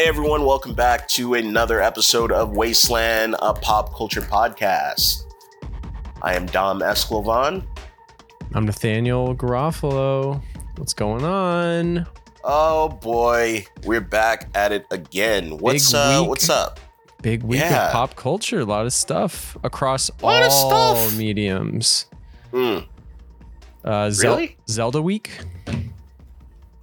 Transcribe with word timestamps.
Hey 0.00 0.06
everyone, 0.08 0.46
welcome 0.46 0.72
back 0.72 1.06
to 1.08 1.34
another 1.34 1.82
episode 1.82 2.32
of 2.32 2.56
Wasteland, 2.56 3.36
a 3.42 3.52
pop 3.52 3.94
culture 3.94 4.22
podcast. 4.22 5.24
I 6.22 6.32
am 6.36 6.46
Dom 6.46 6.80
Esclovan. 6.80 7.66
I'm 8.54 8.64
Nathaniel 8.64 9.34
Garofalo. 9.34 10.40
What's 10.78 10.94
going 10.94 11.22
on? 11.22 12.06
Oh 12.42 12.88
boy, 12.88 13.66
we're 13.84 14.00
back 14.00 14.48
at 14.54 14.72
it 14.72 14.86
again. 14.90 15.58
What's 15.58 15.92
uh 15.92 16.24
what's 16.24 16.48
up? 16.48 16.80
Big 17.20 17.42
week 17.42 17.60
Yeah. 17.60 17.88
of 17.88 17.92
pop 17.92 18.16
culture. 18.16 18.60
A 18.60 18.64
lot 18.64 18.86
of 18.86 18.94
stuff 18.94 19.54
across 19.62 20.10
all 20.22 21.10
mediums. 21.10 22.06
Mm. 22.54 22.86
Uh, 23.84 24.08
Zel- 24.08 24.36
Really? 24.36 24.56
Zelda 24.66 25.02
week. 25.02 25.44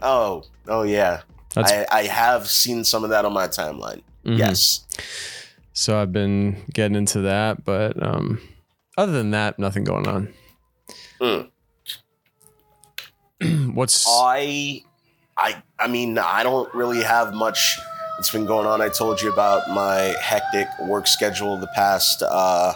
Oh, 0.03 0.43
oh 0.67 0.83
yeah. 0.83 1.21
That's 1.57 1.71
I, 1.71 1.85
I 1.91 2.03
have 2.03 2.47
seen 2.47 2.83
some 2.83 3.03
of 3.03 3.09
that 3.11 3.25
on 3.25 3.33
my 3.33 3.47
timeline. 3.47 4.01
mhm. 4.25 4.37
Yes. 4.37 4.85
So 5.73 5.99
I've 6.01 6.11
been 6.11 6.63
getting 6.73 6.95
into 6.95 7.21
that, 7.21 7.63
but 7.63 8.01
um, 8.01 8.41
other 8.97 9.11
than 9.11 9.31
that, 9.31 9.59
nothing 9.59 9.83
going 9.83 10.07
on. 10.07 10.33
Mm. 11.21 11.49
What's 13.75 14.05
I 14.09 14.83
I 15.37 15.61
I 15.79 15.87
mean, 15.87 16.17
I 16.17 16.41
don't 16.43 16.73
really 16.73 17.03
have 17.03 17.33
much 17.33 17.77
that's 18.17 18.31
been 18.31 18.45
going 18.47 18.65
on. 18.65 18.81
I 18.81 18.89
told 18.89 19.21
you 19.21 19.31
about 19.31 19.69
my 19.69 20.15
hectic 20.21 20.67
work 20.87 21.05
schedule 21.05 21.57
the 21.57 21.67
past 21.75 22.23
uh 22.23 22.73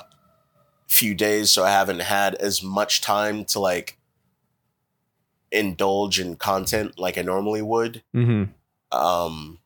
few 0.87 1.15
days, 1.15 1.49
so 1.51 1.63
I 1.63 1.71
haven't 1.71 2.01
had 2.01 2.35
as 2.35 2.61
much 2.61 3.01
time 3.01 3.45
to 3.45 3.59
like 3.59 3.97
indulge 5.51 6.19
in 6.19 6.35
content 6.35 6.99
like 6.99 7.17
I 7.17 7.21
normally 7.23 7.61
would. 7.61 8.03
Mhm. 8.15 8.49
Um 8.91 9.59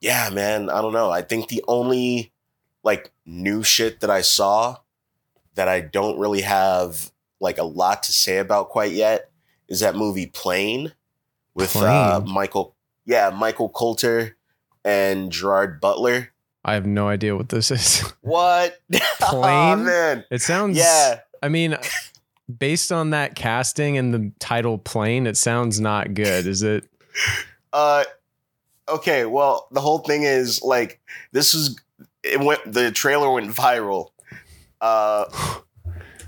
yeah, 0.00 0.30
man, 0.30 0.68
I 0.68 0.82
don't 0.82 0.92
know. 0.92 1.10
I 1.10 1.22
think 1.22 1.48
the 1.48 1.64
only 1.68 2.32
like 2.82 3.12
new 3.24 3.62
shit 3.62 4.00
that 4.00 4.10
I 4.10 4.20
saw 4.20 4.78
that 5.54 5.68
I 5.68 5.80
don't 5.80 6.18
really 6.18 6.40
have 6.42 7.12
like 7.40 7.58
a 7.58 7.64
lot 7.64 8.02
to 8.04 8.12
say 8.12 8.38
about 8.38 8.68
quite 8.70 8.92
yet 8.92 9.30
is 9.68 9.80
that 9.80 9.94
movie 9.94 10.26
Plane 10.26 10.92
with 11.54 11.76
uh, 11.76 12.20
Michael 12.26 12.74
yeah, 13.04 13.30
Michael 13.30 13.68
Colter 13.68 14.36
and 14.84 15.30
Gerard 15.30 15.80
Butler. 15.80 16.32
I 16.64 16.74
have 16.74 16.86
no 16.86 17.08
idea 17.08 17.36
what 17.36 17.48
this 17.48 17.70
is. 17.70 18.02
What? 18.22 18.78
Aw, 18.94 19.00
Plane? 19.20 19.84
man. 19.84 20.24
It 20.30 20.42
sounds 20.42 20.78
Yeah. 20.78 21.20
I 21.42 21.48
mean, 21.48 21.76
based 22.58 22.92
on 22.92 23.10
that 23.10 23.34
casting 23.34 23.98
and 23.98 24.14
the 24.14 24.32
title 24.38 24.78
"Plane," 24.78 25.26
it 25.26 25.36
sounds 25.36 25.80
not 25.80 26.14
good. 26.14 26.46
Is 26.46 26.62
it? 26.62 26.84
Uh, 27.72 28.04
okay. 28.88 29.24
Well, 29.24 29.68
the 29.70 29.80
whole 29.80 29.98
thing 29.98 30.22
is 30.22 30.62
like 30.62 31.00
this 31.32 31.54
is 31.54 31.78
it 32.22 32.40
went. 32.40 32.60
The 32.72 32.90
trailer 32.90 33.30
went 33.32 33.50
viral. 33.50 34.10
Uh, 34.80 35.26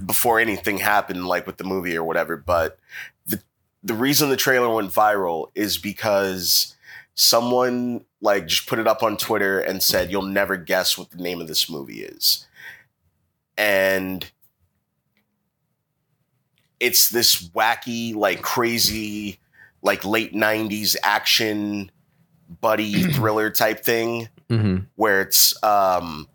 before 0.04 0.38
anything 0.38 0.78
happened, 0.78 1.26
like 1.26 1.46
with 1.46 1.56
the 1.56 1.64
movie 1.64 1.96
or 1.96 2.04
whatever. 2.04 2.36
But 2.36 2.78
the 3.26 3.42
the 3.82 3.94
reason 3.94 4.28
the 4.28 4.36
trailer 4.36 4.72
went 4.72 4.92
viral 4.92 5.50
is 5.54 5.78
because 5.78 6.74
someone 7.14 8.04
like 8.20 8.46
just 8.46 8.66
put 8.66 8.78
it 8.78 8.86
up 8.86 9.02
on 9.02 9.16
Twitter 9.16 9.60
and 9.60 9.82
said, 9.82 10.10
"You'll 10.10 10.22
never 10.22 10.56
guess 10.56 10.96
what 10.98 11.10
the 11.10 11.22
name 11.22 11.40
of 11.40 11.48
this 11.48 11.68
movie 11.70 12.02
is," 12.02 12.46
and 13.56 14.30
it's 16.80 17.08
this 17.08 17.48
wacky, 17.48 18.14
like 18.14 18.42
crazy, 18.42 19.38
like 19.84 20.05
late 20.05 20.34
'90s 20.34 20.96
action 21.05 21.92
buddy 22.61 23.02
thriller 23.12 23.50
type 23.50 23.84
thing 23.84 24.28
hmm 24.50 24.78
where 24.96 25.20
it's 25.22 25.62
um, 25.64 26.28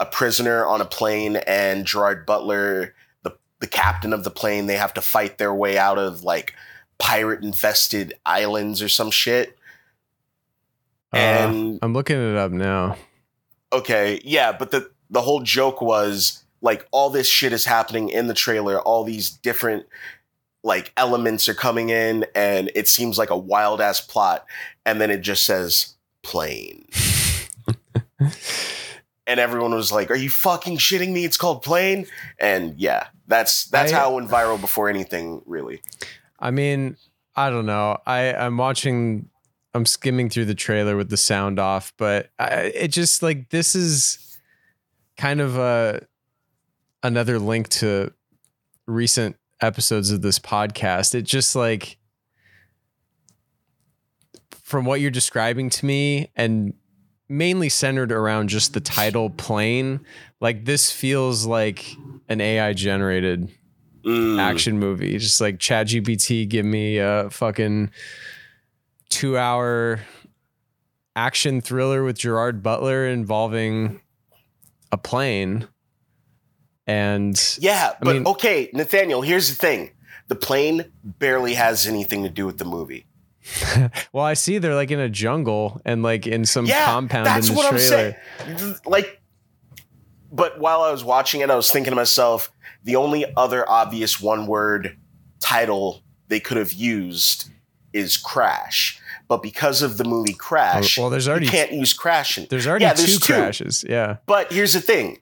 a 0.00 0.06
prisoner 0.06 0.64
on 0.66 0.80
a 0.80 0.84
plane 0.84 1.36
and 1.36 1.84
Gerard 1.86 2.24
Butler, 2.26 2.94
the 3.22 3.32
the 3.60 3.66
captain 3.66 4.12
of 4.12 4.24
the 4.24 4.30
plane, 4.30 4.66
they 4.66 4.76
have 4.76 4.94
to 4.94 5.00
fight 5.00 5.38
their 5.38 5.54
way 5.54 5.76
out 5.78 5.98
of 5.98 6.22
like 6.24 6.54
pirate 6.98 7.42
infested 7.44 8.14
islands 8.24 8.80
or 8.80 8.88
some 8.88 9.10
shit. 9.10 9.56
And 11.12 11.78
I'm 11.82 11.92
looking 11.92 12.16
it 12.16 12.36
up 12.36 12.52
now. 12.52 12.96
okay, 13.72 14.20
yeah, 14.24 14.52
but 14.52 14.70
the 14.70 14.90
the 15.10 15.20
whole 15.20 15.42
joke 15.42 15.82
was 15.82 16.42
like 16.62 16.86
all 16.90 17.10
this 17.10 17.28
shit 17.28 17.52
is 17.52 17.64
happening 17.66 18.08
in 18.08 18.28
the 18.28 18.34
trailer, 18.34 18.80
all 18.80 19.04
these 19.04 19.28
different 19.30 19.84
like 20.62 20.92
elements 20.96 21.48
are 21.48 21.54
coming 21.54 21.88
in 21.90 22.24
and 22.34 22.70
it 22.74 22.88
seems 22.88 23.18
like 23.18 23.30
a 23.30 23.36
wild 23.36 23.80
ass 23.80 24.00
plot 24.00 24.46
and 24.86 25.00
then 25.00 25.10
it 25.10 25.20
just 25.20 25.44
says 25.44 25.94
plane. 26.22 26.86
and 29.26 29.40
everyone 29.40 29.74
was 29.74 29.92
like, 29.92 30.10
"Are 30.10 30.16
you 30.16 30.30
fucking 30.30 30.78
shitting 30.78 31.12
me? 31.12 31.24
It's 31.24 31.36
called 31.36 31.62
Plane." 31.62 32.06
And 32.38 32.78
yeah, 32.78 33.08
that's 33.26 33.66
that's 33.66 33.92
I- 33.92 33.96
how 33.96 34.12
it 34.12 34.14
went 34.16 34.30
viral 34.30 34.60
before 34.60 34.88
anything 34.88 35.42
really. 35.46 35.82
I 36.38 36.50
mean, 36.50 36.96
I 37.36 37.50
don't 37.50 37.66
know. 37.66 37.98
I 38.06 38.32
I'm 38.34 38.56
watching. 38.56 39.28
I'm 39.74 39.86
skimming 39.86 40.28
through 40.28 40.44
the 40.44 40.54
trailer 40.54 40.96
with 40.98 41.08
the 41.08 41.16
sound 41.16 41.58
off, 41.58 41.94
but 41.96 42.30
I, 42.38 42.72
it 42.74 42.88
just 42.88 43.22
like 43.22 43.48
this 43.48 43.74
is 43.74 44.38
kind 45.16 45.40
of 45.40 45.56
a 45.56 46.06
another 47.02 47.38
link 47.38 47.68
to 47.70 48.12
recent 48.86 49.36
episodes 49.62 50.10
of 50.10 50.20
this 50.22 50.38
podcast. 50.38 51.14
It 51.14 51.22
just 51.22 51.54
like 51.56 51.96
from 54.62 54.84
what 54.84 55.00
you're 55.00 55.10
describing 55.10 55.70
to 55.70 55.86
me 55.86 56.30
and 56.36 56.74
mainly 57.28 57.68
centered 57.68 58.12
around 58.12 58.48
just 58.48 58.74
the 58.74 58.80
title 58.80 59.30
plane 59.30 60.00
like 60.40 60.64
this 60.64 60.90
feels 60.92 61.46
like 61.46 61.94
an 62.28 62.40
ai 62.40 62.72
generated 62.72 63.50
Mm. 64.04 64.40
action 64.40 64.80
movie. 64.80 65.16
Just 65.16 65.40
like 65.40 65.60
Chat 65.60 65.86
GPT, 65.86 66.48
give 66.48 66.66
me 66.66 66.98
a 66.98 67.30
fucking 67.30 67.92
two 69.10 69.38
hour 69.38 70.00
action 71.14 71.60
thriller 71.60 72.02
with 72.02 72.18
Gerard 72.18 72.64
Butler 72.64 73.06
involving 73.06 74.00
a 74.90 74.98
plane. 74.98 75.68
And 76.86 77.40
Yeah, 77.60 77.92
I 78.00 78.04
but 78.04 78.14
mean- 78.16 78.26
okay, 78.26 78.70
Nathaniel. 78.72 79.22
Here's 79.22 79.48
the 79.48 79.54
thing: 79.54 79.90
the 80.28 80.34
plane 80.34 80.90
barely 81.04 81.54
has 81.54 81.86
anything 81.86 82.22
to 82.24 82.28
do 82.30 82.46
with 82.46 82.58
the 82.58 82.64
movie. 82.64 83.06
well, 84.12 84.24
I 84.24 84.34
see 84.34 84.58
they're 84.58 84.74
like 84.74 84.90
in 84.90 85.00
a 85.00 85.08
jungle 85.08 85.80
and 85.84 86.02
like 86.02 86.26
in 86.26 86.44
some 86.44 86.66
yeah, 86.66 86.84
compound 86.86 87.26
that's 87.26 87.48
in 87.48 87.54
the 87.54 87.58
what 87.58 87.70
trailer. 87.70 88.16
I'm 88.40 88.56
saying. 88.58 88.74
Like, 88.86 89.20
but 90.30 90.58
while 90.60 90.82
I 90.82 90.90
was 90.92 91.02
watching 91.04 91.40
it, 91.40 91.50
I 91.50 91.56
was 91.56 91.70
thinking 91.70 91.90
to 91.90 91.96
myself, 91.96 92.52
the 92.84 92.96
only 92.96 93.24
other 93.36 93.68
obvious 93.68 94.20
one-word 94.20 94.96
title 95.40 96.02
they 96.28 96.40
could 96.40 96.56
have 96.56 96.72
used 96.72 97.50
is 97.92 98.16
Crash. 98.16 99.00
But 99.28 99.42
because 99.42 99.82
of 99.82 99.98
the 99.98 100.04
movie 100.04 100.34
oh, 100.34 100.38
Crash, 100.38 100.98
Oh, 100.98 101.02
well, 101.02 101.10
there's 101.10 101.28
already 101.28 101.46
you 101.46 101.50
can't 101.50 101.72
use 101.72 101.92
Crash. 101.92 102.38
In, 102.38 102.46
there's 102.48 102.66
already 102.66 102.84
Yeah, 102.84 102.94
two 102.94 103.18
two. 103.18 103.32
crashes. 103.34 103.84
Yeah. 103.88 104.18
But 104.26 104.52
here's 104.52 104.72
the 104.72 104.80
thing. 104.80 105.18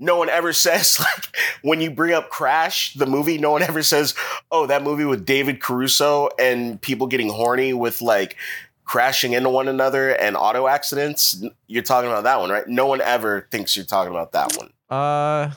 No 0.00 0.16
one 0.16 0.28
ever 0.28 0.52
says 0.66 0.98
like 0.98 1.26
when 1.62 1.80
you 1.80 1.90
bring 1.90 2.12
up 2.14 2.30
Crash, 2.30 2.94
the 2.94 3.06
movie, 3.06 3.38
no 3.38 3.50
one 3.52 3.62
ever 3.62 3.82
says, 3.82 4.14
"Oh, 4.50 4.66
that 4.66 4.82
movie 4.82 5.04
with 5.04 5.24
David 5.26 5.60
Caruso 5.60 6.30
and 6.38 6.80
people 6.80 7.06
getting 7.06 7.28
horny 7.28 7.72
with 7.74 8.00
like 8.02 8.36
crashing 8.84 9.34
into 9.34 9.50
one 9.50 9.68
another 9.68 10.10
and 10.10 10.36
auto 10.36 10.66
accidents." 10.66 11.44
You're 11.68 11.82
talking 11.84 12.10
about 12.10 12.24
that 12.24 12.40
one, 12.40 12.50
right? 12.50 12.66
No 12.66 12.86
one 12.86 13.00
ever 13.00 13.46
thinks 13.50 13.76
you're 13.76 13.84
talking 13.84 14.10
about 14.10 14.32
that 14.32 14.56
one. 14.56 14.72
Uh, 14.90 15.52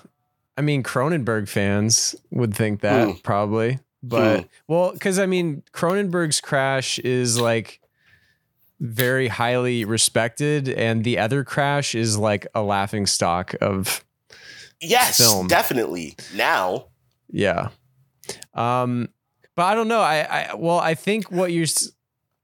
I 0.57 0.61
mean, 0.61 0.83
Cronenberg 0.83 1.47
fans 1.49 2.13
would 2.29 2.53
think 2.53 2.81
that 2.81 3.07
Hmm. 3.07 3.13
probably, 3.23 3.79
but 4.03 4.47
well, 4.67 4.91
because 4.91 5.17
I 5.19 5.25
mean, 5.25 5.63
Cronenberg's 5.73 6.41
Crash 6.41 6.99
is 6.99 7.39
like 7.39 7.79
very 8.79 9.29
highly 9.29 9.85
respected, 9.85 10.67
and 10.67 11.03
the 11.03 11.17
other 11.17 11.43
Crash 11.43 11.95
is 11.95 12.17
like 12.17 12.45
a 12.53 12.61
laughing 12.61 13.05
stock 13.07 13.55
of 13.61 14.03
Yes, 14.81 15.17
Film. 15.17 15.47
definitely. 15.47 16.15
Now, 16.35 16.85
yeah. 17.31 17.69
Um, 18.53 19.09
but 19.55 19.63
I 19.63 19.75
don't 19.75 19.87
know. 19.87 19.99
I, 20.01 20.19
I 20.51 20.53
well, 20.55 20.79
I 20.79 20.93
think 20.95 21.31
what 21.31 21.51
you're, 21.51 21.63
s- 21.63 21.91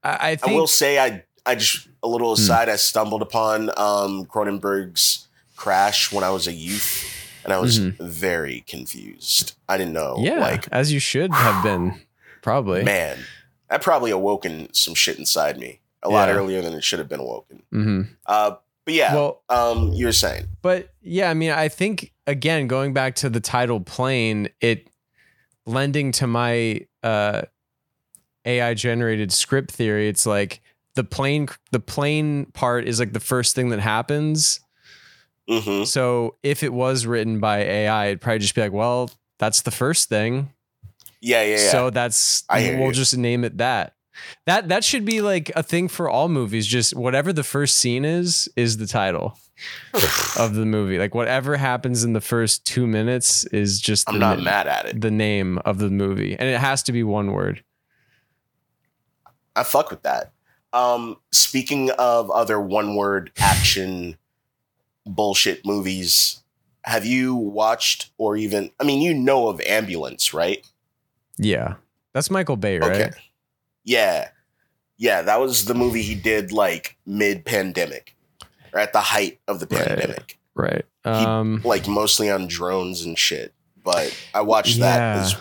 I, 0.02 0.10
I 0.10 0.28
I 0.30 0.36
think 0.36 0.52
will 0.58 0.66
say 0.66 0.98
I 0.98 1.24
I 1.46 1.54
just 1.54 1.88
a 2.02 2.08
little 2.08 2.28
Hmm. 2.34 2.40
aside, 2.42 2.68
I 2.68 2.76
stumbled 2.76 3.22
upon 3.22 3.70
um 3.76 4.24
Cronenberg's 4.26 5.26
Crash 5.56 6.12
when 6.12 6.24
I 6.24 6.30
was 6.30 6.46
a 6.46 6.52
youth 6.52 7.04
and 7.44 7.52
I 7.52 7.58
was 7.58 7.78
Mhm. 7.78 7.98
very 8.00 8.62
confused. 8.66 9.54
I 9.68 9.76
didn't 9.76 9.92
know 9.92 10.16
yeah, 10.18 10.38
like 10.40 10.68
as 10.72 10.92
you 10.92 11.00
should 11.00 11.32
have 11.34 11.62
been, 11.62 12.00
probably. 12.42 12.82
Man, 12.84 13.18
that 13.68 13.82
probably 13.82 14.10
awoken 14.10 14.72
some 14.72 14.94
shit 14.94 15.18
inside 15.18 15.58
me 15.58 15.80
a 16.02 16.08
lot 16.08 16.28
Yeah. 16.28 16.34
earlier 16.36 16.62
than 16.62 16.72
it 16.74 16.84
should 16.84 16.98
have 16.98 17.08
been 17.08 17.20
awoken. 17.20 17.62
hmm 17.70 18.02
Uh, 18.26 18.52
but 18.86 18.94
yeah, 18.94 19.14
Well, 19.14 19.42
um, 19.50 19.92
you 19.92 20.06
were 20.06 20.12
saying, 20.12 20.46
But 20.62 20.88
yeah, 21.02 21.28
I 21.30 21.34
mean, 21.34 21.50
I 21.50 21.68
think 21.68 22.12
again, 22.30 22.68
going 22.68 22.92
back 22.92 23.16
to 23.16 23.28
the 23.28 23.40
title 23.40 23.80
plane, 23.80 24.48
it 24.60 24.88
lending 25.66 26.12
to 26.12 26.26
my 26.26 26.86
uh, 27.02 27.42
AI 28.44 28.74
generated 28.74 29.32
script 29.32 29.70
theory, 29.70 30.08
it's 30.08 30.24
like 30.26 30.62
the 30.94 31.04
plane 31.04 31.48
the 31.72 31.80
plane 31.80 32.46
part 32.46 32.86
is 32.86 32.98
like 32.98 33.12
the 33.12 33.20
first 33.20 33.54
thing 33.54 33.70
that 33.70 33.80
happens. 33.80 34.60
hmm 35.48 35.84
So 35.84 36.36
if 36.42 36.62
it 36.62 36.72
was 36.72 37.06
written 37.06 37.40
by 37.40 37.58
AI, 37.58 38.06
it'd 38.06 38.20
probably 38.20 38.38
just 38.38 38.54
be 38.54 38.60
like, 38.62 38.72
well, 38.72 39.10
that's 39.38 39.62
the 39.62 39.70
first 39.70 40.08
thing. 40.08 40.52
Yeah, 41.20 41.42
yeah, 41.42 41.56
yeah. 41.56 41.70
So 41.70 41.90
that's 41.90 42.44
we'll 42.50 42.86
you. 42.86 42.92
just 42.92 43.16
name 43.16 43.44
it 43.44 43.58
that. 43.58 43.94
That 44.46 44.68
that 44.68 44.84
should 44.84 45.04
be 45.04 45.20
like 45.20 45.50
a 45.56 45.62
thing 45.62 45.88
for 45.88 46.08
all 46.08 46.28
movies. 46.28 46.66
Just 46.66 46.94
whatever 46.94 47.32
the 47.32 47.42
first 47.44 47.78
scene 47.78 48.04
is, 48.04 48.48
is 48.56 48.76
the 48.76 48.86
title 48.86 49.38
of 50.38 50.54
the 50.54 50.64
movie. 50.64 50.98
Like 50.98 51.14
whatever 51.14 51.56
happens 51.56 52.04
in 52.04 52.12
the 52.12 52.20
first 52.20 52.64
two 52.64 52.86
minutes 52.86 53.44
is 53.46 53.80
just 53.80 54.08
I'm 54.08 54.18
not 54.18 54.40
mad 54.40 54.66
at 54.66 54.86
it. 54.86 55.00
the 55.00 55.10
name 55.10 55.58
of 55.58 55.78
the 55.78 55.90
movie, 55.90 56.36
and 56.38 56.48
it 56.48 56.58
has 56.58 56.82
to 56.84 56.92
be 56.92 57.02
one 57.02 57.32
word. 57.32 57.62
I 59.56 59.62
fuck 59.62 59.90
with 59.90 60.02
that. 60.02 60.32
Um, 60.72 61.16
speaking 61.32 61.90
of 61.92 62.30
other 62.30 62.60
one 62.60 62.94
word 62.94 63.32
action 63.38 64.16
bullshit 65.06 65.66
movies, 65.66 66.42
have 66.84 67.04
you 67.04 67.34
watched 67.34 68.10
or 68.18 68.36
even, 68.36 68.70
I 68.78 68.84
mean, 68.84 69.02
you 69.02 69.12
know 69.12 69.48
of 69.48 69.60
Ambulance, 69.62 70.32
right? 70.32 70.64
Yeah, 71.36 71.74
that's 72.12 72.30
Michael 72.30 72.56
Bay, 72.56 72.78
right? 72.78 72.90
Okay. 72.92 73.10
Yeah. 73.84 74.28
Yeah, 74.96 75.22
that 75.22 75.40
was 75.40 75.64
the 75.64 75.74
movie 75.74 76.02
he 76.02 76.14
did 76.14 76.52
like 76.52 76.96
mid 77.06 77.44
pandemic 77.44 78.14
or 78.72 78.80
at 78.80 78.92
the 78.92 79.00
height 79.00 79.40
of 79.48 79.60
the 79.60 79.66
pandemic, 79.66 80.38
Right. 80.54 80.84
Um, 81.04 81.62
like 81.64 81.88
mostly 81.88 82.30
on 82.30 82.46
drones 82.46 83.02
and 83.02 83.18
shit. 83.18 83.54
But 83.82 84.14
I 84.34 84.42
watched 84.42 84.80
that 84.80 85.18
as 85.18 85.36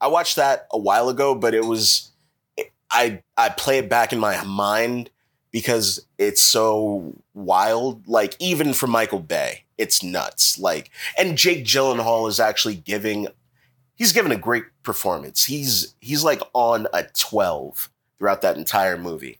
I 0.00 0.08
watched 0.08 0.36
that 0.36 0.66
a 0.72 0.78
while 0.78 1.08
ago, 1.08 1.34
but 1.34 1.54
it 1.54 1.64
was 1.64 2.10
I 2.90 3.22
I 3.36 3.50
play 3.50 3.78
it 3.78 3.88
back 3.88 4.12
in 4.12 4.18
my 4.18 4.42
mind 4.44 5.10
because 5.52 6.04
it's 6.18 6.40
so 6.42 7.14
wild. 7.34 8.08
Like 8.08 8.34
even 8.40 8.72
for 8.74 8.86
Michael 8.86 9.20
Bay, 9.20 9.64
it's 9.76 10.02
nuts. 10.02 10.58
Like 10.58 10.90
and 11.16 11.38
Jake 11.38 11.64
Gyllenhaal 11.64 12.28
is 12.28 12.40
actually 12.40 12.76
giving 12.76 13.28
he's 13.94 14.12
given 14.12 14.32
a 14.32 14.36
great 14.36 14.64
performance. 14.82 15.44
He's 15.44 15.94
he's 16.00 16.24
like 16.24 16.40
on 16.54 16.88
a 16.92 17.04
12 17.04 17.90
throughout 18.18 18.42
that 18.42 18.56
entire 18.56 18.96
movie. 18.96 19.38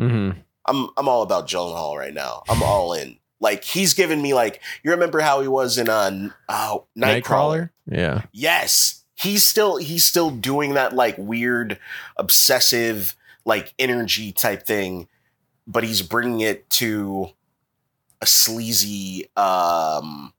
mhm. 0.00 0.36
I'm 0.66 0.88
I'm 0.96 1.08
all 1.08 1.22
about 1.22 1.48
Gyllenhaal 1.48 1.96
right 1.96 2.14
now. 2.14 2.42
I'm 2.48 2.62
all 2.62 2.92
in. 2.92 3.18
Like 3.40 3.64
he's 3.64 3.94
given 3.94 4.20
me 4.22 4.34
like 4.34 4.60
you 4.82 4.90
remember 4.90 5.20
how 5.20 5.40
he 5.40 5.48
was 5.48 5.78
in 5.78 5.88
uh, 5.88 6.30
uh 6.48 6.78
Nightcrawler? 6.96 7.70
Yeah. 7.90 8.22
Yes. 8.32 9.04
He's 9.14 9.44
still 9.44 9.76
he's 9.76 10.04
still 10.04 10.30
doing 10.30 10.74
that 10.74 10.94
like 10.94 11.16
weird 11.18 11.78
obsessive 12.16 13.14
like 13.44 13.74
energy 13.78 14.32
type 14.32 14.64
thing, 14.66 15.08
but 15.66 15.84
he's 15.84 16.02
bringing 16.02 16.40
it 16.40 16.68
to 16.70 17.28
a 18.20 18.26
sleazy 18.26 19.28
um 19.36 20.32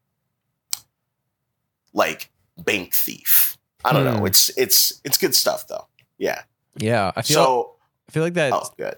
like 1.93 2.31
bank 2.57 2.93
thief. 2.93 3.57
I 3.85 3.93
don't 3.93 4.03
know. 4.05 4.19
Hmm. 4.19 4.25
It's 4.25 4.49
it's 4.57 5.01
it's 5.03 5.17
good 5.17 5.35
stuff 5.35 5.67
though. 5.67 5.87
Yeah. 6.17 6.41
Yeah. 6.77 7.11
I 7.15 7.21
feel. 7.21 7.35
So 7.35 7.75
I 8.09 8.11
feel 8.11 8.23
like 8.23 8.33
that. 8.35 8.53
oh 8.53 8.69
good. 8.77 8.97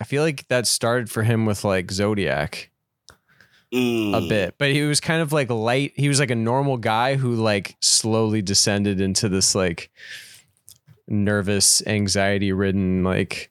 I 0.00 0.04
feel 0.04 0.22
like 0.22 0.48
that 0.48 0.66
started 0.66 1.10
for 1.10 1.22
him 1.22 1.44
with 1.46 1.64
like 1.64 1.90
Zodiac 1.90 2.70
a 3.72 3.76
Mm, 3.76 4.28
bit, 4.28 4.54
but 4.58 4.72
he 4.72 4.82
was 4.82 4.98
kind 4.98 5.22
of 5.22 5.32
like 5.32 5.48
light. 5.50 5.92
He 5.94 6.08
was 6.08 6.18
like 6.18 6.30
a 6.32 6.34
normal 6.34 6.76
guy 6.76 7.14
who 7.14 7.34
like 7.36 7.76
slowly 7.80 8.42
descended 8.42 9.00
into 9.00 9.28
this 9.28 9.54
like 9.54 9.90
nervous, 11.06 11.80
anxiety 11.86 12.52
ridden, 12.52 13.04
like 13.04 13.50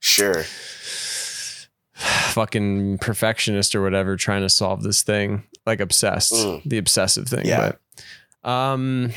Sure. 0.00 0.44
fucking 1.94 2.98
perfectionist 2.98 3.74
or 3.74 3.82
whatever 3.82 4.16
trying 4.16 4.42
to 4.42 4.48
solve 4.48 4.82
this 4.82 5.02
thing 5.02 5.42
like 5.66 5.80
obsessed 5.80 6.32
Mm. 6.32 6.62
the 6.64 6.78
obsessive 6.78 7.28
thing 7.28 7.44
Yeah. 7.44 7.72
but 8.42 8.50
um 8.50 9.12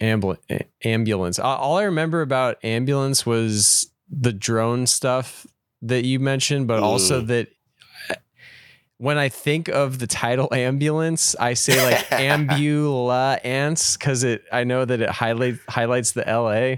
ambul- 0.00 0.38
ambulance 0.82 1.38
all 1.38 1.78
i 1.78 1.84
remember 1.84 2.20
about 2.22 2.58
ambulance 2.64 3.24
was 3.24 3.90
the 4.10 4.32
drone 4.32 4.86
stuff 4.86 5.46
that 5.82 6.04
you 6.04 6.18
mentioned 6.20 6.66
but 6.66 6.80
also 6.82 7.20
Mm. 7.22 7.26
that 7.28 7.48
uh, 8.10 8.14
when 8.98 9.18
I 9.18 9.28
think 9.28 9.68
of 9.68 9.98
the 9.98 10.06
title 10.06 10.48
ambulance, 10.54 11.34
I 11.38 11.54
say 11.54 11.80
like 11.82 12.10
ambulance 12.20 13.96
because 13.96 14.22
it 14.24 14.44
I 14.52 14.64
know 14.64 14.84
that 14.84 15.00
it 15.00 15.10
highlight 15.10 15.56
highlights 15.68 16.12
the 16.12 16.22
LA 16.26 16.76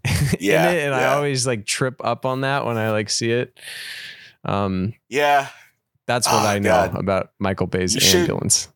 Yeah, 0.38 0.68
in 0.68 0.74
it, 0.76 0.84
and 0.86 0.94
I 0.94 1.14
always 1.14 1.46
like 1.46 1.66
trip 1.66 1.96
up 2.04 2.24
on 2.24 2.42
that 2.42 2.64
when 2.64 2.76
I 2.78 2.90
like 2.92 3.10
see 3.10 3.30
it. 3.32 3.58
Um, 4.44 4.94
Yeah. 5.08 5.48
that's 6.06 6.26
what 6.28 6.44
Oh, 6.44 6.46
I 6.46 6.58
know 6.60 6.70
God. 6.88 6.96
about 6.96 7.32
Michael 7.40 7.66
Bay's 7.66 7.94
You 7.96 8.18
ambulance. 8.20 8.68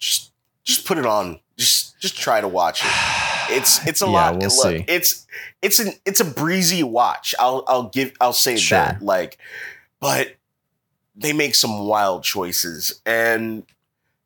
Just 0.00 0.32
just 0.64 0.84
put 0.86 0.98
it 0.98 1.06
on. 1.06 1.38
Just 1.56 2.00
just 2.00 2.18
try 2.18 2.40
to 2.40 2.48
watch 2.48 2.84
it. 2.84 2.90
It's 3.50 3.86
it's 3.86 4.02
a 4.02 4.06
Yeah, 4.06 4.10
lot. 4.10 4.32
we'll 4.38 4.48
Look, 4.48 4.52
see. 4.78 4.84
it's 4.88 5.26
it's 5.60 5.78
an 5.78 5.92
it's 6.04 6.20
a 6.20 6.24
breezy 6.24 6.82
watch. 6.82 7.34
I'll 7.38 7.64
I'll 7.68 7.88
give 7.88 8.12
I'll 8.20 8.32
say 8.32 8.56
Sure. 8.56 8.78
that. 8.78 9.02
Like, 9.02 9.38
but 10.00 10.36
they 11.14 11.32
make 11.32 11.54
some 11.54 11.86
wild 11.86 12.22
choices, 12.24 13.00
and 13.04 13.64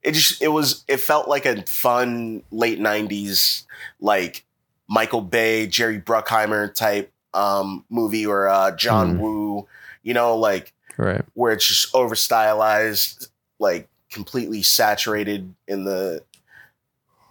it 0.02 0.12
just 0.12 0.40
it 0.40 0.48
was 0.48 0.84
it 0.88 0.98
felt 1.00 1.28
like 1.28 1.46
a 1.46 1.62
fun 1.62 2.42
late 2.50 2.78
'90s 2.80 3.64
like 4.00 4.44
Michael 4.88 5.20
Bay, 5.22 5.66
Jerry 5.66 6.00
Bruckheimer 6.00 6.72
type 6.74 7.12
um 7.34 7.84
movie 7.90 8.24
or 8.26 8.48
uh 8.48 8.70
John 8.76 9.16
Hmm. 9.16 9.20
Woo. 9.20 9.68
You 10.02 10.14
know, 10.14 10.36
like 10.36 10.72
Right. 10.96 11.22
where 11.34 11.52
it's 11.52 11.66
just 11.66 11.94
over 11.94 12.14
stylized, 12.14 13.28
like 13.58 13.88
completely 14.10 14.62
saturated 14.62 15.54
in 15.68 15.84
the 15.84 16.22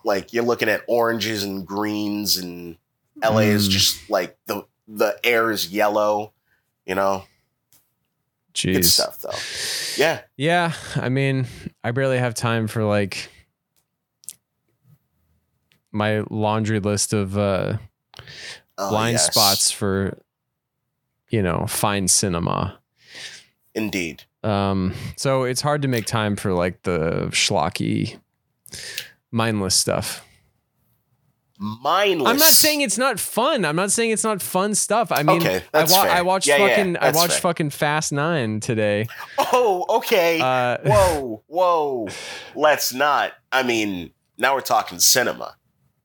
like 0.05 0.31
you're 0.31 0.45
looking 0.45 0.69
at 0.69 0.81
oranges 0.87 1.43
and 1.43 1.65
greens 1.67 2.37
and 2.37 2.77
LA 3.21 3.39
is 3.39 3.67
Mm. 3.67 3.71
just 3.71 4.09
like 4.09 4.37
the 4.45 4.65
the 4.87 5.19
air 5.23 5.51
is 5.51 5.67
yellow, 5.73 6.31
you 6.85 6.95
know? 6.95 7.25
Good 8.61 8.85
stuff 8.85 9.19
though. 9.19 10.01
Yeah. 10.01 10.21
Yeah, 10.37 10.71
I 10.95 11.09
mean, 11.09 11.47
I 11.83 11.91
barely 11.91 12.19
have 12.19 12.35
time 12.35 12.67
for 12.67 12.83
like 12.85 13.29
my 15.91 16.23
laundry 16.29 16.79
list 16.79 17.13
of 17.13 17.37
uh 17.37 17.77
Oh, 18.77 18.89
blind 18.89 19.13
yes. 19.13 19.27
spots 19.27 19.71
for 19.71 20.17
you 21.29 21.41
know, 21.41 21.65
fine 21.67 22.07
cinema. 22.07 22.79
Indeed. 23.73 24.23
Um 24.43 24.93
so 25.15 25.43
it's 25.43 25.61
hard 25.61 25.81
to 25.81 25.87
make 25.87 26.05
time 26.05 26.35
for 26.35 26.53
like 26.53 26.83
the 26.83 27.27
schlocky 27.31 28.19
mindless 29.35 29.75
stuff. 29.75 30.25
Mindless. 31.57 32.29
I'm 32.29 32.37
not 32.37 32.51
saying 32.51 32.81
it's 32.81 32.97
not 32.97 33.17
fun. 33.19 33.63
I'm 33.63 33.77
not 33.77 33.89
saying 33.91 34.11
it's 34.11 34.23
not 34.25 34.41
fun 34.41 34.75
stuff. 34.75 35.09
I 35.11 35.23
mean, 35.23 35.37
Okay, 35.41 35.63
I, 35.73 35.83
wa-. 35.85 36.01
I 36.03 36.21
watched 36.21 36.47
Yeah, 36.47 36.57
yeah, 36.57 36.67
fucking 36.75 36.97
I 36.97 37.11
watched 37.11 37.33
fair. 37.33 37.41
fucking 37.41 37.69
Fast 37.69 38.11
9 38.11 38.59
today. 38.59 39.07
Oh, 39.37 39.85
okay. 39.97 40.41
Uh 40.41 40.77
whoa, 40.83 41.43
whoa. 41.47 42.07
Let's 42.55 42.93
not. 42.93 43.31
I 43.53 43.63
mean, 43.63 44.11
now 44.37 44.53
we're 44.53 44.61
talking 44.61 44.99
cinema. 44.99 45.55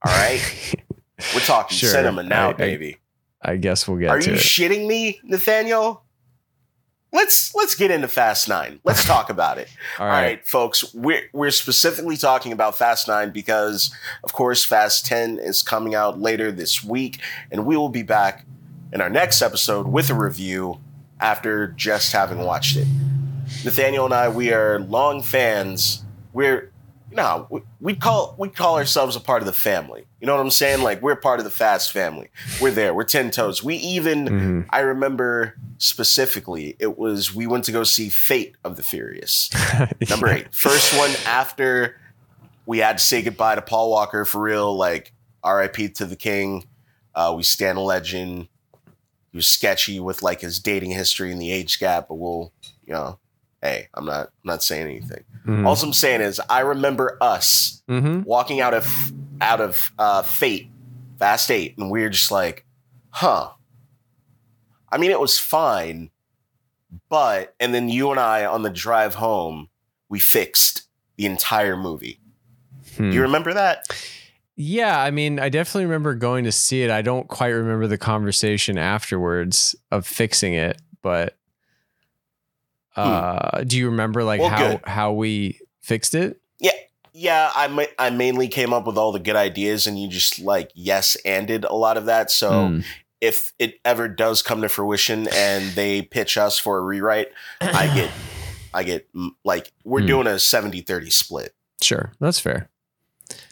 All 0.06 0.12
right? 0.12 0.75
We're 1.34 1.40
talking 1.40 1.76
Sure. 1.76 1.90
cinema 1.90 2.22
now, 2.22 2.49
I- 2.50 2.52
baby. 2.54 2.96
I 3.42 3.56
guess 3.56 3.87
we'll 3.87 3.99
get 3.99 4.08
Are 4.08 4.20
to 4.20 4.30
you 4.30 4.37
it. 4.37 4.40
shitting 4.40 4.87
me, 4.87 5.20
Nathaniel? 5.25 6.02
Let's 7.12 7.55
let's 7.55 7.75
get 7.75 7.90
into 7.90 8.09
Fast 8.09 8.49
Nine. 8.49 8.81
Let's 8.85 9.05
talk 9.05 9.31
about 9.37 9.59
it. 9.59 9.69
All 9.99 10.07
right, 10.07 10.47
folks. 10.47 10.95
We're 10.95 11.23
we're 11.33 11.50
specifically 11.50 12.17
talking 12.17 12.52
about 12.52 12.79
Fast 12.79 13.09
Nine 13.09 13.31
because, 13.31 13.95
of 14.23 14.33
course, 14.33 14.64
Fast 14.64 15.07
Ten 15.07 15.38
is 15.38 15.62
coming 15.62 15.95
out 15.95 16.21
later 16.21 16.52
this 16.52 16.85
week, 16.85 17.21
and 17.50 17.67
we 17.67 17.76
will 17.76 17.88
be 17.88 18.02
back 18.02 18.45
in 18.93 19.00
our 19.00 19.11
next 19.11 19.43
episode 19.43 19.88
with 19.88 20.11
a 20.11 20.14
review 20.14 20.81
after 21.21 21.69
just 21.69 22.12
having 22.12 22.38
watched 22.38 22.76
it. 22.76 22.87
Nathaniel 23.64 24.05
and 24.05 24.14
I, 24.14 24.29
we 24.29 24.52
are 24.52 24.79
long 24.81 25.23
fans. 25.23 26.05
We're 26.33 26.69
no, 27.12 27.47
we, 27.50 27.61
we 27.81 27.95
call 27.95 28.35
we 28.38 28.49
call 28.49 28.76
ourselves 28.76 29.17
a 29.17 29.21
part 29.21 29.43
of 29.43 29.47
the 29.47 29.52
family. 29.52 30.05
You 30.21 30.26
know 30.26 30.35
what 30.35 30.43
I'm 30.43 30.50
saying? 30.50 30.83
Like 30.83 31.02
we're 31.02 31.17
part 31.17 31.40
of 31.40 31.45
the 31.45 31.50
Fast 31.50 31.93
family. 31.93 32.29
We're 32.61 32.71
there. 32.71 32.95
We're 32.95 33.05
ten 33.05 33.31
toes. 33.31 33.62
We 33.64 33.76
even 33.76 34.25
Mhm. 34.26 34.67
I 34.71 34.81
remember 34.81 35.55
specifically 35.79 36.76
it 36.79 36.97
was 36.99 37.35
we 37.35 37.47
went 37.47 37.64
to 37.64 37.73
go 37.73 37.85
see 37.85 38.09
Fate 38.09 38.55
of 38.64 38.76
the 38.76 38.83
Furious. 38.83 39.50
Number 40.09 40.29
Yeah. 40.29 40.35
eight. 40.35 40.55
First 40.55 40.97
one 40.97 41.11
after 41.26 41.97
we 42.67 42.79
had 42.79 42.99
to 42.99 43.05
say 43.05 43.23
goodbye 43.23 43.57
to 43.57 43.62
Paul 43.62 43.90
Walker 43.90 44.25
for 44.25 44.40
real, 44.40 44.76
like 44.76 45.12
RIP 45.45 45.95
to 45.95 46.07
the 46.07 46.17
King. 46.17 46.64
Uh, 47.14 47.35
we 47.37 47.43
stand 47.43 47.76
a 47.79 47.81
legend. 47.81 48.49
He 49.33 49.37
was 49.38 49.49
sketchy 49.49 49.99
with 50.00 50.23
like 50.23 50.40
his 50.43 50.59
dating 50.61 50.90
history 50.90 51.33
and 51.33 51.40
the 51.40 51.50
age 51.50 51.79
gap, 51.81 52.07
but 52.09 52.14
we'll, 52.17 52.52
you 52.85 52.93
know, 52.93 53.19
hey, 53.62 53.88
I'm 53.95 54.05
not 54.07 54.26
I'm 54.29 54.33
not 54.45 54.62
saying 54.62 54.87
anything. 54.87 55.25
Mhm. 55.47 55.67
All 55.67 55.75
I'm 55.81 55.93
saying 55.93 56.21
is 56.21 56.40
I 56.49 56.61
remember 56.61 57.17
us 57.21 57.83
Mhm. 57.88 58.25
walking 58.25 58.61
out 58.61 58.75
of 58.75 58.87
out 59.40 59.61
of 59.61 59.93
uh, 59.99 60.23
Fate, 60.23 60.71
Fast 61.19 61.50
Eight, 61.50 61.76
and 61.79 61.90
we 61.90 62.05
are 62.05 62.11
just 62.11 62.31
like, 62.31 62.67
huh. 63.11 63.50
I 64.93 64.99
mean, 64.99 65.11
it 65.11 65.21
was 65.21 65.38
fine, 65.38 66.11
but 67.09 67.55
and 67.61 67.73
then 67.73 67.88
you 67.88 68.11
and 68.11 68.19
I 68.21 68.45
on 68.45 68.62
the 68.62 68.71
drive 68.71 69.14
home, 69.14 69.69
we 70.09 70.19
fixed 70.19 70.88
the 71.17 71.26
entire 71.26 71.76
movie. 71.76 72.21
Hmm. 72.97 73.11
Do 73.11 73.17
you 73.17 73.23
remember 73.23 73.55
that? 73.55 73.87
Yeah, 74.57 75.00
I 75.00 75.11
mean, 75.11 75.38
I 75.38 75.49
definitely 75.49 75.85
remember 75.85 76.14
going 76.14 76.45
to 76.45 76.52
see 76.52 76.83
it. 76.83 76.90
I 76.90 77.00
don't 77.02 77.29
quite 77.29 77.49
remember 77.49 77.87
the 77.87 77.97
conversation 77.97 78.76
afterwards 78.76 79.75
of 79.90 80.07
fixing 80.07 80.52
it, 80.55 80.83
but 81.02 81.38
uh, 82.97 83.62
do 83.64 83.76
you 83.78 83.87
remember 83.90 84.25
like 84.25 84.38
Hmm. 84.40 84.42
Well, 84.47 84.50
how 84.50 84.68
good. 84.73 84.80
how 84.85 85.12
we 85.12 85.61
fixed 85.82 86.14
it? 86.14 86.40
Yeah, 86.59 86.70
yeah. 87.12 87.50
I 87.54 87.68
ma- 87.68 87.85
I 87.99 88.11
mainly 88.11 88.49
came 88.49 88.73
up 88.73 88.87
with 88.87 88.97
all 88.99 89.12
the 89.12 89.18
good 89.20 89.37
ideas, 89.37 89.87
and 89.87 89.99
you 89.99 90.09
just 90.09 90.38
like 90.40 90.70
yes 90.75 91.16
anded 91.25 91.64
a 91.64 91.75
lot 91.75 91.97
of 91.97 92.06
that. 92.06 92.30
So 92.30 92.66
Hmm. 92.68 92.80
if 93.20 93.52
it 93.59 93.78
ever 93.85 94.09
does 94.09 94.42
come 94.42 94.62
to 94.62 94.68
fruition 94.68 95.28
and 95.35 95.70
they 95.73 96.02
pitch 96.02 96.37
us 96.38 96.59
for 96.59 96.78
a 96.78 96.80
rewrite, 96.82 97.28
I 97.61 97.87
get 97.94 98.11
I 98.75 98.82
get 98.85 99.09
like 99.44 99.73
we're 99.85 100.00
Hmm. 100.00 100.06
doing 100.06 100.26
a 100.26 100.38
70-30 100.38 101.11
split. 101.12 101.54
sure, 101.82 102.12
that's 102.20 102.38
fair. 102.38 102.68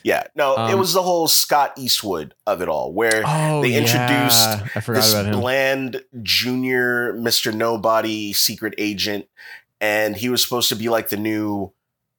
Yeah, 0.04 0.24
no, 0.36 0.54
it 0.54 0.72
Um, 0.72 0.78
was 0.78 0.92
the 0.92 1.02
whole 1.02 1.26
Scott 1.28 1.72
Eastwood 1.76 2.34
of 2.46 2.62
it 2.62 2.68
all, 2.68 2.92
where 2.92 3.22
Oh, 3.26 3.60
they 3.62 3.74
introduced 3.74 4.48
yeah. 4.48 4.66
I 4.76 4.80
forgot 4.80 5.00
this 5.00 5.12
about 5.12 5.26
him. 5.26 5.40
bland 5.40 6.02
junior 6.22 7.12
Mr. 7.14 7.52
Nobody 7.52 8.32
secret 8.32 8.74
agent, 8.78 9.26
and 9.80 10.16
he 10.16 10.28
was 10.28 10.42
supposed 10.42 10.68
to 10.68 10.76
be 10.76 10.88
like 10.88 11.08
the 11.08 11.16
new, 11.16 11.72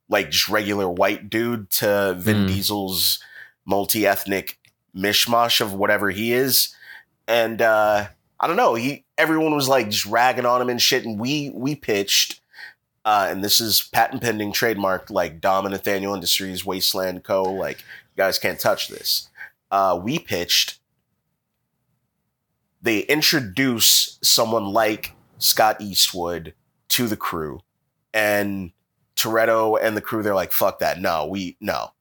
like 0.10 0.30
just 0.30 0.50
regular 0.50 0.90
white 0.90 1.30
dude 1.30 1.70
to 1.72 2.16
Vin 2.20 2.42
Hmm. 2.42 2.48
Diesel's 2.48 3.20
multi-ethnic 3.66 4.58
mishmash 4.96 5.62
of 5.62 5.74
whatever 5.74 6.10
he 6.10 6.34
is, 6.34 6.76
and 7.28 7.62
uh, 7.62 8.08
I 8.40 8.48
don't 8.48 8.58
know. 8.58 8.76
He 8.76 9.06
everyone 9.18 9.56
was 9.56 9.70
like 9.70 9.90
just 9.90 10.06
ragging 10.06 10.46
on 10.46 10.62
him 10.62 10.70
and 10.70 10.82
shit, 10.82 11.06
and 11.06 11.20
we 11.20 11.50
we 11.54 11.76
pitched. 11.76 12.39
Uh, 13.10 13.28
and 13.32 13.44
this 13.44 13.60
is 13.60 13.90
patent 13.92 14.22
pending 14.22 14.52
trademark 14.52 15.10
like 15.10 15.42
Dom 15.42 15.66
and 15.66 15.74
Nathaniel 15.74 16.14
Industries, 16.14 16.64
Wasteland 16.64 17.24
Co. 17.24 17.42
Like, 17.42 17.80
you 17.80 18.18
guys 18.18 18.38
can't 18.38 18.60
touch 18.60 18.88
this. 18.88 19.30
Uh, 19.72 20.00
we 20.00 20.20
pitched 20.20 20.80
they 22.84 23.00
introduce 23.00 24.20
someone 24.22 24.66
like 24.66 25.14
Scott 25.40 25.82
Eastwood 25.82 26.54
to 26.90 27.08
the 27.08 27.18
crew, 27.18 27.62
and 28.14 28.74
Toretto 29.16 29.80
and 29.82 29.98
the 29.98 30.02
crew, 30.02 30.22
they're 30.22 30.36
like, 30.36 30.52
fuck 30.52 30.78
that. 30.78 31.02
No, 31.02 31.26
we, 31.26 31.58
no. 31.60 31.94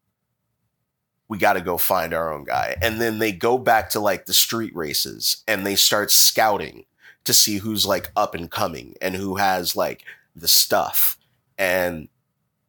We 1.26 1.38
got 1.38 1.54
to 1.54 1.62
go 1.62 1.78
find 1.78 2.12
our 2.12 2.30
own 2.30 2.44
guy. 2.44 2.76
And 2.82 3.00
then 3.00 3.18
they 3.18 3.32
go 3.32 3.56
back 3.56 3.88
to 3.90 4.00
like 4.00 4.26
the 4.26 4.34
street 4.34 4.76
races 4.76 5.42
and 5.48 5.66
they 5.66 5.74
start 5.74 6.10
scouting 6.10 6.84
to 7.24 7.32
see 7.32 7.58
who's 7.58 7.86
like 7.86 8.10
up 8.14 8.34
and 8.34 8.50
coming 8.50 8.94
and 9.00 9.14
who 9.14 9.36
has 9.36 9.74
like 9.74 10.04
the 10.40 10.48
stuff. 10.48 11.18
And 11.56 12.08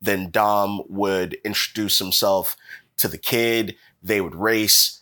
then 0.01 0.31
Dom 0.31 0.81
would 0.87 1.33
introduce 1.43 1.99
himself 1.99 2.55
to 2.97 3.07
the 3.07 3.17
kid. 3.17 3.75
They 4.01 4.21
would 4.21 4.35
race. 4.35 5.01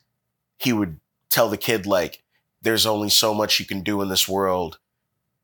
He 0.57 0.73
would 0.73 0.99
tell 1.29 1.49
the 1.49 1.57
kid, 1.57 1.85
like, 1.85 2.23
there's 2.61 2.85
only 2.85 3.09
so 3.09 3.33
much 3.33 3.59
you 3.59 3.65
can 3.65 3.81
do 3.81 4.01
in 4.01 4.09
this 4.09 4.27
world. 4.27 4.79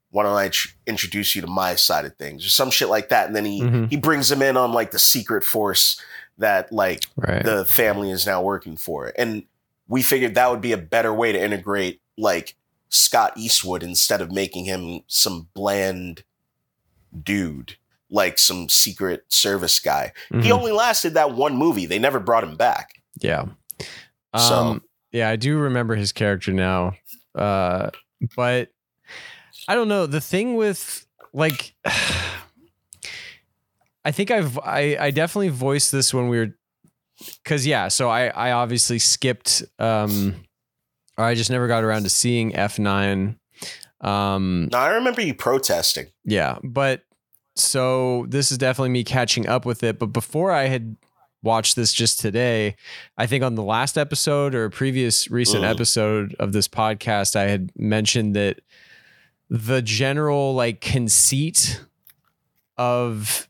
Why 0.09 0.23
don't 0.23 0.35
I 0.35 0.49
tr- 0.49 0.69
introduce 0.85 1.35
you 1.35 1.41
to 1.41 1.47
my 1.47 1.75
side 1.75 2.05
of 2.05 2.15
things 2.17 2.45
or 2.45 2.49
some 2.49 2.69
shit 2.71 2.89
like 2.89 3.09
that? 3.09 3.27
And 3.27 3.35
then 3.35 3.45
he 3.45 3.61
Mhm. 3.61 3.89
he 3.89 3.97
brings 3.97 4.31
him 4.31 4.41
in 4.41 4.57
on 4.57 4.71
like 4.73 4.91
the 4.91 4.99
secret 4.99 5.43
force 5.43 5.99
that 6.37 6.71
like 6.71 7.05
Right. 7.15 7.43
the 7.43 7.65
family 7.65 8.11
is 8.11 8.25
now 8.25 8.41
working 8.41 8.75
for. 8.77 9.13
And 9.17 9.43
we 9.87 10.01
figured 10.01 10.35
that 10.35 10.49
would 10.51 10.61
be 10.61 10.71
a 10.71 10.77
better 10.77 11.13
way 11.13 11.31
to 11.31 11.41
integrate 11.41 12.01
like 12.17 12.55
Scott 12.89 13.33
Eastwood 13.35 13.81
instead 13.83 14.21
of 14.21 14.31
making 14.31 14.65
him 14.65 15.01
some 15.07 15.49
bland 15.53 16.23
dude, 17.21 17.75
like 18.09 18.39
some 18.39 18.69
secret 18.69 19.25
service 19.29 19.79
guy. 19.79 20.13
He 20.29 20.35
Mhm. 20.49 20.51
only 20.51 20.71
lasted 20.71 21.13
that 21.15 21.31
one 21.33 21.55
movie. 21.57 21.85
They 21.85 21.99
never 21.99 22.19
brought 22.19 22.43
him 22.43 22.55
back. 22.55 23.01
Yeah. 23.21 23.45
Um, 24.33 24.41
So- 24.41 24.79
yeah, 25.11 25.29
I 25.29 25.35
do 25.35 25.57
remember 25.57 25.95
his 25.95 26.11
character 26.11 26.51
now. 26.51 26.93
Uh, 27.35 27.89
but 28.35 28.69
I 29.67 29.75
don't 29.75 29.87
know. 29.87 30.05
The 30.07 30.21
thing 30.21 30.55
with 30.55 31.05
like, 31.33 31.75
I 34.05 34.11
think 34.11 34.31
I've 34.31 34.57
I 34.59 34.97
I 34.99 35.11
definitely 35.11 35.49
voiced 35.49 35.91
this 35.91 36.13
when 36.13 36.27
we 36.27 36.37
were, 36.39 36.57
because 37.43 37.65
yeah. 37.65 37.87
So 37.87 38.09
I 38.09 38.27
I 38.27 38.51
obviously 38.51 38.99
skipped. 38.99 39.63
Um, 39.79 40.43
or 41.17 41.23
I 41.25 41.35
just 41.35 41.51
never 41.51 41.67
got 41.67 41.83
around 41.83 42.03
to 42.03 42.09
seeing 42.09 42.55
F 42.55 42.79
nine. 42.79 43.37
Um, 44.03 44.69
Now 44.71 44.81
I 44.81 44.89
remember 44.89 45.21
you 45.21 45.33
protesting. 45.33 46.07
yeah, 46.25 46.57
but 46.63 47.03
so 47.55 48.25
this 48.29 48.51
is 48.51 48.57
definitely 48.57 48.89
me 48.89 49.03
catching 49.03 49.47
up 49.47 49.65
with 49.65 49.83
it. 49.83 49.99
But 49.99 50.07
before 50.07 50.51
I 50.51 50.65
had 50.65 50.95
watched 51.41 51.75
this 51.75 51.93
just 51.93 52.19
today, 52.19 52.75
I 53.17 53.25
think 53.27 53.43
on 53.43 53.55
the 53.55 53.63
last 53.63 53.97
episode 53.97 54.55
or 54.55 54.65
a 54.65 54.69
previous 54.69 55.29
recent 55.29 55.63
episode 55.63 56.35
of 56.39 56.51
this 56.53 56.67
podcast, 56.67 57.35
I 57.35 57.43
had 57.43 57.71
mentioned 57.77 58.35
that 58.35 58.59
the 59.49 59.81
general 59.81 60.53
like 60.55 60.81
conceit 60.81 61.81
of 62.77 63.47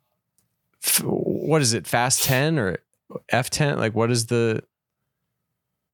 f- 0.84 1.02
what 1.04 1.62
is 1.62 1.74
it, 1.74 1.88
Fast 1.88 2.24
10 2.24 2.60
or 2.60 2.78
F10? 3.32 3.78
Like, 3.78 3.94
what 3.96 4.12
is 4.12 4.26
the 4.26 4.64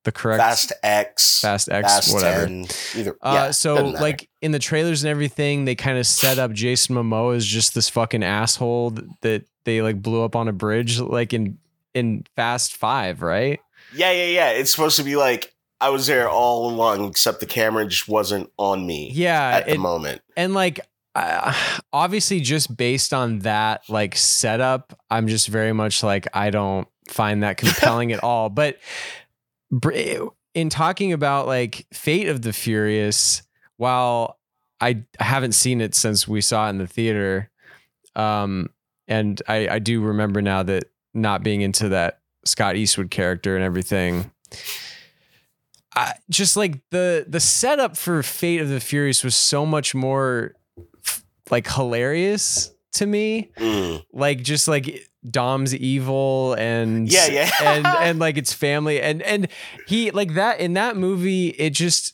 the 0.03 0.11
correct 0.11 0.41
Fast 0.41 0.73
X, 0.83 1.41
Fast 1.41 1.69
X, 1.69 1.87
Fast 1.93 2.13
whatever. 2.13 2.45
10, 2.47 2.67
either. 2.95 3.15
Uh, 3.21 3.31
yeah, 3.33 3.51
so 3.51 3.75
like 3.87 4.29
in 4.41 4.51
the 4.51 4.59
trailers 4.59 5.03
and 5.03 5.09
everything, 5.11 5.65
they 5.65 5.75
kind 5.75 5.97
of 5.97 6.07
set 6.07 6.39
up 6.39 6.51
Jason 6.53 6.95
Momoa 6.95 7.35
as 7.35 7.45
just 7.45 7.75
this 7.75 7.89
fucking 7.89 8.23
asshole 8.23 8.91
that 9.21 9.45
they 9.65 9.81
like 9.81 10.01
blew 10.01 10.23
up 10.23 10.35
on 10.35 10.47
a 10.47 10.53
bridge, 10.53 10.99
like 10.99 11.33
in 11.33 11.57
in 11.93 12.23
Fast 12.35 12.75
Five, 12.77 13.21
right? 13.21 13.59
yeah, 13.93 14.11
yeah, 14.11 14.25
yeah. 14.25 14.49
It's 14.51 14.71
supposed 14.71 14.97
to 14.97 15.03
be 15.03 15.15
like 15.15 15.53
I 15.81 15.89
was 15.89 16.07
there 16.07 16.29
all 16.29 16.69
along, 16.69 17.05
except 17.05 17.39
the 17.39 17.45
camera 17.45 17.85
just 17.87 18.07
wasn't 18.07 18.49
on 18.57 18.85
me 18.85 19.11
Yeah, 19.13 19.57
at 19.57 19.67
the 19.67 19.77
moment. 19.77 20.21
and 20.37 20.53
like 20.53 20.79
uh, 21.15 21.53
obviously 21.93 22.39
just 22.39 22.75
based 22.77 23.13
on 23.13 23.39
that 23.39 23.81
like 23.89 24.15
setup, 24.15 24.97
I'm 25.09 25.27
just 25.27 25.47
very 25.47 25.73
much 25.73 26.03
like 26.03 26.27
I 26.33 26.49
don't 26.51 26.87
find 27.07 27.43
that 27.43 27.57
compelling 27.57 28.11
at 28.11 28.23
all. 28.23 28.49
But 28.49 28.77
in 30.53 30.69
talking 30.69 31.13
about 31.13 31.47
like 31.47 31.85
Fate 31.93 32.27
of 32.27 32.41
the 32.41 32.53
Furious, 32.53 33.43
while 33.77 34.39
I 34.81 35.03
haven't 35.19 35.53
seen 35.53 35.81
it 35.81 35.95
since 35.95 36.27
we 36.27 36.41
saw 36.41 36.67
it 36.67 36.71
in 36.71 36.77
the 36.77 36.87
theater, 36.87 37.49
um, 38.15 38.69
and 39.07 39.41
I, 39.47 39.67
I 39.69 39.79
do 39.79 40.01
remember 40.01 40.41
now 40.41 40.63
that 40.63 40.85
not 41.13 41.43
being 41.43 41.61
into 41.61 41.89
that 41.89 42.19
Scott 42.45 42.75
Eastwood 42.75 43.11
character 43.11 43.55
and 43.55 43.63
everything. 43.63 44.31
I, 45.95 46.13
just 46.29 46.55
like 46.55 46.79
the 46.91 47.25
the 47.27 47.39
setup 47.39 47.97
for 47.97 48.21
Fate 48.23 48.61
of 48.61 48.69
the 48.69 48.79
Furious 48.79 49.23
was 49.23 49.35
so 49.35 49.65
much 49.65 49.95
more 49.95 50.53
f- 51.05 51.23
like 51.49 51.67
hilarious 51.67 52.71
to 52.93 53.05
me 53.05 53.51
Mm. 53.57 54.03
like 54.13 54.41
just 54.43 54.67
like 54.67 55.08
Dom's 55.29 55.75
evil 55.75 56.53
and 56.57 57.11
Yeah, 57.11 57.27
yeah. 57.27 57.51
and 57.61 57.85
and 57.85 58.19
like 58.19 58.37
its 58.37 58.53
family 58.53 59.01
and 59.01 59.21
and 59.21 59.47
he 59.87 60.11
like 60.11 60.33
that 60.35 60.59
in 60.59 60.73
that 60.73 60.95
movie 60.97 61.47
it 61.49 61.71
just 61.71 62.13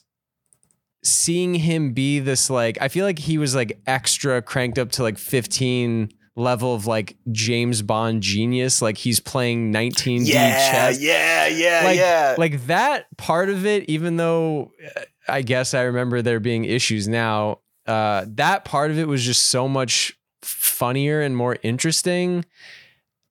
seeing 1.04 1.54
him 1.54 1.92
be 1.92 2.18
this 2.18 2.50
like 2.50 2.78
I 2.80 2.88
feel 2.88 3.04
like 3.04 3.18
he 3.18 3.38
was 3.38 3.54
like 3.54 3.78
extra 3.86 4.42
cranked 4.42 4.78
up 4.78 4.90
to 4.92 5.02
like 5.02 5.18
15 5.18 6.10
level 6.34 6.74
of 6.74 6.86
like 6.86 7.16
James 7.30 7.80
Bond 7.80 8.22
genius 8.22 8.82
like 8.82 8.98
he's 8.98 9.20
playing 9.20 9.72
19D 9.72 10.26
Yeah, 10.26 10.70
chess 10.70 11.00
yeah, 11.00 11.46
yeah, 11.46 11.80
like, 11.84 11.96
yeah. 11.98 12.34
like 12.36 12.66
that 12.66 13.06
part 13.16 13.48
of 13.50 13.64
it, 13.64 13.88
even 13.88 14.16
though 14.16 14.72
uh, 14.96 15.00
I 15.28 15.42
guess 15.42 15.74
I 15.74 15.82
remember 15.82 16.22
there 16.22 16.40
being 16.40 16.64
issues 16.64 17.08
now, 17.08 17.60
uh, 17.86 18.26
that 18.34 18.64
part 18.64 18.90
of 18.90 18.98
it 18.98 19.08
was 19.08 19.24
just 19.24 19.44
so 19.44 19.66
much 19.68 20.18
funnier 20.42 21.20
and 21.22 21.36
more 21.36 21.56
interesting. 21.62 22.44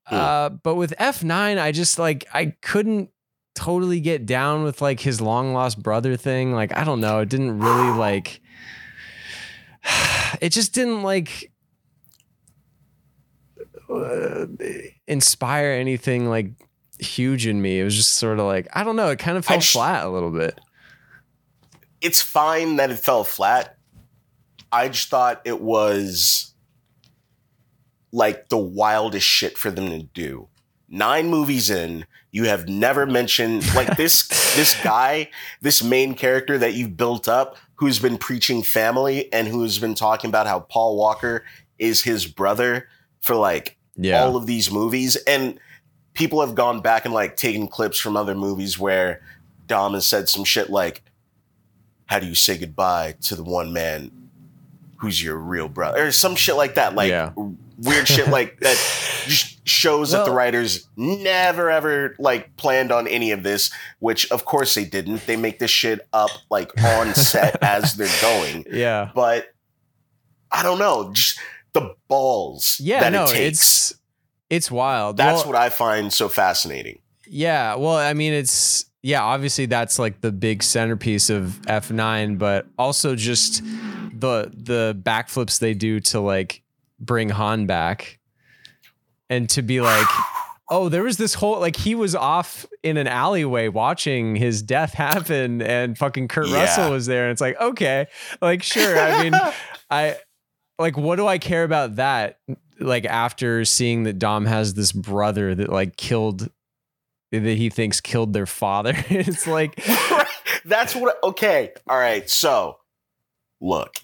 Hmm. 0.06 0.16
Uh, 0.16 0.50
but 0.50 0.76
with 0.76 0.94
F9, 1.00 1.60
I 1.60 1.72
just 1.72 1.98
like, 2.00 2.26
I 2.34 2.54
couldn't 2.62 3.10
totally 3.56 4.00
get 4.00 4.26
down 4.26 4.64
with 4.64 4.82
like 4.82 5.00
his 5.00 5.20
long 5.22 5.54
lost 5.54 5.82
brother 5.82 6.16
thing. 6.16 6.54
Like, 6.54 6.76
I 6.78 6.84
don't 6.84 7.02
know. 7.02 7.20
It 7.20 7.30
didn't 7.30 7.60
really 7.60 7.92
like, 7.98 8.42
it 10.42 10.50
just 10.50 10.74
didn't 10.74 11.04
like, 11.04 11.52
uh, 13.90 14.46
inspire 15.08 15.72
anything 15.72 16.28
like 16.28 16.52
huge 17.00 17.46
in 17.46 17.62
me. 17.62 17.80
It 17.80 17.84
was 17.84 17.96
just 17.96 18.14
sort 18.14 18.40
of 18.40 18.46
like 18.46 18.68
I 18.74 18.84
don't 18.84 18.96
know. 18.96 19.10
It 19.10 19.20
kind 19.20 19.38
of 19.38 19.46
fell 19.46 19.60
just- 19.60 19.74
flat 19.74 20.06
a 20.06 20.10
little 20.10 20.32
bit. 20.32 20.60
it's 22.02 22.22
fine 22.22 22.78
that 22.78 22.90
it 22.92 22.98
fell 22.98 23.24
flat. 23.24 23.78
I 24.72 24.90
just 24.90 25.10
thought 25.10 25.42
it 25.46 25.62
was 25.62 26.55
like 28.16 28.48
the 28.48 28.58
wildest 28.58 29.28
shit 29.28 29.58
for 29.58 29.70
them 29.70 29.90
to 29.90 30.04
do. 30.04 30.48
Nine 30.88 31.28
movies 31.28 31.70
in, 31.70 32.06
you 32.32 32.46
have 32.46 32.70
never 32.70 33.06
mentioned 33.06 33.66
like 33.76 33.98
this 33.98 34.28
this 34.56 34.82
guy, 34.84 35.30
this 35.62 35.84
main 35.84 36.16
character 36.16 36.58
that 36.58 36.74
you've 36.76 36.96
built 36.96 37.28
up 37.28 37.58
who's 37.76 38.00
been 38.00 38.18
preaching 38.18 38.64
family 38.64 39.32
and 39.34 39.50
who's 39.50 39.80
been 39.80 39.96
talking 39.96 40.30
about 40.30 40.48
how 40.48 40.62
Paul 40.62 40.96
Walker 40.96 41.44
is 41.78 42.04
his 42.04 42.26
brother 42.26 42.88
for 43.20 43.36
like 43.36 43.78
Yeah. 43.98 44.24
all 44.24 44.38
of 44.38 44.46
these 44.46 44.72
movies 44.72 45.18
and 45.28 45.60
people 46.14 46.40
have 46.40 46.56
gone 46.56 46.80
back 46.80 47.04
and 47.04 47.14
like 47.14 47.36
taken 47.36 47.68
clips 47.68 48.00
from 48.00 48.16
other 48.16 48.34
movies 48.36 48.80
where 48.80 49.22
Dom 49.68 49.94
has 49.94 50.06
said 50.06 50.30
some 50.30 50.46
shit 50.46 50.70
like 50.70 51.02
how 52.06 52.20
do 52.20 52.28
you 52.28 52.36
say 52.36 52.58
goodbye 52.58 53.16
to 53.24 53.36
the 53.36 53.44
one 53.44 53.74
man 53.74 54.25
who's 55.06 55.22
your 55.24 55.38
real 55.38 55.68
brother 55.70 56.08
or 56.08 56.12
some 56.12 56.36
shit 56.36 56.56
like 56.56 56.76
that 56.76 56.96
like 56.96 57.10
Yeah. 57.10 57.32
weird 57.78 58.08
shit 58.08 58.28
like 58.30 58.60
that 58.62 58.76
just 59.28 59.68
shows 59.68 60.12
that 60.12 60.26
the 60.26 60.32
writers 60.32 60.88
never 60.98 61.70
ever 61.70 62.16
like 62.20 62.56
planned 62.58 62.92
on 62.92 63.08
any 63.08 63.32
of 63.32 63.44
this 63.44 63.72
which 64.00 64.30
of 64.32 64.46
course 64.46 64.74
they 64.76 64.86
didn't 64.86 65.26
they 65.28 65.36
make 65.36 65.60
this 65.60 65.72
shit 65.72 66.08
up 66.14 66.30
like 66.50 66.72
on 66.84 67.14
set 67.14 67.58
as 67.64 67.96
they're 67.96 68.22
going 68.22 68.66
yeah. 68.72 69.12
but 69.14 69.48
I 70.52 70.64
don't 70.64 70.80
know, 70.80 71.12
just 71.12 71.38
the 71.74 71.96
balls 72.08 72.78
Yeah, 72.82 73.02
that 73.02 73.12
no, 73.12 73.24
it 73.26 73.30
takes. 73.30 73.40
it's 73.92 74.00
it's 74.50 74.72
wild. 74.72 75.18
That's 75.18 75.40
Well, 75.44 75.54
what 75.54 75.56
I 75.62 75.70
find 75.70 76.14
so 76.14 76.30
fascinating. 76.30 77.00
Yeah, 77.28 77.76
well, 77.76 77.96
I 77.98 78.14
mean, 78.14 78.32
it's 78.32 78.86
yeah, 79.02 79.22
obviously 79.24 79.66
that's 79.66 80.00
like 80.00 80.22
the 80.22 80.32
big 80.32 80.64
centerpiece 80.64 81.30
of 81.30 81.60
F9, 81.68 82.38
but 82.38 82.68
also 82.78 83.16
just 83.16 83.62
the 84.20 84.52
the 84.54 85.00
backflips 85.02 85.60
they 85.60 85.74
do 85.74 86.00
to 86.00 86.20
like 86.20 86.64
bring 87.00 87.30
Han 87.30 87.66
back 87.66 88.20
and 89.30 89.50
to 89.52 89.62
be 89.62 89.82
like, 89.82 90.08
oh, 90.70 90.90
there 90.90 91.04
was 91.04 91.18
this 91.18 91.34
whole 91.34 91.60
like 91.60 91.76
he 91.76 91.96
was 91.96 92.16
off 92.16 92.66
in 92.84 92.98
an 92.98 93.08
alleyway 93.08 93.68
watching 93.68 94.36
his 94.36 94.62
death 94.62 94.94
happen, 94.96 95.62
and 95.62 95.98
fucking 95.98 96.28
Kurt 96.28 96.48
Yeah. 96.48 96.62
Russell 96.62 96.92
was 96.92 97.06
there, 97.06 97.24
and 97.26 97.32
it's 97.32 97.42
like, 97.42 97.60
okay, 97.60 98.08
like 98.42 98.64
sure, 98.64 98.98
I 98.98 99.24
mean, 99.24 99.34
I 99.90 100.18
like 100.80 100.98
what 100.98 101.18
do 101.18 101.28
I 101.28 101.38
care 101.38 101.64
about 101.64 101.98
that? 101.98 102.40
Like 102.80 103.06
after 103.06 103.64
seeing 103.66 104.04
that 104.04 104.20
Dom 104.20 104.46
has 104.46 104.74
this 104.74 104.92
brother 104.92 105.56
that 105.56 105.70
like 105.70 105.96
killed 105.98 106.50
that 107.32 107.58
he 107.58 107.70
thinks 107.70 108.02
killed 108.02 108.34
their 108.34 108.46
father. 108.46 108.94
it's 109.10 109.48
like 109.48 109.84
That's 110.66 110.96
what. 110.96 111.18
Okay, 111.24 111.74
all 111.88 111.98
right. 111.98 112.30
So, 112.30 112.78
look, 113.60 113.98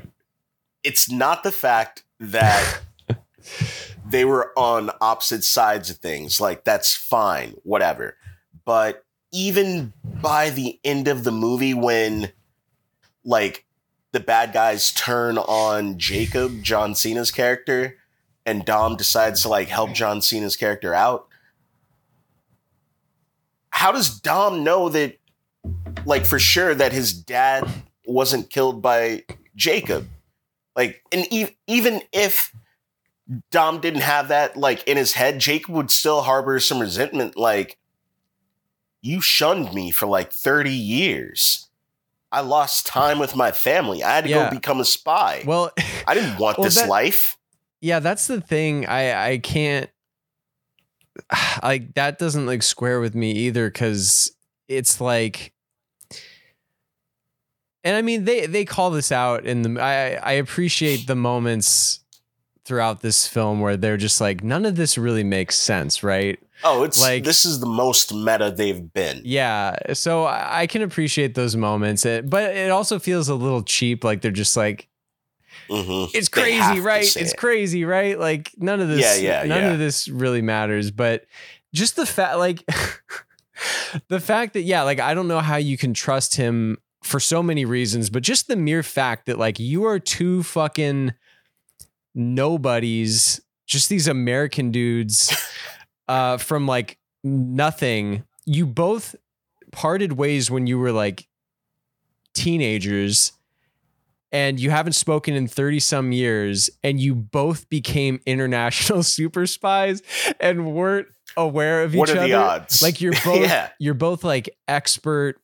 it's 0.84 1.10
not 1.10 1.44
the 1.44 1.52
fact 1.52 2.04
that 2.20 2.82
they 4.10 4.26
were 4.26 4.52
on 4.58 4.92
opposite 5.00 5.44
sides 5.44 5.90
of 5.90 5.98
things. 5.98 6.40
Like 6.40 6.64
that's 6.64 6.96
fine, 6.96 7.56
whatever. 7.64 8.18
But 8.66 9.06
even 9.32 9.94
by 10.04 10.50
the 10.50 10.80
end 10.84 11.08
of 11.08 11.24
the 11.24 11.32
movie, 11.32 11.74
when 11.74 12.32
like 13.24 13.66
the 14.12 14.20
bad 14.20 14.54
guys 14.54 14.92
turn 14.92 15.38
on 15.38 15.98
Jacob, 15.98 16.64
John 16.64 16.96
Cena's 16.96 17.32
character, 17.32 17.98
and 18.46 18.66
Dom 18.66 18.96
decides 18.96 19.44
to 19.44 19.50
like 19.50 19.68
help 19.68 19.94
John 19.94 20.22
Cena's 20.22 20.56
character 20.56 20.94
out. 20.94 21.28
How 23.70 23.92
does 23.92 24.20
Dom 24.20 24.64
know 24.64 24.90
that, 24.90 25.18
like, 26.06 26.26
for 26.26 26.38
sure 26.38 26.76
that 26.76 26.92
his 26.92 27.14
dad 27.14 27.68
wasn't 28.06 28.50
killed 28.50 28.82
by 28.82 29.24
Jacob? 29.56 30.08
Like, 30.76 31.02
and 31.12 31.26
e- 31.32 31.56
even 31.68 32.02
if 32.14 32.54
Dom 33.52 33.80
didn't 33.82 34.02
have 34.02 34.30
that, 34.30 34.56
like, 34.58 34.88
in 34.88 34.98
his 34.98 35.14
head, 35.14 35.40
Jacob 35.40 35.74
would 35.76 35.92
still 35.92 36.22
harbor 36.22 36.60
some 36.60 36.80
resentment. 36.80 37.36
Like, 37.38 37.78
you 39.02 39.20
shunned 39.22 39.74
me 39.74 39.92
for 39.92 40.06
like 40.06 40.32
30 40.32 40.72
years. 40.72 41.68
I 42.32 42.42
lost 42.42 42.86
time 42.86 43.20
with 43.20 43.36
my 43.36 43.52
family. 43.52 44.04
I 44.04 44.16
had 44.16 44.24
to 44.26 44.30
Yeah. 44.30 44.50
go 44.50 44.56
become 44.56 44.80
a 44.80 44.86
spy. 44.86 45.44
well 45.46 45.72
I 46.08 46.14
didn't 46.14 46.38
want 46.38 46.58
Well, 46.58 46.66
this 46.66 46.76
that- 46.76 46.88
life. 46.88 47.38
yeah, 47.82 48.00
that's 48.00 48.28
the 48.28 48.40
thing. 48.40 48.86
I 48.86 49.32
I 49.34 49.38
can't 49.40 49.90
like 51.64 51.94
that 51.96 52.18
doesn't 52.20 52.46
like 52.46 52.64
square 52.64 53.00
with 53.00 53.16
me 53.16 53.32
either 53.32 53.70
cuz 53.70 54.32
it's 54.68 55.02
like 55.02 55.52
and 57.84 57.96
I 57.96 58.02
mean 58.02 58.26
they 58.26 58.46
they 58.46 58.66
call 58.66 58.92
this 58.92 59.12
out 59.12 59.46
in 59.46 59.62
the 59.64 59.82
I 59.82 60.14
I 60.16 60.32
appreciate 60.34 61.08
the 61.08 61.16
moments 61.16 62.00
throughout 62.64 63.02
this 63.02 63.28
film 63.28 63.60
where 63.60 63.76
they're 63.76 63.98
just 63.98 64.22
like 64.22 64.44
none 64.44 64.66
of 64.66 64.76
this 64.76 64.98
really 64.98 65.24
makes 65.24 65.58
sense, 65.58 66.04
right? 66.04 66.40
Oh, 66.64 66.84
it's 66.84 67.02
Like- 67.02 67.24
this 67.24 67.44
is 67.44 67.60
the 67.60 67.66
most 67.66 68.14
meta 68.14 68.54
they've 68.56 68.94
been. 68.94 69.22
Yeah, 69.26 69.76
so 69.94 70.28
I 70.28 70.68
can 70.68 70.84
appreciate 70.84 71.34
those 71.34 71.56
moments, 71.56 72.06
eh, 72.06 72.22
but 72.22 72.56
it 72.56 72.70
also 72.70 73.00
feels 73.00 73.30
a 73.30 73.36
little 73.36 73.64
cheap. 73.64 74.04
Like 74.04 74.22
they're 74.22 74.30
just 74.30 74.56
like, 74.56 74.88
Mhm. 75.72 76.12
it's 76.14 76.30
crazy, 76.30 76.80
right? 76.80 77.02
It's 77.04 77.34
it. 77.34 77.38
crazy, 77.38 77.84
right? 77.84 78.18
Like 78.20 78.52
none 78.58 78.80
of 78.80 78.90
this, 78.90 79.02
Yeah, 79.02 79.42
yeah, 79.42 79.48
none 79.48 79.64
yeah. 79.64 79.72
of 79.72 79.80
this 79.80 80.08
really 80.08 80.44
matters. 80.44 80.92
But 80.92 81.26
just 81.74 81.96
the 81.96 82.06
fact, 82.06 82.38
like 82.38 82.64
the 84.08 84.20
fact 84.20 84.54
that, 84.54 84.62
yeah, 84.62 84.84
like 84.84 85.00
I 85.00 85.14
don't 85.16 85.28
know 85.28 85.40
how 85.40 85.58
you 85.58 85.78
can 85.78 85.94
trust 85.96 86.36
him 86.36 86.78
for 87.04 87.20
so 87.20 87.42
many 87.42 87.66
reasons, 87.66 88.10
but 88.10 88.24
just 88.24 88.48
the 88.48 88.56
mere 88.56 88.84
fact 88.84 89.26
that 89.26 89.40
like 89.40 89.60
you 89.60 89.86
are 89.86 90.00
two 90.00 90.44
fucking 90.44 91.14
nobodies, 92.14 93.42
just 93.66 93.90
these 93.90 94.08
American 94.08 94.72
dudes 94.72 95.36
uh, 96.08 96.38
from 96.38 96.68
like 96.68 96.98
nothing. 97.24 98.24
You 98.46 98.66
both 98.66 99.16
parted 99.72 100.14
ways 100.14 100.52
when 100.52 100.68
you 100.68 100.78
were 100.78 100.92
like 100.92 101.28
teenagers 102.34 103.34
and 104.32 104.60
you 104.60 104.70
haven't 104.70 104.94
spoken 104.94 105.34
in 105.34 105.48
30 105.48 105.80
some 105.80 106.12
years 106.12 106.70
and 106.84 107.00
you 107.00 107.14
both 107.16 107.68
became 107.70 108.20
international 108.26 109.04
super 109.04 109.46
spies 109.46 110.02
and 110.40 110.74
weren't 110.74 111.08
aware 111.38 111.84
of 111.84 111.94
each 111.94 112.00
What 112.00 112.10
are 112.10 112.18
other 112.18 112.28
the 112.28 112.34
odds? 112.34 112.82
like 112.82 113.02
you're 113.02 113.14
both 113.26 113.42
Yeah. 113.42 113.70
you're 113.80 113.94
both 113.94 114.24
like 114.24 114.50
expert 114.68 115.41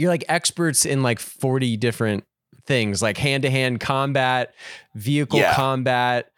you're 0.00 0.10
like 0.10 0.24
experts 0.28 0.84
in 0.86 1.02
like 1.02 1.18
40 1.20 1.76
different 1.76 2.24
things 2.66 3.00
like 3.02 3.16
hand-to-hand 3.18 3.80
combat 3.80 4.54
vehicle 4.94 5.38
Yeah. 5.38 5.54
combat 5.54 6.30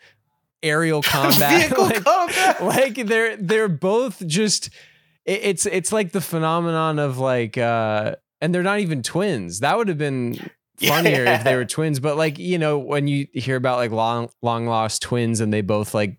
aerial 0.63 1.03
combat 1.03 1.61
Vehicle 1.69 1.85
like, 1.85 2.05
combat. 2.05 2.63
like 2.63 2.95
they're 3.07 3.37
they're 3.37 3.69
both 3.69 4.27
just 4.27 4.69
it- 5.25 5.41
it's 5.43 5.67
it's 5.67 5.93
like 5.93 6.13
the 6.13 6.21
phenomenon 6.21 6.99
of 6.99 7.19
like 7.19 7.57
uh 7.59 8.15
and 8.41 8.55
they're 8.55 8.63
not 8.63 8.81
even 8.81 9.03
twins 9.03 9.61
that 9.61 9.77
would 9.77 9.89
have 9.89 9.99
been 9.99 10.39
funnier 10.79 11.25
if 11.27 11.45
they 11.45 11.55
were 11.55 11.65
twins 11.65 12.01
but 12.01 12.17
like 12.17 12.39
you 12.39 12.59
know 12.59 12.79
when 12.79 13.07
you 13.09 13.27
hear 13.35 13.57
about 13.57 13.77
like 13.79 13.91
long 13.93 14.29
long 14.43 14.67
lost 14.67 15.03
twins 15.03 15.41
and 15.41 15.53
they 15.53 15.61
both 15.61 15.95
like 15.95 16.19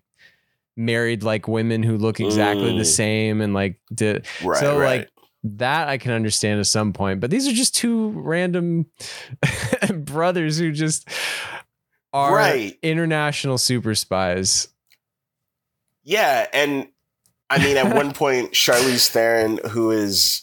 married 0.76 1.22
like 1.22 1.46
women 1.46 1.82
who 1.82 1.96
look 1.96 2.18
exactly 2.20 2.76
the 2.76 2.82
Mm. 2.82 2.86
same 2.86 3.40
and 3.40 3.54
like 3.54 3.78
did 3.94 4.26
Right, 4.42 4.58
so 4.60 4.78
right. 4.78 5.00
like 5.00 5.10
that 5.44 5.88
I 5.88 5.98
can 5.98 6.12
understand 6.12 6.58
at 6.60 6.66
some 6.66 6.92
point, 6.92 7.20
but 7.20 7.30
these 7.30 7.46
are 7.46 7.52
just 7.52 7.74
two 7.74 8.08
random 8.10 8.86
brothers 9.94 10.58
who 10.58 10.72
just 10.72 11.08
are 12.12 12.34
Right. 12.34 12.78
international 12.82 13.58
super 13.58 13.94
spies. 13.94 14.68
Yeah, 16.02 16.46
and 16.52 16.88
I 17.50 17.58
mean, 17.62 17.76
at 17.76 17.94
one 17.94 18.12
point, 18.14 18.52
Charlize 18.52 19.08
Theron, 19.08 19.60
who 19.70 19.90
is, 19.90 20.42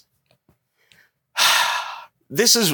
this 2.29 2.55
is 2.55 2.73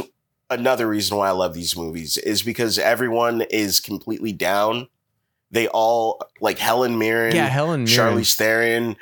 another 0.49 0.87
reason 0.87 1.17
why 1.17 1.27
I 1.27 1.31
love 1.31 1.53
these 1.53 1.75
movies, 1.75 2.17
is 2.17 2.41
because 2.43 2.77
everyone 2.79 3.41
is 3.41 3.79
completely 3.79 4.33
down. 4.33 4.87
They 5.51 5.67
all 5.69 6.21
like 6.41 6.57
Helen 6.59 6.97
Mirren, 6.97 7.35
yeah, 7.35 7.47
Helen 7.47 7.83
Mirren. 7.85 8.15
Charlize 8.17 8.35
Theron, 8.35 8.95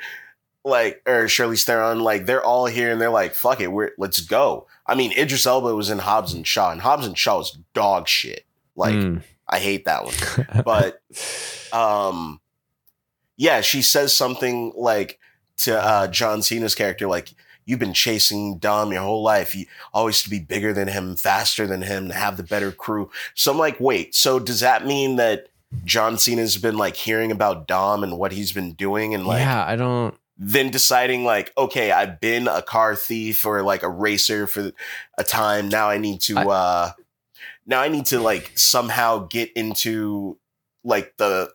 like 0.66 1.00
or 1.06 1.28
Shirley 1.28 1.56
Theron, 1.56 2.00
like 2.00 2.26
they're 2.26 2.44
all 2.44 2.66
here 2.66 2.90
and 2.90 3.00
they're 3.00 3.08
like, 3.08 3.34
"Fuck 3.34 3.60
it, 3.60 3.68
we're 3.68 3.92
let's 3.96 4.20
go." 4.20 4.66
I 4.86 4.94
mean, 4.94 5.12
Idris 5.12 5.46
Elba 5.46 5.74
was 5.74 5.88
in 5.90 5.98
Hobbs 5.98 6.34
and 6.34 6.46
Shaw, 6.46 6.70
and 6.72 6.80
Hobbs 6.80 7.06
and 7.06 7.16
Shaw 7.16 7.38
was 7.38 7.56
dog 7.72 8.08
shit. 8.08 8.44
Like, 8.74 8.94
Mm. 8.94 9.22
I 9.48 9.60
hate 9.60 9.84
that 9.84 10.04
one 10.04 10.62
but 10.64 11.00
um 11.72 12.40
yeah 13.36 13.60
she 13.60 13.80
says 13.80 14.14
something 14.14 14.72
like 14.76 15.20
to 15.58 15.80
uh 15.80 16.08
john 16.08 16.42
cena's 16.42 16.74
character 16.74 17.06
like 17.06 17.30
you've 17.64 17.78
been 17.78 17.92
chasing 17.94 18.58
dom 18.58 18.92
your 18.92 19.02
whole 19.02 19.22
life 19.22 19.54
you 19.54 19.66
always 19.94 20.20
to 20.24 20.30
be 20.30 20.40
bigger 20.40 20.72
than 20.72 20.88
him 20.88 21.14
faster 21.14 21.64
than 21.66 21.82
him 21.82 22.08
to 22.08 22.14
have 22.14 22.36
the 22.36 22.42
better 22.42 22.72
crew 22.72 23.08
so 23.36 23.52
i'm 23.52 23.58
like 23.58 23.78
wait 23.78 24.16
so 24.16 24.40
does 24.40 24.58
that 24.60 24.84
mean 24.84 25.14
that 25.14 25.46
john 25.84 26.18
cena's 26.18 26.56
been 26.56 26.76
like 26.76 26.96
hearing 26.96 27.30
about 27.30 27.68
dom 27.68 28.02
and 28.02 28.18
what 28.18 28.32
he's 28.32 28.50
been 28.50 28.72
doing 28.72 29.14
and 29.14 29.26
like 29.28 29.38
yeah, 29.40 29.64
I 29.64 29.76
don't. 29.76 30.14
Then 30.38 30.70
deciding 30.70 31.24
like 31.24 31.52
okay 31.56 31.90
i've 31.92 32.20
been 32.20 32.46
a 32.48 32.60
car 32.62 32.94
thief 32.94 33.44
or 33.46 33.62
like 33.62 33.82
a 33.82 33.88
racer 33.88 34.46
for 34.46 34.72
a 35.16 35.24
time 35.24 35.68
now 35.68 35.88
i 35.88 35.96
need 35.98 36.20
to 36.20 36.36
I- 36.38 36.44
uh 36.44 36.90
now 37.66 37.80
i 37.80 37.88
need 37.88 38.06
to 38.06 38.20
like 38.20 38.52
somehow 38.54 39.26
get 39.30 39.50
into 39.54 40.38
like 40.84 41.16
the 41.16 41.50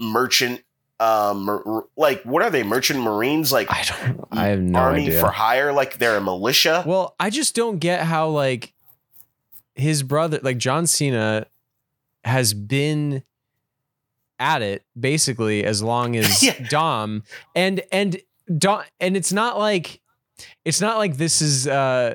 merchant 0.00 0.62
um 1.00 1.44
mer- 1.44 1.84
like 1.96 2.22
what 2.22 2.42
are 2.42 2.50
they 2.50 2.62
merchant 2.62 3.00
marines 3.00 3.52
like 3.52 3.70
I 3.70 3.82
don't. 3.82 4.24
I 4.30 4.46
have 4.48 4.60
no 4.60 4.78
army 4.78 5.06
idea. 5.06 5.20
for 5.20 5.28
hire 5.30 5.72
like 5.72 5.98
they're 5.98 6.16
a 6.16 6.20
militia 6.20 6.84
well, 6.86 7.14
I 7.18 7.30
just 7.30 7.54
don't 7.54 7.78
get 7.78 8.02
how 8.02 8.28
like 8.28 8.72
his 9.74 10.02
brother, 10.04 10.38
like 10.42 10.58
John 10.58 10.86
Cena, 10.86 11.46
has 12.24 12.54
been 12.54 13.24
at 14.38 14.62
it 14.62 14.84
basically 14.98 15.64
as 15.64 15.82
long 15.82 16.16
as 16.20 16.42
Yeah. 16.42 16.58
Dom, 16.68 17.22
and 17.54 17.82
and 17.92 18.20
Dom, 18.58 18.82
and 19.00 19.16
it's 19.16 19.32
not 19.32 19.58
like 19.58 20.00
it's 20.64 20.80
not 20.80 20.98
like 20.98 21.16
this 21.16 21.40
is 21.42 21.66
uh 21.68 22.14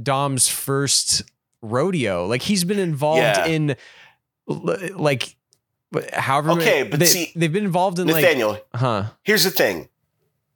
Dom's 0.00 0.48
first 0.48 1.22
rodeo. 1.62 2.26
Like 2.26 2.42
he's 2.42 2.64
been 2.64 2.78
involved 2.78 3.20
Yeah. 3.22 3.46
in 3.46 3.76
like 4.48 5.36
however 6.12 6.54
many- 6.54 6.62
Okay, 6.62 6.82
but 6.84 7.00
they, 7.00 7.06
see, 7.06 7.32
they've 7.34 7.52
been 7.52 7.64
involved 7.64 7.98
in 7.98 8.06
like 8.06 8.22
Nathaniel, 8.22 8.58
huh 8.74 9.04
here's 9.22 9.44
the 9.44 9.50
thing. 9.50 9.88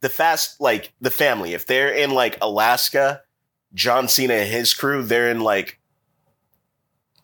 The 0.01 0.09
fast 0.09 0.61
like 0.61 0.93
the 1.01 1.11
family, 1.11 1.55
if 1.55 1.67
they're 1.67 1.91
in 1.93 2.11
like 2.11 2.39
Alaska, 2.41 3.23
John 3.75 4.09
Cena 4.09 4.35
and 4.35 4.51
his 4.51 4.73
crew, 4.75 5.03
they're 5.03 5.31
in 5.31 5.41
like 5.41 5.79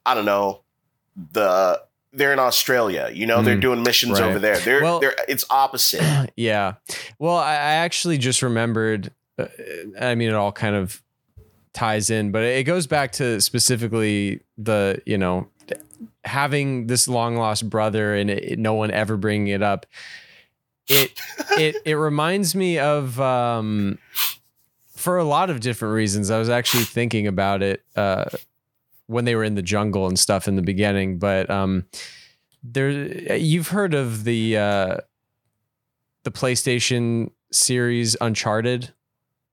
I 0.05 0.15
don't 0.15 0.25
know, 0.27 0.63
the 1.33 1.83
they're 2.17 2.33
in 2.33 2.39
Australia. 2.39 3.11
You 3.13 3.27
know, 3.27 3.43
they're 3.43 3.57
Mm, 3.57 3.61
doing 3.61 3.83
missions 3.83 4.19
right. 4.21 4.29
over 4.29 4.39
there. 4.39 4.59
They're 4.59 4.83
Well- 4.83 5.01
they're 5.01 5.15
it's 5.29 5.45
opposite. 5.51 6.31
yeah. 6.37 6.75
Well, 7.19 7.37
I, 7.37 7.53
I 7.53 7.75
actually 7.85 8.19
just 8.19 8.43
remembered. 8.43 9.13
Uh, 9.39 9.47
I 10.01 10.15
mean, 10.15 10.29
it 10.29 10.35
all 10.35 10.53
kind 10.53 10.75
of 10.75 11.03
ties 11.75 12.09
in, 12.11 12.33
but 12.33 12.43
it 12.43 12.65
goes 12.65 12.87
back 12.87 13.13
to 13.13 13.41
specifically 13.41 14.41
the 14.59 15.01
you 15.07 15.19
know 15.19 15.49
having 16.25 16.87
this 16.89 17.07
long 17.07 17.37
lost 17.37 17.69
brother 17.71 18.15
and 18.15 18.31
it, 18.31 18.59
no 18.59 18.75
one 18.75 18.91
ever 18.91 19.17
bringing 19.17 19.49
it 19.49 19.63
up. 19.63 19.87
It 20.89 21.13
it 21.59 21.77
it 21.85 21.95
reminds 21.95 22.55
me 22.55 22.79
of 22.79 23.21
um, 23.21 23.99
for 24.95 25.19
a 25.19 25.25
lot 25.25 25.51
of 25.51 25.61
different 25.61 25.95
reasons. 25.95 26.31
I 26.31 26.39
was 26.39 26.49
actually 26.49 26.85
thinking 26.85 27.27
about 27.27 27.63
it 27.63 27.83
uh, 27.95 28.25
when 29.07 29.25
they 29.25 29.35
were 29.35 29.45
in 29.45 29.55
the 29.55 29.63
jungle 29.63 30.07
and 30.07 30.19
stuff 30.19 30.49
in 30.49 30.57
the 30.57 30.63
beginning, 30.63 31.19
but 31.19 31.49
um, 31.51 31.85
there 32.63 32.91
you've 33.37 33.69
heard 33.69 33.95
of 33.95 34.25
the 34.25 34.57
uh, 34.57 34.97
the 36.25 36.31
PlayStation 36.31 37.31
series 37.53 38.17
Uncharted. 38.21 38.93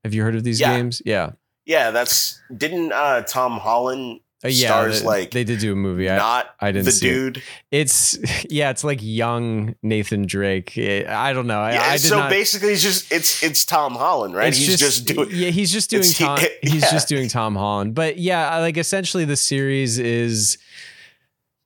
Have 0.02 0.12
you 0.14 0.22
heard 0.22 0.34
of 0.34 0.42
these 0.44 0.60
Yeah. 0.60 0.76
games? 0.76 1.00
Yeah. 1.06 1.30
yeah, 1.64 1.90
that's 1.92 2.42
didn't 2.54 2.92
uh 2.92 3.22
Tom 3.22 3.58
Holland 3.58 4.20
Uh, 4.44 4.48
yeah, 4.48 4.68
stars 4.68 5.00
they, 5.00 5.06
like 5.06 5.30
they 5.30 5.42
did 5.44 5.58
do 5.58 5.72
a 5.72 5.76
movie. 5.76 6.10
I, 6.10 6.16
not 6.18 6.54
I 6.60 6.70
didn't 6.70 6.84
the 6.84 6.92
see 6.92 7.08
it. 7.08 7.12
dude. 7.12 7.42
It's 7.70 8.18
yeah, 8.50 8.68
it's 8.70 8.84
like 8.84 8.98
young 9.02 9.74
Nathan 9.82 10.26
Drake. 10.26 10.76
I 10.76 11.32
don't 11.32 11.46
know. 11.46 11.60
I, 11.60 11.72
Yeah, 11.72 11.82
I 11.82 11.96
so 11.96 12.18
not. 12.18 12.30
basically, 12.30 12.72
it's 12.72 12.82
just 12.82 13.10
it's 13.10 13.42
it's 13.42 13.64
Tom 13.64 13.94
Holland, 13.94 14.34
right? 14.34 14.54
He's 14.54 14.78
just, 14.78 15.06
doing. 15.06 15.28
yeah, 15.32 15.48
he's 15.50 15.72
just 15.72 15.88
doing 15.90 16.00
it's- 16.02 16.18
he- 16.18 16.24
Tom. 16.24 16.38
he's 16.62 16.82
yeah. 16.82 16.90
just 16.90 17.08
doing 17.08 17.28
Tom 17.28 17.56
Holland. 17.56 17.94
But 17.94 18.18
yeah, 18.18 18.58
like 18.58 18.76
essentially 18.76 19.24
the 19.24 19.36
series 19.36 19.98
is 19.98 20.58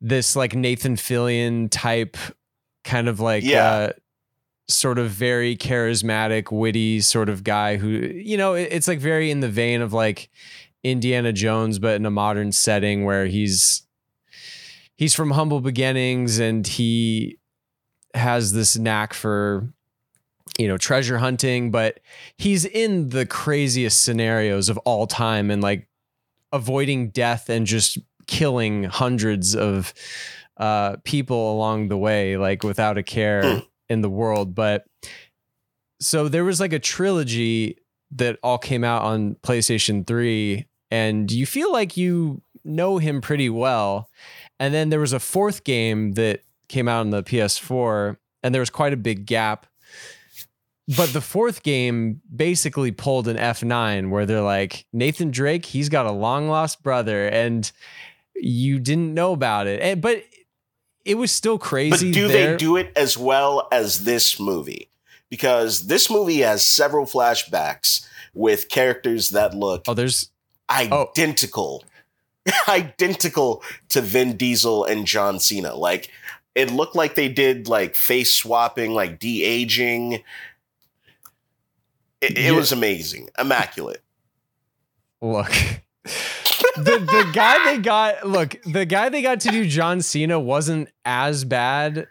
this 0.00 0.36
like 0.36 0.54
Nathan 0.54 0.94
Fillion 0.96 1.68
type 1.70 2.16
kind 2.84 3.08
of 3.08 3.18
like 3.18 3.42
Yeah. 3.44 3.64
uh, 3.64 3.92
sort 4.68 4.98
of 4.98 5.10
very 5.10 5.56
charismatic, 5.56 6.52
witty 6.52 7.00
sort 7.00 7.28
of 7.28 7.42
guy 7.42 7.76
who 7.76 7.88
you 7.88 8.36
know 8.36 8.54
it's 8.54 8.86
like 8.86 9.00
very 9.00 9.30
in 9.30 9.40
the 9.40 9.48
vein 9.48 9.80
of 9.80 9.92
like 9.92 10.28
Indiana 10.84 11.32
Jones, 11.32 11.78
but 11.78 11.96
in 11.96 12.06
a 12.06 12.10
modern 12.10 12.52
setting 12.52 13.04
where 13.04 13.26
he's 13.26 13.86
he's 14.96 15.14
from 15.14 15.32
humble 15.32 15.60
beginnings 15.60 16.38
and 16.38 16.66
he 16.66 17.38
has 18.14 18.52
this 18.52 18.76
knack 18.76 19.14
for 19.14 19.72
you 20.58 20.66
know 20.66 20.78
treasure 20.78 21.18
hunting 21.18 21.70
but 21.70 22.00
he's 22.36 22.64
in 22.64 23.10
the 23.10 23.26
craziest 23.26 24.02
scenarios 24.02 24.68
of 24.68 24.78
all 24.78 25.06
time 25.06 25.50
and 25.50 25.62
like 25.62 25.88
avoiding 26.52 27.10
death 27.10 27.48
and 27.50 27.66
just 27.66 27.98
killing 28.26 28.84
hundreds 28.84 29.54
of 29.54 29.92
uh 30.56 30.96
people 31.04 31.52
along 31.52 31.88
the 31.88 31.98
way 31.98 32.36
like 32.36 32.64
without 32.64 32.96
a 32.98 33.02
care 33.02 33.42
Hmm. 33.42 33.58
in 33.90 34.00
the 34.00 34.10
world 34.10 34.54
but 34.54 34.84
so 36.00 36.28
there 36.28 36.44
was 36.44 36.60
like 36.60 36.72
a 36.72 36.78
trilogy 36.78 37.76
that 38.12 38.38
all 38.42 38.58
came 38.58 38.84
out 38.84 39.02
on 39.02 39.36
PlayStation 39.42 40.06
3 40.06 40.66
and 40.90 41.30
you 41.30 41.44
feel 41.46 41.70
like 41.72 41.96
you 41.96 42.40
know 42.64 42.98
him 42.98 43.20
pretty 43.20 43.50
well 43.50 44.08
and 44.58 44.72
then 44.74 44.88
there 44.90 45.00
was 45.00 45.12
a 45.12 45.20
fourth 45.20 45.64
game 45.64 46.12
that 46.12 46.42
came 46.68 46.88
out 46.88 47.00
on 47.00 47.10
the 47.10 47.22
PS4 47.22 48.16
and 48.42 48.54
there 48.54 48.60
was 48.60 48.70
quite 48.70 48.92
a 48.92 48.96
big 48.96 49.26
gap 49.26 49.66
but 50.96 51.12
the 51.12 51.20
fourth 51.20 51.62
game 51.62 52.22
basically 52.34 52.92
pulled 52.92 53.28
an 53.28 53.36
F9 53.36 54.08
where 54.08 54.24
they're 54.24 54.40
like, 54.40 54.86
Nathan 54.90 55.30
Drake, 55.30 55.66
he's 55.66 55.90
got 55.90 56.06
a 56.06 56.10
long 56.10 56.48
lost 56.48 56.82
brother, 56.82 57.28
and 57.28 57.70
you 58.34 58.78
didn't 58.78 59.12
know 59.12 59.34
about 59.34 59.66
it. 59.66 59.82
And, 59.82 60.00
but 60.00 60.22
it 61.04 61.16
was 61.16 61.30
still 61.30 61.58
But 61.58 61.64
crazy. 61.66 62.10
do 62.10 62.26
there. 62.26 62.52
they 62.52 62.56
do 62.56 62.76
it 62.78 62.90
as 62.96 63.18
well 63.18 63.68
as 63.70 64.04
this 64.04 64.40
movie? 64.40 64.88
Because 65.30 65.86
this 65.88 66.08
movie 66.10 66.38
has 66.38 66.64
several 66.66 67.04
flashbacks 67.06 68.06
with 68.34 68.68
characters 68.68 69.30
that 69.30 69.54
look 69.54 69.84
Oh, 69.86 69.94
there's 69.94 70.30
oh. 70.70 70.74
identical, 71.16 71.84
identical 72.68 73.62
to 73.90 74.00
Vin 74.00 74.36
Diesel 74.36 74.84
and 74.84 75.06
John 75.06 75.38
Cena. 75.40 75.74
Like 75.74 76.10
it 76.54 76.70
looked 76.70 76.96
like 76.96 77.14
they 77.14 77.28
did 77.28 77.68
like 77.68 77.94
face 77.94 78.32
swapping, 78.32 78.92
like 78.94 79.18
de 79.18 79.44
aging. 79.44 80.14
It, 82.20 82.36
it 82.36 82.38
Yeah. 82.38 82.50
was 82.52 82.72
amazing, 82.72 83.28
immaculate. 83.38 84.02
look. 85.20 85.50
the 86.76 86.98
the 86.98 87.30
guy 87.34 87.62
they 87.64 87.78
got 87.82 88.26
look 88.26 88.56
the 88.62 88.84
guy 88.86 89.08
they 89.08 89.20
got 89.20 89.40
to 89.40 89.48
do 89.50 89.66
John 89.66 90.00
Cena 90.00 90.38
wasn't 90.40 90.88
as 91.04 91.44
bad 91.44 92.06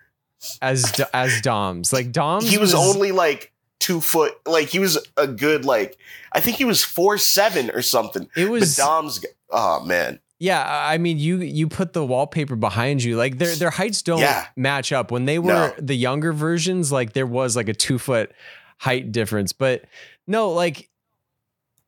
as 0.61 0.99
as 1.13 1.41
Dom's 1.41 1.91
like 1.93 2.11
Dom's 2.11 2.49
He 2.49 2.57
was 2.57 2.73
only 2.73 3.11
like 3.11 3.51
two 3.79 4.01
foot, 4.01 4.33
like 4.45 4.67
he 4.67 4.79
was 4.79 4.97
a 5.17 5.27
good 5.27 5.65
like 5.65 5.97
I 6.31 6.39
think 6.41 6.57
he 6.57 6.65
was 6.65 6.83
four 6.83 7.17
seven 7.17 7.69
or 7.71 7.81
something. 7.81 8.23
it 8.35 8.45
But 8.45 8.51
was 8.51 8.75
Dom's, 8.75 9.23
oh 9.49 9.83
man, 9.85 10.19
Yeah, 10.39 10.63
I 10.67 10.97
mean, 10.97 11.17
you 11.17 11.37
you 11.37 11.67
put 11.67 11.93
the 11.93 12.05
wallpaper 12.05 12.55
behind 12.55 13.03
you, 13.03 13.17
like 13.17 13.37
their 13.37 13.55
their 13.55 13.69
heights 13.71 14.01
don't 14.01 14.19
Yeah. 14.19 14.45
match 14.55 14.91
up. 14.91 15.11
When 15.11 15.25
they 15.25 15.39
were 15.39 15.53
No. 15.53 15.73
the 15.79 15.95
younger 15.95 16.33
versions, 16.33 16.91
like 16.91 17.13
there 17.13 17.25
was 17.27 17.55
like 17.55 17.69
a 17.69 17.73
two 17.73 17.97
foot 17.97 18.31
height 18.79 19.11
difference, 19.11 19.53
but 19.53 19.83
no, 20.27 20.51
like 20.51 20.89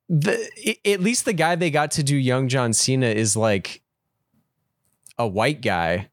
the 0.07 0.49
at 0.85 1.01
least 1.01 1.25
the 1.25 1.33
guy 1.33 1.55
they 1.55 1.69
got 1.69 1.91
to 1.91 2.03
do 2.03 2.15
young 2.15 2.47
John 2.47 2.73
Cena 2.73 3.05
is 3.07 3.35
like 3.35 3.83
a 5.19 5.27
white 5.27 5.61
guy. 5.61 6.09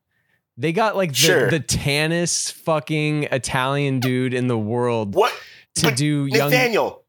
They 0.58 0.72
got 0.72 0.96
like 0.96 1.10
the, 1.10 1.16
Sure. 1.16 1.50
the 1.50 1.60
tannest 1.60 2.52
fucking 2.54 3.24
Italian 3.24 4.00
dude 4.00 4.32
in 4.34 4.46
the 4.48 4.56
world 4.58 5.14
what 5.14 5.32
to 5.76 5.82
but 5.86 5.96
do 5.96 6.26
young. 6.26 6.50
Nathaniel? 6.50 7.02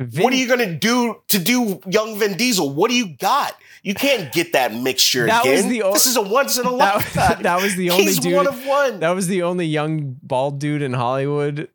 Vin- 0.00 0.24
what 0.24 0.32
are 0.32 0.36
you 0.36 0.48
gonna 0.48 0.74
do 0.74 1.20
to 1.28 1.38
do 1.38 1.78
young 1.86 2.18
Vin 2.18 2.36
Diesel? 2.36 2.70
What 2.74 2.90
do 2.90 2.96
you 2.96 3.16
got? 3.18 3.54
You 3.82 3.94
can't 3.94 4.32
get 4.32 4.54
that 4.54 4.74
mixture 4.74 5.26
That 5.26 5.44
again. 5.44 5.68
the 5.68 5.82
o- 5.82 5.92
this 5.92 6.06
is 6.06 6.16
a 6.16 6.22
once 6.22 6.58
in 6.58 6.66
a 6.66 6.70
that, 6.76 6.76
lifetime. 6.76 7.42
that 7.42 7.62
was 7.62 7.76
the 7.76 7.90
only 7.90 8.04
He's 8.04 8.18
dude. 8.18 8.34
one 8.34 8.46
of 8.48 8.64
one. 8.66 9.00
that 9.00 9.10
was 9.10 9.26
the 9.26 9.42
only 9.42 9.66
young 9.66 10.16
bald 10.22 10.58
dude 10.58 10.82
in 10.82 10.92
Hollywood 10.94 11.68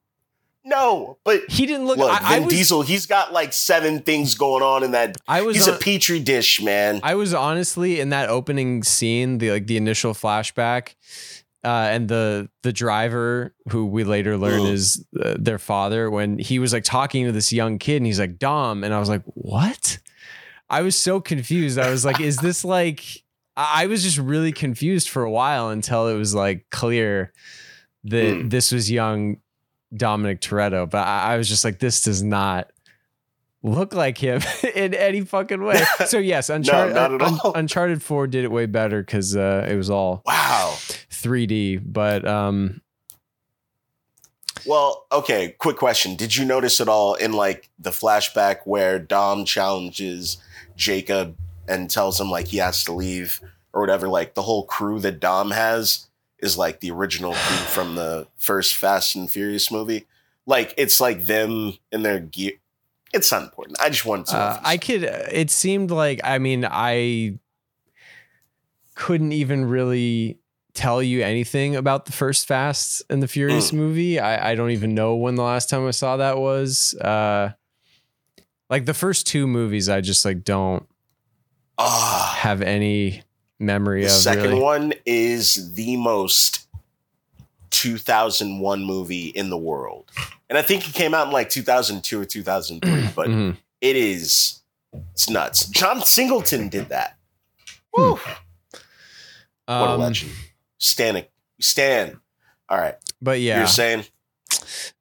no, 0.66 1.18
but 1.24 1.42
he 1.50 1.66
didn't 1.66 1.86
look. 1.86 1.98
look, 1.98 2.12
I, 2.22 2.38
I 2.38 2.40
was, 2.40 2.54
Diesel. 2.54 2.82
He's 2.82 3.06
got 3.06 3.32
like 3.32 3.54
seven 3.54 4.00
things 4.02 4.34
going 4.36 4.64
on 4.64 4.84
in 4.84 4.92
that. 4.92 5.18
I 5.28 5.42
was. 5.44 5.56
He's 5.56 5.68
on- 5.68 5.76
a 5.76 5.78
petri 5.78 6.20
dish, 6.20 6.62
man. 6.62 7.00
I 7.04 7.16
was 7.16 7.34
honestly 7.34 8.00
in 8.00 8.10
that 8.10 8.30
opening 8.30 8.84
scene, 8.84 9.38
the 9.38 9.52
like 9.52 9.68
the 9.68 9.78
initial 9.78 10.14
flashback, 10.14 10.96
uh, 11.64 11.68
and 11.92 12.08
the 12.08 12.50
the 12.64 12.74
driver 12.74 13.54
who 13.70 13.86
we 13.86 14.04
later 14.04 14.38
learn 14.38 14.62
Ugh. 14.62 14.68
is 14.70 15.06
uh, 15.22 15.36
their 15.38 15.60
father. 15.60 16.10
When 16.10 16.40
he 16.40 16.58
was 16.60 16.74
like 16.74 16.84
talking 16.84 17.26
to 17.26 17.32
this 17.32 17.54
young 17.54 17.78
kid, 17.78 17.98
and 17.98 18.06
he's 18.08 18.20
like 18.20 18.40
Dom, 18.40 18.84
and 18.84 18.94
I 18.94 19.00
was 19.00 19.10
like, 19.10 19.22
what? 19.36 20.00
I 20.68 20.82
was 20.82 20.98
so 20.98 21.22
confused. 21.22 21.78
I 21.78 21.92
was 21.92 22.04
like, 22.04 22.20
is 22.20 22.38
this 22.38 22.66
like? 22.66 23.04
I 23.58 23.86
was 23.88 24.04
just 24.04 24.18
really 24.18 24.52
confused 24.52 25.08
for 25.10 25.24
a 25.24 25.32
while 25.32 25.70
until 25.70 26.08
it 26.10 26.16
was 26.18 26.36
like 26.36 26.66
clear 26.72 27.32
that 28.06 28.34
Hmm. 28.42 28.50
this 28.50 28.72
was 28.72 28.92
young 28.92 29.38
Dominic 29.96 30.42
Toretto. 30.42 30.90
But 30.90 31.06
I, 31.06 31.34
I 31.34 31.38
was 31.38 31.50
just 31.50 31.64
like, 31.64 31.80
this 31.80 32.02
does 32.02 32.24
not 32.24 32.72
look 33.66 33.94
like 33.94 34.18
him 34.18 34.42
in 34.76 34.94
any 34.94 35.22
fucking 35.22 35.64
way. 35.64 35.84
So 36.06 36.20
yes, 36.20 36.50
Uncharted, 36.50 36.96
at 36.96 37.22
Un- 37.22 37.40
Uncharted 37.56 38.02
Four 38.02 38.28
did 38.28 38.44
it 38.44 38.52
way 38.52 38.68
better 38.68 39.02
because 39.02 39.36
uh, 39.36 39.68
it 39.70 39.76
was 39.76 39.90
all 39.90 40.22
wow. 40.26 40.74
3D. 40.78 41.82
But 41.84 42.28
um, 42.28 42.82
Well, 44.66 45.08
okay. 45.12 45.56
Quick 45.58 45.78
question: 45.78 46.16
Did 46.16 46.36
you 46.36 46.46
notice 46.46 46.80
at 46.80 46.88
all 46.88 47.16
in 47.16 47.34
like 47.34 47.70
the 47.80 47.90
flashback 47.90 48.58
where 48.66 49.00
Dom 49.00 49.46
challenges 49.46 50.38
Jacob 50.76 51.36
and 51.68 51.90
tells 51.90 52.20
him 52.20 52.30
like 52.30 52.48
he 52.48 52.58
has 52.58 52.84
to 52.84 52.94
leave 52.94 53.42
or 53.74 53.82
whatever? 53.82 54.08
Like 54.08 54.36
the 54.36 54.44
whole 54.44 54.66
crew 54.66 55.00
that 55.00 55.20
Dom 55.20 55.52
has 55.52 56.05
is 56.40 56.58
like 56.58 56.80
the 56.80 56.92
original 56.92 57.34
from 57.70 57.96
the 57.96 58.28
first 58.38 58.76
Fast 58.76 59.16
and 59.16 59.30
Furious 59.30 59.72
movie. 59.72 60.06
Like 60.46 60.74
it's 60.78 61.00
like 61.02 61.26
them 61.26 61.78
in 61.92 62.04
their 62.04 62.20
gear. 62.20 62.54
It's 63.14 63.32
not 63.32 63.44
important. 63.44 63.80
I 63.80 63.90
just 63.90 64.06
wanted 64.06 64.26
to. 64.28 64.36
uh, 64.38 64.60
I 64.64 64.78
could. 64.78 65.04
It 65.04 65.50
seemed 65.50 65.90
like 65.92 66.20
I 66.24 66.38
mean 66.40 66.66
I 66.70 67.40
couldn't 68.96 69.32
even 69.32 69.66
really 69.66 70.40
tell 70.74 71.02
you 71.02 71.22
anything 71.24 71.76
about 71.76 72.06
the 72.06 72.12
first 72.12 72.48
Fast 72.48 73.02
and 73.10 73.24
the 73.24 73.28
Furious 73.28 73.72
Mm. 73.72 73.76
movie. 73.78 74.20
I, 74.20 74.52
I 74.52 74.56
don't 74.56 74.72
even 74.72 74.94
know 74.94 75.16
when 75.16 75.36
the 75.36 75.44
last 75.44 75.70
time 75.70 75.88
I 75.88 75.92
saw 75.92 76.18
that 76.18 76.38
was. 76.38 76.94
Uh, 76.96 77.52
like 78.70 78.86
the 78.86 78.94
first 78.94 79.28
two 79.28 79.48
movies, 79.48 79.90
I 79.90 80.02
just 80.02 80.26
like 80.26 80.44
don't 80.44 80.88
Ah, 81.78 82.36
have 82.40 82.62
any 82.62 83.22
memory 83.60 84.02
the 84.02 84.08
of. 84.08 84.12
second 84.14 84.44
really. 84.52 84.62
one 84.62 84.94
is 85.06 85.74
the 85.76 85.98
most 85.98 86.68
2001 87.72 88.84
movie 88.84 89.28
in 89.28 89.50
the 89.50 89.58
world, 89.58 90.10
and 90.50 90.58
I 90.58 90.62
think 90.62 90.88
it 90.88 90.94
came 90.94 91.14
out 91.14 91.28
in 91.28 91.34
like 91.34 91.50
2002 91.50 92.22
or 92.22 92.26
2003. 92.26 93.10
But 93.16 93.28
Mhm. 93.30 93.58
it 93.82 93.96
is 93.96 94.62
it's 95.14 95.30
nuts. 95.30 95.66
John 95.68 96.02
Singleton 96.04 96.70
did 96.70 96.88
that. 96.90 97.18
Woo! 97.96 98.12
What 98.16 98.82
a 99.68 99.74
Um, 99.74 100.00
legend. 100.00 100.32
Stan, 100.78 101.26
Stan. 101.60 102.20
All 102.70 102.78
right, 102.78 102.96
but 103.22 103.40
yeah, 103.42 103.58
you're 103.60 103.68
saying 103.68 104.06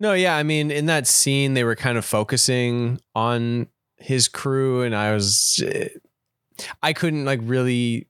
No, 0.00 0.12
yeah. 0.14 0.36
I 0.36 0.42
mean, 0.42 0.70
in 0.70 0.86
that 0.86 1.06
scene, 1.06 1.54
they 1.54 1.64
were 1.64 1.76
kind 1.76 1.96
of 1.96 2.04
focusing 2.04 3.00
on 3.14 3.68
his 3.98 4.26
crew, 4.28 4.82
and 4.82 4.94
I 4.96 5.12
was, 5.14 5.62
I 6.82 6.92
couldn't 6.92 7.24
like 7.24 7.40
really 7.42 8.08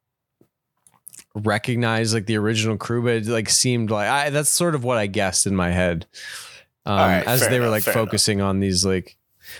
recognize 1.34 2.14
like 2.14 2.26
the 2.26 2.36
original 2.36 2.76
crew, 2.76 3.02
but 3.02 3.14
it 3.14 3.26
like 3.26 3.48
seemed 3.48 3.90
like 3.90 4.08
I, 4.08 4.30
that's 4.30 4.50
sort 4.50 4.74
of 4.74 4.84
what 4.84 4.98
I 4.98 5.06
guessed 5.06 5.46
in 5.46 5.56
my 5.56 5.70
head 5.70 6.06
um, 6.86 6.98
right, 6.98 7.26
as 7.26 7.40
they 7.48 7.58
were 7.58 7.66
enough, 7.66 7.70
like 7.72 7.82
fair 7.84 7.94
enough. 7.94 8.06
focusing 8.06 8.40
on 8.40 8.60
these 8.60 8.84
like. 8.84 9.16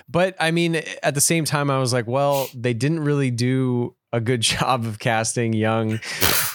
But 0.09 0.35
I 0.41 0.51
mean, 0.51 0.81
at 1.03 1.15
the 1.15 1.21
same 1.21 1.45
time, 1.45 1.71
I 1.71 1.79
was 1.79 1.93
like, 1.93 2.07
well, 2.07 2.49
they 2.55 2.73
didn't 2.73 3.01
really 3.01 3.31
do 3.31 3.95
a 4.13 4.21
good 4.21 4.41
job 4.53 4.87
of 4.87 4.99
casting 4.99 5.53
young, 5.53 6.01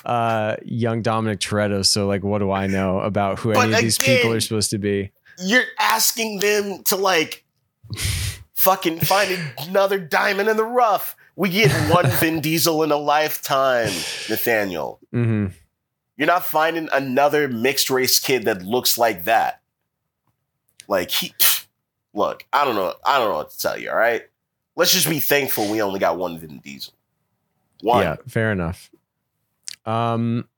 uh, 0.05 0.55
young 0.63 1.01
Dominic 1.01 1.39
Toretto. 1.39 1.85
So 1.85 2.07
like, 2.07 2.23
what 2.23 2.39
do 2.39 2.51
I 2.51 2.67
know 2.67 2.99
about 2.99 3.39
who 3.39 3.53
But 3.53 3.65
any 3.65 3.73
of 3.73 3.81
these 3.81 3.97
people 3.97 4.33
are 4.33 4.39
supposed 4.39 4.71
to 4.71 4.77
be? 4.77 5.11
you're 5.39 5.63
asking 5.79 6.39
them 6.39 6.83
to 6.83 6.95
like 6.95 7.45
fucking 8.59 8.99
find 8.99 9.39
another 9.59 9.97
diamond 9.97 10.49
in 10.49 10.57
the 10.57 10.65
rough. 10.65 11.15
We 11.37 11.47
get 11.49 11.71
one 11.89 12.07
Vin 12.19 12.41
Diesel 12.41 12.83
in 12.83 12.91
a 12.91 12.97
lifetime, 12.97 13.87
Nathaniel. 14.29 14.99
hmm 15.11 15.47
You're 16.17 16.27
not 16.27 16.43
finding 16.43 16.89
another 16.91 17.47
mixed 17.47 17.89
race 17.89 18.19
kid 18.19 18.43
that 18.43 18.61
looks 18.61 18.97
like 18.97 19.23
that. 19.23 19.61
Like 20.89 21.09
he, 21.09 21.33
look, 22.13 22.45
I 22.51 22.65
don't 22.65 22.75
know, 22.75 22.93
I 23.05 23.17
don't 23.17 23.29
know 23.29 23.37
what 23.37 23.51
to 23.51 23.57
tell 23.59 23.79
you. 23.79 23.91
All 23.91 23.95
right, 23.95 24.23
let's 24.75 24.91
just 24.91 25.07
be 25.09 25.21
thankful 25.21 25.71
we 25.71 25.81
only 25.81 25.99
got 25.99 26.17
one 26.17 26.37
Vin 26.37 26.59
Diesel. 26.59 26.93
One. 27.81 28.03
Yeah, 28.03 28.17
fair 28.27 28.51
enough. 28.51 28.91
Um, 29.85 30.49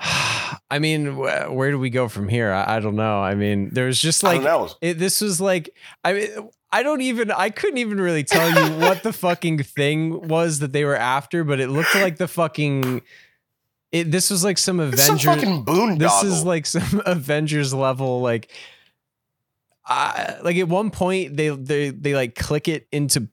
I 0.72 0.78
mean, 0.78 1.06
wh- 1.14 1.52
where 1.52 1.70
do 1.70 1.78
we 1.78 1.90
go 1.90 2.08
from 2.08 2.28
here? 2.28 2.52
I, 2.52 2.76
I 2.76 2.80
don't 2.80 2.96
know. 2.96 3.20
I 3.20 3.34
mean, 3.34 3.70
there's 3.72 4.00
just 4.00 4.22
like 4.22 4.40
it, 4.80 4.98
this 4.98 5.20
was 5.20 5.40
like 5.40 5.70
I 6.04 6.12
mean, 6.12 6.28
I 6.72 6.82
don't 6.82 7.00
even 7.00 7.30
I 7.30 7.50
couldn't 7.50 7.78
even 7.78 8.00
really 8.00 8.24
tell 8.24 8.48
you 8.48 8.78
what 8.80 9.02
the 9.02 9.12
fucking 9.12 9.62
thing 9.64 10.28
was 10.28 10.60
that 10.60 10.72
they 10.72 10.84
were 10.84 10.96
after, 10.96 11.44
but 11.44 11.60
it 11.60 11.68
looked 11.68 11.94
like 11.94 12.16
the 12.16 12.28
fucking. 12.28 13.02
It, 13.92 14.12
this 14.12 14.30
was 14.30 14.44
like 14.44 14.56
some 14.56 14.78
It's 14.78 15.02
some 15.02 15.16
Avengers. 15.16 15.42
fucking 15.42 15.64
boondoggle. 15.64 15.98
This 15.98 16.22
is 16.22 16.44
like 16.44 16.64
some 16.64 17.02
Avengers 17.06 17.74
level 17.74 18.20
like. 18.20 18.50
I 19.84 20.36
like 20.44 20.56
at 20.56 20.68
one 20.68 20.90
point 20.92 21.36
they 21.36 21.48
they 21.48 21.90
they 21.90 22.14
like 22.14 22.36
click 22.36 22.68
it 22.68 22.86
into 22.92 23.28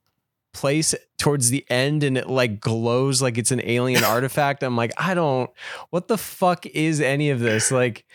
place 0.57 0.95
towards 1.19 1.51
the 1.51 1.63
end 1.69 2.03
and 2.03 2.17
it 2.17 2.27
like 2.27 2.59
glows 2.59 3.21
like 3.21 3.37
it's 3.37 3.51
an 3.51 3.61
alien 3.63 4.03
artifact. 4.15 4.63
I'm 4.63 4.75
like, 4.75 4.91
I 4.97 5.13
don't 5.13 5.51
what 5.91 6.07
the 6.07 6.17
fuck 6.17 6.65
is 6.65 6.99
any 6.99 7.29
of 7.29 7.39
this? 7.39 7.71
Like 7.71 8.05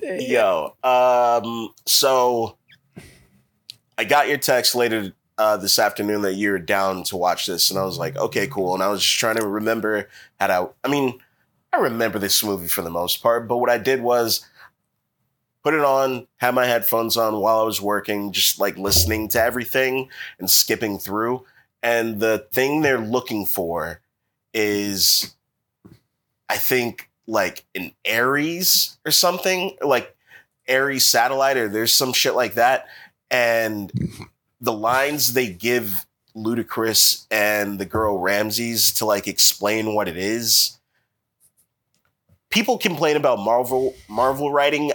Yo, 0.00 0.76
um, 0.84 1.74
so 1.84 2.56
I 3.96 4.04
got 4.04 4.28
your 4.28 4.38
text 4.38 4.76
later 4.76 5.12
uh, 5.38 5.56
this 5.56 5.76
afternoon 5.78 6.22
that 6.22 6.34
you're 6.34 6.60
down 6.60 7.02
to 7.04 7.16
watch 7.16 7.46
this, 7.46 7.70
and 7.70 7.80
I 7.80 7.84
was 7.84 7.98
like, 7.98 8.16
okay, 8.16 8.46
cool. 8.46 8.74
And 8.74 8.82
I 8.82 8.88
was 8.88 9.02
just 9.02 9.18
trying 9.18 9.36
to 9.36 9.46
remember 9.46 10.08
how 10.38 10.46
to. 10.46 10.70
I 10.84 10.88
mean, 10.88 11.18
I 11.72 11.78
remember 11.78 12.20
this 12.20 12.44
movie 12.44 12.68
for 12.68 12.82
the 12.82 12.90
most 12.90 13.22
part, 13.24 13.48
but 13.48 13.56
what 13.58 13.70
I 13.70 13.78
did 13.78 14.00
was 14.00 14.46
put 15.68 15.74
it 15.74 15.84
on, 15.84 16.26
had 16.38 16.54
my 16.54 16.64
headphones 16.64 17.18
on 17.18 17.38
while 17.40 17.60
I 17.60 17.64
was 17.64 17.78
working, 17.78 18.32
just 18.32 18.58
like 18.58 18.78
listening 18.78 19.28
to 19.28 19.42
everything 19.42 20.08
and 20.38 20.48
skipping 20.48 20.98
through. 20.98 21.44
And 21.82 22.20
the 22.20 22.46
thing 22.52 22.80
they're 22.80 22.96
looking 22.98 23.44
for 23.44 24.00
is, 24.54 25.34
I 26.48 26.56
think, 26.56 27.10
like 27.26 27.66
an 27.74 27.92
Aries 28.06 28.96
or 29.04 29.12
something, 29.12 29.76
like 29.82 30.16
Aries 30.66 31.04
satellite, 31.04 31.58
or 31.58 31.68
there's 31.68 31.92
some 31.92 32.14
shit 32.14 32.34
like 32.34 32.54
that. 32.54 32.86
And 33.30 33.92
the 34.62 34.72
lines 34.72 35.34
they 35.34 35.50
give 35.50 36.06
Ludacris 36.34 37.26
and 37.30 37.78
the 37.78 37.84
girl 37.84 38.16
Ramsey 38.16 38.74
to 38.94 39.04
like 39.04 39.28
explain 39.28 39.94
what 39.94 40.08
it 40.08 40.16
is. 40.16 40.78
People 42.48 42.78
complain 42.78 43.18
about 43.18 43.38
Marvel 43.38 43.94
Marvel 44.08 44.50
writing. 44.50 44.92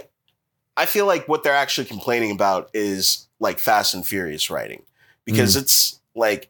I 0.76 0.86
feel 0.86 1.06
like 1.06 1.28
what 1.28 1.44
they're 1.44 1.54
actually 1.56 1.86
complaining 1.86 2.32
about 2.32 2.70
is 2.74 3.28
like 3.40 3.60
Fast 3.60 3.94
and 3.94 4.06
Furious 4.06 4.50
writing 4.50 4.84
because 5.26 5.56
it's 5.56 6.00
like 6.16 6.50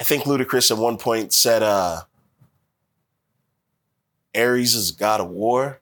I 0.00 0.04
think 0.04 0.24
Ludacris 0.24 0.70
at 0.70 0.78
one 0.78 0.96
point 0.96 1.32
said 1.32 1.62
uh 1.62 2.02
Ares 4.36 4.74
is 4.74 4.90
a 4.90 4.94
god 4.94 5.20
of 5.20 5.28
war. 5.28 5.80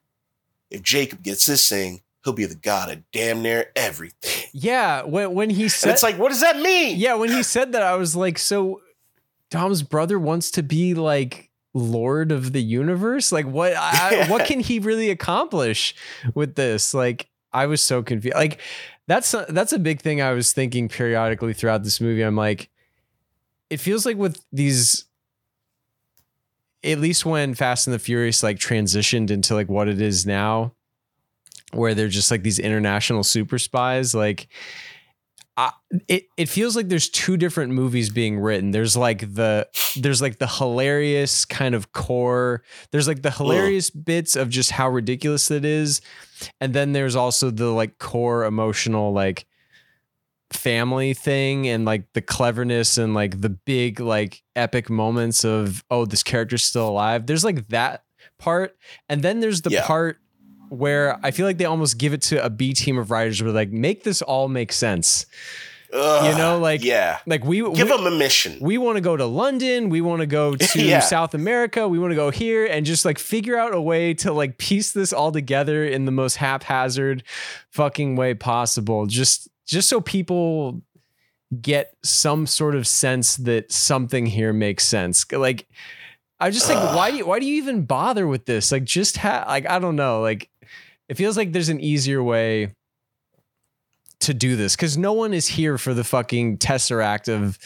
If 0.71 0.83
Jacob 0.83 1.23
gets 1.23 1.47
this 1.47 1.69
thing, 1.69 2.01
he'll 2.25 2.33
be 2.33 2.45
the 2.47 2.55
god 2.55 2.91
of 2.91 3.11
damn 3.13 3.43
near 3.43 3.71
everything. 3.77 4.49
yeah, 4.53 5.03
when 5.03 5.33
when 5.35 5.51
he 5.51 5.65
And 5.65 5.73
said 5.73 5.93
it's 5.93 6.03
like, 6.03 6.19
what 6.19 6.31
does 6.31 6.41
that 6.41 6.59
mean? 6.59 6.99
Yeah, 6.99 7.15
when 7.15 7.31
he 7.31 7.43
said 7.43 7.73
that 7.73 7.83
I 7.83 7.97
was 7.97 8.17
like, 8.17 8.39
so 8.39 8.81
Dom's 9.51 9.83
brother 9.83 10.19
wants 10.19 10.51
to 10.53 10.63
be 10.63 10.95
like 10.95 11.51
lord 11.75 12.33
of 12.33 12.53
the 12.53 12.63
universe? 12.63 13.33
Like 13.33 13.47
what 13.47 13.75
I, 13.75 14.27
what 14.31 14.47
can 14.47 14.61
he 14.61 14.79
really 14.79 15.11
accomplish 15.11 15.95
with 16.35 16.55
this? 16.55 16.95
Like 16.95 17.29
I 17.53 17.67
was 17.67 17.83
so 17.83 18.03
confused. 18.03 18.37
Like 18.37 18.61
that's 19.07 19.33
a, 19.35 19.47
that's 19.49 19.73
a 19.73 19.79
big 19.79 20.01
thing 20.01 20.23
I 20.23 20.33
was 20.33 20.53
thinking 20.53 20.89
periodically 20.89 21.53
throughout 21.53 21.85
this 21.85 22.01
movie. 22.01 22.23
I'm 22.23 22.37
like 22.37 22.71
it 23.71 23.81
feels 23.81 24.05
like 24.05 24.17
with 24.17 24.45
these 24.53 25.07
at 26.85 26.99
least 26.99 27.25
when 27.25 27.55
Fast 27.55 27.87
and 27.87 27.95
the 27.95 27.99
Furious 27.99 28.43
like 28.43 28.59
transitioned 28.59 29.31
into 29.31 29.55
like 29.55 29.69
what 29.69 29.89
it 29.89 30.01
is 30.01 30.27
now 30.27 30.75
where 31.73 31.95
they're 31.95 32.09
just 32.09 32.31
like 32.31 32.43
these 32.43 32.59
international 32.59 33.23
super 33.23 33.59
spies 33.59 34.15
like 34.15 34.49
I, 35.57 35.73
it 36.09 36.25
it 36.39 36.49
feels 36.49 36.77
like 36.77 36.89
there's 36.89 37.11
two 37.11 37.37
different 37.37 37.73
movies 37.73 38.09
being 38.09 38.39
written. 38.39 38.71
There's 38.71 38.97
like 38.97 39.35
the 39.35 39.69
there's 39.99 40.23
like 40.23 40.39
the 40.39 40.47
hilarious 40.47 41.45
kind 41.45 41.75
of 41.75 41.93
core. 41.93 42.63
There's 42.91 43.07
like 43.07 43.21
the 43.23 43.31
hilarious 43.31 43.91
bits 43.91 44.35
of 44.35 44.49
just 44.49 44.71
how 44.71 44.89
ridiculous 44.89 45.51
it 45.51 45.65
is, 45.67 46.01
and 46.61 46.73
then 46.73 46.93
there's 46.93 47.15
also 47.17 47.51
the 47.51 47.67
like 47.67 47.99
core 47.99 48.45
emotional 48.45 49.13
like 49.13 49.45
family 50.53 51.15
thing 51.15 51.67
and 51.69 51.85
like 51.85 52.05
the 52.13 52.21
cleverness 52.23 52.99
and 52.99 53.15
like 53.15 53.41
the 53.41 53.49
big 53.49 54.01
like 54.01 54.43
epic 54.55 54.91
moments 54.91 55.45
of 55.45 55.83
oh 55.91 56.05
this 56.05 56.23
character's 56.23 56.65
still 56.65 56.89
alive. 56.89 57.27
There's 57.27 57.45
like 57.45 57.69
that 57.69 58.05
part, 58.39 58.77
and 59.09 59.23
then 59.23 59.41
there's 59.41 59.63
the 59.63 59.71
Yeah. 59.71 59.87
part 59.87 60.19
where 60.73 61.19
I 61.23 61.31
feel 61.31 61.47
like 61.47 61.59
they 61.59 61.65
almost 61.67 61.99
give 61.99 62.13
it 62.13 62.23
to 62.23 62.45
a 62.45 62.49
B 62.51 62.73
team 62.73 62.99
of 62.99 63.11
writers 63.11 63.43
where 63.43 63.53
like 63.53 63.71
make 63.71 64.05
this 64.05 64.23
all 64.23 64.49
make 64.49 64.73
sense. 64.73 65.27
Ugh, 65.95 66.25
You 66.33 66.39
know, 66.39 66.59
like- 66.59 66.83
yeah, 66.83 67.19
Like 67.27 67.45
we 67.45 67.59
give 67.59 67.73
we, 67.73 67.83
them 67.85 68.07
a 68.07 68.11
mission. 68.11 68.57
we 68.63 68.79
want 68.79 68.97
to 68.97 69.03
go 69.03 69.15
to 69.15 69.27
London, 69.27 69.91
we 69.91 70.01
want 70.01 70.21
to 70.21 70.27
go 70.27 70.57
to 70.57 70.83
Yeah. 70.83 71.01
South 71.01 71.35
America, 71.35 71.87
we 71.87 71.99
want 71.99 72.13
to 72.13 72.17
go 72.17 72.31
here 72.31 72.65
and 72.65 72.87
just 72.87 73.05
like 73.05 73.19
figure 73.19 73.59
out 73.59 73.75
a 73.75 73.81
way 73.81 74.15
to 74.15 74.33
like 74.33 74.57
piece 74.57 74.93
this 74.93 75.13
all 75.13 75.31
together 75.31 75.85
in 75.85 76.07
the 76.07 76.13
most 76.13 76.37
haphazard 76.37 77.23
fucking 77.69 78.17
way 78.17 78.33
possible. 78.33 79.05
Just 79.07 79.49
just 79.67 79.91
so 79.91 80.01
people 80.01 80.81
get 81.61 81.95
some 82.03 82.47
sort 82.47 82.75
of 82.75 82.87
sense 82.87 83.37
that 83.37 83.71
something 83.71 84.25
here 84.25 84.55
makes 84.55 84.85
sense. 84.85 85.31
Like 85.31 85.67
I 86.41 86.51
just 86.51 86.67
think 86.67 86.81
Ugh. 86.81 86.97
why 86.97 87.11
do 87.11 87.19
you 87.19 87.27
why 87.27 87.39
do 87.39 87.45
you 87.45 87.57
even 87.57 87.85
bother 87.85 88.27
with 88.27 88.47
this? 88.47 88.73
Like 88.73 88.85
just 88.85 89.19
ha- 89.19 89.45
like 89.47 89.69
I 89.69 89.79
don't 89.79 89.97
know, 89.97 90.23
like 90.23 90.49
it 91.09 91.17
feels 91.17 91.37
like 91.37 91.53
there's 91.53 91.69
an 91.69 91.81
easier 91.81 92.23
way 92.23 92.75
to 94.21 94.33
do 94.35 94.55
this 94.57 94.77
because 94.77 94.97
no 94.97 95.13
one 95.13 95.35
is 95.35 95.47
here 95.49 95.77
for 95.79 95.95
the 95.95 96.05
fucking 96.05 96.59
tesseract 96.59 97.29
of 97.33 97.59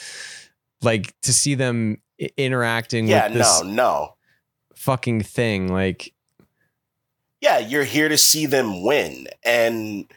like 0.83 1.14
to 1.22 1.33
see 1.33 1.55
them 1.55 1.99
i- 2.20 2.31
interacting 2.37 3.07
yeah, 3.07 3.27
with 3.29 3.35
this 3.38 3.62
no, 3.62 3.68
no. 3.70 4.14
fucking 4.75 5.22
thing 5.22 5.68
like 5.72 6.12
Yeah, 7.42 7.59
you're 7.59 7.85
here 7.85 8.09
to 8.09 8.16
see 8.16 8.46
them 8.46 8.83
win, 8.83 9.29
and 9.44 10.11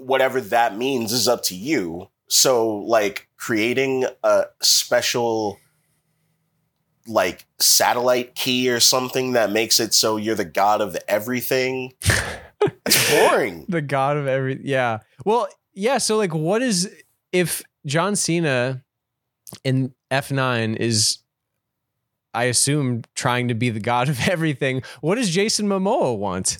whatever 0.00 0.40
that 0.42 0.76
means 0.76 1.12
is 1.12 1.26
up 1.26 1.42
to 1.44 1.54
you. 1.56 2.08
So, 2.28 2.68
like, 2.68 3.26
creating 3.38 4.04
a 4.22 4.44
special 4.60 5.58
like 7.08 7.46
satellite 7.58 8.34
key 8.34 8.70
or 8.70 8.80
something 8.80 9.32
that 9.32 9.50
makes 9.50 9.80
it 9.80 9.94
so 9.94 10.16
you're 10.16 10.34
the 10.34 10.44
god 10.44 10.80
of 10.80 10.96
everything. 11.08 11.92
it's 12.86 13.10
boring. 13.28 13.64
the 13.68 13.80
god 13.82 14.16
of 14.16 14.26
every 14.26 14.60
yeah. 14.62 14.98
Well, 15.24 15.48
yeah, 15.74 15.98
so 15.98 16.16
like 16.16 16.34
what 16.34 16.62
is 16.62 16.92
if 17.32 17.62
John 17.86 18.14
Cena 18.16 18.82
in 19.64 19.94
F9 20.10 20.76
is 20.76 21.18
I 22.34 22.44
assume 22.44 23.02
trying 23.14 23.48
to 23.48 23.54
be 23.54 23.70
the 23.70 23.80
god 23.80 24.08
of 24.08 24.28
everything, 24.28 24.82
what 25.00 25.14
does 25.16 25.30
Jason 25.30 25.66
Momoa 25.68 26.16
want? 26.16 26.58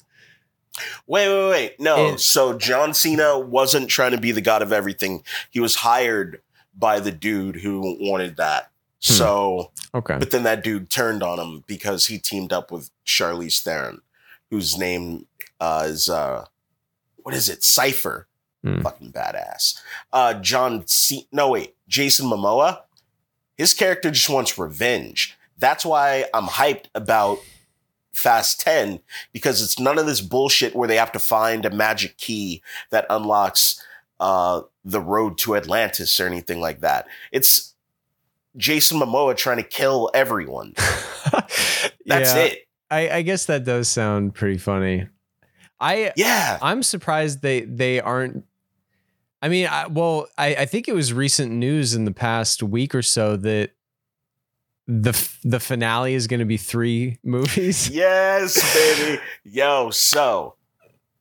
Wait, 1.06 1.28
wait, 1.28 1.50
wait. 1.50 1.80
No. 1.80 2.14
It- 2.14 2.20
so 2.20 2.56
John 2.56 2.94
Cena 2.94 3.38
wasn't 3.38 3.88
trying 3.90 4.12
to 4.12 4.18
be 4.18 4.32
the 4.32 4.40
god 4.40 4.62
of 4.62 4.72
everything. 4.72 5.22
He 5.50 5.60
was 5.60 5.76
hired 5.76 6.40
by 6.76 7.00
the 7.00 7.10
dude 7.10 7.56
who 7.56 7.96
wanted 8.00 8.36
that. 8.36 8.70
Hmm. 9.04 9.12
So, 9.12 9.72
Okay. 9.94 10.16
but 10.18 10.30
then 10.30 10.42
that 10.42 10.64
dude 10.64 10.90
turned 10.90 11.22
on 11.22 11.38
him 11.38 11.64
because 11.66 12.06
he 12.06 12.18
teamed 12.18 12.52
up 12.52 12.70
with 12.72 12.90
Charlize 13.06 13.60
Theron, 13.62 14.00
whose 14.50 14.76
name 14.76 15.26
uh, 15.60 15.84
is 15.86 16.08
uh, 16.08 16.46
what 17.16 17.34
is 17.34 17.48
it? 17.48 17.62
Cipher. 17.62 18.26
Hmm. 18.64 18.80
Fucking 18.80 19.12
badass. 19.12 19.78
Uh, 20.12 20.34
John 20.34 20.84
C. 20.88 21.28
No, 21.30 21.50
wait. 21.50 21.76
Jason 21.86 22.26
Momoa. 22.26 22.80
His 23.56 23.72
character 23.72 24.10
just 24.10 24.28
wants 24.28 24.58
revenge. 24.58 25.36
That's 25.58 25.84
why 25.86 26.24
I'm 26.34 26.46
hyped 26.46 26.86
about 26.94 27.38
Fast 28.12 28.60
10 28.60 28.98
because 29.32 29.62
it's 29.62 29.78
none 29.78 29.96
of 29.98 30.06
this 30.06 30.20
bullshit 30.20 30.74
where 30.74 30.88
they 30.88 30.96
have 30.96 31.12
to 31.12 31.18
find 31.20 31.64
a 31.64 31.70
magic 31.70 32.16
key 32.16 32.62
that 32.90 33.06
unlocks 33.10 33.80
uh, 34.18 34.62
the 34.84 35.00
road 35.00 35.38
to 35.38 35.54
Atlantis 35.56 36.18
or 36.18 36.26
anything 36.26 36.60
like 36.60 36.80
that. 36.80 37.06
It's 37.30 37.74
Jason 38.58 38.98
Momoa 39.00 39.34
trying 39.36 39.56
to 39.56 39.62
kill 39.62 40.10
everyone. 40.12 40.74
That's 40.76 41.94
Yeah, 42.06 42.36
it. 42.36 42.58
I, 42.90 43.08
I 43.10 43.22
guess 43.22 43.46
that 43.46 43.64
does 43.64 43.88
sound 43.88 44.34
pretty 44.34 44.58
funny. 44.58 45.06
I 45.80 46.12
Yeah. 46.16 46.58
I'm 46.60 46.82
surprised 46.82 47.40
they 47.40 47.60
they 47.62 48.00
aren't. 48.00 48.44
I 49.40 49.48
mean, 49.48 49.68
I, 49.68 49.86
well, 49.86 50.26
I, 50.36 50.54
I 50.56 50.64
think 50.66 50.88
it 50.88 50.94
was 50.94 51.12
recent 51.12 51.52
news 51.52 51.94
in 51.94 52.04
the 52.04 52.10
past 52.12 52.60
week 52.62 52.92
or 52.94 53.02
so 53.02 53.36
that 53.36 53.70
the 54.88 55.10
f- 55.10 55.38
the 55.44 55.60
finale 55.60 56.14
is 56.14 56.26
going 56.26 56.40
to 56.40 56.46
be 56.46 56.56
three 56.56 57.18
movies. 57.24 57.88
Yes, 57.88 58.74
baby. 58.98 59.22
Yo, 59.44 59.90
so 59.90 60.56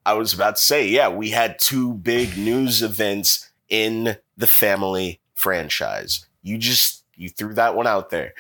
I 0.06 0.14
was 0.14 0.34
about 0.34 0.56
to 0.56 0.62
say, 0.64 0.88
yeah, 0.88 1.10
we 1.10 1.30
had 1.30 1.60
two 1.60 1.94
big 1.94 2.38
news 2.38 2.82
events 2.82 3.52
in 3.70 4.18
the 4.38 4.48
family 4.48 5.20
franchise. 5.36 6.26
You 6.42 6.58
just 6.58 6.97
you 7.18 7.30
threw 7.30 7.54
that 7.56 7.76
one 7.76 7.88
out 7.88 8.10
there. 8.10 8.34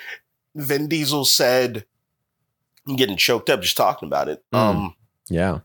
Vin 0.56 0.88
Diesel 0.88 1.26
said, 1.26 1.86
I'm 2.88 2.96
getting 2.96 3.18
choked 3.18 3.50
up 3.50 3.62
just 3.62 3.76
talking 3.78 4.08
about 4.08 4.30
it. 4.30 4.44
Mm. 4.54 4.58
Um, 4.58 4.96
Yeah, 5.30 5.60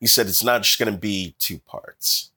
he 0.00 0.06
said 0.06 0.26
it's 0.26 0.42
not 0.42 0.62
just 0.62 0.78
gonna 0.78 0.92
be 0.92 1.34
two 1.38 1.58
parts. 1.60 2.30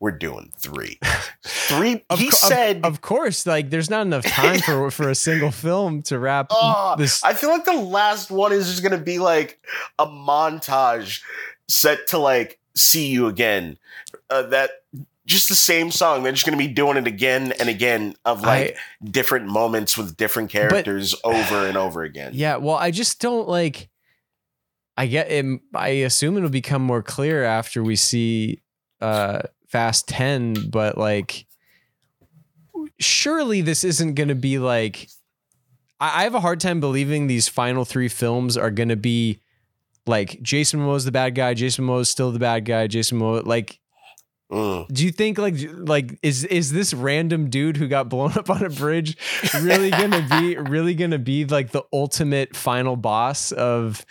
We're 0.00 0.10
doing 0.10 0.52
three. 0.58 0.98
Three 1.44 2.04
Of 2.10 2.18
he 2.18 2.26
co- 2.30 2.36
said 2.36 2.80
of 2.84 3.00
course. 3.00 3.46
Like, 3.46 3.70
there's 3.70 3.88
not 3.88 4.02
enough 4.04 4.24
time 4.24 4.58
for 4.58 4.90
for 4.90 5.08
a 5.08 5.14
single 5.14 5.52
film 5.52 6.02
to 6.02 6.18
wrap 6.18 6.48
Oh, 6.50 6.96
this. 6.98 7.22
I 7.22 7.34
feel 7.34 7.50
like 7.50 7.64
the 7.64 7.72
last 7.74 8.28
one 8.32 8.52
is 8.52 8.66
just 8.68 8.82
gonna 8.82 8.98
be 8.98 9.20
like 9.20 9.60
a 10.00 10.06
montage 10.06 11.22
set 11.68 12.08
to 12.08 12.18
like 12.18 12.58
"See 12.74 13.06
You 13.10 13.28
Again." 13.28 13.78
Uh, 14.28 14.42
that 14.42 14.70
just 15.26 15.48
the 15.48 15.54
same 15.54 15.90
song. 15.90 16.22
They're 16.22 16.32
just 16.32 16.44
gonna 16.44 16.56
be 16.56 16.66
doing 16.68 16.96
it 16.96 17.06
again 17.06 17.52
and 17.60 17.68
again 17.68 18.14
of 18.24 18.42
like 18.42 18.76
different 19.04 19.46
moments 19.46 19.96
with 19.96 20.16
different 20.16 20.50
characters 20.50 21.14
over 21.22 21.66
and 21.66 21.76
over 21.76 22.02
again. 22.02 22.32
Yeah, 22.34 22.56
well, 22.56 22.76
I 22.76 22.90
just 22.90 23.20
don't 23.20 23.48
like. 23.48 23.88
I 24.96 25.06
get 25.06 25.30
it. 25.30 25.60
I 25.74 25.88
assume 25.88 26.36
it'll 26.36 26.50
become 26.50 26.82
more 26.82 27.02
clear 27.02 27.44
after 27.44 27.82
we 27.82 27.96
see 27.96 28.62
uh 29.00 29.42
Fast 29.68 30.08
Ten, 30.08 30.54
but 30.70 30.98
like, 30.98 31.46
surely 32.98 33.62
this 33.62 33.84
isn't 33.84 34.14
going 34.14 34.28
to 34.28 34.34
be 34.34 34.58
like. 34.58 35.08
I, 35.98 36.20
I 36.20 36.22
have 36.24 36.34
a 36.34 36.40
hard 36.40 36.60
time 36.60 36.80
believing 36.80 37.26
these 37.26 37.48
final 37.48 37.84
three 37.84 38.08
films 38.08 38.56
are 38.56 38.70
going 38.70 38.90
to 38.90 38.96
be 38.96 39.40
like 40.06 40.42
Jason 40.42 40.80
Momoa's 40.80 41.04
the 41.04 41.12
bad 41.12 41.34
guy, 41.34 41.54
Jason 41.54 41.86
Momoa's 41.86 42.10
still 42.10 42.32
the 42.32 42.38
bad 42.38 42.64
guy, 42.64 42.86
Jason 42.86 43.18
Momoa 43.20 43.46
like. 43.46 43.78
Mm. 44.52 44.86
Do 44.92 45.04
you 45.06 45.10
think 45.12 45.38
like 45.38 45.54
like 45.72 46.18
is 46.22 46.44
is 46.44 46.72
this 46.72 46.92
random 46.92 47.48
dude 47.48 47.78
who 47.78 47.88
got 47.88 48.08
blown 48.10 48.32
up 48.36 48.50
on 48.50 48.62
a 48.62 48.68
bridge 48.68 49.16
really 49.62 49.90
gonna 49.90 50.26
be 50.28 50.56
really 50.58 50.94
gonna 50.94 51.18
be 51.18 51.46
like 51.46 51.70
the 51.70 51.82
ultimate 51.92 52.54
final 52.54 52.96
boss 52.96 53.50
of 53.52 54.04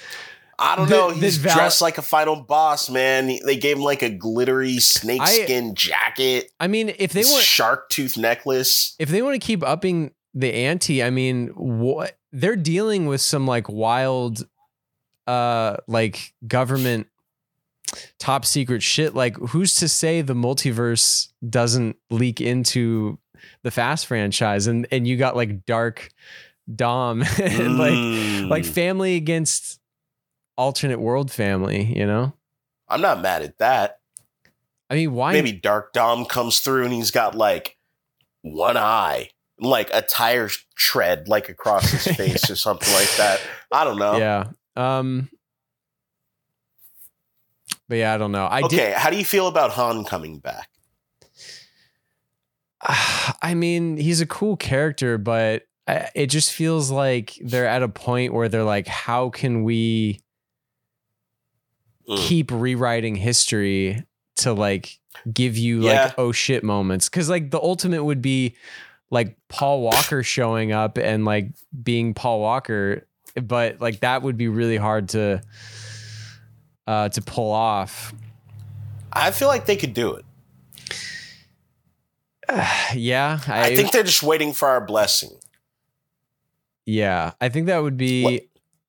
I 0.58 0.76
don't 0.76 0.90
The- 0.90 0.96
know. 0.96 1.10
He's 1.10 1.38
val- 1.38 1.56
dressed 1.56 1.82
like 1.82 1.98
a 1.98 2.02
final 2.04 2.36
boss, 2.36 2.90
man. 2.90 3.36
They 3.46 3.56
gave 3.58 3.78
him 3.78 3.84
like 3.84 4.02
a 4.04 4.10
glittery 4.10 4.80
snakeskin 4.80 5.76
jacket, 5.76 6.52
I 6.60 6.68
mean 6.68 6.94
if 6.98 7.14
they 7.14 7.24
want 7.24 7.44
shark 7.44 7.90
tooth 7.90 8.18
necklace. 8.18 8.96
if 9.00 9.10
they 9.10 9.22
want 9.22 9.40
to 9.40 9.46
keep 9.46 9.64
upping 9.64 10.12
the 10.34 10.52
ante, 10.54 11.04
I 11.04 11.10
mean 11.12 11.50
what 11.50 12.18
they're 12.32 12.56
dealing 12.56 13.06
with 13.06 13.22
some 13.22 13.46
like 13.46 13.70
wild 13.70 14.48
uh 15.28 15.78
like 15.88 16.34
government 16.48 17.08
top 18.20 18.46
secret 18.46 18.82
shit 18.82 19.14
like 19.16 19.36
who's 19.38 19.76
to 19.76 19.88
say 19.88 20.22
the 20.22 20.34
multiverse 20.34 21.30
doesn't 21.50 21.98
leak 22.10 22.40
into 22.40 23.18
the 23.64 23.72
fast 23.72 24.06
franchise 24.06 24.68
and 24.68 24.88
and 24.92 25.08
you 25.08 25.18
got 25.18 25.36
like 25.36 25.66
dark 25.66 26.10
dom 26.74 27.22
and 27.42 27.78
like 27.78 27.92
Mm. 27.94 28.50
like 28.50 28.66
family 28.66 29.16
against 29.16 29.80
alternate 30.58 31.00
world 31.00 31.32
family 31.32 31.84
you 31.98 32.06
know 32.06 32.34
I'm 32.88 33.02
not 33.02 33.22
mad 33.22 33.42
at 33.42 33.58
that. 33.60 34.00
i 34.90 34.96
mean 34.96 35.14
why 35.14 35.34
maybe 35.34 35.52
Dark 35.54 35.92
Dom 35.94 36.26
comes 36.26 36.60
through 36.60 36.84
and 36.86 36.94
he's 36.94 37.12
got 37.12 37.36
like 37.36 37.78
one 38.44 38.76
eye, 38.78 39.30
like 39.60 39.90
a 39.94 40.02
tire 40.02 40.50
tread 40.76 41.28
like 41.28 41.48
across 41.50 41.90
his 41.92 42.16
face 42.18 42.50
or 42.50 42.56
something 42.56 42.92
like 42.94 43.10
that. 43.18 43.40
I 43.72 43.84
don't 43.84 43.98
know. 44.00 44.18
yeah 44.18 44.46
um 44.76 45.30
but 47.92 47.98
yeah 47.98 48.14
i 48.14 48.18
don't 48.18 48.32
know 48.32 48.48
i 48.50 48.62
did 48.62 48.80
okay, 48.80 48.94
how 48.96 49.10
do 49.10 49.18
you 49.18 49.26
feel 49.26 49.48
about 49.48 49.72
Han 49.72 50.06
coming 50.06 50.40
back? 50.40 50.70
I 53.42 53.54
mean, 53.54 53.98
he's 53.98 54.22
a 54.22 54.26
cool 54.26 54.56
character, 54.58 55.18
but 55.18 55.64
it 56.16 56.28
just 56.28 56.52
feels 56.54 56.90
like 56.90 57.38
they're 57.44 57.68
at 57.68 57.84
a 57.84 57.90
point 57.90 58.34
where 58.34 58.48
they're 58.50 58.64
like, 58.64 58.88
how 58.88 59.30
can 59.30 59.64
we 59.64 60.22
Mm. 62.10 62.18
keep 62.18 62.50
rewriting 62.52 63.14
history 63.16 64.04
to 64.38 64.54
like 64.54 65.00
give 65.32 65.56
you 65.58 65.84
Yeah. 65.84 66.06
like 66.06 66.14
oh 66.18 66.32
shit 66.32 66.64
moments? 66.64 67.10
Because 67.10 67.30
like 67.30 67.52
the 67.52 67.60
ultimate 67.62 68.04
would 68.04 68.22
be 68.22 68.56
like 69.12 69.38
Paul 69.50 69.82
Walker 69.82 70.24
showing 70.24 70.72
up 70.72 70.98
and 70.98 71.26
like 71.26 71.50
being 71.84 72.14
Paul 72.16 72.40
Walker, 72.40 73.06
but 73.36 73.80
like 73.82 74.00
that 74.00 74.24
would 74.24 74.38
be 74.38 74.48
really 74.48 74.78
hard 74.78 75.10
to 75.10 75.42
uh 76.88 77.10
to 77.10 77.22
pull 77.22 77.52
off. 77.52 78.14
I 79.14 79.32
feel 79.32 79.48
like 79.48 79.66
they 79.66 79.76
could 79.76 79.94
do 79.94 80.16
it. 80.16 80.26
yeah, 82.96 83.40
I, 83.48 83.76
think 83.76 83.92
they're 83.92 84.04
just 84.04 84.24
waiting 84.24 84.54
for 84.54 84.68
our 84.68 84.82
blessing. 84.82 85.32
Yeah, 86.86 87.34
I 87.40 87.50
think 87.50 87.68
that 87.68 87.82
would 87.82 87.98
be. 87.98 88.24
What- 88.24 88.42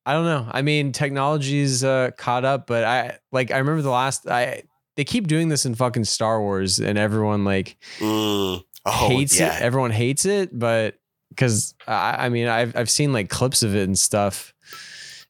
I 0.05 0.15
don't 0.15 0.25
know. 0.25 0.49
I 0.51 0.63
mean, 0.63 0.91
technology's 0.91 1.85
uh, 1.85 2.11
caught 2.17 2.45
up, 2.45 2.67
but 2.67 2.83
I 2.83 3.19
like. 3.31 3.53
I 3.53 3.59
remember 3.59 3.83
the 3.83 3.91
last. 3.91 4.29
I 4.29 4.65
they 4.97 5.05
keep 5.05 5.29
doing 5.29 5.49
this 5.49 5.65
in 5.65 5.77
fucking 5.77 6.05
Star 6.07 6.41
Wars, 6.41 6.81
and 6.81 6.99
everyone 6.99 7.45
like 7.45 7.77
Mm. 8.01 8.65
Oh, 8.85 9.09
hates 9.09 9.39
yeah. 9.39 9.57
it. 9.57 9.63
Everyone 9.63 9.93
hates 9.93 10.25
it, 10.25 10.51
but 10.59 10.97
because 11.29 11.75
I, 11.87 12.27
I 12.27 12.29
mean, 12.31 12.49
I've 12.49 12.77
I've 12.77 12.91
seen 12.91 13.13
like 13.13 13.29
clips 13.31 13.63
of 13.63 13.77
it 13.77 13.85
and 13.85 13.97
stuff, 13.97 14.53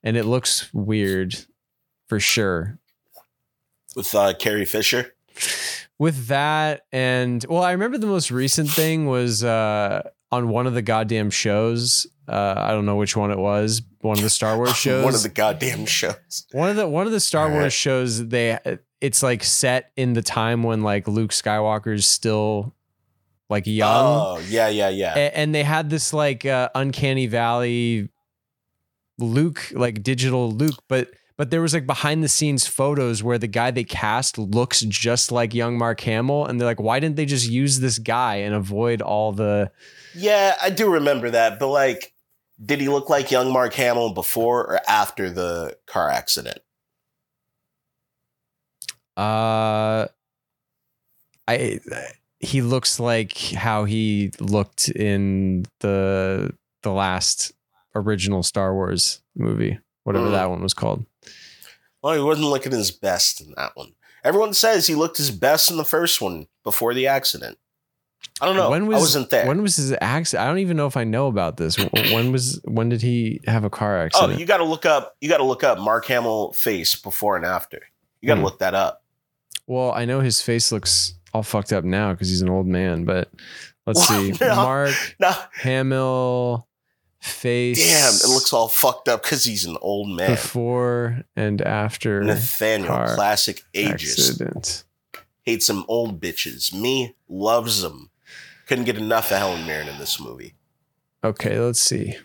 and 0.03 0.17
it 0.17 0.25
looks 0.25 0.73
weird, 0.73 1.37
for 2.13 2.21
sure. 2.21 2.79
With 3.97 4.15
uh, 4.15 4.35
Carrie 4.35 4.67
Fisher. 4.67 5.15
With 5.99 6.27
that, 6.27 6.83
and 6.93 7.43
well, 7.49 7.63
I 7.63 7.73
remember 7.73 7.97
the 7.97 8.07
most 8.07 8.31
recent 8.31 8.69
thing 8.69 9.07
was 9.07 9.43
uh, 9.43 10.11
on 10.31 10.51
one 10.51 10.67
of 10.67 10.75
the 10.75 10.83
goddamn 10.83 11.31
shows. 11.31 12.07
Uh, 12.29 12.53
I 12.55 12.73
don't 12.73 12.85
know 12.85 12.97
which 12.97 13.17
one 13.17 13.31
it 13.31 13.39
was. 13.39 13.81
One 14.03 14.19
of 14.19 14.23
the 14.23 14.29
Star 14.29 14.59
Wars 14.59 14.77
shows. 14.77 15.03
One 15.07 15.15
of 15.15 15.23
the 15.23 15.31
goddamn 15.31 15.87
shows. 15.87 16.47
One 16.53 16.69
of 16.69 16.77
the 16.77 16.87
one 16.87 17.07
of 17.07 17.13
the 17.13 17.21
Star 17.21 17.47
All 17.47 17.53
Wars 17.53 17.73
shows 17.73 18.29
they 18.29 18.59
it's 19.01 19.23
like 19.23 19.43
set 19.43 19.91
in 19.97 20.13
the 20.13 20.23
time 20.23 20.63
when 20.65 20.83
like 20.83 21.09
Luke 21.09 21.31
Skywalker's 21.31 22.07
still 22.07 22.75
like 23.49 23.67
young. 23.67 24.37
Oh, 24.39 24.43
yeah, 24.51 24.69
yeah, 24.69 24.91
yeah. 24.91 25.15
A- 25.17 25.39
and 25.39 25.55
they 25.55 25.63
had 25.63 25.89
this 25.89 26.13
like 26.13 26.45
uh, 26.45 26.69
uncanny 26.75 27.27
valley 27.27 28.11
Luke 29.19 29.73
like 29.75 30.03
digital 30.03 30.51
Luke 30.51 30.83
but 30.89 31.09
but 31.43 31.51
there 31.51 31.61
was 31.61 31.75
like 31.75 31.89
behind 31.89 32.23
the 32.23 32.29
scenes 32.29 32.69
photos 32.69 33.21
where 33.21 33.37
the 33.37 33.49
guy 33.49 33.73
they 33.73 33.83
cast 33.83 34.39
looks 34.39 34.79
just 34.83 35.33
like 35.33 35.53
young 35.53 35.77
Mark 35.77 36.01
Hamill 36.03 36.47
and 36.47 36.61
they're 36.61 36.69
like 36.69 36.79
why 36.79 37.01
didn't 37.01 37.17
they 37.17 37.27
just 37.27 37.51
use 37.51 37.81
this 37.81 37.99
guy 37.99 38.37
and 38.37 38.55
avoid 38.55 39.03
all 39.03 39.33
the 39.33 39.73
Yeah, 40.15 40.55
I 40.63 40.71
do 40.71 40.89
remember 40.89 41.31
that, 41.31 41.59
but 41.59 41.67
like, 41.67 42.15
did 42.65 42.81
he 42.81 42.89
look 42.89 43.11
like 43.11 43.33
young 43.33 43.53
Mark 43.53 43.75
Hamill 43.75 44.15
before 44.15 44.61
or 44.61 44.81
after 44.89 45.33
the 45.33 45.77
car 45.87 46.09
accident? 46.09 46.61
Uh, 49.17 50.07
I 51.49 51.81
he 52.39 52.63
looks 52.63 53.01
like 53.01 53.37
how 53.37 53.85
he 53.85 54.31
looked 54.39 54.91
in 54.91 55.65
the 55.81 56.53
the 56.85 56.93
last 56.93 57.51
original 57.97 58.45
Star 58.45 58.73
Wars 58.73 59.23
movie, 59.35 59.81
whatever 60.05 60.29
Mm. 60.29 60.33
that 60.35 60.49
one 60.49 60.63
was 60.63 60.73
called. 60.73 61.05
Well, 62.03 62.15
he 62.15 62.21
wasn't 62.21 62.49
looking 62.49 62.73
his 62.73 62.91
best 62.91 63.41
in 63.41 63.53
that 63.57 63.73
one. 63.75 63.93
Everyone 64.25 64.55
says 64.55 64.87
he 64.87 64.95
looked 64.95 65.17
his 65.17 65.31
best 65.31 65.71
in 65.71 65.77
the 65.77 65.85
first 65.85 66.21
one 66.21 66.47
before 66.65 66.95
the 66.95 67.07
accident. 67.07 67.59
I 68.41 68.47
don't 68.47 68.57
know. 68.57 68.71
When 68.71 68.87
was 68.87 68.97
I 68.97 69.01
wasn't 69.01 69.31
there. 69.31 69.47
When 69.47 69.63
was 69.63 69.77
his 69.77 69.95
accident? 70.01 70.45
I 70.45 70.49
don't 70.49 70.59
even 70.59 70.77
know 70.77 70.87
if 70.87 70.97
I 70.97 71.05
know 71.05 71.27
about 71.27 71.57
this. 71.57 71.77
When 71.77 72.33
was 72.33 72.61
when 72.65 72.89
did 72.89 73.03
he 73.03 73.41
have 73.47 73.65
a 73.65 73.71
car 73.71 73.99
accident? 73.99 74.35
oh, 74.35 74.37
you 74.39 74.47
got 74.47 74.59
to 74.59 74.65
look 74.65 74.87
up. 74.87 75.17
You 75.21 75.29
got 75.29 75.39
to 75.39 75.45
look 75.45 75.63
up 75.65 75.79
Mark 75.79 76.07
Hamill 76.07 76.53
face 76.53 76.95
before 76.95 77.37
and 77.37 77.45
after. 77.45 77.81
You 78.21 78.27
got 78.29 78.35
to 78.35 78.41
Hmm. 78.41 78.45
look 78.47 78.59
that 78.61 78.75
up. 78.75 79.03
well, 79.67 79.93
I 79.93 80.05
know 80.05 80.21
his 80.21 80.41
face 80.41 80.71
looks 80.73 81.15
all 81.35 81.43
fucked 81.43 81.73
up 81.73 81.85
now 81.85 82.13
because 82.13 82.29
he's 82.29 82.43
an 82.43 82.49
old 82.49 82.67
man. 82.67 83.05
But 83.05 83.31
let's 83.87 84.09
Well, 84.09 84.19
see, 84.21 84.33
no. 84.41 84.55
Mark 84.57 85.17
No, 85.21 85.33
Hamill 85.55 86.67
face. 87.23 87.79
damn, 87.79 88.31
it 88.31 88.35
looks 88.35 88.53
all 88.53 88.69
fucked 88.69 89.09
up 89.09 89.23
because 89.23 89.45
he's 89.45 89.65
an 89.65 89.79
old 89.81 90.09
man. 90.09 90.31
before 90.31 91.23
and 91.37 91.63
after 91.63 92.23
Nathaniel, 92.23 93.07
classic 93.15 93.63
ages. 93.75 94.31
accident. 94.31 94.85
Hates 95.43 95.67
some 95.67 95.85
old 95.89 96.21
bitches. 96.21 96.73
Me 96.73 97.15
loves 97.29 97.83
them. 97.83 98.11
Couldn't 98.67 98.85
get 98.85 98.97
enough 98.97 99.31
of 99.31 99.39
Helen 99.39 99.67
Mirren 99.67 99.89
in 99.89 99.99
this 99.99 100.21
movie. 100.21 100.55
Okay, 101.25 101.59
let's 101.59 101.81
see. 101.81 102.17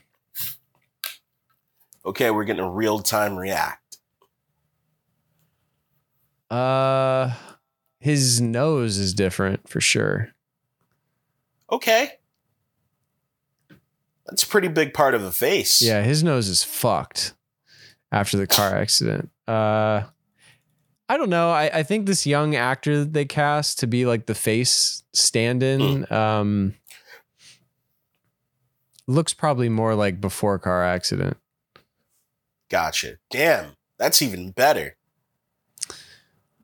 Okay, 2.06 2.32
we're 2.32 2.46
getting 2.46 2.64
a 2.64 2.70
real 2.70 3.00
time 3.00 3.38
react. 3.38 3.98
Uh, 6.50 7.34
his 8.00 8.40
nose 8.40 8.98
is 8.98 9.14
different 9.14 9.68
for 9.68 9.82
sure. 9.82 10.30
Okay. 11.72 12.14
That's 14.28 14.44
a 14.44 14.48
pretty 14.48 14.68
big 14.68 14.94
part 14.94 15.16
of 15.16 15.22
the 15.22 15.32
face. 15.32 15.82
Yeah, 15.82 16.04
his 16.04 16.24
nose 16.24 16.48
is 16.50 16.64
fucked 16.64 17.34
after 18.12 18.38
the 18.38 18.48
car 18.48 18.76
accident. 18.76 19.30
Uh 19.48 20.04
I 21.10 21.16
don't 21.16 21.30
know. 21.30 21.52
I, 21.52 21.70
I 21.74 21.84
think 21.84 22.06
this 22.06 22.28
young 22.28 22.54
actor 22.56 23.00
that 23.00 23.14
they 23.14 23.24
cast 23.24 23.80
to 23.80 23.88
be 23.88 24.06
like 24.06 24.26
the 24.26 24.36
face 24.36 25.04
stand-in 25.14 26.12
um 26.12 26.76
looks 29.08 29.34
probably 29.34 29.70
more 29.70 29.96
like 29.96 30.20
before 30.20 30.60
car 30.60 30.84
accident. 30.84 31.38
Gotcha. 32.70 33.18
Damn. 33.30 33.78
That's 33.98 34.22
even 34.22 34.52
better. 34.52 34.98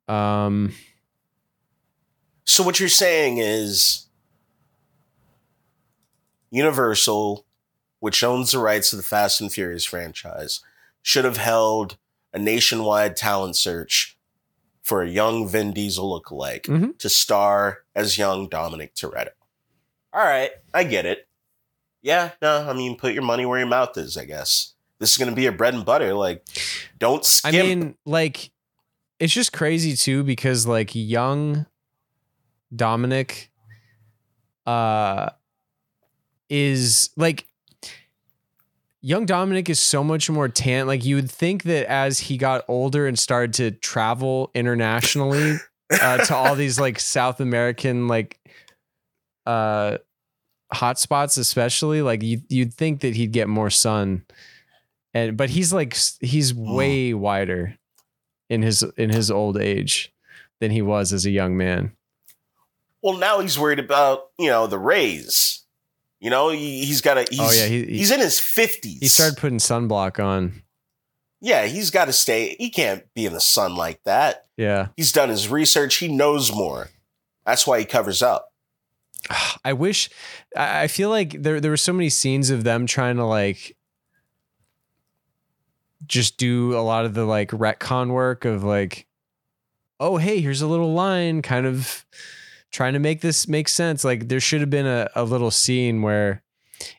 Um 0.09 0.74
So 2.43 2.61
what 2.64 2.82
you're 2.82 2.89
saying 2.89 3.38
is 3.38 4.07
Universal, 6.51 7.45
which 8.04 8.22
owns 8.22 8.51
the 8.51 8.60
rights 8.60 8.89
to 8.89 8.97
the 8.97 9.01
Fast 9.01 9.39
and 9.39 9.49
Furious 9.49 9.86
franchise, 9.86 10.60
should 11.01 11.24
have 11.24 11.38
held 11.38 11.95
a 12.34 12.38
nationwide 12.38 13.16
talent 13.16 13.56
search 13.56 14.18
for 14.82 15.01
a 15.01 15.10
young 15.10 15.47
Vin 15.47 15.72
Diesel 15.72 16.10
lookalike 16.22 16.64
Mhm. 16.64 16.97
to 16.99 17.08
star 17.08 17.86
as 17.95 18.18
young 18.18 18.49
Dominic 18.49 18.93
Toretto. 18.93 19.30
All 20.12 20.26
right, 20.26 20.51
I 20.74 20.84
get 20.84 21.06
it. 21.06 21.30
Yeah, 22.01 22.32
no, 22.41 22.70
I 22.70 22.74
mean, 22.74 22.97
put 22.97 23.14
your 23.14 23.24
money 23.24 23.45
where 23.45 23.58
your 23.60 23.70
mouth 23.70 23.97
is, 23.97 24.18
I 24.18 24.26
guess. 24.26 24.74
This 24.99 25.14
is 25.14 25.18
going 25.18 25.30
to 25.30 25.36
be 25.36 25.43
your 25.43 25.54
bread 25.54 25.74
and 25.74 25.86
butter. 25.86 26.14
Like, 26.14 26.45
don't 26.99 27.26
I 27.45 27.51
mean, 27.51 27.95
like, 28.06 28.51
it's 29.18 29.32
just 29.34 29.54
crazy 29.54 29.95
too 29.95 30.26
because 30.26 30.68
like 30.68 30.91
young 30.93 31.68
Dominic 32.76 33.49
uh 34.66 35.30
is 36.49 37.10
like 37.16 37.47
young 39.04 39.26
Dominic 39.26 39.70
is 39.70 39.80
so 39.80 40.04
much 40.04 40.30
more 40.30 40.47
tan. 40.47 40.88
Like 40.88 41.06
you 41.06 41.18
would 41.18 41.30
think 41.30 41.64
that 41.64 41.86
as 41.88 42.20
he 42.20 42.38
got 42.38 42.66
older 42.68 43.06
and 43.06 43.20
started 43.20 43.54
to 43.56 43.72
travel 43.72 44.49
internationally 44.56 45.58
uh, 45.91 46.18
to 46.26 46.36
all 46.36 46.56
these 46.56 46.80
like 46.80 46.99
South 46.99 47.39
American 47.39 48.08
like 48.08 48.39
uh 49.45 49.97
hotspots, 50.74 51.38
especially 51.38 52.01
like 52.01 52.24
you 52.24 52.41
you'd 52.49 52.74
think 52.74 53.01
that 53.01 53.16
he'd 53.16 53.34
get 53.34 53.47
more 53.47 53.70
sun. 53.70 54.26
And 55.14 55.38
but 55.38 55.51
he's 55.51 55.72
like 55.72 55.95
he's 56.22 56.54
way 56.54 57.14
wider 57.14 57.78
in 58.49 58.64
his 58.64 58.84
in 58.97 59.12
his 59.12 59.30
old 59.30 59.58
age 59.58 60.12
than 60.60 60.72
he 60.72 60.82
was 60.82 61.14
as 61.14 61.26
a 61.26 61.32
young 61.32 61.56
man. 61.58 61.91
Well, 63.04 63.18
now 63.18 63.41
he's 63.41 63.60
worried 63.60 63.80
about 63.80 64.30
you 64.39 64.47
know 64.47 64.66
the 64.66 64.80
rays. 64.80 65.62
You 66.24 66.30
know, 66.30 66.49
he, 66.49 66.86
he's 66.86 67.01
got 67.01 67.15
to. 67.15 67.19
Oh, 67.21 67.26
he's, 67.30 67.39
Oh, 67.41 67.51
yeah, 67.51 67.67
he- 67.67 67.86
he- 67.86 67.97
he's 67.97 68.09
in 68.11 68.21
his 68.21 68.39
fifties. 68.39 68.99
He 69.01 69.07
started 69.09 69.38
putting 69.38 69.57
sunblock 69.59 70.24
on. 70.24 70.63
Yeah, 71.41 71.65
he's 71.65 71.91
got 71.91 72.05
to 72.05 72.13
stay. 72.13 72.55
He 72.57 72.69
can't 72.69 73.03
be 73.13 73.26
in 73.26 73.34
the 73.34 73.41
sun 73.41 73.76
like 73.76 74.01
that. 74.05 74.45
Yeah. 74.55 74.88
He's 74.95 75.11
done 75.11 75.28
his 75.28 75.49
research. 75.49 75.95
He 75.95 76.07
knows 76.07 76.53
more. 76.53 76.88
That's 77.45 77.67
why 77.67 77.80
he 77.80 77.86
covers 77.86 78.24
up. 78.24 78.53
I 79.65 79.74
wish 79.74 80.09
I 80.55 80.84
I 80.84 80.88
feel 80.88 81.09
like 81.09 81.41
there 81.43 81.59
there 81.59 81.71
were 81.71 81.76
so 81.78 81.91
many 81.91 82.07
scenes 82.09 82.49
of 82.49 82.63
them 82.63 82.86
trying 82.86 83.17
to 83.17 83.26
like 83.26 83.76
just 86.07 86.38
do 86.38 86.78
a 86.78 86.82
lot 86.82 87.05
of 87.05 87.13
the 87.13 87.26
like 87.26 87.51
retcon 87.51 88.09
work 88.11 88.45
of 88.45 88.63
like 88.63 89.07
oh 89.99 90.17
hey 90.17 90.41
here's 90.41 90.61
a 90.61 90.67
little 90.67 90.93
line 90.93 91.41
kind 91.41 91.65
of 91.65 92.05
trying 92.74 92.93
to 92.93 92.99
make 92.99 93.21
this 93.21 93.47
make 93.47 93.69
sense 93.69 94.03
like 94.03 94.28
there 94.28 94.41
should 94.41 94.59
have 94.59 94.69
been 94.69 94.86
a, 94.86 95.09
a 95.15 95.24
little 95.24 95.51
scene 95.51 96.01
where 96.01 96.43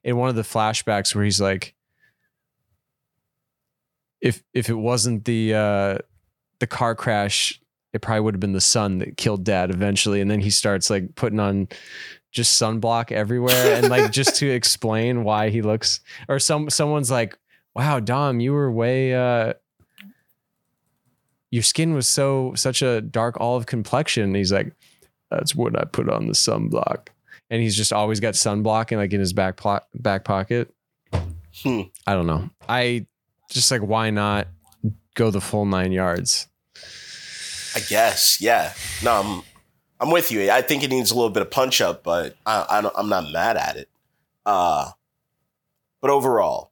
in 0.02 0.16
one 0.16 0.30
of 0.30 0.36
the 0.36 0.42
flashbacks 0.42 1.14
where 1.14 1.24
he's 1.24 1.40
like 1.40 1.74
if 4.22 4.42
if 4.54 4.70
it 4.70 4.74
wasn't 4.74 5.26
the 5.26 5.52
uh 5.52 5.98
the 6.60 6.66
car 6.66 6.94
crash 6.94 7.60
it 7.94 8.00
probably 8.00 8.20
would 8.20 8.34
have 8.34 8.40
been 8.40 8.52
the 8.52 8.60
sun 8.60 8.98
that 8.98 9.16
killed 9.16 9.44
dad 9.44 9.70
eventually. 9.70 10.20
And 10.20 10.28
then 10.28 10.40
he 10.40 10.50
starts 10.50 10.90
like 10.90 11.14
putting 11.14 11.38
on 11.38 11.68
just 12.32 12.60
sunblock 12.60 13.12
everywhere 13.12 13.76
and 13.76 13.88
like 13.88 14.10
just 14.10 14.34
to 14.36 14.50
explain 14.50 15.22
why 15.22 15.50
he 15.50 15.62
looks 15.62 16.00
or 16.28 16.40
some 16.40 16.68
someone's 16.68 17.12
like 17.12 17.38
wow 17.76 18.00
dom 18.00 18.40
you 18.40 18.52
were 18.52 18.72
way 18.72 19.14
uh 19.14 19.52
your 21.52 21.62
skin 21.62 21.94
was 21.94 22.08
so 22.08 22.52
such 22.56 22.82
a 22.82 23.00
dark 23.00 23.36
olive 23.40 23.66
complexion. 23.66 24.24
And 24.24 24.36
he's 24.36 24.52
like 24.52 24.72
that's 25.36 25.54
what 25.54 25.78
i 25.78 25.84
put 25.84 26.08
on 26.08 26.26
the 26.26 26.32
sunblock 26.34 27.08
and 27.50 27.60
he's 27.62 27.76
just 27.76 27.92
always 27.92 28.20
got 28.20 28.34
sunblock 28.34 28.90
and 28.90 29.00
like 29.00 29.12
in 29.12 29.20
his 29.20 29.32
back 29.32 29.56
plo- 29.56 29.82
back 29.94 30.24
pocket 30.24 30.72
Hmm. 31.62 31.82
i 32.06 32.14
don't 32.14 32.26
know 32.26 32.50
i 32.68 33.06
just 33.50 33.70
like 33.70 33.80
why 33.82 34.10
not 34.10 34.48
go 35.14 35.30
the 35.30 35.40
full 35.40 35.64
nine 35.66 35.92
yards 35.92 36.48
I 37.76 37.80
guess. 37.88 38.40
Yeah. 38.40 38.72
No, 39.02 39.12
I'm. 39.20 39.42
I'm 39.98 40.12
with 40.12 40.30
you. 40.30 40.48
I 40.48 40.62
think 40.62 40.84
it 40.84 40.90
needs 40.90 41.10
a 41.10 41.14
little 41.16 41.28
bit 41.30 41.42
of 41.42 41.50
punch 41.50 41.80
up, 41.80 42.04
but 42.04 42.36
I, 42.46 42.64
I 42.70 42.80
don't, 42.80 42.94
I'm 42.96 43.08
not 43.08 43.32
mad 43.32 43.56
at 43.56 43.74
it. 43.74 43.88
Uh, 44.46 44.90
but 46.00 46.08
overall, 46.10 46.70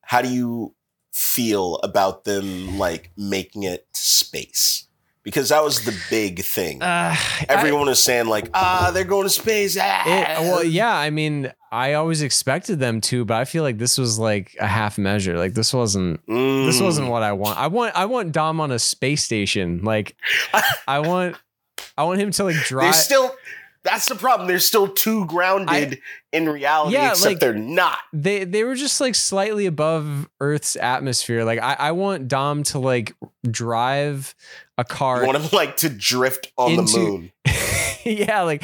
how 0.00 0.22
do 0.22 0.28
you 0.28 0.74
feel 1.12 1.76
about 1.84 2.24
them 2.24 2.78
like 2.78 3.10
making 3.16 3.62
it 3.62 3.86
to 3.94 4.00
space? 4.00 4.88
Because 5.24 5.50
that 5.50 5.62
was 5.62 5.84
the 5.84 5.96
big 6.10 6.42
thing. 6.42 6.82
uh, 6.82 7.14
Everyone 7.48 7.86
was 7.86 8.02
saying 8.02 8.26
like, 8.26 8.50
ah, 8.54 8.90
they're 8.92 9.04
going 9.04 9.22
to 9.24 9.30
space. 9.30 9.78
Ah. 9.80 10.02
It, 10.04 10.40
well, 10.42 10.64
yeah. 10.64 10.92
I 10.94 11.10
mean, 11.10 11.52
I 11.70 11.92
always 11.94 12.22
expected 12.22 12.80
them 12.80 13.00
to, 13.02 13.24
but 13.24 13.34
I 13.36 13.44
feel 13.44 13.62
like 13.62 13.78
this 13.78 13.98
was 13.98 14.18
like 14.18 14.56
a 14.58 14.66
half 14.66 14.98
measure. 14.98 15.38
Like 15.38 15.54
this 15.54 15.72
wasn't. 15.72 16.20
This 16.26 16.80
Mm. 16.80 16.84
wasn't 16.84 17.08
what 17.08 17.22
I 17.22 17.32
want. 17.32 17.58
I 17.58 17.68
want. 17.68 17.94
I 17.94 18.06
want 18.06 18.32
Dom 18.32 18.60
on 18.60 18.72
a 18.72 18.78
space 18.78 19.22
station. 19.22 19.82
Like, 19.84 20.16
I 20.88 20.98
want. 20.98 21.36
I 21.96 22.04
want 22.04 22.20
him 22.20 22.30
to 22.32 22.44
like 22.44 22.56
They're 22.68 22.92
still. 22.92 23.34
That's 23.84 24.06
the 24.08 24.14
problem. 24.14 24.46
They're 24.46 24.60
still 24.60 24.86
too 24.88 25.26
grounded 25.26 25.98
in 26.32 26.48
reality, 26.48 26.94
Yeah, 26.94 27.10
except 27.10 27.26
like- 27.26 27.38
they're 27.40 27.52
not. 27.54 27.98
they 28.12 28.44
they 28.44 28.62
were 28.64 28.76
just 28.76 29.00
like 29.00 29.14
slightly 29.16 29.66
above 29.66 30.28
Earth's 30.40 30.76
atmosphere. 30.76 31.44
Like 31.44 31.58
I, 31.60 31.74
I 31.78 31.92
want 31.92 32.28
Dom 32.28 32.62
to 32.64 32.78
like 32.78 33.14
drive 33.50 34.34
a 34.78 34.84
car 34.84 35.20
You 35.22 35.26
want 35.26 35.38
them 35.42 35.48
like 35.52 35.76
to 35.78 35.88
drift 35.88 36.52
on 36.56 36.72
Into- 36.72 36.92
the 36.92 36.98
moon. 36.98 37.32
yeah, 38.04 38.42
like 38.42 38.62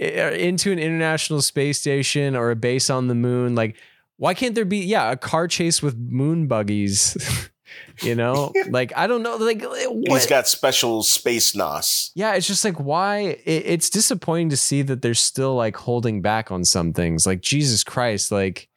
uh, 0.00 0.04
into 0.06 0.70
an 0.72 0.78
international 0.78 1.42
space 1.42 1.78
station 1.80 2.36
or 2.36 2.50
a 2.50 2.56
base 2.56 2.88
on 2.90 3.08
the 3.08 3.14
moon. 3.14 3.54
Like, 3.54 3.76
why 4.16 4.34
can't 4.34 4.54
there 4.54 4.64
be 4.64 4.78
yeah 4.78 5.10
a 5.10 5.16
car 5.16 5.48
chase 5.48 5.82
with 5.82 5.96
moon 5.96 6.46
buggies? 6.46 7.16
you 8.00 8.14
know, 8.14 8.52
like 8.70 8.92
I 8.96 9.06
don't 9.06 9.22
know, 9.22 9.36
like 9.36 9.62
what? 9.62 10.10
He's 10.12 10.26
got 10.26 10.48
special 10.48 11.02
space 11.02 11.54
nos. 11.54 12.10
yeah, 12.14 12.34
it's 12.34 12.46
just 12.46 12.64
like 12.64 12.78
why 12.80 13.18
it, 13.44 13.62
it's 13.66 13.90
disappointing 13.90 14.48
to 14.50 14.56
see 14.56 14.82
that 14.82 15.02
they're 15.02 15.14
still 15.14 15.54
like 15.54 15.76
holding 15.76 16.22
back 16.22 16.50
on 16.50 16.64
some 16.64 16.92
things. 16.92 17.26
Like 17.26 17.40
Jesus 17.40 17.82
Christ, 17.84 18.32
like 18.32 18.68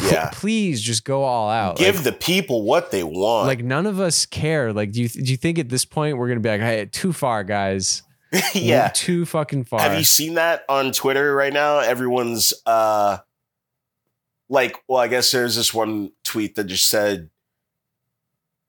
Yeah. 0.00 0.30
please 0.32 0.80
just 0.80 1.04
go 1.04 1.22
all 1.24 1.50
out. 1.50 1.76
Give 1.76 1.96
Like, 1.96 2.04
the 2.04 2.12
people 2.12 2.62
what 2.62 2.90
they 2.90 3.04
want. 3.04 3.46
like 3.46 3.62
none 3.62 3.86
of 3.86 4.00
us 4.00 4.24
care. 4.26 4.72
Like, 4.72 4.92
do 4.92 5.02
you 5.02 5.08
do 5.08 5.30
you 5.30 5.36
think 5.36 5.58
at 5.58 5.68
this 5.68 5.84
point 5.84 6.16
we're 6.16 6.28
gonna 6.28 6.40
be 6.40 6.48
like, 6.48 6.60
hey, 6.60 6.86
too 6.86 7.12
far, 7.12 7.44
guys? 7.44 8.02
yeah. 8.54 8.90
too 8.94 9.26
fucking 9.26 9.64
far. 9.64 9.80
Have 9.80 9.98
you 9.98 10.04
seen 10.04 10.34
that 10.34 10.64
on 10.68 10.92
Twitter 10.92 11.34
right 11.34 11.52
now? 11.52 11.80
Everyone's 11.80 12.54
uh 12.64 13.18
like, 14.48 14.76
well, 14.88 15.00
I 15.00 15.08
guess 15.08 15.30
there's 15.30 15.56
this 15.56 15.72
one 15.72 16.12
tweet 16.24 16.56
that 16.56 16.64
just 16.64 16.88
said 16.88 17.30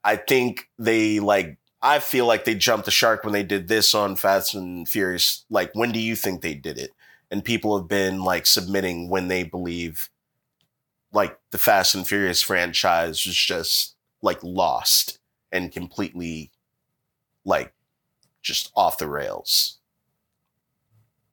I 0.04 0.16
think 0.16 0.70
they 0.78 1.20
like 1.20 1.58
I 1.82 2.00
feel 2.00 2.26
like 2.26 2.46
they 2.46 2.56
jumped 2.56 2.86
the 2.86 2.92
shark 2.92 3.26
when 3.26 3.34
they 3.34 3.44
did 3.44 3.68
this 3.68 3.94
on 3.94 4.16
Fast 4.16 4.56
and 4.56 4.88
Furious. 4.88 5.44
Like, 5.50 5.72
when 5.74 5.92
do 5.92 6.00
you 6.00 6.16
think 6.16 6.42
they 6.42 6.54
did 6.54 6.78
it? 6.78 6.92
And 7.30 7.44
people 7.44 7.78
have 7.78 7.90
been 7.90 8.24
like 8.24 8.46
submitting 8.46 9.10
when 9.10 9.28
they 9.28 9.44
believe 9.44 10.10
like 11.12 11.38
the 11.52 11.58
Fast 11.58 11.94
and 11.94 12.08
Furious 12.08 12.42
franchise 12.42 13.26
was 13.26 13.36
just 13.36 13.96
like 14.22 14.42
lost 14.42 15.20
and 15.52 15.72
completely 15.72 16.52
like 17.44 17.74
just 18.42 18.72
off 18.76 18.98
the 18.98 19.10
rails. 19.10 19.80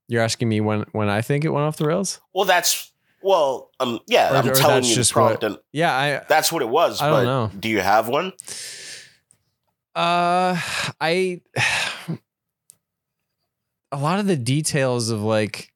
You're 0.08 0.22
asking 0.22 0.48
me 0.48 0.60
when 0.60 0.84
when 0.92 1.08
I 1.08 1.22
think 1.22 1.44
it 1.44 1.50
went 1.50 1.64
off 1.64 1.76
the 1.76 1.86
rails? 1.86 2.20
Well, 2.34 2.44
that's 2.44 2.89
well, 3.22 3.70
um, 3.80 4.00
yeah. 4.06 4.32
Or- 4.32 4.36
I'm 4.36 4.48
or 4.48 4.54
telling 4.54 4.84
you 4.84 4.94
just 4.94 5.12
prompt, 5.12 5.42
and 5.44 5.56
Yeah, 5.72 5.92
I 5.94 6.24
that's 6.28 6.50
what 6.52 6.62
it 6.62 6.68
was. 6.68 7.00
I 7.02 7.08
don't 7.10 7.18
but 7.20 7.24
know. 7.24 7.50
Do 7.58 7.68
you 7.68 7.80
have 7.80 8.08
one? 8.08 8.32
Uh, 9.94 10.56
I 11.00 11.40
a 13.92 13.98
lot 13.98 14.20
of 14.20 14.26
the 14.26 14.36
details 14.36 15.10
of 15.10 15.20
like 15.22 15.72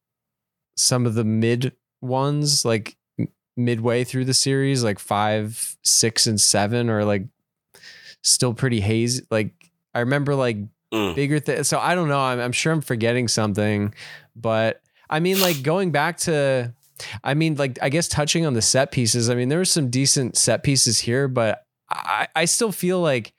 some 0.77 1.07
of 1.07 1.15
the 1.15 1.25
mid 1.25 1.73
ones, 2.01 2.65
like 2.65 2.97
midway 3.57 4.05
through 4.05 4.25
the 4.25 4.35
series, 4.35 4.83
like 4.85 4.99
five, 4.99 5.77
six, 5.83 6.27
and 6.27 6.41
seven, 6.41 6.91
are 6.91 7.05
like 7.05 7.25
still 8.23 8.55
pretty 8.55 8.81
hazy. 8.81 9.23
Like 9.31 9.53
I 9.95 10.01
remember 10.01 10.35
like 10.35 10.59
Mm. 10.93 11.17
bigger 11.17 11.41
things. 11.41 11.67
So 11.67 11.81
I 11.81 11.97
don't 11.97 12.07
know. 12.09 12.21
I'm, 12.21 12.39
I'm 12.39 12.53
sure 12.53 12.73
I'm 12.73 12.81
forgetting 12.81 13.27
something, 13.27 13.93
but 14.37 14.81
I 15.11 15.19
mean, 15.19 15.41
like 15.41 15.61
going 15.65 15.91
back 15.91 16.19
to, 16.19 16.73
I 17.23 17.35
mean, 17.35 17.57
like 17.57 17.79
I 17.83 17.89
guess 17.89 18.09
touching 18.09 18.47
on 18.47 18.55
the 18.55 18.63
set 18.63 18.93
pieces. 18.93 19.29
I 19.31 19.35
mean, 19.35 19.49
there 19.49 19.59
were 19.59 19.65
some 19.65 19.91
decent 19.91 20.37
set 20.37 20.63
pieces 20.63 21.01
here, 21.01 21.27
but 21.29 21.67
I, 21.91 22.29
I 22.35 22.45
still 22.47 22.73
feel 22.73 23.01
like, 23.01 23.33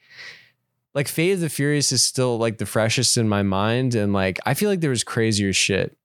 like 0.94 1.08
Fate 1.08 1.32
of 1.34 1.40
the 1.40 1.50
Furious 1.50 1.92
is 1.92 2.02
still 2.02 2.38
like 2.38 2.58
the 2.58 2.66
freshest 2.66 3.18
in 3.18 3.28
my 3.30 3.44
mind, 3.44 3.96
and 3.96 4.14
like 4.14 4.40
I 4.46 4.54
feel 4.54 4.70
like 4.70 4.82
there 4.82 4.90
was 4.90 5.04
crazier 5.04 5.54
shit 5.54 5.98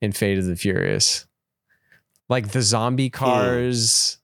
in 0.00 0.12
Fate 0.12 0.38
of 0.38 0.44
the 0.46 0.56
Furious, 0.56 1.26
like 2.28 2.48
the 2.52 2.62
zombie 2.62 3.10
cars, 3.10 4.18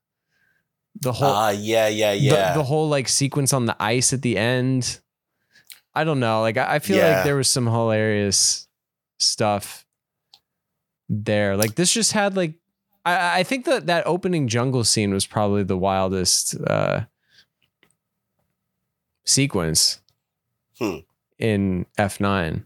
the 1.01 1.12
whole 1.12 1.29
Ah, 1.29 1.51
yeah, 1.51 1.89
yeah, 1.89 2.12
the- 2.12 2.18
yeah. 2.18 2.55
the, 2.55 2.62
whole 2.62 2.89
like 2.89 3.09
sequence 3.09 3.53
on 3.53 3.66
the 3.66 3.77
ice 3.81 4.12
at 4.12 4.22
the 4.22 4.37
end. 4.39 5.01
I 5.95 6.05
don't 6.05 6.20
know. 6.20 6.41
Like 6.43 6.57
I, 6.59 6.74
I 6.74 6.79
feel 6.79 6.97
Yeah. 6.99 7.16
like 7.16 7.24
there 7.24 7.37
was 7.37 7.49
some 7.49 7.66
hilarious 7.66 8.68
stuff 9.18 9.87
there. 11.09 11.57
Like 11.57 11.74
this 11.74 11.93
just 11.93 12.12
had 12.12 12.37
like 12.37 12.55
I, 13.07 13.38
I 13.38 13.42
think 13.44 13.64
that 13.64 13.86
that 13.86 14.07
opening 14.07 14.48
jungle 14.48 14.84
scene 14.84 15.14
was 15.14 15.24
probably 15.26 15.62
the 15.62 15.78
wildest 15.78 16.54
uh 16.66 17.02
sequence 19.24 20.00
Hmm. 20.78 20.98
in 21.38 21.86
F9. 21.98 22.64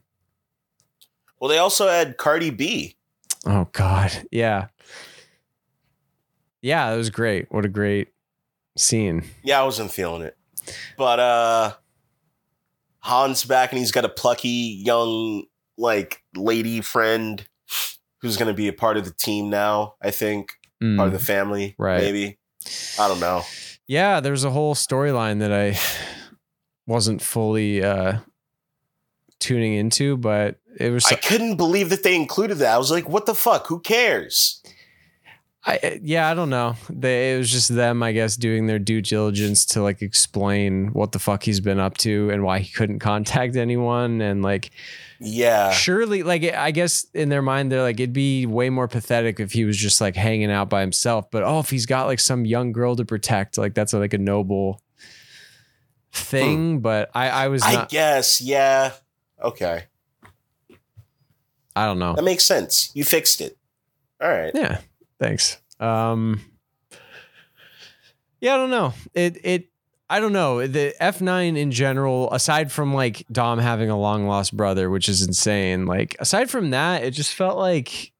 well, 1.38 1.48
they 1.48 1.58
also 1.58 1.88
had 1.88 2.16
Cardi 2.16 2.50
B. 2.50 2.96
Oh 3.46 3.68
god. 3.72 4.26
Yeah. 4.32 4.66
Yeah, 6.60 6.92
it 6.92 6.96
was 6.96 7.08
great. 7.08 7.46
What 7.50 7.64
a 7.64 7.68
great 7.68 8.08
scene. 8.76 9.24
Yeah, 9.42 9.60
I 9.60 9.64
wasn't 9.64 9.92
feeling 9.92 10.22
it, 10.22 10.36
but 10.98 11.18
uh, 11.18 11.72
Han's 13.00 13.44
back, 13.44 13.70
and 13.72 13.78
he's 13.78 13.92
got 13.92 14.04
a 14.04 14.08
plucky 14.10 14.48
young 14.84 15.44
like 15.78 16.22
lady 16.36 16.82
friend 16.82 17.46
who's 18.22 18.36
going 18.36 18.48
to 18.48 18.54
be 18.56 18.68
a 18.68 18.72
part 18.72 18.96
of 18.96 19.04
the 19.04 19.12
team 19.12 19.50
now. 19.50 19.94
I 20.00 20.10
think 20.10 20.52
Mm. 20.82 20.96
part 20.96 21.08
of 21.08 21.12
the 21.12 21.18
family, 21.24 21.74
Right. 21.78 22.00
Maybe 22.00 22.38
I 22.98 23.06
don't 23.08 23.20
know. 23.20 23.42
yeah 23.86 24.20
there's 24.20 24.44
a 24.44 24.50
whole 24.50 24.74
storyline 24.74 25.40
that 25.40 25.52
i 25.52 25.78
wasn't 26.86 27.20
fully 27.20 27.82
uh 27.84 28.18
tuning 29.40 29.74
into 29.74 30.16
but 30.16 30.58
it 30.78 30.90
was 30.90 31.04
I 31.06 31.16
couldn't 31.16 31.56
believe 31.56 31.90
that 31.90 32.02
they 32.02 32.14
included 32.14 32.56
that. 32.58 32.72
I 32.74 32.78
was 32.78 32.90
like, 32.90 33.08
what 33.08 33.26
the 33.26 33.34
fuck? 33.34 33.66
Who 33.66 33.80
cares? 33.80 34.62
I, 35.66 36.00
yeah 36.02 36.30
i 36.30 36.32
don't 36.32 36.48
know 36.48 36.76
they, 36.88 37.34
it 37.34 37.36
was 37.36 37.50
just 37.50 37.68
them 37.74 38.02
i 38.02 38.12
guess 38.12 38.34
doing 38.36 38.66
their 38.66 38.78
due 38.78 39.02
diligence 39.02 39.66
to 39.66 39.82
like 39.82 40.00
explain 40.00 40.86
what 40.94 41.12
the 41.12 41.18
fuck 41.18 41.42
he's 41.42 41.60
been 41.60 41.78
up 41.78 41.98
to 41.98 42.30
and 42.30 42.42
why 42.42 42.60
he 42.60 42.72
couldn't 42.72 43.00
contact 43.00 43.56
anyone 43.56 44.22
and 44.22 44.40
like 44.42 44.70
Yeah. 45.22 45.70
surely 45.72 46.22
like 46.22 46.42
i 46.44 46.70
guess 46.70 47.04
in 47.12 47.28
their 47.28 47.42
mind 47.42 47.70
they're 47.70 47.82
like 47.82 48.00
it'd 48.00 48.14
be 48.14 48.46
way 48.46 48.70
more 48.70 48.88
pathetic 48.88 49.38
if 49.38 49.52
he 49.52 49.64
was 49.66 49.76
just 49.76 50.00
like 50.00 50.16
hanging 50.16 50.50
out 50.50 50.70
by 50.70 50.80
himself 50.80 51.30
but 51.30 51.42
oh 51.42 51.58
if 51.60 51.68
he's 51.68 51.84
got 51.84 52.06
like 52.06 52.20
some 52.20 52.46
young 52.46 52.72
girl 52.72 52.96
to 52.96 53.04
protect 53.04 53.58
like 53.58 53.74
that's 53.74 53.92
like 53.92 54.14
a 54.14 54.18
noble 54.18 54.82
thing 56.12 56.80
but 56.80 57.10
i 57.14 57.28
i 57.28 57.48
was 57.48 57.62
I 57.62 57.84
guess. 57.86 58.40
Yeah. 58.40 58.92
Okay. 59.42 59.84
i 61.76 61.86
don't 61.86 61.98
know 61.98 62.14
That 62.14 62.24
makes 62.24 62.44
sense. 62.44 62.90
You 62.94 63.04
fixed 63.04 63.40
it. 63.40 63.56
All 64.22 64.28
right. 64.28 64.52
Yeah, 64.54 64.78
thanks. 65.18 65.58
Um, 65.78 66.40
yeah, 68.40 68.54
I 68.54 68.56
don't 68.58 68.70
know. 68.70 68.92
It 69.14 69.38
it 69.44 69.69
I 70.10 70.18
don't 70.18 70.32
know 70.32 70.66
the 70.66 70.92
F 71.00 71.20
nine 71.20 71.56
in 71.56 71.70
general. 71.70 72.32
Aside 72.32 72.72
from 72.72 72.92
like 72.92 73.24
Dom 73.30 73.60
having 73.60 73.90
a 73.90 73.98
long 73.98 74.26
lost 74.26 74.56
brother, 74.56 74.90
which 74.90 75.08
is 75.08 75.22
insane. 75.22 75.86
Like 75.86 76.16
aside 76.18 76.50
from 76.50 76.70
that, 76.70 77.04
it 77.04 77.12
just 77.12 77.32
felt 77.32 77.56
like 77.56 78.10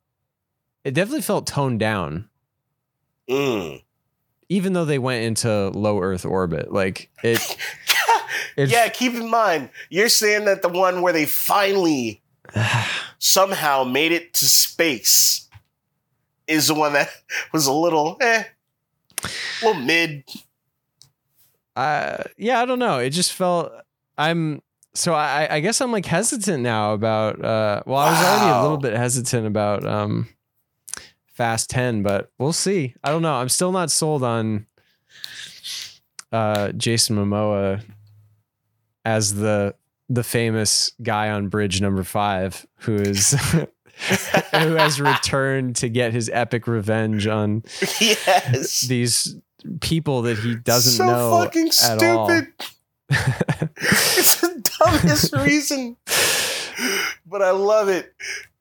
it 0.85 0.95
definitely 0.95 1.23
felt 1.23 1.49
toned 1.49 1.81
down. 1.81 2.29
Mm. 3.29 3.83
Even 4.49 4.73
though 4.73 4.85
they 4.85 5.01
went 5.01 5.25
into 5.25 5.71
low 5.71 6.01
Earth 6.01 6.25
orbit, 6.25 6.73
like 6.73 7.11
it. 7.25 7.57
it 8.57 8.71
yeah, 8.71 8.89
keep 8.89 9.15
in 9.15 9.29
mind, 9.29 9.71
you're 9.89 10.09
saying 10.09 10.45
that 10.45 10.63
the 10.63 10.69
one 10.69 11.03
where 11.03 11.13
they 11.13 11.27
finally 11.27 12.23
somehow 13.19 13.83
made 13.83 14.13
it 14.13 14.33
to 14.35 14.45
space 14.45 15.49
is 16.47 16.69
the 16.69 16.75
one 16.75 16.93
that 16.93 17.11
was 17.53 17.67
a 17.67 17.73
little 17.73 18.17
eh, 18.21 18.45
a 19.25 19.29
little 19.67 19.83
mid. 19.83 20.23
Uh, 21.77 22.25
yeah, 22.37 22.61
I 22.61 22.67
don't 22.67 22.79
know. 22.79 22.99
It 22.99 23.11
just 23.11 23.33
felt 23.33 23.73
I'm 24.19 24.63
so 24.95 25.15
I 25.15 25.49
I 25.51 25.61
guess 25.61 25.81
I'm 25.81 25.93
like 25.93 26.07
hesitant 26.07 26.63
now 26.63 26.93
about 26.93 27.43
uh 27.45 27.83
well 27.87 27.99
I 27.99 28.11
was 28.11 28.25
already 28.25 28.59
a 28.59 28.63
little 28.63 28.77
bit 28.77 28.95
hesitant 28.95 29.47
about 29.47 29.87
um 29.87 30.29
Fast 31.33 31.71
10, 31.71 32.03
but 32.03 32.31
we'll 32.39 32.53
see. 32.53 32.95
I 33.03 33.11
don't 33.11 33.23
know. 33.23 33.33
I'm 33.33 33.49
still 33.49 33.73
not 33.73 33.91
sold 33.91 34.23
on 34.23 34.67
uh 36.33 36.73
Jason 36.73 37.17
Momoa 37.17 37.83
as 39.05 39.35
the 39.35 39.75
the 40.11 40.25
famous 40.25 40.93
guy 41.03 41.31
on 41.31 41.49
bridge 41.49 41.81
number 41.81 42.03
5 42.03 42.67
who 42.81 42.97
is 42.97 43.31
who 44.53 44.75
has 44.75 45.01
returned 45.01 45.77
to 45.77 45.89
get 45.89 46.13
his 46.13 46.29
epic 46.33 46.67
revenge 46.67 47.27
on 47.27 47.63
yes. 48.01 48.83
these 48.83 49.37
people 49.81 50.23
that 50.23 50.39
he 50.39 50.55
doesn't 50.55 50.93
so 50.93 51.07
know 51.07 51.43
fucking 51.43 51.71
at 51.85 52.03
all. 52.03 52.29
stupid. 52.29 52.53
it's 53.11 54.41
the 54.41 54.73
dumbest 54.79 55.33
reason, 55.45 55.97
but 57.27 57.43
I 57.43 57.51
love 57.51 57.89
it 57.89 58.15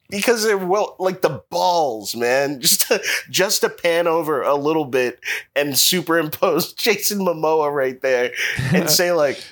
because 0.10 0.44
they're 0.44 0.58
well, 0.58 0.96
like 1.00 1.22
the 1.22 1.44
balls, 1.50 2.16
man. 2.16 2.60
Just 2.62 2.88
to, 2.88 3.02
just 3.30 3.62
to 3.62 3.70
pan 3.70 4.08
over 4.08 4.42
a 4.42 4.56
little 4.56 4.86
bit 4.86 5.20
and 5.56 5.78
superimpose 5.78 6.74
Jason 6.74 7.20
Momoa 7.20 7.72
right 7.72 8.02
there 8.02 8.32
and 8.74 8.90
say 8.90 9.12
like, 9.12 9.44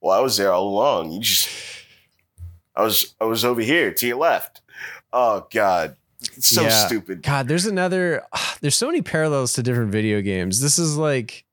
"Well, 0.00 0.16
I 0.16 0.22
was 0.22 0.36
there 0.36 0.52
all 0.52 0.68
along. 0.68 1.12
You 1.12 1.20
just, 1.20 1.48
I 2.76 2.82
was, 2.82 3.14
I 3.20 3.24
was 3.24 3.44
over 3.44 3.60
here 3.60 3.92
to 3.92 4.06
your 4.06 4.18
left." 4.18 4.60
Oh 5.12 5.46
God, 5.52 5.96
it's 6.36 6.48
so 6.48 6.62
Yeah. 6.62 6.86
stupid. 6.86 7.22
God, 7.22 7.48
there's 7.48 7.66
another. 7.66 8.22
There's 8.60 8.76
so 8.76 8.86
many 8.86 9.02
parallels 9.02 9.54
to 9.54 9.62
different 9.62 9.90
video 9.90 10.20
games. 10.20 10.60
This 10.60 10.78
is 10.78 10.96
like. 10.96 11.44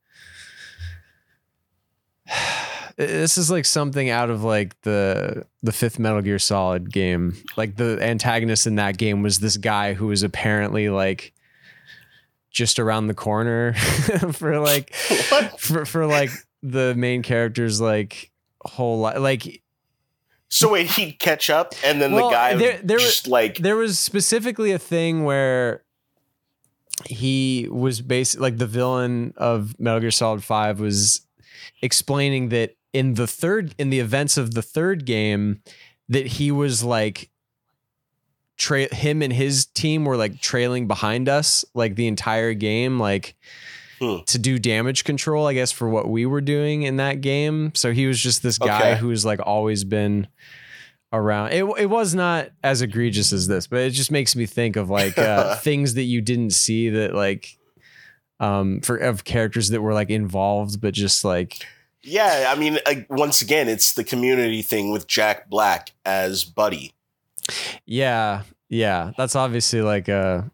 This 2.97 3.37
is 3.37 3.49
like 3.49 3.63
something 3.63 4.09
out 4.09 4.29
of 4.29 4.43
like 4.43 4.79
the 4.81 5.45
the 5.63 5.71
fifth 5.71 5.99
Metal 5.99 6.21
Gear 6.21 6.37
Solid 6.37 6.91
game. 6.91 7.33
Like 7.55 7.77
the 7.77 7.97
antagonist 8.01 8.67
in 8.67 8.75
that 8.75 8.97
game 8.97 9.23
was 9.23 9.39
this 9.39 9.55
guy 9.55 9.93
who 9.93 10.07
was 10.07 10.21
apparently 10.21 10.89
like 10.89 11.33
just 12.51 12.77
around 12.77 13.07
the 13.07 13.13
corner 13.13 13.73
for 14.33 14.59
like 14.59 14.93
for 15.57 15.85
for 15.85 16.05
like 16.07 16.29
the 16.61 16.93
main 16.95 17.23
character's 17.23 17.79
like 17.79 18.31
whole 18.65 18.99
life. 18.99 19.19
Like 19.19 19.61
So 20.49 20.71
wait, 20.71 20.87
he'd 20.91 21.13
catch 21.19 21.49
up, 21.49 21.73
and 21.83 22.01
then 22.01 22.11
Well, 22.11 22.29
the 22.29 22.35
guy 22.35 22.55
there- 22.55 22.79
there 22.83 22.97
was- 22.97 23.27
like 23.27 23.57
there 23.59 23.75
was 23.75 23.99
specifically 23.99 24.71
a 24.71 24.79
thing 24.79 25.23
where 25.23 25.83
he 27.05 27.67
was 27.71 28.01
basically 28.01 28.41
like 28.43 28.57
the 28.57 28.67
villain 28.67 29.33
of 29.37 29.79
Metal 29.79 29.99
Gear 30.01 30.11
Solid 30.11 30.43
5 30.43 30.79
was 30.79 31.21
explaining 31.81 32.49
that 32.49 32.75
in 32.91 33.13
the 33.13 33.27
third 33.27 33.73
in 33.77 33.89
the 33.89 33.99
events 33.99 34.37
of 34.37 34.53
the 34.53 34.61
third 34.61 35.05
game 35.05 35.61
that 36.09 36.25
he 36.25 36.51
was 36.51 36.83
like 36.83 37.29
tra- 38.57 38.93
him 38.93 39.21
and 39.21 39.31
his 39.31 39.65
team 39.67 40.03
were 40.03 40.17
like 40.17 40.41
trailing 40.41 40.87
behind 40.87 41.29
us 41.29 41.63
like 41.73 41.95
the 41.95 42.07
entire 42.07 42.53
game 42.53 42.99
like 42.99 43.35
Hmm. 43.99 44.17
to 44.27 44.39
do 44.39 44.57
damage 44.59 45.03
control 45.03 45.45
I 45.47 45.53
guess 45.53 45.71
for 45.71 45.89
what 45.89 46.07
we 46.09 46.25
were 46.25 46.41
doing 46.41 46.83
in 46.83 46.95
that 46.97 47.21
game 47.21 47.73
so 47.75 47.91
he 47.91 48.05
was 48.07 48.19
just 48.21 48.41
this 48.43 48.57
guy 48.57 48.91
Okay. 48.91 48.99
who's 48.99 49.25
like 49.25 49.39
always 49.45 49.83
been 49.83 50.27
around 51.11 51.51
it, 51.53 51.65
it 51.77 51.87
was 51.87 52.13
not 52.15 52.49
as 52.63 52.81
egregious 52.81 53.33
as 53.33 53.47
this 53.47 53.67
but 53.67 53.79
it 53.79 53.89
just 53.91 54.11
makes 54.11 54.35
me 54.35 54.45
think 54.45 54.75
of 54.75 54.89
like 54.89 55.17
uh, 55.17 55.55
things 55.57 55.95
that 55.95 56.03
you 56.03 56.21
didn't 56.21 56.51
see 56.51 56.89
that 56.89 57.13
like 57.13 57.57
um 58.39 58.79
for 58.81 58.95
of 58.95 59.23
characters 59.25 59.69
that 59.69 59.81
were 59.81 59.93
like 59.93 60.09
involved 60.09 60.79
but 60.79 60.93
just 60.93 61.25
like 61.25 61.65
Yeah, 62.01 62.45
I 62.55 62.57
mean, 62.57 62.79
uh, 62.85 62.93
once 63.09 63.41
again, 63.41 63.67
it's 63.67 63.91
the 63.91 64.05
community 64.05 64.61
thing 64.61 64.91
with 64.91 65.05
Jack 65.07 65.49
Black 65.49 65.91
as 66.05 66.45
Buddy. 66.45 66.93
yeah 67.85 68.43
yeah 68.69 69.11
that's 69.17 69.35
obviously 69.35 69.81
like 69.81 70.07
a 70.07 70.49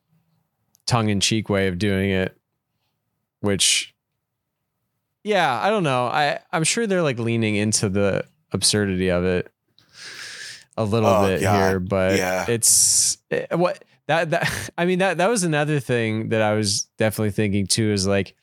tongue-in-cheek 0.88 1.50
way 1.50 1.68
of 1.68 1.78
doing 1.78 2.10
it 2.12 2.36
which 3.42 3.94
yeah 5.24 5.60
i 5.62 5.70
don't 5.70 5.84
know 5.84 6.06
i 6.08 6.40
i'm 6.52 6.64
sure 6.64 6.86
they're 6.88 7.02
like 7.02 7.20
leaning 7.20 7.56
into 7.56 7.90
the 7.90 8.24
absurdity 8.52 9.10
of 9.10 9.24
it 9.26 9.52
a 10.78 10.84
little 10.84 11.10
Oh, 11.10 11.28
bit 11.28 11.42
God. 11.42 11.70
here 11.70 11.80
but 11.80 12.18
Yeah. 12.18 12.46
it's 12.48 13.18
eh, 13.32 13.48
what 13.56 13.84
that 14.08 14.30
that 14.32 14.70
i 14.78 14.86
mean 14.86 15.00
that 15.00 15.18
that 15.18 15.28
was 15.30 15.44
another 15.44 15.80
thing 15.80 16.30
that 16.30 16.42
i 16.42 16.54
was 16.54 16.84
definitely 16.98 17.32
thinking 17.32 17.66
too 17.68 17.92
is 17.92 18.06
like 18.08 18.36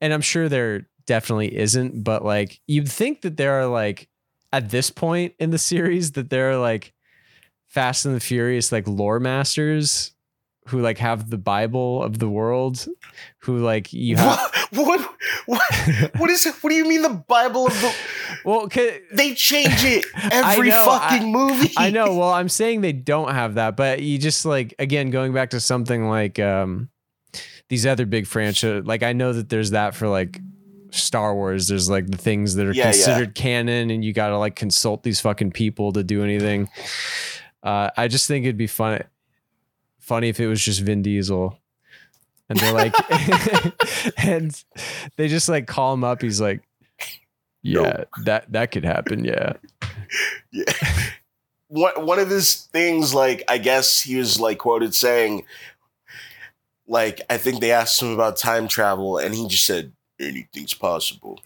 and 0.00 0.12
i'm 0.12 0.20
sure 0.20 0.48
there 0.48 0.86
definitely 1.06 1.56
isn't 1.56 2.02
but 2.04 2.24
like 2.24 2.60
you'd 2.66 2.88
think 2.90 3.22
that 3.22 3.36
there 3.36 3.60
are 3.60 3.66
like 3.66 4.08
at 4.52 4.70
this 4.70 4.90
point 4.90 5.34
in 5.38 5.50
the 5.50 5.58
series 5.58 6.12
that 6.12 6.30
there 6.30 6.50
are 6.50 6.56
like 6.56 6.92
fast 7.68 8.04
and 8.04 8.14
the 8.14 8.20
furious 8.20 8.70
like 8.70 8.86
lore 8.86 9.18
masters 9.18 10.12
who 10.72 10.80
like 10.80 10.98
have 10.98 11.30
the 11.30 11.38
bible 11.38 12.02
of 12.02 12.18
the 12.18 12.28
world 12.28 12.86
who 13.40 13.58
like 13.58 13.92
you 13.92 14.16
have 14.16 14.38
what, 14.72 14.86
what, 14.88 15.10
what, 15.46 16.10
what 16.18 16.30
is 16.30 16.46
it? 16.46 16.54
What 16.62 16.70
do 16.70 16.76
you 16.76 16.88
mean 16.88 17.02
the 17.02 17.10
Bible 17.28 17.66
of 17.66 17.72
the? 17.82 17.94
well 18.44 18.68
'cause- 18.68 18.92
They 19.12 19.34
change 19.34 19.84
it 19.84 20.06
every 20.32 20.70
know, 20.70 20.86
fucking 20.86 21.30
movie. 21.30 21.72
I 21.76 21.90
know. 21.90 22.16
Well, 22.16 22.30
I'm 22.30 22.48
saying 22.48 22.80
they 22.80 22.92
don't 22.92 23.32
have 23.32 23.54
that, 23.56 23.76
but 23.76 24.00
you 24.02 24.16
just 24.18 24.46
like 24.46 24.74
again 24.78 25.10
going 25.10 25.32
back 25.34 25.50
to 25.50 25.60
something 25.60 26.08
like 26.08 26.38
um 26.38 26.88
these 27.68 27.84
other 27.86 28.06
big 28.06 28.26
franchise. 28.26 28.84
Like 28.86 29.02
I 29.02 29.12
know 29.12 29.32
that 29.34 29.48
there's 29.50 29.70
that 29.72 29.94
for 29.94 30.08
like 30.08 30.40
Star 30.90 31.34
Wars. 31.34 31.68
There's 31.68 31.90
like 31.90 32.06
the 32.06 32.16
things 32.18 32.54
that 32.54 32.66
are 32.66 32.72
Yeah, 32.72 32.84
yeah. 32.86 32.92
considered 32.92 33.34
canon, 33.34 33.90
and 33.90 34.04
you 34.04 34.12
got 34.12 34.28
to 34.28 34.38
like 34.38 34.56
consult 34.56 35.02
these 35.02 35.20
fucking 35.20 35.52
people 35.52 35.92
to 35.92 36.02
do 36.04 36.22
anything. 36.24 36.68
Uh, 37.62 37.90
I 37.96 38.08
just 38.08 38.26
think 38.28 38.44
it'd 38.44 38.56
be 38.56 38.66
fun, 38.66 39.02
funny 40.12 40.28
if 40.28 40.38
it 40.38 40.46
was 40.46 40.62
just 40.62 40.80
Vin 40.82 41.00
Diesel. 41.00 41.58
And 42.50 42.60
they're 42.60 42.74
like, 42.74 42.94
and 44.18 44.62
they 45.16 45.26
just 45.26 45.48
like 45.48 45.66
call 45.66 45.94
him 45.94 46.04
up. 46.04 46.20
He's 46.20 46.38
like, 46.38 46.60
yeah, 47.62 48.04
that 48.24 48.52
that 48.52 48.72
could 48.72 48.84
happen. 48.84 49.24
Yeah. 49.24 49.54
Yeah. 50.50 50.64
One 51.68 52.04
one 52.04 52.18
of 52.18 52.28
his 52.28 52.54
things, 52.54 53.14
like 53.14 53.42
I 53.48 53.56
guess 53.56 54.02
he 54.02 54.16
was 54.16 54.38
like 54.38 54.58
quoted 54.58 54.94
saying, 54.94 55.44
like 56.86 57.22
I 57.30 57.38
think 57.38 57.62
they 57.62 57.72
asked 57.72 58.02
him 58.02 58.10
about 58.10 58.36
time 58.36 58.68
travel, 58.68 59.16
and 59.16 59.34
he 59.34 59.48
just 59.48 59.64
said 59.64 59.92
anything's 60.20 60.74
possible. 60.74 61.40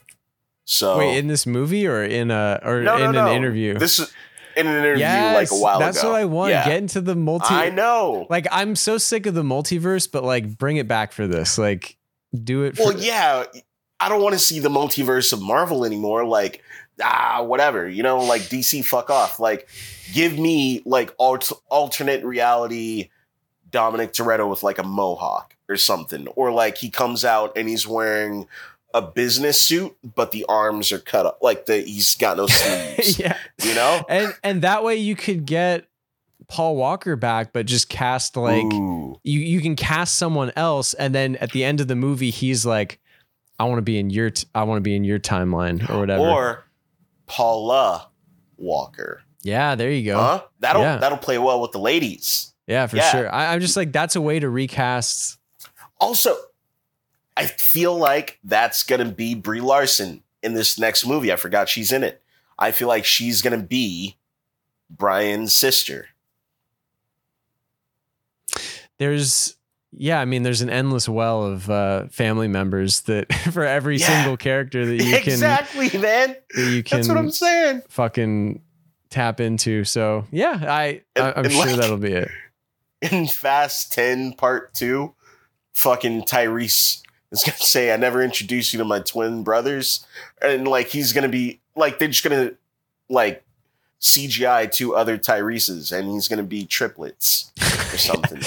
So 0.64 0.98
Wait, 0.98 1.16
in 1.16 1.28
this 1.28 1.46
movie 1.46 1.86
or 1.86 2.02
in 2.02 2.32
a 2.32 2.58
or 2.64 2.80
No, 2.82 2.98
no, 2.98 3.04
in 3.04 3.12
no. 3.12 3.28
an 3.28 3.36
interview? 3.36 3.78
this 3.78 4.00
is 4.00 4.12
in 4.56 4.66
an 4.66 4.76
interview 4.76 5.00
yes, 5.00 5.50
like 5.50 5.58
a 5.58 5.62
while 5.62 5.78
that's 5.78 5.98
ago. 5.98 6.12
what 6.12 6.20
I 6.20 6.24
want. 6.24 6.50
Yeah. 6.50 6.64
Get 6.64 6.78
into 6.78 7.00
the 7.00 7.14
multi. 7.14 7.54
I 7.54 7.70
know. 7.70 8.26
Like 8.30 8.46
I'm 8.50 8.74
so 8.76 8.98
sick 8.98 9.26
of 9.26 9.34
the 9.34 9.42
multiverse, 9.42 10.10
but 10.10 10.24
like 10.24 10.56
bring 10.56 10.76
it 10.76 10.88
back 10.88 11.12
for 11.12 11.26
this. 11.26 11.58
Like 11.58 11.96
do 12.42 12.64
it. 12.64 12.76
For, 12.76 12.84
Well, 12.84 12.98
yeah, 12.98 13.44
I 14.00 14.08
don't 14.08 14.22
want 14.22 14.34
to 14.34 14.38
see 14.38 14.58
the 14.58 14.68
multiverse 14.68 15.32
of 15.32 15.40
Marvel 15.40 15.84
anymore. 15.84 16.24
Like, 16.24 16.62
ah, 17.02 17.42
whatever, 17.42 17.88
you 17.88 18.02
know, 18.02 18.18
like 18.18 18.42
DC, 18.42 18.84
fuck 18.84 19.10
off. 19.10 19.38
Like, 19.38 19.68
give 20.12 20.38
me 20.38 20.82
like 20.84 21.14
alt- 21.18 21.52
alternate 21.70 22.24
reality 22.24 23.10
Dominic 23.70 24.12
Toretto 24.12 24.48
with 24.48 24.62
like 24.62 24.78
a 24.78 24.82
mohawk 24.82 25.54
or 25.68 25.76
something, 25.76 26.28
or 26.28 26.52
like 26.52 26.78
he 26.78 26.90
comes 26.90 27.24
out 27.24 27.52
and 27.56 27.68
he's 27.68 27.86
wearing 27.86 28.46
a 28.96 29.02
business 29.02 29.60
suit, 29.60 29.94
but 30.14 30.30
the 30.32 30.44
arms 30.48 30.90
are 30.90 30.98
cut 30.98 31.26
up, 31.26 31.38
like 31.42 31.66
the 31.66 31.78
he's 31.82 32.14
got 32.14 32.36
no 32.38 32.46
sleeves. 32.48 33.18
yeah, 33.18 33.36
You 33.62 33.74
know, 33.74 34.04
and 34.08 34.34
and 34.42 34.62
that 34.62 34.82
way 34.84 34.96
you 34.96 35.14
could 35.14 35.44
get 35.44 35.86
Paul 36.48 36.76
Walker 36.76 37.14
back, 37.16 37.52
but 37.52 37.66
just 37.66 37.88
cast 37.88 38.36
like 38.36 38.64
Ooh. 38.72 39.20
you 39.22 39.40
you 39.40 39.60
can 39.60 39.76
cast 39.76 40.16
someone 40.16 40.50
else, 40.56 40.94
and 40.94 41.14
then 41.14 41.36
at 41.36 41.52
the 41.52 41.62
end 41.64 41.80
of 41.80 41.88
the 41.88 41.96
movie, 41.96 42.30
he's 42.30 42.64
like, 42.64 42.98
I 43.58 43.64
want 43.64 43.78
to 43.78 43.82
be 43.82 43.98
in 43.98 44.10
your 44.10 44.30
t- 44.30 44.46
I 44.54 44.62
want 44.62 44.78
to 44.78 44.82
be 44.82 44.96
in 44.96 45.04
your 45.04 45.18
timeline 45.18 45.88
or 45.90 45.98
whatever. 46.00 46.22
or 46.22 46.64
Paula 47.26 48.08
Walker. 48.56 49.22
yeah, 49.42 49.74
there 49.74 49.90
you 49.90 50.04
go. 50.04 50.18
Huh? 50.18 50.42
That'll 50.60 50.82
Yeah. 50.82 50.96
that'll 50.98 51.18
play 51.18 51.38
well 51.38 51.60
with 51.60 51.72
the 51.72 51.78
ladies. 51.78 52.52
Yeah, 52.66 52.86
for 52.86 52.96
Yeah. 52.96 53.10
sure. 53.10 53.32
I, 53.34 53.52
I'm 53.52 53.60
just 53.60 53.76
like 53.76 53.92
that's 53.92 54.16
a 54.16 54.20
way 54.20 54.38
to 54.40 54.48
recast. 54.48 55.38
Also, 56.00 56.36
I 57.36 57.46
feel 57.46 57.96
like 57.96 58.38
that's 58.44 58.82
gonna 58.82 59.04
be 59.12 59.34
Brie 59.34 59.60
Larson 59.60 60.22
in 60.42 60.54
this 60.54 60.78
next 60.78 61.04
movie. 61.06 61.32
I 61.32 61.36
forgot 61.36 61.68
she's 61.68 61.92
in 61.92 62.02
it. 62.04 62.22
I 62.58 62.70
feel 62.72 62.88
like 62.88 63.04
she's 63.04 63.42
gonna 63.42 63.58
be 63.62 64.16
Brian's 64.90 65.52
sister. 65.54 66.08
there's 68.98 69.56
yeah 69.92 70.20
i 70.20 70.24
mean 70.24 70.42
there's 70.42 70.62
an 70.62 70.70
endless 70.70 71.08
well 71.08 71.42
of 71.44 71.68
uh 71.70 72.06
family 72.08 72.48
members 72.48 73.02
that 73.02 73.32
for 73.52 73.64
every 73.64 73.98
Yeah. 73.98 74.06
single 74.06 74.36
character 74.36 74.86
that 74.86 74.94
you 74.96 75.10
can 75.18 75.32
exactly, 75.32 75.90
man. 75.98 76.28
that 76.28 76.44
you 76.56 76.82
That's 76.82 77.08
what 77.08 77.16
I'm 77.18 77.24
can 77.26 77.32
saying. 77.32 77.82
fucking 77.88 78.62
tap 79.10 79.40
into 79.40 79.84
so 79.84 80.24
yeah 80.30 80.64
i, 80.66 81.02
And- 81.14 81.24
I 81.26 81.32
i'm 81.36 81.44
and 81.44 81.52
sure 81.52 81.66
like- 81.66 81.76
that'll 81.76 81.96
be 81.98 82.12
it 82.12 82.30
In 83.02 83.26
Fast 83.26 83.92
10 83.92 84.32
Part 84.32 84.72
2, 84.72 85.14
fucking 85.74 86.22
Tyrese 86.22 87.02
is 87.32 87.42
gonna 87.44 87.56
say, 87.58 87.92
I 87.92 87.96
never 87.96 88.22
introduced 88.22 88.72
you 88.72 88.78
to 88.78 88.84
my 88.84 89.00
twin 89.00 89.42
brothers. 89.42 90.06
And 90.42 90.66
like 90.68 90.88
he's 90.88 91.12
gonna 91.12 91.28
be 91.28 91.60
like 91.74 91.98
they're 91.98 92.08
just 92.08 92.22
gonna 92.24 92.52
like 93.08 93.44
CGI 94.00 94.70
two 94.70 94.94
other 94.94 95.18
Tyreses 95.18 95.90
and 95.96 96.10
he's 96.10 96.28
gonna 96.28 96.42
be 96.42 96.66
triplets 96.66 97.50
or 97.92 97.96
something. 97.98 98.40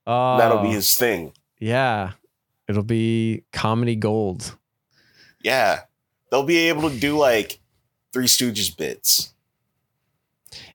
oh 0.06 0.38
That'll 0.38 0.62
be 0.62 0.70
his 0.70 0.96
thing. 0.96 1.32
yeah 1.58 2.12
it'll 2.68 2.82
be 2.82 3.44
comedy 3.52 3.96
gold 3.96 4.56
Yeah. 5.42 5.80
They'll 6.30 6.42
be 6.44 6.68
able 6.68 6.90
to 6.90 6.98
do 6.98 7.16
like 7.16 7.58
Three 8.12 8.26
Stooges 8.26 8.74
bits. 8.76 9.32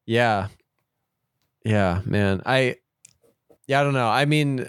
yeah 0.05 0.47
yeah 1.65 2.01
man 2.05 2.41
i 2.45 2.75
yeah 3.67 3.79
i 3.79 3.83
don't 3.83 3.93
know 3.93 4.09
i 4.09 4.25
mean 4.25 4.67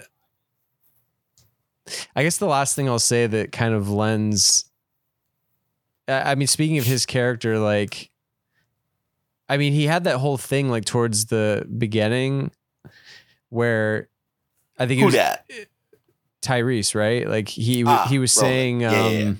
i 2.15 2.23
guess 2.23 2.37
the 2.37 2.45
last 2.47 2.75
thing 2.75 2.89
i'll 2.89 2.99
say 2.99 3.27
that 3.27 3.51
kind 3.51 3.73
of 3.73 3.89
lends 3.89 4.65
I 6.07 6.35
mean, 6.35 6.47
speaking 6.47 6.77
of 6.77 6.85
his 6.85 7.05
character, 7.05 7.57
like, 7.57 8.11
I 9.49 9.57
mean, 9.57 9.73
he 9.73 9.85
had 9.85 10.03
that 10.05 10.17
whole 10.17 10.37
thing 10.37 10.69
like 10.69 10.85
towards 10.85 11.25
the 11.25 11.67
beginning 11.77 12.51
where 13.49 14.09
I 14.77 14.87
think 14.87 14.99
it 14.99 15.01
Who 15.01 15.05
was 15.05 15.15
that? 15.15 15.45
Tyrese, 16.41 16.95
right? 16.95 17.27
Like 17.27 17.49
he 17.49 17.83
Ah, 17.85 18.07
he 18.07 18.19
was 18.19 18.31
saying 18.31 18.85
um 18.85 18.93
Yeah, 18.93 19.09
yeah, 19.09 19.19
yeah. 19.19 19.33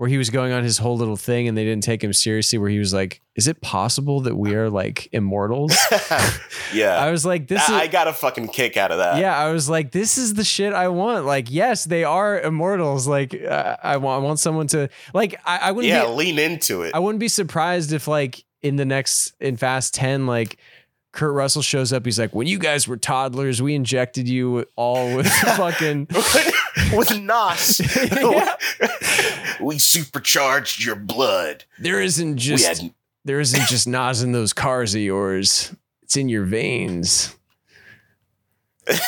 Where 0.00 0.08
he 0.08 0.16
was 0.16 0.30
going 0.30 0.50
on 0.50 0.64
his 0.64 0.78
whole 0.78 0.96
little 0.96 1.14
thing 1.14 1.46
and 1.46 1.58
they 1.58 1.64
didn't 1.64 1.82
take 1.82 2.02
him 2.02 2.14
seriously 2.14 2.58
where 2.58 2.70
he 2.70 2.78
was 2.78 2.94
like, 2.94 3.20
"Is 3.36 3.48
it 3.48 3.60
possible 3.60 4.22
that 4.22 4.34
we 4.34 4.54
are 4.54 4.70
like 4.70 5.10
immortals?" 5.12 5.76
yeah. 6.72 6.96
I 6.96 7.10
was 7.10 7.26
like, 7.26 7.48
"This 7.48 7.68
I, 7.68 7.80
I 7.80 7.86
got 7.86 8.08
a 8.08 8.14
fucking 8.14 8.48
kick 8.48 8.78
out 8.78 8.92
of 8.92 8.96
that. 8.96 9.18
yeah, 9.18 9.36
I 9.36 9.52
was 9.52 9.68
like, 9.68 9.92
this 9.92 10.16
is 10.16 10.32
the 10.32 10.42
shit 10.42 10.72
I 10.72 10.88
want. 10.88 11.26
Like, 11.26 11.50
yes, 11.50 11.84
they 11.84 12.02
are 12.02 12.40
immortals. 12.40 13.06
Like, 13.06 13.34
uh, 13.34 13.76
I 13.82 13.98
want, 13.98 14.22
I 14.22 14.26
want 14.26 14.38
someone 14.38 14.68
to 14.68 14.88
like. 15.12 15.38
I, 15.44 15.58
I 15.64 15.72
wouldn't. 15.72 15.92
Yeah, 15.92 16.06
be, 16.06 16.12
lean 16.12 16.38
into 16.38 16.80
it. 16.80 16.94
I 16.94 16.98
wouldn't 16.98 17.20
be 17.20 17.28
surprised 17.28 17.92
if 17.92 18.08
like 18.08 18.42
in 18.62 18.76
the 18.76 18.86
next 18.86 19.34
in 19.38 19.58
Fast 19.58 19.92
Ten, 19.92 20.26
like 20.26 20.56
Kurt 21.12 21.32
Russell 21.34 21.62
shows 21.62 21.92
up. 21.92 22.04
He's 22.04 22.18
like, 22.18 22.34
when 22.34 22.46
you 22.46 22.58
guys 22.58 22.86
were 22.86 22.96
toddlers, 22.96 23.60
we 23.60 23.74
injected 23.74 24.28
you 24.28 24.64
all 24.76 25.16
with 25.16 25.26
fucking. 25.56 26.06
With 26.94 27.18
Nos. 27.20 27.80
We 29.60 29.78
supercharged 29.78 30.82
your 30.82 30.96
blood. 30.96 31.64
There 31.78 32.00
isn't 32.00 32.38
just 32.38 32.66
had 32.80 32.94
there 33.24 33.38
isn't 33.40 33.66
just 33.68 33.86
Nos 33.86 34.22
in 34.22 34.32
those 34.32 34.52
cars 34.54 34.94
of 34.94 35.00
yours. 35.02 35.74
It's 36.02 36.16
in 36.16 36.28
your 36.30 36.44
veins. 36.44 37.36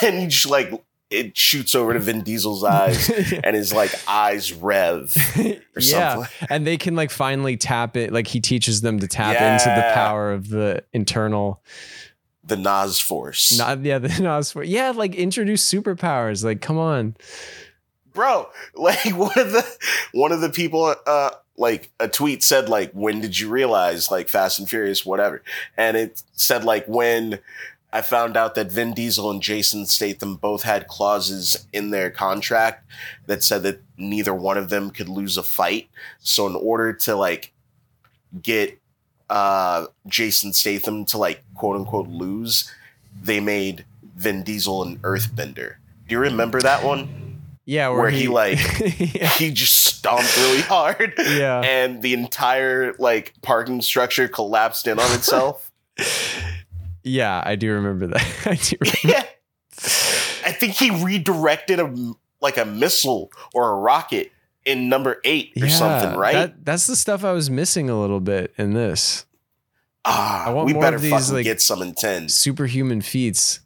and 0.02 0.18
he 0.18 0.26
just 0.26 0.46
like 0.50 0.70
it 1.12 1.36
shoots 1.36 1.74
over 1.74 1.92
to 1.92 1.98
Vin 1.98 2.22
Diesel's 2.24 2.64
eyes, 2.64 3.10
and 3.44 3.54
his 3.54 3.72
like 3.72 3.92
eyes 4.08 4.52
rev 4.52 5.14
or 5.38 5.80
yeah, 5.80 6.14
something. 6.14 6.48
and 6.50 6.66
they 6.66 6.76
can 6.76 6.96
like 6.96 7.10
finally 7.10 7.56
tap 7.56 7.96
it. 7.96 8.12
Like 8.12 8.26
he 8.26 8.40
teaches 8.40 8.80
them 8.80 8.98
to 9.00 9.06
tap 9.08 9.36
into 9.36 9.74
the 9.74 9.92
power 9.94 10.32
of 10.32 10.48
the 10.48 10.82
internal. 10.92 11.62
The 12.44 12.56
Nos 12.56 12.98
Force, 12.98 13.56
Not 13.56 13.84
yeah, 13.84 13.98
the 13.98 14.08
Nos 14.20 14.50
for 14.50 14.64
yeah, 14.64 14.90
like 14.90 15.14
introduce 15.14 15.64
superpowers. 15.70 16.42
Like 16.44 16.60
come 16.60 16.76
on. 16.76 17.14
bro. 18.12 18.48
Like 18.74 19.16
one 19.16 19.38
of 19.38 19.52
the 19.52 19.64
one 20.12 20.32
of 20.32 20.40
the 20.40 20.50
people, 20.50 20.92
uh, 21.06 21.30
like 21.56 21.90
a 22.00 22.08
tweet 22.08 22.42
said, 22.42 22.68
like, 22.68 22.90
when 22.92 23.20
did 23.20 23.38
you 23.38 23.48
realize, 23.48 24.10
like, 24.10 24.28
Fast 24.28 24.58
and 24.58 24.68
Furious, 24.68 25.06
whatever, 25.06 25.42
and 25.76 25.96
it 25.96 26.22
said 26.32 26.64
like 26.64 26.86
when. 26.86 27.38
I 27.92 28.00
found 28.00 28.36
out 28.36 28.54
that 28.54 28.72
Vin 28.72 28.94
Diesel 28.94 29.30
and 29.30 29.42
Jason 29.42 29.84
Statham 29.86 30.36
both 30.36 30.62
had 30.62 30.86
clauses 30.88 31.66
in 31.72 31.90
their 31.90 32.10
contract 32.10 32.86
that 33.26 33.44
said 33.44 33.62
that 33.64 33.82
neither 33.98 34.34
one 34.34 34.56
of 34.56 34.70
them 34.70 34.90
could 34.90 35.08
lose 35.08 35.36
a 35.36 35.42
fight. 35.42 35.90
So 36.18 36.46
in 36.46 36.56
order 36.56 36.92
to 36.94 37.14
like 37.16 37.52
get 38.40 38.78
uh 39.28 39.86
Jason 40.06 40.52
Statham 40.52 41.04
to 41.06 41.18
like 41.18 41.42
quote 41.54 41.76
unquote 41.76 42.08
lose, 42.08 42.70
they 43.20 43.40
made 43.40 43.84
Vin 44.16 44.42
Diesel 44.42 44.82
an 44.82 44.98
earthbender. 45.00 45.74
Do 46.08 46.14
you 46.14 46.18
remember 46.18 46.60
that 46.60 46.84
one? 46.84 47.18
Yeah, 47.64 47.90
Where 47.90 48.10
he, 48.10 48.26
like- 48.26 48.58
yeah, 49.14 49.28
He 49.28 49.52
just 49.52 49.84
stomped 49.84 50.36
really 50.36 50.62
hard 50.62 51.14
yeah. 51.18 51.60
and 51.60 52.02
the 52.02 52.12
entire 52.12 52.94
like 52.98 53.34
parking 53.40 53.80
structure 53.82 54.26
collapsed 54.28 54.86
in 54.88 54.98
on 54.98 55.12
itself. 55.12 55.70
Yeah, 57.04 57.42
I 57.44 57.56
do 57.56 57.72
remember 57.72 58.08
that. 58.08 58.22
I 58.46 58.54
do. 58.54 58.76
Remember. 58.80 58.98
yeah. 59.04 59.24
I 60.44 60.52
think 60.52 60.74
he 60.74 60.90
redirected 61.04 61.80
a 61.80 62.14
like 62.40 62.56
a 62.58 62.64
missile 62.64 63.30
or 63.54 63.70
a 63.70 63.74
rocket 63.76 64.32
in 64.64 64.88
number 64.88 65.20
8 65.24 65.52
or 65.60 65.68
something, 65.68 66.18
right? 66.18 66.32
That, 66.32 66.64
that's 66.64 66.86
the 66.86 66.96
stuff 66.96 67.24
I 67.24 67.32
was 67.32 67.50
missing 67.50 67.88
a 67.90 68.00
little 68.00 68.20
bit 68.20 68.52
in 68.58 68.74
this 68.74 69.26
ah, 70.04 70.46
I 70.46 70.50
want 70.50 70.66
we 70.66 70.72
more 70.72 70.82
better 70.82 70.96
of 70.96 71.02
these, 71.02 71.10
fucking 71.12 71.34
like- 71.34 71.44
get 71.44 71.60
some 71.60 71.82
in 71.82 71.94
10. 71.94 72.28
superhuman 72.28 73.00
feats. 73.00 73.60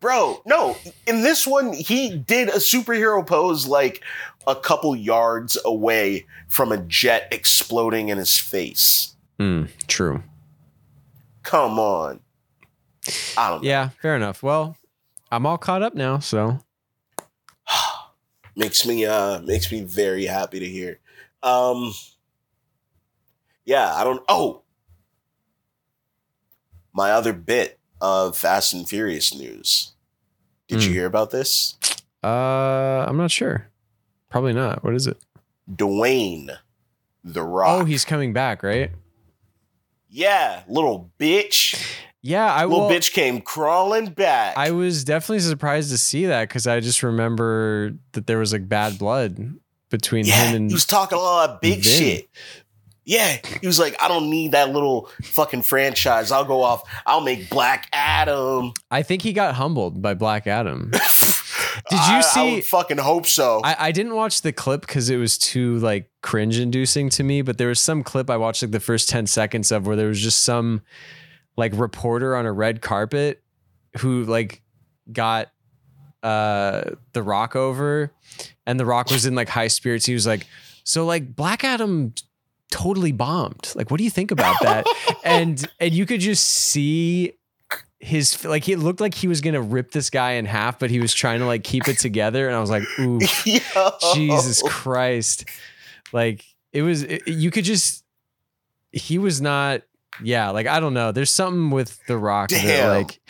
Bro, 0.00 0.42
no. 0.44 0.76
In 1.06 1.22
this 1.22 1.46
one, 1.46 1.72
he 1.72 2.16
did 2.16 2.48
a 2.48 2.56
superhero 2.56 3.26
pose 3.26 3.66
like 3.66 4.02
a 4.46 4.54
couple 4.54 4.94
yards 4.94 5.58
away 5.64 6.26
from 6.48 6.70
a 6.70 6.76
jet 6.76 7.28
exploding 7.32 8.10
in 8.10 8.18
his 8.18 8.38
face. 8.38 9.16
Mm, 9.40 9.68
true. 9.88 10.22
Come 11.46 11.78
on. 11.78 12.18
I 13.38 13.50
don't 13.50 13.62
know. 13.62 13.68
Yeah, 13.68 13.90
fair 14.02 14.16
enough. 14.16 14.42
Well, 14.42 14.76
I'm 15.30 15.46
all 15.46 15.58
caught 15.58 15.80
up 15.80 15.94
now, 15.94 16.18
so 16.18 16.58
makes 18.56 18.84
me 18.84 19.06
uh 19.06 19.38
makes 19.42 19.70
me 19.70 19.82
very 19.84 20.26
happy 20.26 20.58
to 20.58 20.66
hear. 20.68 20.98
Um 21.44 21.92
Yeah, 23.64 23.94
I 23.94 24.02
don't 24.02 24.22
oh 24.28 24.62
my 26.92 27.12
other 27.12 27.32
bit 27.32 27.78
of 28.00 28.36
Fast 28.36 28.72
and 28.72 28.88
Furious 28.88 29.32
news. 29.32 29.92
Did 30.66 30.82
you 30.82 30.88
Hmm. 30.90 30.94
hear 30.94 31.06
about 31.06 31.30
this? 31.30 31.76
uh 32.24 33.04
I'm 33.06 33.16
not 33.16 33.30
sure. 33.30 33.68
Probably 34.30 34.52
not. 34.52 34.82
What 34.82 34.94
is 34.94 35.06
it? 35.06 35.16
Dwayne 35.72 36.50
the 37.22 37.42
Rock. 37.44 37.82
Oh, 37.82 37.84
he's 37.84 38.04
coming 38.04 38.32
back, 38.32 38.64
right? 38.64 38.90
Yeah, 40.16 40.62
little 40.66 41.10
bitch. 41.20 41.78
Yeah, 42.22 42.52
I 42.52 42.64
Little 42.64 42.88
will. 42.88 42.90
bitch 42.90 43.12
came 43.12 43.40
crawling 43.40 44.06
back. 44.06 44.56
I 44.56 44.72
was 44.72 45.04
definitely 45.04 45.40
surprised 45.40 45.90
to 45.90 45.98
see 45.98 46.26
that 46.26 46.48
because 46.48 46.66
I 46.66 46.80
just 46.80 47.02
remember 47.02 47.92
that 48.12 48.26
there 48.26 48.38
was 48.38 48.52
like 48.52 48.68
bad 48.68 48.98
blood 48.98 49.54
between 49.90 50.24
yeah, 50.24 50.46
him 50.48 50.56
and 50.56 50.70
he 50.70 50.74
was 50.74 50.86
talking 50.86 51.18
a 51.18 51.20
lot 51.20 51.50
of 51.50 51.60
big 51.60 51.84
Vin. 51.84 51.92
shit. 51.92 52.28
Yeah, 53.04 53.36
he 53.60 53.66
was 53.66 53.78
like, 53.78 53.94
I 54.02 54.08
don't 54.08 54.28
need 54.30 54.52
that 54.52 54.70
little 54.70 55.08
fucking 55.22 55.62
franchise. 55.62 56.32
I'll 56.32 56.44
go 56.44 56.62
off. 56.62 56.82
I'll 57.06 57.20
make 57.20 57.48
Black 57.50 57.86
Adam. 57.92 58.72
I 58.90 59.02
think 59.02 59.22
he 59.22 59.32
got 59.32 59.54
humbled 59.54 60.02
by 60.02 60.14
Black 60.14 60.48
Adam. 60.48 60.90
Did 61.90 61.96
you 61.96 62.00
I, 62.00 62.18
I 62.18 62.20
see- 62.20 62.54
would 62.56 62.64
fucking 62.64 62.98
hope 62.98 63.26
so. 63.26 63.60
I, 63.64 63.76
I 63.88 63.92
didn't 63.92 64.14
watch 64.14 64.42
the 64.42 64.52
clip 64.52 64.82
because 64.82 65.10
it 65.10 65.16
was 65.16 65.36
too 65.38 65.78
like 65.78 66.10
cringe 66.22 66.58
inducing 66.58 67.08
to 67.10 67.22
me, 67.22 67.42
but 67.42 67.58
there 67.58 67.68
was 67.68 67.80
some 67.80 68.02
clip 68.02 68.30
I 68.30 68.36
watched 68.36 68.62
like 68.62 68.70
the 68.72 68.80
first 68.80 69.08
10 69.08 69.26
seconds 69.26 69.70
of 69.72 69.86
where 69.86 69.96
there 69.96 70.08
was 70.08 70.20
just 70.20 70.42
some 70.44 70.82
like 71.56 71.72
reporter 71.74 72.36
on 72.36 72.46
a 72.46 72.52
red 72.52 72.80
carpet 72.82 73.42
who 73.98 74.24
like 74.24 74.62
got 75.12 75.50
uh 76.22 76.82
the 77.12 77.22
rock 77.22 77.54
over 77.54 78.10
and 78.66 78.80
the 78.80 78.86
rock 78.86 79.10
was 79.10 79.26
in 79.26 79.34
like 79.34 79.48
high 79.48 79.68
spirits. 79.68 80.06
He 80.06 80.14
was 80.14 80.26
like, 80.26 80.46
So 80.84 81.04
like 81.04 81.34
Black 81.36 81.62
Adam 81.64 82.14
totally 82.70 83.12
bombed. 83.12 83.72
Like, 83.76 83.90
what 83.90 83.98
do 83.98 84.04
you 84.04 84.10
think 84.10 84.30
about 84.30 84.56
that? 84.62 84.86
and 85.24 85.64
and 85.80 85.94
you 85.94 86.04
could 86.06 86.20
just 86.20 86.44
see 86.44 87.32
his 87.98 88.44
like 88.44 88.64
he 88.64 88.76
looked 88.76 89.00
like 89.00 89.14
he 89.14 89.28
was 89.28 89.40
gonna 89.40 89.60
rip 89.60 89.90
this 89.90 90.10
guy 90.10 90.32
in 90.32 90.44
half, 90.44 90.78
but 90.78 90.90
he 90.90 91.00
was 91.00 91.14
trying 91.14 91.40
to 91.40 91.46
like 91.46 91.64
keep 91.64 91.88
it 91.88 91.98
together. 91.98 92.46
And 92.46 92.56
I 92.56 92.60
was 92.60 92.70
like, 92.70 92.84
ooh, 93.00 93.20
Yo. 93.44 93.90
Jesus 94.14 94.62
Christ. 94.62 95.48
Like 96.12 96.44
it 96.72 96.82
was 96.82 97.02
it- 97.02 97.26
you 97.26 97.50
could 97.50 97.64
just 97.64 98.04
he 98.92 99.18
was 99.18 99.40
not 99.40 99.82
yeah, 100.22 100.50
like 100.50 100.66
I 100.66 100.80
don't 100.80 100.94
know. 100.94 101.12
There's 101.12 101.32
something 101.32 101.70
with 101.70 101.98
The 102.06 102.16
Rock 102.16 102.50
that 102.50 102.88
like 102.88 103.20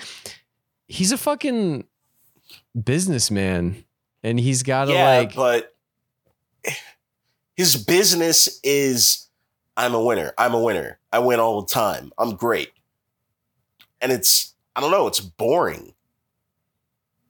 he's 0.86 1.10
a 1.12 1.18
fucking 1.18 1.84
businessman 2.80 3.84
and 4.22 4.38
he's 4.38 4.62
got 4.62 4.86
to 4.86 4.92
yeah, 4.92 5.18
like 5.18 5.34
but 5.34 5.74
his 7.56 7.76
business 7.76 8.60
is 8.62 9.28
I'm 9.76 9.94
a 9.94 10.02
winner. 10.02 10.32
I'm 10.38 10.54
a 10.54 10.60
winner. 10.60 10.98
I 11.12 11.18
win 11.20 11.40
all 11.40 11.62
the 11.62 11.72
time. 11.72 12.12
I'm 12.18 12.36
great. 12.36 12.70
And 14.00 14.12
it's 14.12 14.54
I 14.76 14.80
don't 14.80 14.90
know, 14.92 15.06
it's 15.08 15.20
boring. 15.20 15.94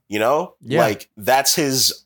You 0.09 0.19
know? 0.19 0.55
Yeah. 0.61 0.81
Like 0.81 1.09
that's 1.17 1.55
his 1.55 2.05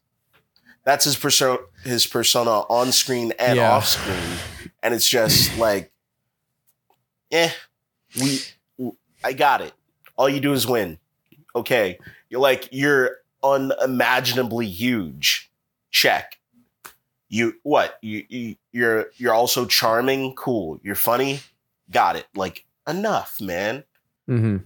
that's 0.84 1.04
his 1.04 1.16
persona 1.16 1.58
his 1.84 2.06
persona 2.06 2.50
on 2.50 2.92
screen 2.92 3.32
and 3.38 3.56
Yeah. 3.56 3.72
off 3.72 3.86
screen. 3.88 4.38
And 4.82 4.94
it's 4.94 5.08
just 5.08 5.56
like 5.58 5.90
eh, 7.32 7.50
we 8.20 8.40
I 9.24 9.32
got 9.32 9.60
it. 9.60 9.72
All 10.16 10.28
you 10.28 10.40
do 10.40 10.52
is 10.52 10.66
win. 10.66 10.98
Okay. 11.56 11.98
You're 12.28 12.40
like 12.40 12.68
you're 12.72 13.16
unimaginably 13.42 14.66
huge. 14.66 15.50
Check. 15.90 16.38
You 17.28 17.54
what? 17.62 17.98
You, 18.02 18.24
you 18.28 18.56
you're 18.72 19.10
you're 19.16 19.34
also 19.34 19.64
charming. 19.66 20.34
Cool. 20.34 20.80
You're 20.82 20.94
funny. 20.94 21.40
Got 21.90 22.16
it. 22.16 22.26
Like 22.34 22.64
enough, 22.88 23.40
man. 23.40 23.84
mhm. 24.28 24.64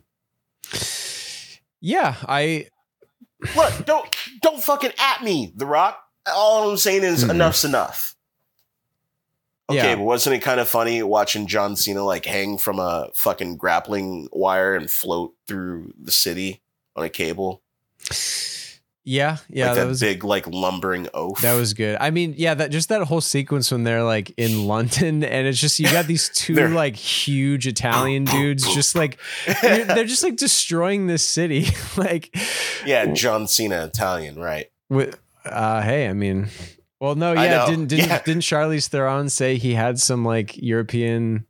Yeah, 1.81 2.15
I 2.27 2.69
Look, 3.57 3.85
don't 3.85 4.17
don't 4.43 4.63
fucking 4.63 4.93
at 4.99 5.23
me, 5.23 5.53
The 5.55 5.67
Rock. 5.67 5.99
All 6.27 6.71
I'm 6.71 6.79
saying 6.79 7.05
is 7.05 7.25
Mhm. 7.25 7.31
enough's 7.31 7.65
enough. 7.65 8.15
Okay, 9.69 9.77
Yeah. 9.91 9.95
but 9.97 10.05
wasn't 10.05 10.37
it 10.37 10.41
kind 10.41 10.61
of 10.61 10.69
funny 10.69 11.03
watching 11.03 11.47
John 11.47 11.77
Cena 11.77 12.03
like 12.05 12.25
hang 12.27 12.59
from 12.59 12.79
a 12.79 13.09
fucking 13.15 13.57
grappling 13.59 14.29
wire 14.33 14.75
and 14.77 14.91
float 14.91 15.35
through 15.47 15.93
the 16.01 16.11
city 16.13 16.63
on 16.97 17.05
a 17.05 17.11
cable? 17.11 17.63
Yeah, 19.05 19.37
yeah, 19.51 19.67
like 19.67 19.75
that 19.77 19.83
that, 19.83 19.89
was 19.89 20.01
big 20.01 20.25
like 20.25 20.47
lumbering 20.47 21.09
oaf. 21.15 21.41
That 21.43 21.55
was 21.55 21.75
good. 21.75 21.97
I 22.01 22.11
mean, 22.11 22.35
yeah, 22.39 22.55
that 22.55 22.71
just 22.71 22.89
that 22.89 23.03
whole 23.03 23.21
sequence 23.21 23.71
when 23.71 23.85
they're 23.85 24.03
like 24.03 24.33
in 24.37 24.67
London 24.67 25.23
and 25.23 25.47
it's 25.47 25.61
just 25.61 25.79
you 25.79 25.91
got 25.91 26.07
these 26.07 26.29
2 26.35 26.69
like 26.69 26.97
huge 26.97 27.67
Italian 27.67 28.25
dudes 28.37 28.63
just 28.75 28.95
like 28.95 29.19
they're, 29.63 30.05
just 30.05 30.23
like 30.25 30.37
destroying 30.37 31.07
this 31.07 31.25
city. 31.25 31.67
like 31.97 32.35
yeah, 32.87 33.07
John 33.13 33.47
Cena 33.47 33.85
Italian, 33.85 34.37
right? 34.39 34.67
with 34.91 35.19
uh 35.45 35.83
hey, 35.83 36.09
I 36.09 36.13
mean 36.15 36.49
well 37.01 37.15
no, 37.15 37.33
yeah, 37.33 37.67
didn't 37.67 37.89
didn't 37.89 38.09
Yeah. 38.09 38.23
didn't 38.23 38.43
Charlize 38.43 38.89
Theron 38.89 39.29
say 39.29 39.57
he 39.57 39.75
had 39.75 39.99
some 40.01 40.25
like 40.25 40.57
European 40.57 41.45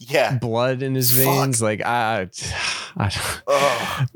Yeah. 0.00 0.38
blood 0.38 0.82
in 0.82 0.94
his 0.94 1.10
Fuck. 1.16 1.24
veins? 1.24 1.60
Like 1.62 1.82
I, 1.82 2.28
I 2.96 3.08
don't- 3.08 3.42
Ugh. 3.46 4.08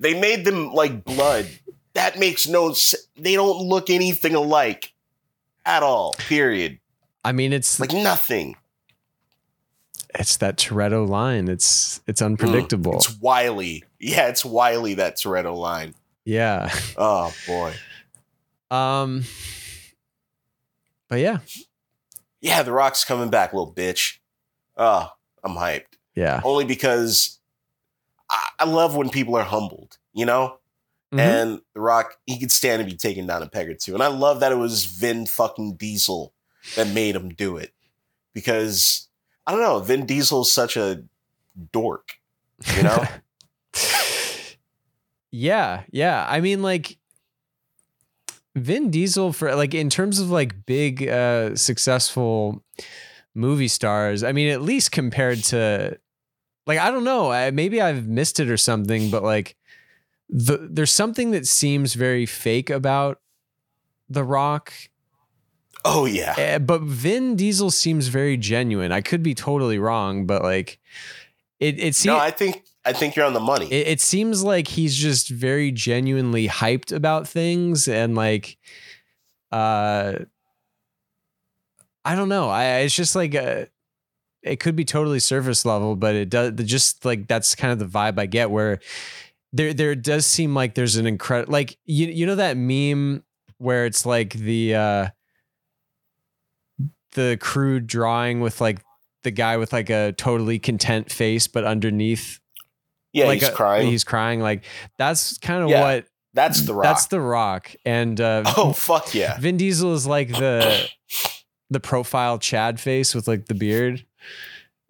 They 0.00 0.18
made 0.18 0.44
them 0.44 0.72
like 0.72 1.04
blood. 1.04 1.46
That 1.94 2.18
makes 2.18 2.48
no 2.48 2.72
sense. 2.72 3.06
They 3.16 3.34
don't 3.34 3.58
look 3.68 3.90
anything 3.90 4.34
alike 4.34 4.92
at 5.64 5.82
all. 5.82 6.14
Period. 6.14 6.78
I 7.24 7.32
mean 7.32 7.52
it's 7.52 7.78
Like 7.78 7.92
nothing. 7.92 8.56
it's 10.18 10.36
that 10.38 10.56
Toretto 10.56 11.06
line. 11.08 11.48
It's 11.48 12.00
it's 12.06 12.22
unpredictable. 12.22 12.92
Mm, 12.92 12.96
It's 12.96 13.20
wily. 13.20 13.84
Yeah, 13.98 14.28
it's 14.28 14.44
wily 14.44 14.94
that 14.94 15.16
Toretto 15.18 15.54
line. 15.56 15.94
yeah. 16.24 16.72
Oh 16.96 17.32
boy. 17.46 17.74
Um 18.70 19.24
but 21.08 21.18
yeah. 21.20 21.38
Yeah, 22.40 22.62
The 22.62 22.72
Rock's 22.72 23.04
coming 23.04 23.28
back, 23.28 23.52
little 23.52 23.72
bitch. 23.74 24.18
Oh, 24.76 25.10
I'm 25.44 25.56
hyped. 25.56 25.98
Yeah. 26.14 26.40
Only 26.44 26.64
because 26.64 27.38
I, 28.30 28.48
I 28.60 28.64
love 28.64 28.94
when 28.96 29.10
people 29.10 29.36
are 29.36 29.44
humbled, 29.44 29.98
you 30.12 30.24
know? 30.24 30.56
Mhm. 31.12 31.18
and 31.18 31.60
The 31.74 31.80
Rock 31.80 32.18
he 32.24 32.38
could 32.38 32.52
stand 32.52 32.80
to 32.80 32.88
be 32.88 32.96
taken 32.96 33.26
down 33.26 33.42
a 33.42 33.48
peg 33.48 33.68
or 33.68 33.74
two. 33.74 33.94
And 33.94 34.02
I 34.02 34.06
love 34.06 34.38
that 34.40 34.52
it 34.52 34.58
was 34.58 34.84
Vin 34.84 35.26
fucking 35.26 35.74
Diesel 35.74 36.32
that 36.76 36.86
made 36.88 37.16
him 37.16 37.30
do 37.30 37.56
it 37.56 37.72
because 38.32 39.08
I 39.46 39.50
don't 39.50 39.60
know, 39.60 39.80
Vin 39.80 40.06
Diesel 40.06 40.42
is 40.42 40.52
such 40.52 40.76
a 40.76 41.02
dork, 41.72 42.20
you 42.76 42.84
know. 42.84 43.04
yeah, 45.30 45.82
yeah. 45.90 46.26
I 46.28 46.40
mean, 46.40 46.62
like 46.62 46.96
Vin 48.54 48.90
Diesel 48.90 49.32
for 49.32 49.54
like 49.54 49.74
in 49.74 49.90
terms 49.90 50.18
of 50.20 50.30
like 50.30 50.64
big 50.66 51.08
uh 51.08 51.56
successful 51.56 52.62
movie 53.34 53.68
stars, 53.68 54.22
I 54.22 54.32
mean, 54.32 54.48
at 54.50 54.62
least 54.62 54.92
compared 54.92 55.42
to 55.44 55.98
like 56.70 56.78
I 56.78 56.90
don't 56.92 57.04
know, 57.04 57.32
I, 57.32 57.50
maybe 57.50 57.80
I've 57.82 58.06
missed 58.06 58.38
it 58.38 58.48
or 58.48 58.56
something, 58.56 59.10
but 59.10 59.22
like 59.24 59.56
the 60.28 60.68
there's 60.70 60.92
something 60.92 61.32
that 61.32 61.46
seems 61.46 61.94
very 61.94 62.24
fake 62.26 62.70
about 62.70 63.20
The 64.08 64.22
Rock. 64.22 64.72
oh 65.84 66.04
yeah, 66.06 66.34
Eh, 66.38 66.58
but 66.58 66.82
Vin 66.82 67.34
Diesel 67.36 67.70
seems 67.70 68.06
very 68.08 68.36
genuine. 68.36 68.92
I 68.92 69.00
could 69.00 69.22
be 69.22 69.34
totally 69.34 69.78
wrong, 69.78 70.26
but 70.26 70.42
like 70.42 70.78
it 71.58 71.78
it 71.80 71.94
seems 71.96 72.14
no, 72.14 72.18
I 72.18 72.30
think 72.30 72.62
I 72.84 72.92
think 72.92 73.16
you're 73.16 73.26
on 73.26 73.34
the 73.34 73.40
money. 73.52 73.66
it, 73.66 73.88
it 73.88 74.00
seems 74.00 74.44
like 74.44 74.68
he's 74.68 74.94
just 74.96 75.28
very 75.28 75.72
genuinely 75.72 76.46
hyped 76.48 76.92
about 76.94 77.26
things 77.28 77.88
and 77.88 78.14
like 78.14 78.56
uh 79.52 80.14
i 82.04 82.14
don't 82.14 82.28
know 82.28 82.48
i 82.48 82.64
it's 82.86 82.94
just 82.94 83.16
like 83.16 83.34
uh 83.34 83.64
it 84.42 84.60
could 84.60 84.74
be 84.76 84.84
totally 84.84 85.18
surface 85.20 85.64
level 85.64 85.96
but 85.96 86.14
it 86.14 86.28
does 86.30 86.52
just 86.64 87.04
like 87.04 87.26
that's 87.28 87.54
kind 87.54 87.72
of 87.72 87.78
the 87.78 87.86
vibe 87.98 88.18
i 88.18 88.26
get 88.26 88.50
where 88.50 88.78
there 89.52 89.72
there 89.74 89.94
does 89.94 90.24
seem 90.26 90.54
like 90.54 90.74
there's 90.74 90.96
an 90.96 91.06
incredible 91.06 91.52
like 91.52 91.76
you 91.84 92.06
you 92.06 92.24
know 92.26 92.36
that 92.36 92.56
meme 92.56 93.22
where 93.58 93.84
it's 93.86 94.06
like 94.06 94.32
the 94.34 94.74
uh 94.74 95.06
the 97.12 97.36
crude 97.40 97.86
drawing 97.86 98.40
with 98.40 98.60
like 98.60 98.80
the 99.22 99.30
guy 99.30 99.56
with 99.56 99.72
like 99.72 99.90
a 99.90 100.12
totally 100.12 100.58
content 100.58 101.10
face 101.10 101.46
but 101.46 101.64
underneath 101.64 102.38
yeah, 103.12 103.26
like 103.26 103.40
he's 103.40 103.48
a- 103.48 103.52
crying. 103.52 103.88
He's 103.88 104.04
crying. 104.04 104.38
Like 104.40 104.64
that's 104.96 105.36
kind 105.38 105.64
of 105.64 105.68
Yeah, 105.68 105.80
what 105.82 106.06
that's 106.32 106.60
the 106.62 106.74
rock. 106.74 106.84
that's 106.84 107.06
the 107.08 107.20
rock. 107.20 107.74
And 107.84 108.20
uh, 108.20 108.44
oh 108.56 108.72
fuck 108.72 109.12
yeah. 109.16 109.36
Vin 109.40 109.56
Diesel 109.56 109.94
is 109.94 110.06
like 110.06 110.28
the 110.28 110.88
the 111.70 111.80
profile 111.80 112.38
Chad 112.38 112.78
face 112.78 113.12
with 113.12 113.26
like 113.26 113.46
the 113.46 113.54
beard. 113.54 114.06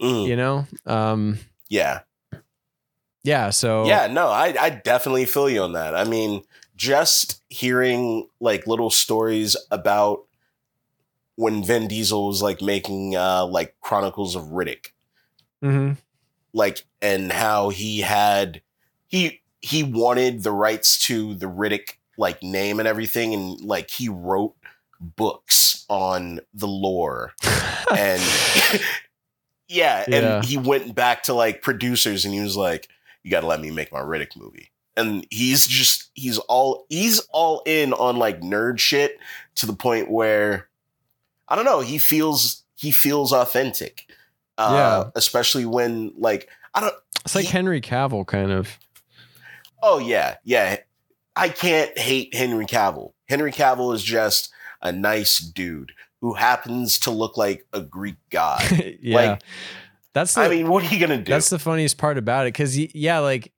Mm, 0.00 0.26
You 0.26 0.36
know. 0.36 0.66
Um. 0.86 1.38
yeah. 1.68 2.00
Yeah. 3.22 3.50
So 3.50 3.84
Yeah, 3.86 4.06
no, 4.06 4.28
I, 4.28 4.54
I 4.58 4.70
definitely 4.70 5.26
feel 5.26 5.48
you 5.50 5.62
on 5.62 5.72
that. 5.72 5.94
I 5.94 6.04
mean, 6.04 6.42
just 6.76 7.42
hearing 7.50 8.28
like 8.40 8.66
little 8.66 8.88
stories 8.90 9.56
about 9.70 10.22
when 11.36 11.62
Vin 11.64 11.88
Diesel 11.88 12.28
was 12.28 12.42
like 12.42 12.62
making 12.62 13.16
uh 13.16 13.44
like 13.46 13.74
Chronicles 13.80 14.36
of 14.36 14.44
Riddick, 14.44 14.92
mhm. 15.62 15.96
like 16.52 16.84
and 17.02 17.30
how 17.30 17.68
he 17.68 18.00
had 18.00 18.62
he 19.06 19.42
he 19.60 19.82
wanted 19.82 20.42
the 20.42 20.52
rights 20.52 20.98
to 21.06 21.34
the 21.34 21.46
Riddick 21.46 21.98
like 22.16 22.42
name 22.42 22.78
and 22.78 22.88
everything 22.88 23.34
and 23.34 23.60
like 23.60 23.90
he 23.90 24.08
wrote 24.08 24.54
books 25.00 25.84
on 25.88 26.40
the 26.52 26.68
lore 26.68 27.32
and 27.96 28.22
yeah, 29.70 30.02
and 30.06 30.12
Yeah. 30.14 30.42
he 30.42 30.56
went 30.56 30.94
back 30.94 31.22
to 31.24 31.34
like 31.34 31.62
producers 31.62 32.24
and 32.24 32.34
he 32.34 32.40
was 32.40 32.56
like, 32.56 32.88
"You 33.22 33.30
got 33.30 33.40
to 33.42 33.46
let 33.46 33.60
me 33.60 33.70
make 33.70 33.92
my 33.92 34.00
Riddick 34.00 34.36
movie." 34.36 34.70
And 34.96 35.26
he's 35.30 35.66
just 35.66 36.10
he's 36.14 36.38
all 36.38 36.84
he's 36.90 37.20
all 37.30 37.62
in 37.64 37.92
on 37.92 38.16
like 38.18 38.40
nerd 38.40 38.78
shit 38.80 39.18
to 39.54 39.66
the 39.66 39.72
point 39.72 40.10
where 40.10 40.68
I 41.48 41.56
don't 41.56 41.64
know, 41.64 41.80
he 41.80 41.98
feels 41.98 42.64
he 42.76 42.90
feels 42.90 43.32
authentic. 43.32 44.06
Uh, 44.58 44.72
Yeah. 45.04 45.10
especially 45.14 45.64
when 45.64 46.12
like 46.16 46.48
I 46.74 46.80
don't 46.80 46.94
it's 47.24 47.34
like 47.34 47.44
he- 47.46 47.50
Henry 47.52 47.80
Cavill 47.80 48.26
kind 48.26 48.50
of. 48.50 48.78
oh 49.82 49.98
yeah, 49.98 50.36
yeah. 50.44 50.78
I 51.36 51.48
can't 51.48 51.96
hate 51.96 52.34
Henry 52.34 52.66
Cavill. 52.66 53.12
Henry 53.28 53.52
Cavill 53.52 53.94
is 53.94 54.02
just 54.02 54.50
a 54.82 54.90
nice 54.92 55.38
dude 55.38 55.92
who 56.20 56.34
happens 56.34 56.98
to 57.00 57.10
look 57.10 57.36
like 57.36 57.66
a 57.72 57.80
Greek 57.80 58.16
god. 58.30 58.62
yeah. 59.00 59.16
Like, 59.16 59.42
that's 60.12 60.34
the, 60.34 60.42
I 60.42 60.48
mean, 60.48 60.68
what 60.68 60.84
are 60.84 60.94
you 60.94 61.00
gonna 61.00 61.22
do? 61.22 61.30
That's 61.30 61.50
the 61.50 61.58
funniest 61.58 61.98
part 61.98 62.18
about 62.18 62.46
it. 62.46 62.52
Cause 62.52 62.76
yeah, 62.76 63.20
like 63.20 63.52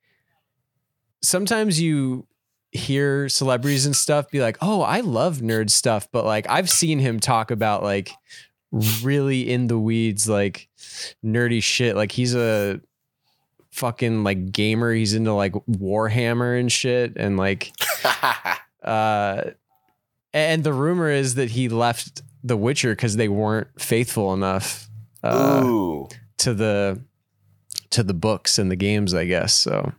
sometimes 1.23 1.81
you 1.81 2.27
hear 2.73 3.29
celebrities 3.29 3.87
and 3.87 3.95
stuff 3.95 4.31
be 4.31 4.41
like, 4.41 4.59
oh, 4.61 4.83
I 4.83 5.01
love 5.01 5.39
nerd 5.39 5.71
stuff. 5.71 6.09
But 6.13 6.25
like 6.25 6.47
I've 6.49 6.71
seen 6.71 6.99
him 6.99 7.21
talk 7.21 7.51
about 7.51 7.83
like 7.83 8.11
really 9.03 9.51
in 9.51 9.67
the 9.67 9.79
weeds, 9.79 10.29
like 10.29 10.69
nerdy 11.25 11.63
shit. 11.63 11.97
Like 11.97 12.13
he's 12.13 12.35
a 12.35 12.81
fucking 13.71 14.25
like 14.25 14.53
gamer. 14.53 14.93
He's 14.93 15.15
into 15.15 15.33
like 15.33 15.53
Warhammer 15.53 16.59
and 16.59 16.71
shit. 16.71 17.15
And 17.17 17.37
like 17.37 17.73
uh 18.83 19.43
and 20.35 20.65
the 20.65 20.73
rumor 20.73 21.11
is 21.11 21.35
that 21.35 21.51
he 21.51 21.69
left 21.69 22.23
The 22.45 22.57
Witcher 22.57 22.91
because 22.93 23.17
they 23.17 23.29
weren't 23.29 23.69
faithful 23.81 24.33
enough. 24.35 24.89
Uh, 25.23 26.05
to 26.39 26.55
the 26.55 27.01
to 27.91 28.03
the 28.03 28.15
books 28.15 28.59
and 28.59 28.71
the 28.71 28.77
games, 28.77 29.15
I 29.15 29.25
guess. 29.27 29.55
So, 29.55 29.93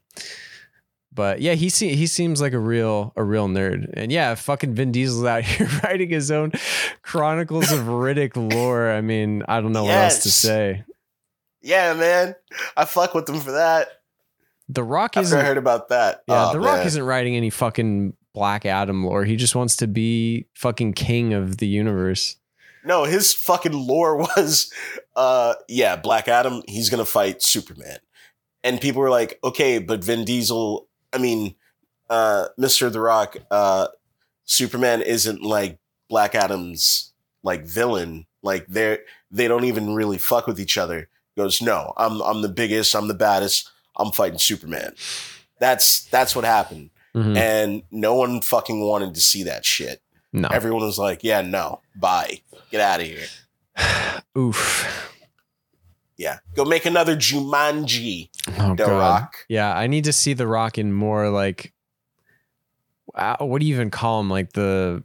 but 1.14 1.40
yeah, 1.42 1.54
he 1.54 1.70
se- 1.70 1.96
he 1.96 2.08
seems 2.08 2.42
like 2.42 2.54
a 2.54 2.60
real 2.60 3.14
a 3.16 3.24
real 3.24 3.48
nerd, 3.48 3.90
and 3.94 4.12
yeah, 4.12 4.36
fucking 4.36 4.74
Vin 4.76 4.92
Diesel's 4.92 5.24
out 5.26 5.44
here 5.46 5.70
writing 5.84 6.10
his 6.10 6.32
own 6.32 6.52
Chronicles 7.02 7.72
of 7.72 7.82
Riddick 7.82 8.36
lore. 8.36 8.92
I 8.92 9.00
mean, 9.02 9.44
I 9.48 9.62
don't 9.62 9.72
know 9.72 9.84
what 9.84 9.92
else 9.96 10.24
to 10.24 10.32
say. 10.32 10.84
Yeah, 11.62 11.94
man. 11.94 12.36
I 12.76 12.84
fuck 12.84 13.14
with 13.14 13.26
them 13.26 13.40
for 13.40 13.54
that. 13.54 13.88
The 14.68 14.84
Rock 14.84 15.12
After 15.16 15.20
I 15.20 15.22
isn't. 15.24 15.46
heard 15.46 15.58
about 15.58 15.90
that. 15.90 16.24
Yeah, 16.28 16.50
Oh, 16.50 16.52
The 16.54 16.60
Rock 16.60 16.80
man. 16.80 16.88
isn't 16.88 17.04
writing 17.04 17.36
any 17.38 17.50
fucking 17.50 18.14
Black 18.34 18.66
Adam 18.66 19.06
lore. 19.06 19.26
He 19.26 19.36
just 19.36 19.56
wants 19.56 19.76
to 19.78 19.88
be 19.88 20.48
fucking 20.56 20.94
king 20.94 21.34
of 21.34 21.58
the 21.58 21.68
universe. 21.68 22.38
No, 22.84 23.06
his 23.06 23.34
fucking 23.34 23.74
lore 23.74 24.18
was 24.38 24.72
uh 25.16 25.56
yeah, 25.68 25.96
Black 25.96 26.28
Adam, 26.28 26.64
he's 26.68 26.90
gonna 26.90 27.06
fight 27.06 27.42
Superman. 27.42 28.00
And 28.64 28.82
people 28.82 29.02
were 29.02 29.10
like, 29.10 29.40
okay, 29.44 29.78
but 29.78 30.04
Vin 30.04 30.26
Diesel, 30.26 30.88
I 31.12 31.18
mean, 31.18 31.56
uh 32.10 32.48
Mr. 32.60 32.92
The 32.92 33.00
Rock, 33.00 33.38
uh 33.52 33.88
Superman 34.46 35.02
isn't 35.02 35.42
like 35.42 35.80
Black 36.10 36.36
Adam's 36.36 37.14
like 37.44 37.66
villain. 37.66 38.26
Like 38.42 38.68
they're 38.68 39.00
they 39.32 39.48
don't 39.48 39.64
even 39.66 39.94
really 39.96 40.18
fuck 40.18 40.48
with 40.48 40.60
each 40.60 40.78
other. 40.78 41.08
He 41.36 41.42
goes, 41.42 41.62
No, 41.62 41.94
I'm 41.98 42.22
I'm 42.22 42.42
the 42.42 42.50
biggest, 42.50 42.96
I'm 42.96 43.08
the 43.08 43.14
baddest, 43.14 43.70
I'm 43.98 44.12
fighting 44.12 44.40
Superman. 44.40 44.96
That's 45.60 46.06
that's 46.06 46.36
what 46.36 46.46
happened. 46.46 46.90
Mhm. 47.16 47.38
And 47.38 47.84
no 47.92 48.16
one 48.16 48.42
fucking 48.42 48.80
wanted 48.86 49.14
to 49.16 49.22
see 49.22 49.44
that 49.44 49.66
shit. 49.66 50.02
No, 50.32 50.48
Everyone 50.52 50.82
was 50.84 50.98
like, 50.98 51.24
Yeah, 51.24 51.42
no, 51.42 51.82
bye. 51.96 52.42
Get 52.72 52.82
out 52.82 53.02
of 53.02 53.06
here. 53.08 53.26
oof. 54.38 55.12
Yeah. 56.18 56.40
Go 56.56 56.66
make 56.66 56.86
another 56.86 57.16
Jumanji, 57.16 58.30
Oh 58.60 58.70
The 58.76 58.86
god. 58.86 59.00
Rock. 59.00 59.36
Yeah, 59.48 59.76
I 59.76 59.88
need 59.88 60.06
to 60.06 60.14
see 60.14 60.34
The 60.34 60.48
Rock 60.48 60.78
in 60.78 60.92
more 60.94 61.30
like 61.30 61.72
uh, 63.16 63.38
what 63.46 63.60
do 63.62 63.68
you 63.68 63.76
even 63.76 63.92
call 63.92 64.20
him? 64.20 64.30
Like 64.30 64.54
the 64.54 65.04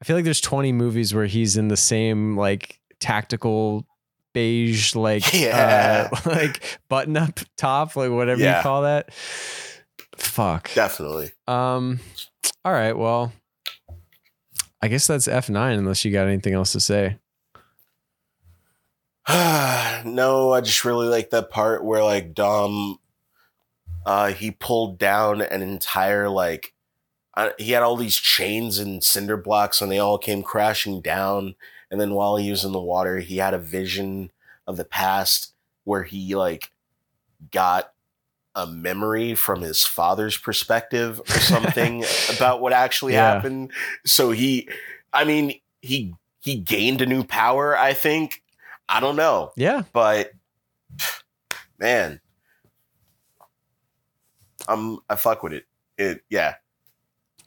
I 0.00 0.04
feel 0.04 0.16
like 0.16 0.24
there's 0.24 0.40
20 0.40 0.72
movies 0.72 1.14
where 1.14 1.26
he's 1.26 1.56
in 1.56 1.68
the 1.68 1.76
same 1.76 2.36
like 2.36 2.80
tactical 3.00 3.86
beige 4.32 4.94
like 4.94 5.32
Yeah. 5.34 6.08
uh, 6.12 6.16
like 6.26 6.78
button 6.88 7.16
up 7.16 7.40
top 7.56 7.96
like 7.96 8.10
whatever 8.10 8.40
Yeah. 8.40 8.58
you 8.58 8.62
call 8.62 8.82
that. 8.82 9.10
Fuck. 10.20 10.72
Definitely. 10.74 11.32
Um 11.46 12.00
all 12.64 12.72
right, 12.72 12.96
well 12.96 13.32
I 14.80 14.88
guess 14.88 15.06
that's 15.06 15.26
F9 15.26 15.78
unless 15.78 16.04
you 16.04 16.12
got 16.12 16.28
anything 16.28 16.54
else 16.54 16.72
to 16.72 16.80
say. 16.80 17.18
no, 20.04 20.52
I 20.52 20.60
just 20.60 20.84
really 20.84 21.08
like 21.08 21.30
that 21.30 21.50
part 21.50 21.84
where 21.84 22.02
like 22.02 22.34
Dom 22.34 22.98
uh 24.06 24.32
he 24.32 24.50
pulled 24.50 24.98
down 24.98 25.40
an 25.42 25.62
entire 25.62 26.28
like 26.28 26.74
uh, 27.34 27.50
he 27.58 27.72
had 27.72 27.82
all 27.82 27.96
these 27.96 28.16
chains 28.16 28.78
and 28.78 29.04
cinder 29.04 29.36
blocks 29.36 29.80
and 29.80 29.92
they 29.92 29.98
all 29.98 30.18
came 30.18 30.42
crashing 30.42 31.00
down 31.00 31.54
and 31.90 32.00
then 32.00 32.14
while 32.14 32.36
he 32.36 32.50
was 32.50 32.64
in 32.64 32.72
the 32.72 32.80
water 32.80 33.18
he 33.18 33.36
had 33.36 33.54
a 33.54 33.58
vision 33.58 34.30
of 34.66 34.76
the 34.76 34.84
past 34.84 35.52
where 35.84 36.02
he 36.02 36.34
like 36.34 36.72
got 37.52 37.92
a 38.58 38.66
memory 38.66 39.34
from 39.34 39.60
his 39.62 39.84
father's 39.86 40.36
perspective 40.36 41.20
or 41.20 41.38
something 41.54 42.04
about 42.34 42.60
what 42.60 42.72
actually 42.72 43.12
Yeah. 43.14 43.34
happened 43.34 43.70
so 44.04 44.30
he 44.32 44.68
i 45.12 45.24
mean 45.24 45.54
he 45.80 46.14
he 46.40 46.56
gained 46.56 47.00
a 47.00 47.06
new 47.06 47.22
power 47.24 47.76
i 47.78 47.92
think 47.94 48.42
i 48.88 48.98
don't 49.00 49.16
know 49.16 49.52
Yeah. 49.56 49.82
but 49.92 50.32
man 51.78 52.20
i'm 54.66 54.98
i 55.08 55.14
fuck 55.16 55.42
with 55.42 55.52
it 55.52 55.64
it 55.96 56.22
yeah 56.30 56.54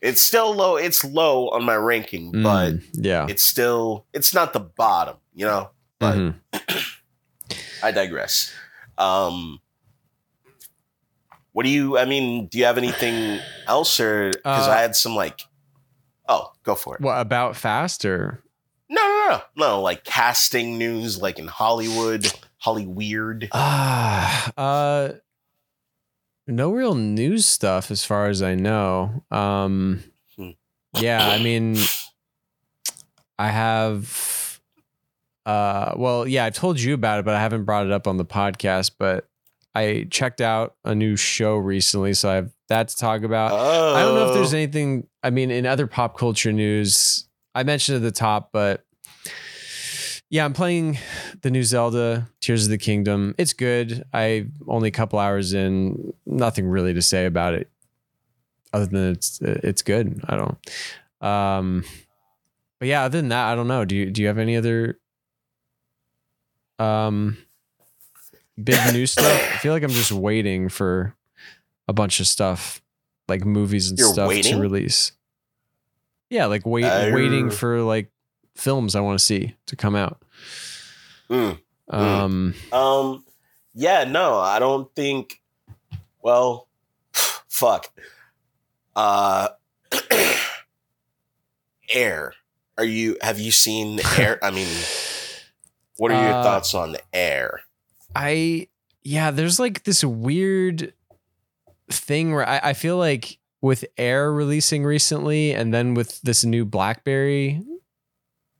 It's 0.01 0.21
still 0.21 0.55
low. 0.55 0.77
It's 0.77 1.03
low 1.05 1.49
on 1.49 1.63
my 1.63 1.75
ranking, 1.75 2.31
but 2.31 2.73
Mm, 2.73 2.81
yeah. 2.93 3.27
it's 3.29 3.43
still 3.43 4.07
it's 4.17 4.33
not 4.33 4.51
the 4.51 4.59
bottom, 4.59 5.17
you 5.35 5.45
know. 5.45 5.69
But 5.99 6.15
Mhm. 6.17 6.33
I 7.83 7.91
digress. 7.91 8.51
Um, 8.97 9.61
what 11.53 11.63
do 11.63 11.69
you? 11.69 11.97
I 11.97 12.05
mean, 12.05 12.47
do 12.47 12.57
you 12.57 12.65
have 12.65 12.77
anything 12.77 13.39
else, 13.67 13.99
or 13.99 14.29
because 14.31 14.67
Uh, 14.67 14.71
I 14.71 14.81
had 14.81 14.95
some 14.95 15.15
like, 15.15 15.41
oh, 16.27 16.51
go 16.63 16.75
for 16.75 16.95
it. 16.95 17.01
What 17.01 17.19
about 17.19 17.55
fast 17.55 18.05
or 18.05 18.43
No, 18.89 19.01
no, 19.01 19.27
no, 19.29 19.41
no. 19.67 19.81
Like 19.81 20.03
casting 20.03 20.77
news, 20.77 21.21
like 21.21 21.39
in 21.39 21.47
Hollywood, 21.47 22.31
Holly 22.57 22.85
Weird. 22.87 23.49
Ah, 23.53 24.51
uh, 24.57 25.09
no 26.47 26.71
real 26.71 26.95
news 26.95 27.45
stuff 27.45 27.91
as 27.91 28.03
far 28.03 28.27
as 28.27 28.41
I 28.41 28.55
know. 28.55 29.23
Um, 29.31 30.03
Hmm. 30.35 30.51
yeah, 30.93 31.25
I 31.27 31.37
mean, 31.41 31.77
I 33.39 33.49
have. 33.49 34.59
Uh, 35.45 35.93
well, 35.97 36.27
yeah, 36.27 36.45
I've 36.45 36.53
told 36.55 36.79
you 36.79 36.93
about 36.93 37.19
it, 37.19 37.25
but 37.25 37.33
I 37.33 37.39
haven't 37.39 37.63
brought 37.65 37.85
it 37.85 37.91
up 37.91 38.07
on 38.07 38.17
the 38.17 38.25
podcast. 38.25 38.91
But 38.99 39.27
I 39.73 40.07
checked 40.09 40.41
out 40.41 40.75
a 40.83 40.93
new 40.93 41.15
show 41.15 41.55
recently, 41.55 42.13
so 42.13 42.29
I 42.29 42.35
have 42.35 42.51
that 42.67 42.89
to 42.89 42.97
talk 42.97 43.23
about. 43.23 43.51
Oh, 43.53 43.95
I 43.95 44.01
don't 44.01 44.15
know 44.15 44.27
if 44.27 44.33
there's 44.33 44.53
anything. 44.53 45.07
I 45.23 45.29
mean, 45.29 45.51
in 45.51 45.65
other 45.65 45.87
pop 45.87 46.17
culture 46.17 46.51
news, 46.51 47.27
I 47.55 47.63
mentioned 47.63 47.97
at 47.97 48.01
the 48.01 48.11
top, 48.11 48.49
but 48.51 48.85
yeah, 50.29 50.45
I'm 50.45 50.53
playing 50.53 50.97
the 51.41 51.51
new 51.51 51.63
Zelda 51.63 52.29
Tears 52.39 52.63
of 52.65 52.69
the 52.69 52.77
Kingdom. 52.77 53.35
It's 53.37 53.53
good. 53.53 54.03
I 54.13 54.47
only 54.67 54.87
a 54.87 54.91
couple 54.91 55.19
hours 55.19 55.53
in. 55.53 56.13
Nothing 56.25 56.67
really 56.67 56.93
to 56.93 57.01
say 57.01 57.25
about 57.25 57.53
it, 57.53 57.69
other 58.73 58.85
than 58.85 59.11
it's 59.11 59.39
it's 59.41 59.81
good. 59.81 60.21
I 60.27 60.37
don't. 60.37 60.57
Um, 61.21 61.83
but 62.79 62.87
yeah, 62.87 63.03
other 63.03 63.19
than 63.19 63.29
that, 63.29 63.51
I 63.51 63.55
don't 63.55 63.67
know. 63.67 63.85
Do 63.85 63.95
you 63.95 64.09
do 64.09 64.21
you 64.21 64.27
have 64.27 64.37
any 64.37 64.55
other 64.55 64.99
um 66.79 67.37
big 68.63 68.79
new 68.93 69.05
stuff? 69.05 69.25
I 69.53 69.57
feel 69.57 69.73
like 69.73 69.83
I'm 69.83 69.89
just 69.89 70.11
waiting 70.11 70.69
for 70.69 71.15
a 71.87 71.93
bunch 71.93 72.19
of 72.19 72.27
stuff 72.27 72.81
like 73.27 73.45
movies 73.45 73.89
and 73.89 73.99
You're 73.99 74.13
stuff 74.13 74.29
waiting? 74.29 74.53
to 74.55 74.59
release. 74.59 75.11
Yeah, 76.29 76.45
like 76.45 76.65
wait, 76.65 76.85
Uh, 76.85 77.11
waiting 77.13 77.49
for 77.49 77.81
like 77.81 78.09
films 78.55 78.95
I 78.95 79.01
want 79.01 79.19
to 79.19 79.23
see 79.25 79.55
to 79.67 79.75
come 79.75 79.95
out. 79.95 80.21
Mm. 81.29 81.59
Um, 81.89 82.53
Um, 82.71 83.25
yeah, 83.73 84.03
no, 84.05 84.37
I 84.39 84.59
don't 84.59 84.93
think. 84.95 85.41
Well, 86.21 86.67
fuck. 87.49 87.87
Uh, 88.95 89.49
Air. 91.89 92.33
Are 92.77 92.85
you? 92.85 93.17
Have 93.21 93.39
you 93.39 93.51
seen 93.51 93.99
Air? 94.17 94.39
I 94.43 94.51
mean, 94.51 94.67
what 95.97 96.11
are 96.11 96.21
your 96.23 96.33
Uh, 96.39 96.43
thoughts 96.43 96.73
on 96.73 96.95
Air? 97.13 97.61
I 98.15 98.67
yeah, 99.03 99.31
there's 99.31 99.59
like 99.59 99.83
this 99.83 100.03
weird 100.03 100.93
thing 101.89 102.33
where 102.33 102.47
I, 102.47 102.59
I 102.69 102.73
feel 102.73 102.97
like 102.97 103.37
with 103.61 103.85
Air 103.97 104.31
releasing 104.31 104.83
recently, 104.83 105.53
and 105.53 105.73
then 105.73 105.93
with 105.93 106.21
this 106.21 106.43
new 106.43 106.65
BlackBerry 106.65 107.61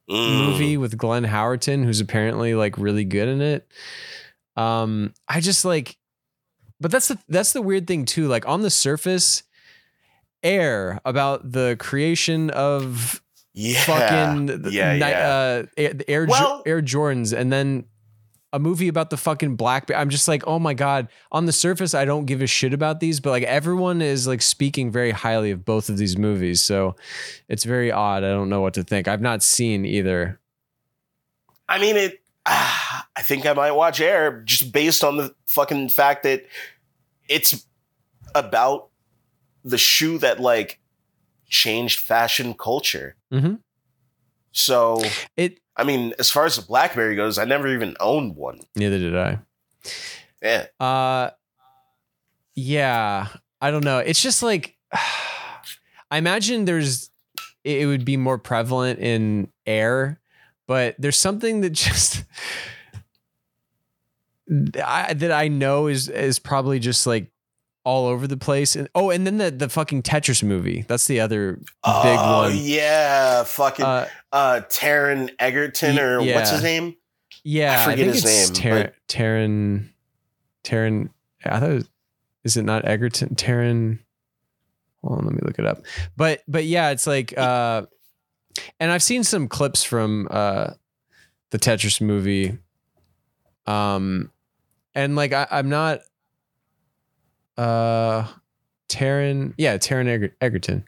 Mm. 0.09 0.45
movie 0.47 0.77
with 0.77 0.97
Glenn 0.97 1.23
Howerton, 1.23 1.85
who's 1.85 2.01
apparently 2.01 2.53
like 2.53 2.77
really 2.77 3.05
good 3.05 3.29
in 3.29 3.39
it. 3.41 3.71
Um, 4.57 5.13
I 5.29 5.39
just 5.39 5.63
like, 5.63 5.95
but 6.81 6.91
that's 6.91 7.07
the 7.07 7.17
that's 7.29 7.53
the 7.53 7.61
weird 7.61 7.87
thing 7.87 8.03
too. 8.03 8.27
Like 8.27 8.45
on 8.45 8.61
the 8.61 8.69
surface, 8.69 9.43
Air 10.43 10.99
about 11.05 11.51
the 11.53 11.77
creation 11.79 12.49
of 12.49 13.21
Yeah. 13.53 13.79
fucking 13.83 14.65
Yeah, 14.71 14.93
yeah. 14.95 15.05
uh 15.29 15.63
Air, 15.77 15.93
the 15.93 16.09
Air, 16.09 16.25
Well- 16.25 16.63
Air 16.65 16.81
Jordans 16.81 17.31
and 17.37 17.53
then 17.53 17.85
a 18.53 18.59
movie 18.59 18.87
about 18.87 19.09
the 19.09 19.17
fucking 19.17 19.55
black 19.55 19.89
I'm 19.95 20.09
just 20.09 20.27
like, 20.27 20.43
"Oh 20.45 20.59
my 20.59 20.73
god, 20.73 21.07
on 21.31 21.45
the 21.45 21.51
surface 21.51 21.93
I 21.93 22.05
don't 22.05 22.25
give 22.25 22.41
a 22.41 22.47
shit 22.47 22.73
about 22.73 22.99
these, 22.99 23.19
but 23.19 23.31
like 23.31 23.43
everyone 23.43 24.01
is 24.01 24.27
like 24.27 24.41
speaking 24.41 24.91
very 24.91 25.11
highly 25.11 25.51
of 25.51 25.63
both 25.65 25.89
of 25.89 25.97
these 25.97 26.17
movies." 26.17 26.61
So 26.61 26.95
it's 27.47 27.63
very 27.63 27.91
odd. 27.91 28.23
I 28.23 28.29
don't 28.29 28.49
know 28.49 28.61
what 28.61 28.73
to 28.75 28.83
think. 28.83 29.07
I've 29.07 29.21
not 29.21 29.41
seen 29.43 29.85
either. 29.85 30.39
I 31.69 31.79
mean, 31.79 31.95
it. 31.95 32.21
ah, 32.45 33.07
I 33.15 33.21
think 33.21 33.45
I 33.45 33.53
might 33.53 33.71
watch 33.71 34.01
Air 34.01 34.41
just 34.41 34.71
based 34.71 35.03
on 35.03 35.17
the 35.17 35.33
fucking 35.45 35.89
fact 35.89 36.23
that 36.23 36.45
it's 37.27 37.65
about 38.33 38.89
the 39.63 39.77
shoe 39.77 40.17
that 40.19 40.39
like 40.39 40.79
changed 41.47 41.99
fashion 41.99 42.53
culture. 42.53 43.15
Mhm. 43.31 43.59
So, 44.53 45.01
It 45.37 45.59
I 45.81 45.83
mean, 45.83 46.13
as 46.19 46.29
far 46.29 46.45
as 46.45 46.57
the 46.57 46.61
BlackBerry 46.61 47.15
goes, 47.15 47.39
I 47.39 47.45
never 47.45 47.67
even 47.67 47.95
owned 47.99 48.35
one. 48.35 48.59
neither 48.75 48.99
did 48.99 49.17
I. 49.17 49.39
Yeah. 50.39 50.67
Uh 50.79 51.31
yeah, 52.53 53.29
I 53.59 53.71
don't 53.71 53.83
know. 53.83 53.97
It's 53.97 54.21
just 54.21 54.43
like 54.43 54.77
I 56.11 56.19
imagine 56.19 56.65
there's 56.65 57.09
it 57.63 57.87
would 57.87 58.05
be 58.05 58.15
more 58.15 58.37
prevalent 58.37 58.99
in 58.99 59.51
air, 59.65 60.19
but 60.67 60.95
there's 60.99 61.17
something 61.17 61.61
that 61.61 61.69
just 61.71 62.25
I, 64.85 65.13
that 65.15 65.31
I 65.31 65.47
know 65.47 65.87
is 65.87 66.09
is 66.09 66.37
probably 66.37 66.77
just 66.77 67.07
like 67.07 67.31
all 67.83 68.05
over 68.07 68.27
the 68.27 68.37
place. 68.37 68.75
And 68.75 68.89
oh, 68.95 69.09
and 69.09 69.25
then 69.25 69.37
the 69.37 69.51
the 69.51 69.69
fucking 69.69 70.03
Tetris 70.03 70.43
movie. 70.43 70.85
That's 70.87 71.07
the 71.07 71.19
other 71.19 71.53
big 71.55 71.65
oh, 71.83 72.43
one. 72.43 72.53
yeah. 72.55 73.43
Fucking 73.43 73.85
uh, 73.85 74.07
Uh, 74.31 74.61
Taron 74.69 75.29
Egerton, 75.39 75.99
or 75.99 76.19
what's 76.23 76.51
his 76.51 76.63
name? 76.63 76.95
yeah, 77.43 77.81
I 77.81 77.83
forget 77.91 77.97
think 77.97 78.13
his 78.13 78.25
name, 78.25 78.53
Tar- 78.53 78.93
Taron. 79.07 79.89
Taron. 80.63 81.09
I 81.45 81.59
thought. 81.59 81.69
It 81.71 81.73
was, 81.75 81.89
is 82.43 82.57
it 82.57 82.63
not 82.63 82.87
Egerton? 82.87 83.35
Taron. 83.35 83.99
Hold 85.03 85.19
on, 85.19 85.25
let 85.25 85.33
me 85.33 85.41
look 85.43 85.57
it 85.59 85.65
up. 85.65 85.83
But 86.15 86.43
but 86.47 86.65
yeah, 86.65 86.89
it's 86.91 87.07
like. 87.07 87.37
uh 87.37 87.83
And 88.79 88.91
I've 88.91 89.01
seen 89.03 89.23
some 89.23 89.47
clips 89.47 89.83
from 89.83 90.27
uh 90.29 90.71
the 91.51 91.57
Tetris 91.59 92.01
movie. 92.01 92.57
Um, 93.65 94.31
and 94.93 95.15
like 95.15 95.33
I, 95.33 95.47
I'm 95.51 95.69
not. 95.69 96.01
Uh, 97.61 98.27
Taron. 98.89 99.53
Yeah, 99.57 99.77
Taron 99.77 100.07
Eger- 100.07 100.35
Egerton. 100.41 100.83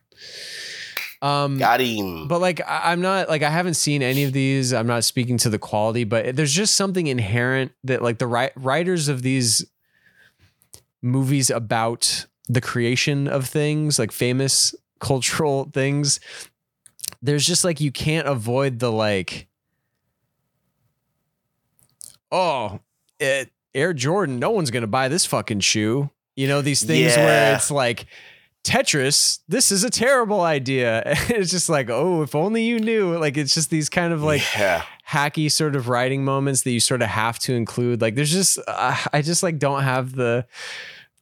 Um, 1.21 1.57
Got 1.57 1.79
him. 1.79 2.27
but 2.27 2.41
like 2.41 2.59
I- 2.67 2.91
I'm 2.91 2.99
not 3.01 3.29
like 3.29 3.43
I 3.43 3.49
haven't 3.49 3.75
seen 3.75 4.01
any 4.01 4.23
of 4.23 4.33
these. 4.33 4.73
I'm 4.73 4.87
not 4.87 5.03
speaking 5.05 5.37
to 5.39 5.49
the 5.49 5.59
quality, 5.59 6.03
but 6.03 6.35
there's 6.35 6.51
just 6.53 6.75
something 6.75 7.07
inherent 7.07 7.71
that 7.83 8.01
like 8.01 8.17
the 8.17 8.27
ri- 8.27 8.51
writers 8.55 9.07
of 9.07 9.21
these 9.21 9.65
movies 11.01 11.49
about 11.49 12.25
the 12.49 12.59
creation 12.59 13.27
of 13.27 13.47
things, 13.47 13.97
like 13.99 14.11
famous 14.11 14.75
cultural 14.99 15.69
things, 15.73 16.19
there's 17.21 17.45
just 17.45 17.63
like 17.63 17.79
you 17.79 17.91
can't 17.91 18.27
avoid 18.27 18.79
the 18.79 18.91
like 18.91 19.47
oh, 22.31 22.79
it, 23.19 23.49
Air 23.75 23.93
Jordan, 23.93 24.39
no 24.39 24.49
one's 24.49 24.71
going 24.71 24.81
to 24.81 24.87
buy 24.87 25.07
this 25.07 25.25
fucking 25.25 25.59
shoe. 25.61 26.09
You 26.35 26.47
know 26.47 26.61
these 26.61 26.83
things 26.83 27.15
where 27.15 27.55
it's 27.55 27.69
like 27.69 28.07
Tetris, 28.63 29.39
this 29.47 29.71
is 29.71 29.83
a 29.83 29.89
terrible 29.89 30.41
idea. 30.41 31.03
it's 31.05 31.51
just 31.51 31.67
like, 31.67 31.89
oh, 31.89 32.21
if 32.21 32.33
only 32.33 32.63
you 32.63 32.79
knew. 32.79 33.17
Like 33.17 33.37
it's 33.37 33.53
just 33.53 33.69
these 33.69 33.89
kind 33.89 34.13
of 34.13 34.23
like 34.23 34.41
yeah. 34.55 34.83
hacky 35.07 35.51
sort 35.51 35.75
of 35.75 35.89
writing 35.89 36.23
moments 36.23 36.61
that 36.63 36.71
you 36.71 36.79
sort 36.79 37.01
of 37.01 37.09
have 37.09 37.39
to 37.39 37.53
include. 37.53 38.01
Like 38.01 38.15
there's 38.15 38.31
just 38.31 38.59
uh, 38.67 38.95
I 39.11 39.21
just 39.21 39.43
like 39.43 39.59
don't 39.59 39.83
have 39.83 40.15
the 40.15 40.45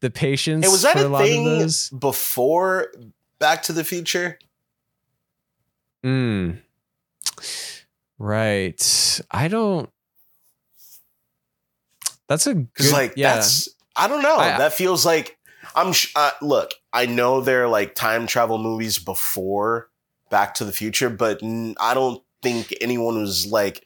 the 0.02 0.12
patience 0.12 0.66
Hey, 0.66 0.72
was 0.72 0.84
that 0.84 0.98
a, 0.98 1.12
a 1.12 1.18
thing 1.20 1.70
before 1.98 2.94
Back 3.40 3.64
to 3.64 3.74
the 3.74 3.84
Future? 3.84 4.38
Mm. 6.04 6.60
Right. 8.20 9.22
I 9.32 9.48
don't 9.48 9.90
That's 12.28 12.46
a 12.46 12.56
Because 12.56 12.88
good 12.88 12.94
like 12.94 13.14
yeah. 13.16 13.36
that's 13.36 13.70
I 13.96 14.08
don't 14.08 14.22
know. 14.24 14.38
I- 14.38 14.58
that 14.58 14.74
feels 14.74 15.06
like 15.06 15.38
I'm. 15.76 15.94
Sh- 15.94 16.12
uh, 16.16 16.32
look, 16.42 16.72
I 16.94 17.06
know 17.06 17.42
there 17.42 17.64
are 17.66 17.68
like 17.70 17.96
time 17.96 18.28
travel 18.28 18.58
movies 18.58 18.98
before 19.00 19.90
Back 20.30 20.54
to 20.56 20.66
the 20.66 20.72
Future, 20.72 21.10
but 21.10 21.42
n- 21.44 21.76
I 21.80 21.94
don't 21.94 22.24
think 22.42 22.74
anyone 22.82 23.20
was 23.20 23.46
like 23.48 23.86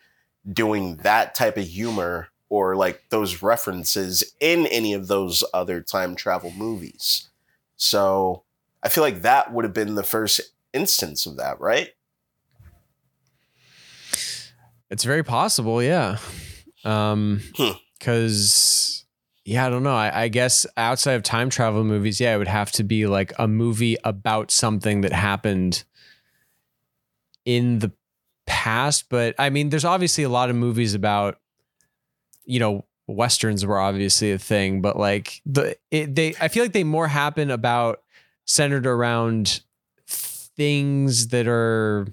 doing 0.52 0.98
that 0.98 1.36
type 1.36 1.58
of 1.58 1.66
humor 1.68 2.30
or 2.50 2.76
like 2.76 3.04
those 3.10 3.42
references 3.42 4.24
in 4.40 4.68
any 4.68 4.94
of 4.94 5.08
those 5.08 5.44
other 5.54 5.82
time 5.82 6.16
travel 6.16 6.52
movies. 6.52 7.30
So 7.78 8.44
I 8.84 8.90
feel 8.90 9.04
like 9.04 9.24
that 9.24 9.52
would 9.52 9.66
have 9.66 9.74
been 9.74 9.96
the 9.96 10.04
first 10.04 10.40
instance 10.72 11.26
of 11.26 11.38
that, 11.38 11.60
right? 11.60 11.90
It's 14.90 15.04
very 15.04 15.24
possible, 15.24 15.82
yeah. 15.82 16.18
Um 16.84 17.42
Hmm. 17.58 17.72
Yeah, 19.46 19.68
I 19.68 19.70
don't 19.70 19.84
know. 19.84 19.96
I, 19.96 20.24
I 20.24 20.28
guess 20.28 20.66
outside 20.76 21.14
of 21.14 21.22
time 21.22 21.52
travel 21.52 21.84
movies, 21.84 22.20
yeah, 22.20 22.34
it 22.34 22.40
would 22.40 22.48
have 22.48 22.72
to 22.74 22.84
be 22.84 23.06
like 23.06 23.32
a 23.38 23.48
movie 23.48 23.96
about 24.04 24.50
something 24.50 25.02
that 25.02 25.14
happened 25.14 25.84
in 27.46 27.78
the 27.78 27.92
past. 28.48 29.08
But 29.08 29.36
I 29.38 29.52
mean, 29.52 29.70
there's 29.70 29.86
obviously 29.86 30.24
a 30.24 30.30
lot 30.30 30.50
of 30.50 30.56
movies 30.56 30.96
about, 30.96 31.40
you 32.46 32.60
know, 32.60 32.86
westerns 33.06 33.64
were 33.64 33.80
obviously 33.80 34.32
a 34.32 34.40
thing, 34.40 34.82
but 34.82 34.98
like 34.98 35.42
the 35.46 35.78
it, 35.92 36.16
they, 36.16 36.34
I 36.42 36.48
feel 36.48 36.64
like 36.64 36.74
they 36.74 36.84
more 36.84 37.08
happen 37.08 37.52
about 37.52 38.02
centered 38.46 38.88
around 38.88 39.62
things 40.08 41.28
that 41.28 41.48
are 41.48 42.08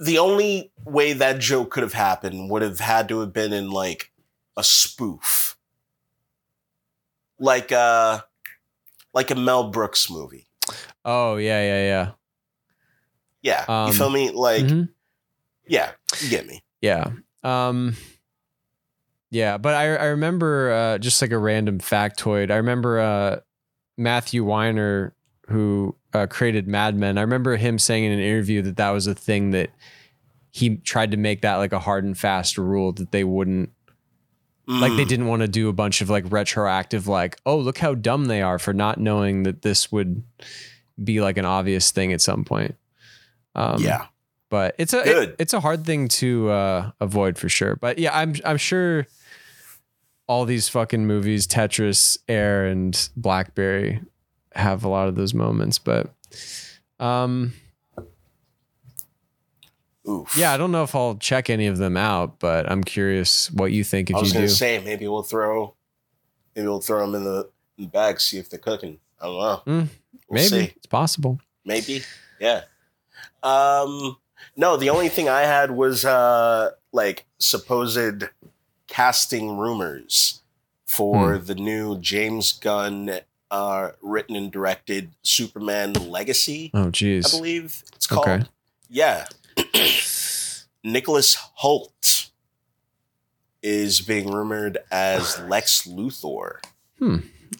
the 0.00 0.18
only 0.18 0.72
way 0.84 1.12
that 1.12 1.38
joke 1.38 1.70
could 1.70 1.84
have 1.84 1.92
happened 1.92 2.50
would 2.50 2.62
have 2.62 2.80
had 2.80 3.08
to 3.08 3.20
have 3.20 3.32
been 3.32 3.52
in 3.52 3.70
like 3.70 4.10
a 4.56 4.64
spoof. 4.64 5.56
Like 7.38 7.72
a 7.72 8.24
like 9.12 9.30
a 9.30 9.34
Mel 9.34 9.70
Brooks 9.70 10.10
movie. 10.10 10.46
oh 11.04 11.36
yeah 11.36 11.60
yeah 11.62 11.82
yeah 11.84 12.10
Yeah. 13.42 13.64
Um, 13.68 13.88
you 13.88 13.92
feel 13.94 14.10
me? 14.10 14.30
Like 14.30 14.64
Mhm. 14.64 14.88
yeah, 15.66 15.92
you 16.20 16.30
get 16.30 16.46
me. 16.46 16.62
Yeah. 16.80 17.10
Um 17.42 17.96
yeah, 19.30 19.58
but 19.58 19.74
I 19.74 19.96
I 19.96 20.04
remember 20.06 20.72
uh 20.72 20.98
just 20.98 21.20
like 21.20 21.32
a 21.32 21.38
random 21.38 21.78
factoid. 21.80 22.50
I 22.50 22.56
remember 22.56 23.00
uh 23.00 23.40
Matthew 23.98 24.44
Weiner 24.44 25.14
who 25.48 25.94
uh, 26.14 26.26
created 26.26 26.66
Mad 26.66 26.96
Men. 26.96 27.18
I 27.18 27.20
remember 27.20 27.56
him 27.56 27.78
saying 27.78 28.04
in 28.04 28.12
an 28.12 28.18
interview 28.20 28.62
that 28.62 28.76
that 28.78 28.90
was 28.90 29.06
a 29.06 29.14
thing 29.14 29.50
that 29.50 29.70
he 30.52 30.76
tried 30.78 31.10
to 31.10 31.16
make 31.18 31.42
that 31.42 31.56
like 31.56 31.72
a 31.72 31.78
hard 31.78 32.04
and 32.04 32.16
fast 32.16 32.56
rule 32.56 32.92
that 32.92 33.10
they 33.12 33.24
wouldn't 33.24 33.70
like 34.66 34.92
they 34.96 35.04
Mm. 35.04 35.08
didn't 35.08 35.26
want 35.26 35.42
to 35.42 35.48
do 35.48 35.68
a 35.68 35.72
bunch 35.72 36.00
of 36.00 36.08
like 36.10 36.24
retroactive 36.30 37.06
like 37.06 37.38
oh 37.44 37.56
look 37.58 37.78
how 37.78 37.94
dumb 37.94 38.26
they 38.26 38.40
are 38.42 38.58
for 38.58 38.72
not 38.72 38.98
knowing 38.98 39.42
that 39.42 39.62
this 39.62 39.92
would 39.92 40.22
be 41.02 41.20
like 41.20 41.36
an 41.38 41.44
obvious 41.44 41.90
thing 41.90 42.12
at 42.12 42.20
some 42.20 42.44
point. 42.44 42.74
Um 43.54 43.82
yeah. 43.82 44.06
but 44.50 44.74
it's 44.78 44.92
a 44.94 45.22
it- 45.22 45.36
it's 45.38 45.52
a 45.52 45.60
hard 45.60 45.84
thing 45.84 46.08
to 46.08 46.48
uh, 46.50 46.90
avoid 47.00 47.36
for 47.38 47.48
sure. 47.48 47.76
But 47.76 47.98
yeah, 47.98 48.16
I'm 48.16 48.34
I'm 48.44 48.56
sure 48.56 49.06
all 50.26 50.44
these 50.46 50.68
fucking 50.70 51.06
movies, 51.06 51.46
Tetris, 51.46 52.16
Air, 52.28 52.64
and 52.66 53.08
Blackberry, 53.16 54.00
have 54.54 54.82
a 54.84 54.88
lot 54.88 55.08
of 55.08 55.16
those 55.16 55.34
moments. 55.34 55.78
But 55.78 56.14
um, 56.98 57.52
Oof. 60.08 60.36
yeah, 60.36 60.52
I 60.52 60.56
don't 60.58 60.70
know 60.72 60.82
if 60.82 60.94
I'll 60.94 61.14
check 61.16 61.48
any 61.48 61.66
of 61.66 61.78
them 61.78 61.96
out, 61.96 62.38
but 62.38 62.70
I'm 62.70 62.84
curious 62.84 63.50
what 63.50 63.72
you 63.72 63.82
think 63.84 64.10
if 64.10 64.16
I 64.16 64.20
was 64.20 64.28
you 64.28 64.34
gonna 64.34 64.46
do. 64.48 64.52
say 64.52 64.78
maybe 64.84 65.08
we'll 65.08 65.22
throw 65.22 65.74
maybe 66.54 66.68
we'll 66.68 66.80
throw 66.82 67.00
them 67.06 67.14
in 67.14 67.24
the, 67.24 67.48
in 67.78 67.84
the 67.84 67.90
bag, 67.90 68.20
see 68.20 68.38
if 68.38 68.50
they're 68.50 68.58
cooking. 68.58 68.98
I 69.20 69.24
don't 69.26 69.38
know. 69.38 69.62
Mm, 69.66 69.88
We'll 70.28 70.42
Maybe 70.42 70.48
see. 70.66 70.72
it's 70.76 70.86
possible. 70.86 71.40
Maybe. 71.64 72.02
Yeah. 72.38 72.62
Um 73.42 74.16
no, 74.56 74.76
the 74.76 74.90
only 74.90 75.08
thing 75.08 75.28
I 75.28 75.42
had 75.42 75.70
was 75.70 76.04
uh 76.04 76.70
like 76.92 77.24
supposed 77.38 78.24
casting 78.86 79.56
rumors 79.56 80.42
for 80.86 81.36
Hmm. 81.38 81.44
the 81.46 81.54
new 81.54 81.98
James 81.98 82.52
Gunn 82.52 83.20
uh 83.50 83.90
written 84.02 84.36
and 84.36 84.50
directed 84.52 85.10
Superman 85.22 85.92
Legacy, 85.94 86.70
Oh, 86.74 86.86
jeez. 86.90 87.32
I 87.34 87.36
believe 87.38 87.82
it's 87.94 88.06
called. 88.06 88.28
Okay. 88.28 88.44
Yeah. 88.88 89.26
Nicholas 90.84 91.36
Hoult 91.62 92.30
is 93.62 94.00
being 94.00 94.30
rumored 94.30 94.78
as 94.90 95.38
Lex 95.48 95.86
Luthor. 95.86 96.56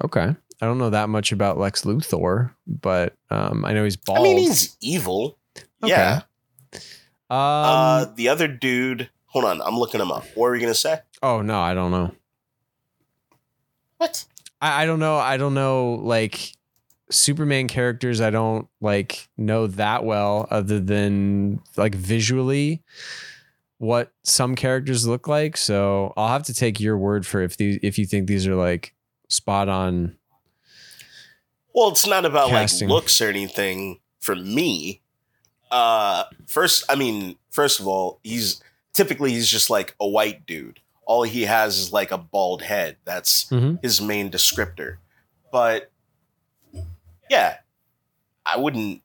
Okay. 0.02 0.34
I 0.60 0.66
don't 0.66 0.78
know 0.78 0.90
that 0.90 1.08
much 1.08 1.32
about 1.32 1.58
Lex 1.58 1.82
Luthor, 1.82 2.52
but 2.66 3.14
um, 3.30 3.64
I 3.64 3.72
know 3.72 3.84
he's 3.84 3.96
bald. 3.96 4.18
I 4.18 4.22
mean, 4.22 4.38
he's 4.38 4.76
evil. 4.80 5.36
Okay. 5.82 5.90
Yeah. 5.92 6.20
Um, 7.30 7.38
uh, 7.38 8.04
the 8.14 8.28
other 8.28 8.48
dude. 8.48 9.10
Hold 9.26 9.46
on, 9.46 9.60
I'm 9.62 9.76
looking 9.76 10.00
him 10.00 10.12
up. 10.12 10.24
What 10.34 10.44
were 10.48 10.54
you 10.54 10.60
gonna 10.60 10.74
say? 10.74 11.00
oh 11.22 11.42
no, 11.42 11.58
I 11.58 11.74
don't 11.74 11.90
know. 11.90 12.12
What? 13.96 14.26
I, 14.60 14.82
I 14.82 14.86
don't 14.86 15.00
know. 15.00 15.16
I 15.16 15.36
don't 15.36 15.54
know 15.54 15.94
like 15.94 16.52
Superman 17.10 17.68
characters. 17.68 18.20
I 18.20 18.30
don't 18.30 18.66
like 18.80 19.28
know 19.36 19.66
that 19.66 20.04
well, 20.04 20.46
other 20.50 20.80
than 20.80 21.60
like 21.76 21.94
visually 21.94 22.82
what 23.78 24.12
some 24.22 24.54
characters 24.54 25.06
look 25.06 25.28
like. 25.28 25.56
So 25.56 26.12
I'll 26.16 26.28
have 26.28 26.44
to 26.44 26.54
take 26.54 26.80
your 26.80 26.96
word 26.96 27.26
for 27.26 27.42
if 27.42 27.56
these 27.56 27.78
if 27.82 27.98
you 27.98 28.06
think 28.06 28.26
these 28.26 28.46
are 28.46 28.54
like 28.54 28.94
spot 29.28 29.68
on. 29.68 30.16
Well, 31.74 31.88
it's 31.88 32.06
not 32.06 32.24
about 32.24 32.50
Casting. 32.50 32.88
like 32.88 32.94
looks 32.94 33.20
or 33.20 33.28
anything 33.28 34.00
for 34.20 34.36
me. 34.36 35.00
Uh, 35.70 36.24
first, 36.46 36.84
I 36.88 36.94
mean, 36.94 37.36
first 37.50 37.80
of 37.80 37.88
all, 37.88 38.20
he's 38.22 38.62
typically 38.92 39.32
he's 39.32 39.48
just 39.48 39.70
like 39.70 39.94
a 40.00 40.06
white 40.06 40.46
dude. 40.46 40.80
All 41.04 41.24
he 41.24 41.42
has 41.42 41.76
is 41.78 41.92
like 41.92 42.12
a 42.12 42.18
bald 42.18 42.62
head. 42.62 42.96
That's 43.04 43.44
Mhm. 43.46 43.82
his 43.82 44.00
main 44.00 44.30
descriptor. 44.30 44.98
But 45.50 45.90
yeah, 47.30 47.56
I 48.46 48.58
wouldn't. 48.58 49.00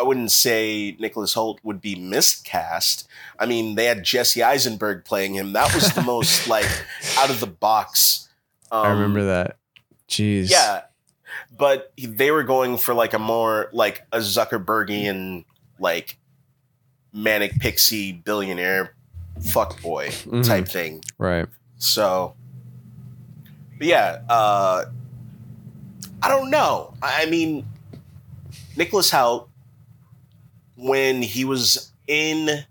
I 0.00 0.04
wouldn't 0.04 0.32
say 0.32 0.96
Nicholas 0.98 1.34
Hoult 1.34 1.58
would 1.62 1.80
be 1.80 1.94
miscast. 1.94 3.06
I 3.38 3.46
mean, 3.46 3.76
they 3.76 3.84
had 3.84 4.02
Jesse 4.02 4.42
Eisenberg 4.42 5.04
playing 5.04 5.34
him. 5.34 5.52
That 5.52 5.72
was 5.74 5.92
the 5.94 6.02
most 6.06 6.48
like 6.48 6.66
out 7.18 7.30
of 7.30 7.38
the 7.38 7.46
box. 7.46 8.28
Um, 8.72 8.86
I 8.86 8.90
remember 8.90 9.24
that. 9.26 9.58
Jeez. 10.08 10.50
yeah, 10.50 10.82
but 11.56 11.92
they 11.96 12.30
were 12.32 12.42
going 12.42 12.78
for 12.78 12.94
like 12.94 13.12
a 13.14 13.18
more 13.18 13.68
like 13.72 14.02
a 14.12 14.18
Zuckerbergian 14.18 15.44
like 15.78 16.18
manic 17.12 17.58
pixie 17.60 18.12
billionaire 18.12 18.94
fuckboy 19.40 20.08
Mhm. 20.26 20.44
type 20.46 20.66
thing. 20.68 21.02
Right. 21.18 21.46
So, 21.76 22.34
but 23.78 23.86
yeah, 23.86 24.20
uh, 24.28 24.86
I 26.22 26.28
don't 26.28 26.50
know. 26.50 26.94
I 27.02 27.26
mean, 27.26 27.66
Nicholas 28.76 29.10
Hoult, 29.10 29.48
when 30.76 31.20
he 31.20 31.44
was 31.44 31.92
in 32.06 32.64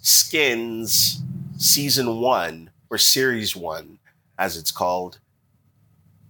Skins 0.00 1.22
season 1.58 2.20
one 2.20 2.70
or 2.88 2.96
series 2.96 3.54
one, 3.54 3.98
as 4.38 4.56
it's 4.56 4.72
called, 4.72 5.18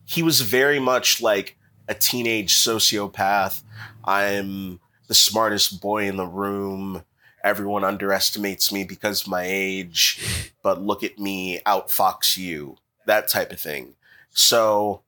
he 0.05 0.25
was 0.25 0.41
very 0.41 0.81
much 0.81 1.23
like 1.23 1.57
a 1.87 1.95
teenage 1.95 2.57
sociopath. 2.57 3.63
I'm 4.05 4.81
the 5.07 5.15
smartest 5.15 5.81
boy 5.81 6.09
in 6.09 6.17
the 6.17 6.27
room. 6.27 7.05
Everyone 7.45 7.85
underestimates 7.85 8.73
me 8.73 8.83
because 8.83 9.23
of 9.23 9.29
my 9.29 9.45
age, 9.47 10.53
but 10.63 10.83
look 10.83 11.05
at 11.05 11.19
me 11.19 11.61
outfox 11.65 12.37
you. 12.37 12.77
That 13.07 13.29
type 13.29 13.53
of 13.53 13.61
thing. 13.61 13.95
So 14.31 15.03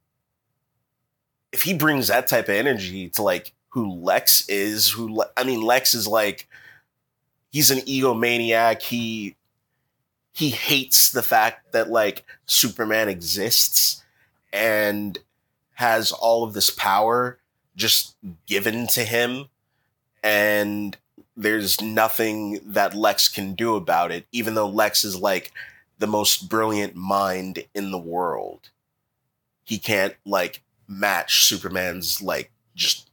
if 1.53 1.63
he 1.63 1.75
brings 1.75 2.09
that 2.09 2.27
type 2.27 2.49
of 2.49 2.55
energy 2.55 3.09
to 3.11 3.23
like 3.23 3.53
who 3.69 3.91
Lex 3.93 4.49
is, 4.49 4.91
who 4.91 5.15
Le- 5.15 5.31
I 5.37 5.45
mean 5.45 5.63
Lex 5.63 5.95
is 5.95 6.09
like 6.09 6.49
he's 7.51 7.71
an 7.71 7.81
egomaniac. 7.81 8.83
He 8.83 9.37
he 10.33 10.51
hates 10.51 11.11
the 11.11 11.23
fact 11.23 11.73
that 11.73 11.91
like 11.91 12.25
Superman 12.47 13.09
exists 13.09 14.03
and 14.53 15.19
has 15.75 16.13
all 16.13 16.45
of 16.45 16.55
this 16.55 16.71
power 16.71 17.39
just 17.77 18.17
given 18.47 18.87
to 18.87 19.05
him 19.05 19.47
and 20.23 20.97
there's 21.37 21.81
nothing 21.81 22.61
that 22.65 22.95
Lex 22.95 23.29
can 23.29 23.55
do 23.55 23.75
about 23.77 24.13
it 24.13 24.27
even 24.33 24.55
though 24.55 24.69
Lex 24.69 25.05
is 25.05 25.17
like 25.17 25.53
the 25.99 26.07
most 26.07 26.49
brilliant 26.49 26.95
mind 26.95 27.65
in 27.75 27.91
the 27.91 27.99
world 27.99 28.69
he 29.65 29.79
can't 29.79 30.15
like 30.27 30.63
match 30.99 31.45
Superman's 31.45 32.21
like 32.23 32.51
just 32.75 33.11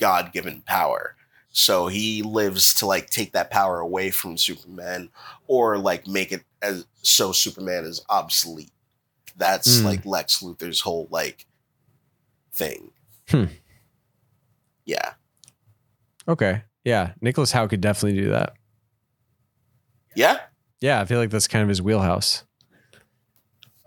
god-given 0.00 0.62
power 0.66 1.14
so 1.50 1.86
he 1.88 2.22
lives 2.22 2.74
to 2.74 2.86
like 2.86 3.08
take 3.10 3.32
that 3.32 3.50
power 3.50 3.80
away 3.80 4.10
from 4.10 4.36
Superman 4.36 5.08
or 5.46 5.78
like 5.78 6.06
make 6.06 6.30
it 6.32 6.42
as 6.62 6.86
so 7.02 7.32
Superman 7.32 7.84
is 7.84 8.04
obsolete 8.08 8.70
that's 9.36 9.78
Mm. 9.80 9.84
like 9.84 10.04
Lex 10.04 10.42
Luthor's 10.42 10.80
whole 10.80 11.06
like 11.10 11.46
thing. 12.52 12.90
Hmm. 13.28 13.44
Yeah. 14.84 15.12
Okay. 16.26 16.62
Yeah. 16.84 17.12
Nicholas 17.20 17.52
Howe 17.52 17.68
could 17.68 17.80
definitely 17.80 18.20
do 18.20 18.30
that. 18.30 18.54
Yeah? 20.16 20.40
Yeah. 20.80 21.00
I 21.00 21.04
feel 21.04 21.18
like 21.20 21.30
that's 21.30 21.46
kind 21.46 21.62
of 21.62 21.68
his 21.68 21.80
wheelhouse. 21.80 22.44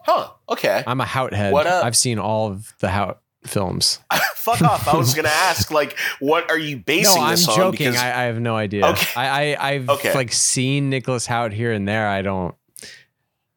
Huh. 0.03 0.29
Okay. 0.49 0.83
I'm 0.85 0.99
a 1.01 1.05
Hoult 1.05 1.33
head. 1.33 1.53
What 1.53 1.67
up? 1.67 1.85
I've 1.85 1.95
seen 1.97 2.19
all 2.19 2.47
of 2.49 2.73
the 2.79 2.87
Hoult 2.87 3.17
films. 3.45 3.99
Fuck 4.35 4.61
off. 4.61 4.87
I 4.87 4.95
was 4.97 5.13
gonna 5.13 5.27
ask, 5.31 5.71
like, 5.71 5.97
what 6.19 6.49
are 6.49 6.57
you 6.57 6.77
basing 6.77 7.19
no, 7.21 7.25
I'm 7.27 7.31
this 7.31 7.47
on? 7.47 7.55
joking. 7.55 7.87
Because 7.89 7.97
I, 8.01 8.07
I 8.21 8.23
have 8.23 8.39
no 8.39 8.55
idea. 8.55 8.85
Okay. 8.87 9.07
I, 9.15 9.53
I 9.55 9.69
I've 9.71 9.89
Okay. 9.89 10.13
like 10.13 10.31
seen 10.31 10.89
Nicholas 10.89 11.27
Hoult 11.27 11.51
here 11.53 11.71
and 11.71 11.87
there. 11.87 12.07
I 12.07 12.21
don't. 12.21 12.55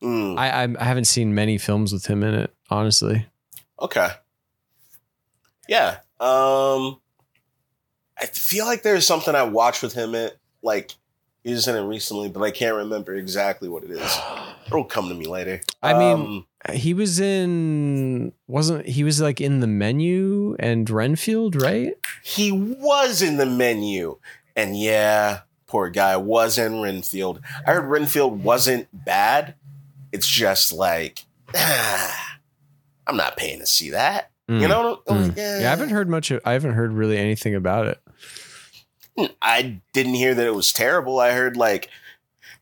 Mm, 0.02 0.38
I, 0.38 0.50
I 0.64 0.68
I 0.78 0.84
haven't 0.84 1.06
seen 1.06 1.34
many 1.34 1.56
films 1.56 1.92
with 1.92 2.06
him 2.06 2.22
in 2.22 2.34
it, 2.34 2.54
honestly. 2.70 3.26
okay. 3.80 4.08
Yeah. 5.66 5.98
Um, 6.20 7.00
I 8.20 8.26
feel 8.32 8.66
like 8.66 8.82
there's 8.82 9.06
something 9.06 9.34
I 9.34 9.44
watched 9.44 9.82
with 9.82 9.94
him 9.94 10.14
in 10.14 10.30
like 10.62 10.92
he 11.42 11.52
was 11.52 11.66
in 11.68 11.74
it 11.76 11.82
recently, 11.86 12.28
but 12.28 12.42
I 12.42 12.50
can't 12.50 12.76
remember 12.76 13.14
exactly 13.14 13.68
what 13.70 13.82
it 13.84 13.90
is. 13.92 14.18
It'll 14.66 14.84
come 14.84 15.08
to 15.08 15.14
me 15.14 15.26
later. 15.26 15.60
I 15.82 15.92
mean, 15.94 16.12
Um, 16.12 16.46
He 16.74 16.94
was 16.94 17.20
in 17.20 18.32
wasn't 18.46 18.86
he 18.86 19.04
was 19.04 19.20
like 19.20 19.40
in 19.40 19.60
the 19.60 19.66
menu 19.66 20.56
and 20.58 20.88
Renfield, 20.88 21.60
right? 21.60 21.94
he 22.22 22.50
was 22.52 23.20
in 23.20 23.36
the 23.36 23.44
menu, 23.46 24.16
and 24.56 24.78
yeah, 24.78 25.40
poor 25.66 25.90
guy 25.90 26.16
was 26.16 26.56
in 26.56 26.80
Renfield. 26.80 27.40
I 27.66 27.72
heard 27.74 27.84
Renfield 27.84 28.42
wasn't 28.42 28.88
bad. 28.92 29.54
It's 30.12 30.26
just 30.28 30.72
like 30.72 31.24
I'm 33.06 33.16
not 33.16 33.36
paying 33.36 33.58
to 33.60 33.66
see 33.66 33.90
that. 33.90 34.30
You 34.48 34.54
Mm. 34.56 34.68
know? 34.68 35.00
Mm. 35.08 35.36
Yeah. 35.36 35.60
Yeah, 35.60 35.66
I 35.66 35.70
haven't 35.70 35.88
heard 35.90 36.08
much. 36.08 36.30
Of, 36.30 36.40
I 36.44 36.52
haven't 36.52 36.74
heard 36.74 36.92
really 36.92 37.16
anything 37.18 37.54
about 37.54 37.86
it. 37.86 38.00
I 39.40 39.80
didn't 39.92 40.14
hear 40.14 40.34
that 40.34 40.46
it 40.46 40.54
was 40.54 40.72
terrible. 40.72 41.18
I 41.20 41.32
heard 41.32 41.56
like 41.56 41.88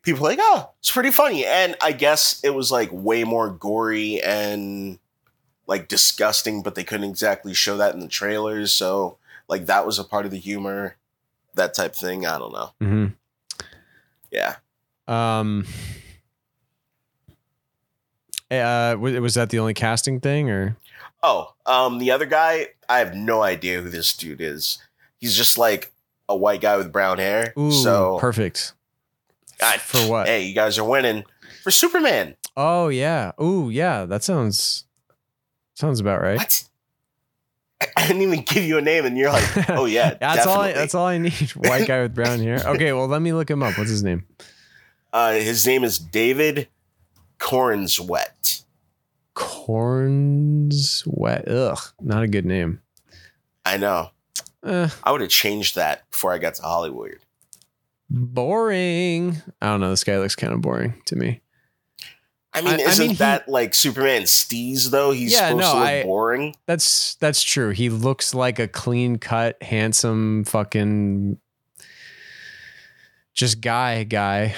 people 0.02 0.22
like, 0.22 0.38
oh, 0.40 0.70
it's 0.80 0.90
pretty 0.90 1.10
funny. 1.10 1.44
And 1.46 1.76
I 1.80 1.92
guess 1.92 2.40
it 2.44 2.50
was 2.50 2.70
like 2.70 2.90
way 2.92 3.24
more 3.24 3.50
gory 3.50 4.20
and 4.22 4.98
like 5.66 5.88
disgusting, 5.88 6.62
but 6.62 6.74
they 6.74 6.84
couldn't 6.84 7.08
exactly 7.08 7.54
show 7.54 7.76
that 7.76 7.94
in 7.94 8.00
the 8.00 8.08
trailers. 8.08 8.74
So 8.74 9.18
like 9.48 9.66
that 9.66 9.86
was 9.86 9.98
a 9.98 10.04
part 10.04 10.24
of 10.24 10.30
the 10.30 10.38
humor, 10.38 10.96
that 11.54 11.74
type 11.74 11.94
thing. 11.94 12.26
I 12.26 12.38
don't 12.38 12.52
know. 12.52 12.72
hmm 12.80 13.06
Yeah. 14.30 14.56
Um. 15.08 15.66
Uh, 18.50 18.94
was, 19.00 19.18
was 19.18 19.34
that 19.34 19.48
the 19.48 19.58
only 19.58 19.72
casting 19.72 20.20
thing, 20.20 20.50
or 20.50 20.76
Oh, 21.22 21.54
um, 21.64 21.98
the 21.98 22.10
other 22.10 22.26
guy, 22.26 22.68
I 22.86 22.98
have 22.98 23.14
no 23.14 23.42
idea 23.42 23.80
who 23.80 23.88
this 23.88 24.14
dude 24.14 24.42
is. 24.42 24.78
He's 25.18 25.34
just 25.34 25.56
like 25.56 25.90
a 26.28 26.36
white 26.36 26.60
guy 26.60 26.76
with 26.76 26.92
brown 26.92 27.16
hair. 27.18 27.54
Ooh, 27.58 27.70
so 27.72 28.18
perfect 28.20 28.74
For 29.80 30.08
what? 30.08 30.26
hey, 30.26 30.44
you 30.44 30.54
guys 30.54 30.78
are 30.78 30.84
winning 30.84 31.24
for 31.62 31.70
Superman. 31.70 32.36
Oh 32.56 32.88
yeah. 32.88 33.32
Ooh 33.40 33.70
yeah. 33.70 34.04
That 34.04 34.22
sounds 34.24 34.84
sounds 35.74 36.00
about 36.00 36.20
right. 36.20 36.38
What? 36.38 36.68
I, 37.96 38.06
didn't 38.06 38.22
even 38.22 38.42
give 38.42 38.64
you 38.64 38.78
a 38.78 38.80
name, 38.80 39.04
and 39.04 39.18
you're 39.18 39.30
like, 39.30 39.70
oh 39.70 39.86
yeah, 39.86 40.14
that's 40.14 40.46
all. 40.46 40.60
I, 40.60 40.72
that's 40.72 40.94
all 40.94 41.06
I 41.06 41.18
need. 41.18 41.32
White 41.56 41.88
guy 41.88 42.02
with 42.02 42.14
brown 42.14 42.38
hair. 42.38 42.60
Okay, 42.64 42.92
well 42.92 43.08
let 43.08 43.22
me 43.22 43.32
look 43.32 43.50
him 43.50 43.62
up. 43.62 43.76
What's 43.76 43.90
his 43.90 44.02
name? 44.02 44.24
Uh, 45.12 45.32
his 45.32 45.66
name 45.66 45.84
is 45.84 45.98
David 45.98 46.68
Corenswet. 47.38 48.64
Corns 49.34 51.02
wet. 51.06 51.48
Ugh, 51.48 51.78
not 52.00 52.22
a 52.22 52.28
good 52.28 52.46
name. 52.46 52.80
I 53.64 53.76
know. 53.76 54.10
Eh, 54.64 54.88
I 55.02 55.12
would 55.12 55.20
have 55.20 55.30
changed 55.30 55.74
that 55.76 56.08
before 56.10 56.32
I 56.32 56.38
got 56.38 56.54
to 56.54 56.62
Hollywood. 56.62 57.18
Boring. 58.12 59.40
I 59.60 59.66
don't 59.66 59.80
know. 59.80 59.90
This 59.90 60.04
guy 60.04 60.18
looks 60.18 60.36
kind 60.36 60.52
of 60.52 60.60
boring 60.60 61.00
to 61.06 61.16
me. 61.16 61.40
I 62.54 62.60
mean, 62.60 62.74
I- 62.74 62.82
I 62.84 62.88
isn't 62.88 63.02
mean, 63.02 63.10
he- 63.10 63.16
that 63.16 63.48
like 63.48 63.72
Superman 63.74 64.22
steez 64.22 64.90
though? 64.90 65.10
He's 65.10 65.32
Yeah, 65.32 65.48
supposed 65.48 65.60
no, 65.62 65.72
to 65.72 65.78
look 65.78 65.88
I- 65.88 66.02
boring. 66.02 66.54
That's 66.66 67.14
that's 67.14 67.42
true. 67.42 67.70
He 67.70 67.88
looks 67.88 68.34
like 68.34 68.58
a 68.58 68.68
clean 68.68 69.16
cut, 69.16 69.62
handsome, 69.62 70.44
fucking 70.44 71.38
just 73.32 73.60
guy 73.62 74.04
guy. 74.04 74.54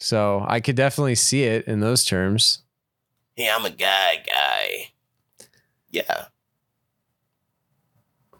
So 0.00 0.44
I 0.48 0.60
could 0.60 0.76
definitely 0.76 1.16
see 1.16 1.42
it 1.42 1.66
in 1.66 1.80
those 1.80 2.04
terms. 2.04 2.62
Yeah, 3.36 3.56
I'm 3.56 3.64
a 3.64 3.70
guy, 3.70 4.22
guy. 4.26 4.92
Yeah. 5.90 6.26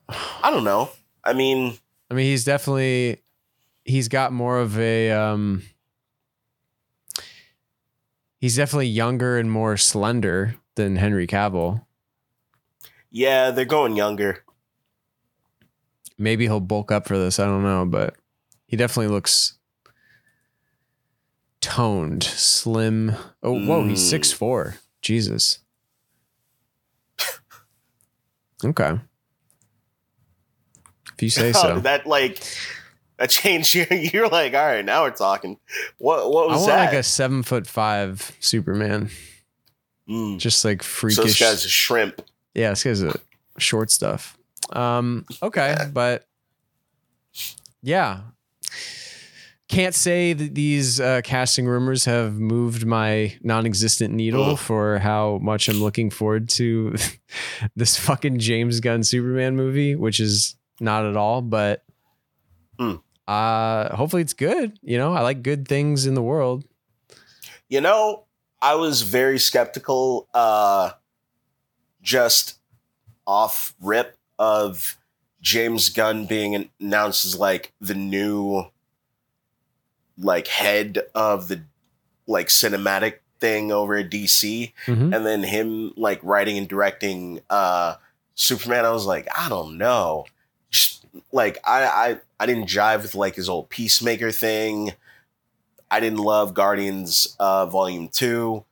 I 0.09 0.51
don't 0.51 0.65
know. 0.65 0.91
I 1.25 1.33
mean, 1.35 1.77
I 2.11 2.15
mean, 2.15 2.27
he's 2.27 2.45
definitely 2.45 3.23
he's 3.89 4.07
got 4.09 4.33
more 4.33 4.59
of 4.61 4.79
a 4.79 5.11
um 5.11 5.63
he's 8.39 8.57
definitely 8.57 8.87
younger 8.89 9.39
and 9.39 9.51
more 9.51 9.77
slender 9.77 10.55
than 10.77 10.97
Henry 10.97 11.27
Cavill. 11.27 11.85
yeah, 13.11 13.51
they're 13.51 13.65
going 13.65 13.97
younger. 13.97 14.45
Maybe 16.19 16.45
he'll 16.45 16.61
bulk 16.61 16.93
up 16.93 17.07
for 17.09 17.17
this, 17.19 17.39
I 17.41 17.47
don't 17.47 17.63
know, 17.63 17.87
but 17.87 18.15
he 18.67 18.77
definitely 18.77 19.13
looks 19.13 19.55
toned, 21.61 22.23
slim. 22.25 23.15
Oh, 23.43 23.59
whoa, 23.59 23.85
he's 23.85 24.01
Mm. 24.03 24.11
six 24.11 24.33
four. 24.33 24.77
Jesus. 25.01 25.61
Okay. 28.65 28.99
If 31.15 31.23
you 31.23 31.31
say 31.31 31.49
Oh, 31.55 31.63
so. 31.63 31.81
that 31.81 32.07
like 32.07 32.43
that 33.19 33.31
changed 33.31 33.75
you. 33.75 33.87
You're 33.91 34.29
like, 34.29 34.55
all 34.55 34.65
right, 34.65 34.85
now 34.85 35.03
we're 35.03 35.11
talking. 35.11 35.59
What 35.99 36.31
what 36.31 36.49
was 36.49 36.57
I 36.57 36.61
want 36.61 36.67
that? 36.73 36.85
like 36.87 36.95
a 36.95 37.03
seven 37.03 37.43
foot 37.43 37.67
five 37.67 38.33
Superman. 38.41 39.11
Mm. 40.09 40.39
Just 40.39 40.65
like 40.65 40.83
So 40.83 40.89
freakish. 40.89 41.25
this 41.25 41.39
guy's 41.41 41.65
a 41.65 41.69
shrimp. 41.69 42.23
Yeah, 42.55 42.71
this 42.71 42.83
guy's 42.85 43.03
a 43.03 43.15
short 43.59 43.91
stuff. 43.91 44.39
Um, 44.73 45.27
okay, 45.43 45.75
Yeah. 45.79 45.89
but 45.93 46.27
yeah. 47.83 48.21
Can't 49.69 49.95
say 49.95 50.33
that 50.33 50.55
these 50.55 50.99
uh, 50.99 51.21
casting 51.23 51.67
rumors 51.67 52.07
have 52.07 52.39
moved 52.41 52.87
my 52.87 53.37
non-existent 53.43 54.15
needle 54.15 54.53
Ugh. 54.53 54.59
for 54.59 54.99
how 54.99 55.39
much 55.43 55.69
I'm 55.69 55.77
looking 55.83 56.09
forward 56.09 56.49
to 56.51 56.95
this 57.77 57.99
fucking 57.99 58.39
James 58.39 58.81
Gunn 58.81 59.03
Superman 59.05 59.57
movie, 59.57 59.95
which 59.95 60.21
is 60.21 60.57
not 60.81 61.05
at 61.05 61.17
all, 61.19 61.43
but 61.43 61.85
Hmm. 62.79 62.95
Uh 63.29 63.95
hopefully 63.95 64.23
it's 64.23 64.33
good. 64.33 64.79
You 64.83 64.99
know, 64.99 65.13
I 65.13 65.21
like 65.21 65.43
good 65.43 65.69
things 65.69 66.07
in 66.07 66.15
the 66.15 66.23
world. 66.23 66.65
You 67.69 67.81
know, 67.83 68.25
I 68.61 68.75
was 68.75 69.03
very 69.03 69.39
skeptical 69.39 70.27
uh 70.35 70.93
just 72.03 72.55
off 73.27 73.75
rip 73.81 74.17
of 74.39 74.97
James 75.43 75.91
Gunn 75.91 76.27
being 76.27 76.69
announced 76.81 77.25
as 77.27 77.37
like 77.39 77.73
the 77.81 77.95
new 77.95 78.65
like 80.17 80.47
head 80.49 80.99
of 81.15 81.49
the 81.49 81.63
like 82.27 82.49
cinematic 82.49 83.19
thing 83.41 83.71
over 83.71 83.95
at 83.97 84.11
DC 84.11 84.73
Mhm. 84.87 85.15
and 85.15 85.25
then 85.25 85.43
him 85.45 85.93
like 85.97 86.19
writing 86.25 86.59
and 86.59 86.67
directing 86.69 87.41
uh 87.51 87.95
Superman 88.35 88.85
I 88.85 88.91
was 88.91 89.07
like 89.07 89.29
I 89.37 89.49
don't 89.49 89.79
know 89.79 90.25
like 91.33 91.59
I 91.65 91.85
I 91.85 92.19
I 92.41 92.47
didn't 92.47 92.69
jive 92.69 93.03
with 93.03 93.15
like 93.15 93.35
his 93.37 93.49
old 93.49 93.69
Peacemaker 93.69 94.31
thing 94.31 94.93
I 95.91 96.01
didn't 96.01 96.19
love 96.19 96.55
Guardians 96.55 97.37
uh 97.39 97.67
volume 97.67 98.09
2 98.09 98.65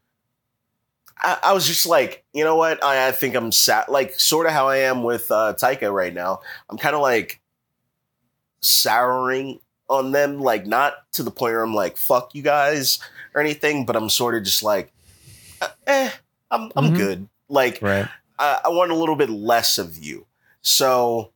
I, 1.19 1.39
I 1.45 1.53
was 1.53 1.67
just 1.67 1.87
like 1.87 2.25
you 2.33 2.45
know 2.45 2.57
what 2.57 2.83
I, 2.85 3.09
I 3.09 3.13
think 3.13 3.35
I'm 3.35 3.53
sat 3.53 3.91
like 3.91 4.19
sort 4.21 4.47
of 4.47 4.53
how 4.53 4.69
I 4.69 4.79
am 4.79 5.03
with 5.03 5.31
uh 5.31 5.55
Taika 5.55 5.93
right 5.93 6.13
now 6.15 6.41
I'm 6.69 6.79
kind 6.79 6.95
of 6.95 7.03
like 7.03 7.41
souring 8.61 9.61
on 9.89 10.13
them 10.13 10.41
like 10.41 10.67
not 10.67 11.11
to 11.13 11.23
the 11.23 11.31
point 11.31 11.53
where 11.53 11.63
I'm 11.63 11.75
like 11.75 11.97
fuck 11.97 12.35
you 12.35 12.43
guys 12.43 12.99
or 13.35 13.41
anything 13.41 13.87
but 13.87 13.97
I'm 13.97 14.09
sort 14.11 14.35
of 14.35 14.43
just 14.43 14.63
like 14.63 14.93
uh, 15.61 15.69
eh 15.87 16.11
I'm 16.51 16.73
I'm 16.77 16.91
Mhm. 16.93 16.97
good 16.97 17.29
like 17.49 17.81
Right. 17.81 18.09
I, 18.39 18.61
I 18.65 18.69
want 18.69 18.91
a 18.91 18.95
little 18.95 19.17
bit 19.17 19.31
less 19.31 19.79
of 19.79 19.97
you. 19.97 20.27
So, 20.61 21.31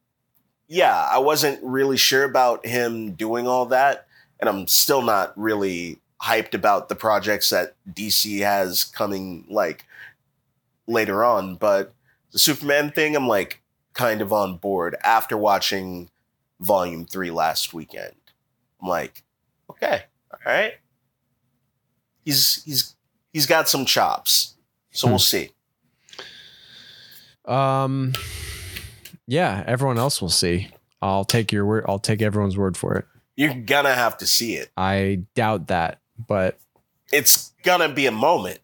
yeah, 0.72 1.09
I 1.10 1.18
wasn't 1.18 1.59
really 1.64 1.97
sure 1.97 2.22
about 2.22 2.64
him 2.64 3.14
doing 3.14 3.48
all 3.48 3.66
that, 3.66 4.06
and 4.38 4.48
I'm 4.48 4.68
still 4.68 5.02
not 5.02 5.36
really 5.36 5.98
hyped 6.22 6.55
about 6.55 6.88
the 6.88 6.94
projects 6.94 7.51
that 7.51 7.74
DC 7.92 8.38
has 8.40 8.84
coming 8.84 9.47
like 9.51 9.84
later 10.86 11.24
on. 11.24 11.56
But 11.56 11.92
the 12.30 12.38
Superman 12.38 12.92
thing, 12.92 13.16
I'm 13.16 13.26
like 13.26 13.60
kind 13.94 14.20
of 14.22 14.32
on 14.32 14.59
board 14.59 14.94
after 15.02 15.36
watching 15.36 16.09
Volume 16.60 17.05
Three 17.05 17.32
last 17.32 17.74
weekend. 17.74 18.14
I'm 18.80 18.88
like, 18.88 19.24
okay, 19.70 20.05
all 20.32 20.38
right, 20.47 20.74
he's 22.24 22.62
he's 22.64 22.94
he's 23.32 23.47
got 23.47 23.68
some 23.68 23.84
chops, 23.84 24.55
so 24.92 25.09
Hmm. 25.09 25.12
we'll 25.12 25.18
see. 25.18 25.51
Um 27.44 28.12
yeah, 29.31 29.62
everyone 29.66 29.97
else 29.97 30.20
will 30.20 30.28
see. 30.28 30.69
I'll 31.01 31.24
take 31.24 31.52
your 31.52 31.65
word 31.65 31.85
I'll 31.89 31.98
take 31.98 32.20
everyone's 32.20 32.59
word 32.59 32.77
for 32.77 32.97
it. 32.97 33.07
You're 33.36 33.55
gonna 33.55 33.94
have 33.94 34.19
to 34.19 34.27
see 34.27 34.57
it. 34.57 34.70
I 34.77 35.23
doubt 35.35 35.69
that, 35.69 36.01
but 36.19 36.59
It's 37.12 37.52
gonna 37.62 37.89
be 37.89 38.07
a 38.07 38.12
moment. 38.12 38.59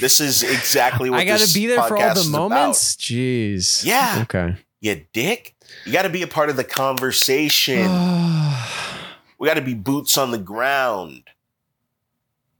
This 0.00 0.20
is 0.20 0.42
exactly 0.56 1.10
what 1.10 1.20
I 1.20 1.24
got 1.24 1.40
this 1.40 1.52
to 1.52 1.58
be 1.58 1.66
there 1.66 1.82
for 1.82 1.96
all 1.96 2.14
the 2.14 2.20
is 2.20 2.28
about. 2.28 2.50
moments. 2.50 2.96
Jeez. 2.96 3.84
Yeah. 3.84 4.20
Okay. 4.22 4.56
You 4.80 5.04
dick. 5.12 5.54
You 5.84 5.92
got 5.92 6.02
to 6.02 6.08
be 6.08 6.22
a 6.22 6.26
part 6.26 6.50
of 6.50 6.56
the 6.56 6.64
conversation. 6.64 7.82
we 9.38 9.46
got 9.46 9.54
to 9.54 9.60
be 9.60 9.74
boots 9.74 10.16
on 10.16 10.30
the 10.30 10.38
ground. 10.38 11.24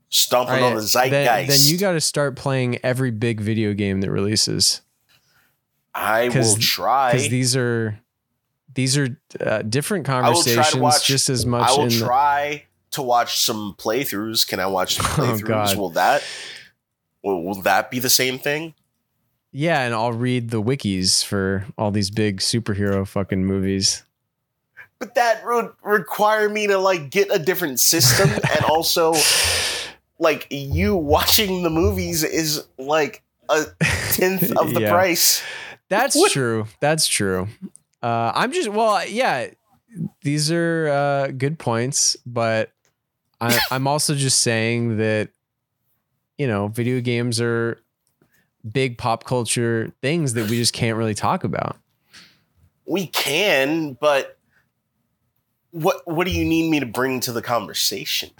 stomping 0.09 0.61
All 0.63 0.71
on 0.71 0.75
the 0.75 0.81
zeitgeist. 0.81 1.11
Then, 1.11 1.47
then 1.47 1.59
you 1.61 1.77
got 1.77 1.93
to 1.93 2.01
start 2.01 2.35
playing 2.35 2.77
every 2.83 3.11
big 3.11 3.39
video 3.39 3.73
game 3.73 4.01
that 4.01 4.11
releases 4.11 4.81
I 5.93 6.29
will 6.29 6.55
try. 6.57 7.11
because 7.13 7.29
these 7.29 7.55
are 7.55 7.99
these 8.73 8.97
are 8.97 9.19
uh, 9.39 9.61
different 9.63 10.05
try 10.05 10.21
conversations 10.21 10.75
watch- 10.75 11.05
just 11.07 11.29
as 11.29 11.45
much 11.45 11.67
I 11.69 11.73
will 11.73 11.83
in 11.83 11.89
the- 11.89 12.05
try 12.05 12.63
to 12.91 13.01
watch 13.01 13.39
some 13.39 13.75
playthroughs. 13.77 14.47
Can 14.47 14.59
I 14.59 14.67
watch 14.67 14.95
some 14.95 15.05
Oh, 15.09 15.31
playthroughs? 15.33 15.47
God. 15.47 15.77
will 15.77 15.89
that 15.91 16.23
will, 17.23 17.43
will 17.43 17.61
that 17.63 17.91
be 17.91 17.99
the 17.99 18.09
same 18.09 18.37
thing? 18.39 18.73
yeah 19.51 19.81
and 19.81 19.95
i'll 19.95 20.13
read 20.13 20.51
the 20.51 20.61
wikis 20.61 21.25
for 21.25 21.65
all 21.75 21.89
these 21.89 22.11
big 22.11 22.37
superhero 22.37 23.07
fucking 23.07 23.43
movies 23.43 24.03
But 24.99 25.15
that 25.15 25.43
would 25.43 25.71
require 25.81 26.47
me 26.47 26.67
to 26.67 26.77
like 26.77 27.09
get 27.09 27.29
a 27.33 27.39
different 27.39 27.79
system, 27.79 28.29
and 28.55 28.63
also 28.65 29.15
like 30.19 30.45
you 30.51 30.95
watching 30.95 31.63
the 31.63 31.69
movies 31.71 32.23
is 32.23 32.63
like 32.77 33.23
a 33.49 33.63
tenth 34.11 34.51
of 34.55 34.73
the 34.75 34.81
Yeah. 34.85 34.91
price. 34.91 35.41
That's 35.89 36.15
What? 36.15 36.31
true. 36.31 36.67
That's 36.79 37.07
true. 37.07 37.47
Uh, 38.01 38.31
I'm 38.33 38.51
just 38.51 38.69
well, 38.69 39.05
yeah. 39.07 39.47
These 40.21 40.51
are 40.51 40.87
uh, 40.87 41.27
good 41.31 41.57
points, 41.59 42.15
but 42.25 42.71
I, 43.41 43.59
I'm 43.71 43.87
also 43.87 44.15
just 44.15 44.39
saying 44.39 44.97
that 44.97 45.29
you 46.37 46.47
know, 46.47 46.69
video 46.69 47.01
games 47.01 47.41
are 47.41 47.81
big 48.71 48.97
pop 48.97 49.25
culture 49.25 49.91
things 50.01 50.33
that 50.35 50.49
we 50.49 50.55
just 50.57 50.73
can't 50.73 50.97
really 50.97 51.13
talk 51.13 51.43
about. 51.43 51.77
We 52.85 53.07
can, 53.07 53.93
but 53.99 54.37
what 55.71 56.01
what 56.05 56.25
do 56.25 56.31
you 56.33 56.45
need 56.45 56.69
me 56.69 56.79
to 56.79 56.85
bring 56.85 57.19
to 57.21 57.31
the 57.31 57.41
conversation? 57.41 58.31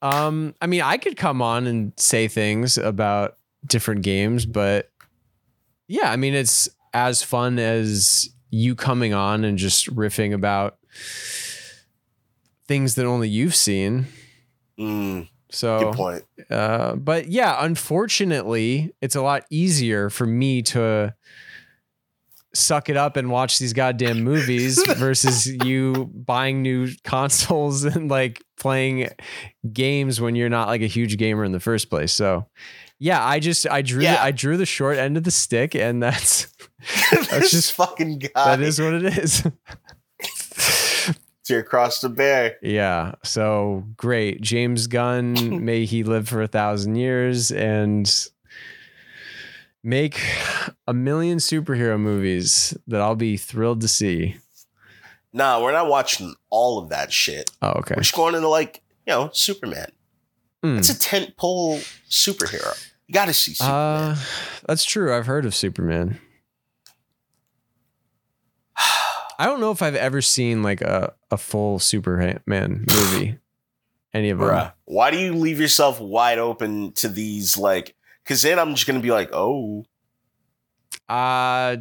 Um, 0.00 0.54
I 0.60 0.66
mean, 0.66 0.82
I 0.82 0.96
could 0.96 1.16
come 1.16 1.40
on 1.42 1.66
and 1.66 1.92
say 1.96 2.28
things 2.28 2.78
about 2.78 3.36
different 3.66 4.02
games, 4.02 4.46
but 4.46 4.90
yeah, 5.88 6.10
I 6.10 6.16
mean, 6.16 6.34
it's 6.34 6.68
as 6.92 7.22
fun 7.22 7.58
as 7.58 8.30
you 8.50 8.74
coming 8.74 9.12
on 9.14 9.44
and 9.44 9.58
just 9.58 9.94
riffing 9.94 10.32
about 10.32 10.78
things 12.66 12.94
that 12.94 13.04
only 13.06 13.28
you've 13.28 13.54
seen. 13.54 14.06
Mm, 14.78 15.28
So, 15.50 15.78
good 15.78 15.94
point. 15.94 16.24
uh, 16.50 16.94
but 16.96 17.28
yeah, 17.28 17.56
unfortunately, 17.64 18.94
it's 19.00 19.16
a 19.16 19.22
lot 19.22 19.44
easier 19.50 20.10
for 20.10 20.26
me 20.26 20.62
to 20.62 21.14
suck 22.54 22.88
it 22.88 22.96
up 22.96 23.16
and 23.16 23.30
watch 23.30 23.58
these 23.58 23.72
goddamn 23.72 24.22
movies 24.22 24.80
versus 24.96 25.46
you 25.64 26.08
buying 26.14 26.62
new 26.62 26.88
consoles 27.02 27.84
and 27.84 28.08
like 28.08 28.42
playing 28.56 29.08
games 29.72 30.20
when 30.20 30.36
you're 30.36 30.48
not 30.48 30.68
like 30.68 30.80
a 30.80 30.86
huge 30.86 31.16
gamer 31.18 31.44
in 31.44 31.50
the 31.52 31.60
first 31.60 31.90
place. 31.90 32.12
So, 32.12 32.46
yeah, 33.04 33.22
I 33.22 33.38
just 33.38 33.68
I 33.68 33.82
drew 33.82 34.02
Yeah. 34.02 34.14
the, 34.14 34.22
I 34.22 34.30
drew 34.30 34.56
the 34.56 34.64
short 34.64 34.96
end 34.96 35.18
of 35.18 35.24
the 35.24 35.30
stick, 35.30 35.74
and 35.74 36.02
that's 36.02 36.48
That's 37.30 37.50
just- 37.50 37.72
fucking 37.74 38.18
guy. 38.20 38.30
that 38.34 38.60
is 38.60 38.80
what 38.80 38.94
it 38.94 39.04
is. 39.18 39.42
Tear 41.44 41.58
across 41.60 42.00
the 42.00 42.08
bear. 42.08 42.56
Yeah. 42.62 43.16
So 43.22 43.84
great. 43.98 44.40
James 44.40 44.86
Gunn, 44.86 45.62
may 45.64 45.84
he 45.84 46.02
live 46.02 46.26
for 46.26 46.40
a 46.40 46.46
thousand 46.46 46.96
years 46.96 47.50
and 47.52 48.10
make 49.82 50.18
a 50.88 50.94
million 50.94 51.36
superhero 51.38 52.00
movies 52.00 52.74
that 52.86 53.02
I'll 53.02 53.14
be 53.16 53.36
thrilled 53.36 53.82
to 53.82 53.88
see. 53.88 54.36
Nah, 55.34 55.60
we're 55.62 55.72
not 55.72 55.88
watching 55.88 56.34
all 56.48 56.78
of 56.78 56.88
that 56.88 57.12
shit. 57.12 57.50
Oh, 57.60 57.72
okay. 57.80 57.94
We're 57.96 58.02
just 58.02 58.14
going 58.14 58.34
into 58.34 58.48
like, 58.48 58.80
you 59.06 59.12
know, 59.12 59.28
Superman. 59.34 59.90
Hmm. 60.62 60.78
It's 60.78 60.88
a 60.88 60.98
tent 60.98 61.36
pole 61.36 61.78
superhero. 62.08 62.72
You 63.06 63.12
got 63.14 63.26
to 63.26 63.34
see 63.34 63.54
Superman. 63.54 63.76
Uh, 64.12 64.16
that's 64.66 64.84
true. 64.84 65.14
I've 65.14 65.26
heard 65.26 65.44
of 65.44 65.54
Superman. 65.54 66.18
I 69.38 69.46
don't 69.46 69.60
know 69.60 69.70
if 69.70 69.82
I've 69.82 69.94
ever 69.94 70.22
seen 70.22 70.62
like 70.62 70.80
a, 70.80 71.12
a 71.30 71.36
full 71.36 71.78
Superman 71.78 72.84
movie. 72.88 73.38
Any 74.12 74.30
of 74.30 74.38
them. 74.38 74.48
Bruh, 74.48 74.72
why 74.84 75.10
do 75.10 75.18
you 75.18 75.34
leave 75.34 75.60
yourself 75.60 76.00
wide 76.00 76.38
open 76.38 76.92
to 76.92 77.08
these 77.08 77.58
like? 77.58 77.96
Because 78.22 78.42
then 78.42 78.58
I'm 78.58 78.74
just 78.74 78.86
gonna 78.86 79.00
be 79.00 79.10
like, 79.10 79.30
oh, 79.32 79.84
Uh, 81.08 81.76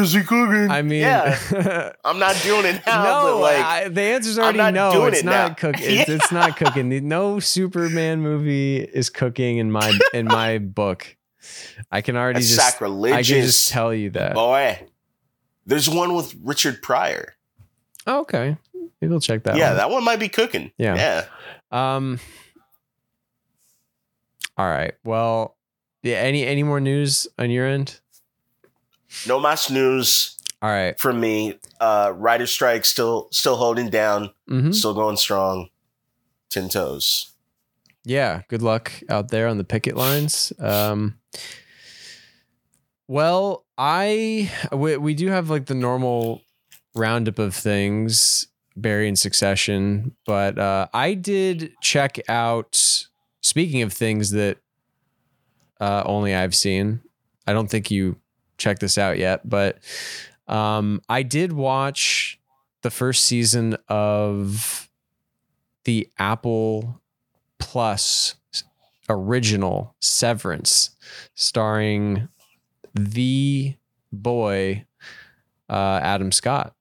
is 0.00 0.12
he 0.12 0.22
cooking? 0.22 0.70
I 0.70 0.82
mean, 0.82 1.00
yeah, 1.00 1.92
I'm 2.04 2.18
not 2.18 2.36
doing 2.42 2.64
it 2.66 2.82
now. 2.86 3.04
no, 3.04 3.34
but 3.34 3.40
like, 3.40 3.58
I, 3.64 3.88
the 3.88 4.00
answer's 4.00 4.38
I'm 4.38 4.44
already 4.44 4.58
not 4.58 4.74
no. 4.74 4.92
doing 4.92 5.08
It's 5.08 5.20
it 5.20 5.24
not 5.24 5.48
now. 5.48 5.54
cook. 5.54 5.76
It's, 5.80 6.08
it's 6.08 6.32
not 6.32 6.56
cooking. 6.56 7.08
No 7.08 7.40
Superman 7.40 8.20
movie 8.20 8.78
is 8.78 9.10
cooking 9.10 9.58
in 9.58 9.70
my 9.70 9.98
in 10.14 10.26
my 10.26 10.58
book. 10.58 11.16
I 11.92 12.00
can 12.00 12.16
already 12.16 12.40
that's 12.40 12.56
just 12.56 12.82
I 12.82 13.22
can 13.22 13.22
just 13.22 13.68
tell 13.68 13.94
you 13.94 14.10
that. 14.10 14.34
Boy, 14.34 14.86
there's 15.64 15.88
one 15.88 16.14
with 16.14 16.34
Richard 16.42 16.82
Pryor. 16.82 17.34
Oh, 18.06 18.20
okay, 18.20 18.56
maybe 19.00 19.10
we'll 19.10 19.20
check 19.20 19.44
that. 19.44 19.56
yeah, 19.56 19.68
one. 19.68 19.76
that 19.76 19.90
one 19.90 20.04
might 20.04 20.20
be 20.20 20.28
cooking. 20.28 20.72
Yeah. 20.78 20.96
yeah. 21.72 21.96
Um. 21.96 22.18
All 24.58 24.66
right. 24.68 24.94
Well, 25.04 25.56
yeah. 26.02 26.16
Any 26.16 26.44
any 26.44 26.62
more 26.62 26.80
news 26.80 27.28
on 27.38 27.50
your 27.50 27.66
end? 27.66 28.00
No 29.26 29.38
mass 29.40 29.70
news 29.70 30.36
All 30.62 30.70
right. 30.70 30.98
from 30.98 31.20
me. 31.20 31.58
Uh, 31.80 32.12
Writer 32.16 32.46
Strike 32.46 32.84
still 32.84 33.28
still 33.30 33.56
holding 33.56 33.88
down, 33.90 34.30
Mm-hmm. 34.50 34.72
still 34.72 34.94
going 34.94 35.16
strong. 35.16 35.68
Ten 36.50 36.68
toes. 36.68 37.32
yeah 38.04 38.42
good 38.48 38.62
luck 38.62 38.92
out 39.10 39.28
there 39.30 39.48
on 39.48 39.58
the 39.58 39.64
picket 39.64 39.96
lines 39.96 40.52
um 40.60 41.18
well 43.08 43.64
i 43.78 44.50
we, 44.72 44.96
we 44.96 45.12
do 45.14 45.28
have 45.28 45.50
like 45.50 45.66
the 45.66 45.74
normal 45.74 46.40
roundup 46.94 47.38
of 47.38 47.54
things 47.54 48.46
barry 48.76 49.08
in 49.08 49.16
succession 49.16 50.14
but 50.24 50.58
uh 50.58 50.86
i 50.94 51.14
did 51.14 51.72
check 51.82 52.18
out 52.28 53.06
speaking 53.42 53.82
of 53.82 53.92
things 53.92 54.30
that 54.30 54.58
uh 55.80 56.02
only 56.06 56.34
i've 56.34 56.54
seen 56.54 57.00
i 57.46 57.52
don't 57.52 57.68
think 57.70 57.90
you 57.90 58.16
checked 58.58 58.80
this 58.80 58.98
out 58.98 59.18
yet 59.18 59.48
but 59.48 59.78
um 60.48 61.00
i 61.08 61.22
did 61.22 61.52
watch 61.52 62.38
the 62.82 62.90
first 62.90 63.24
season 63.24 63.76
of 63.88 64.88
the 65.84 66.08
apple 66.18 67.00
plus 67.58 68.36
original 69.08 69.94
Severance, 70.00 70.90
starring 71.34 72.28
the 72.94 73.74
boy 74.12 74.86
uh, 75.68 76.00
Adam 76.02 76.32
Scott. 76.32 76.74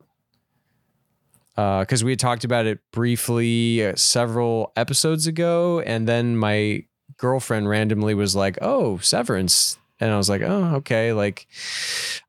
Because 1.56 2.04
we 2.04 2.12
had 2.12 2.20
talked 2.20 2.44
about 2.44 2.66
it 2.66 2.80
briefly 2.92 3.86
uh, 3.86 3.96
several 3.96 4.74
episodes 4.76 5.26
ago, 5.26 5.80
and 5.80 6.06
then 6.06 6.36
my 6.36 6.84
girlfriend 7.18 7.70
randomly 7.70 8.14
was 8.14 8.36
like, 8.36 8.58
"Oh, 8.62 8.98
Severance," 8.98 9.78
and 10.00 10.12
I 10.12 10.18
was 10.18 10.30
like, 10.30 10.42
"Oh, 10.42 10.76
okay." 10.76 11.14
Like, 11.14 11.48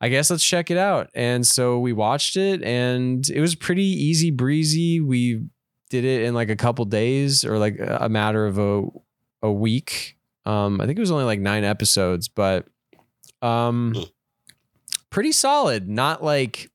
I 0.00 0.08
guess 0.08 0.30
let's 0.30 0.44
check 0.44 0.70
it 0.70 0.76
out. 0.76 1.10
And 1.14 1.46
so 1.46 1.78
we 1.78 1.92
watched 1.92 2.36
it, 2.36 2.62
and 2.62 3.28
it 3.28 3.40
was 3.40 3.54
pretty 3.54 3.84
easy 3.84 4.30
breezy. 4.30 5.00
We 5.00 5.46
did 5.90 6.04
it 6.04 6.22
in 6.22 6.34
like 6.34 6.50
a 6.50 6.56
couple 6.56 6.84
days 6.84 7.44
or 7.44 7.58
like 7.58 7.78
a 7.80 8.08
matter 8.08 8.46
of 8.46 8.58
a 8.58 8.84
a 9.42 9.52
week. 9.52 10.16
Um, 10.44 10.80
I 10.80 10.86
think 10.86 10.98
it 10.98 11.00
was 11.00 11.10
only 11.10 11.24
like 11.24 11.40
nine 11.40 11.64
episodes, 11.64 12.28
but 12.28 12.66
um, 13.42 13.94
pretty 15.10 15.32
solid. 15.32 15.88
Not 15.88 16.22
like 16.22 16.70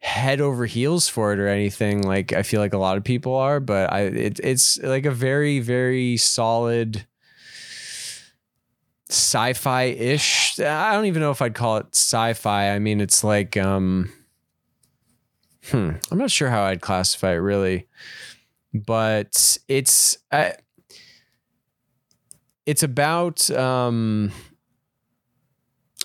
head 0.00 0.40
over 0.40 0.66
heels 0.66 1.08
for 1.08 1.32
it 1.32 1.38
or 1.38 1.48
anything. 1.48 2.02
Like 2.02 2.32
I 2.32 2.42
feel 2.42 2.60
like 2.60 2.74
a 2.74 2.78
lot 2.78 2.96
of 2.96 3.04
people 3.04 3.34
are, 3.34 3.60
but 3.60 3.92
I 3.92 4.02
it, 4.02 4.40
it's 4.42 4.78
like 4.78 5.06
a 5.06 5.10
very 5.10 5.60
very 5.60 6.16
solid 6.16 7.06
sci-fi 9.10 9.82
ish. 9.84 10.58
I 10.60 10.92
don't 10.92 11.06
even 11.06 11.20
know 11.20 11.30
if 11.30 11.42
I'd 11.42 11.54
call 11.54 11.78
it 11.78 11.86
sci-fi. 11.94 12.70
I 12.70 12.78
mean, 12.78 13.00
it's 13.00 13.24
like 13.24 13.56
um. 13.56 14.12
Hmm, 15.66 15.90
I'm 16.10 16.18
not 16.18 16.30
sure 16.30 16.48
how 16.48 16.62
I'd 16.62 16.80
classify 16.80 17.32
it 17.32 17.36
really, 17.36 17.86
but 18.72 19.58
it's 19.68 20.16
I, 20.32 20.54
it's 22.64 22.82
about 22.82 23.50
um, 23.50 24.32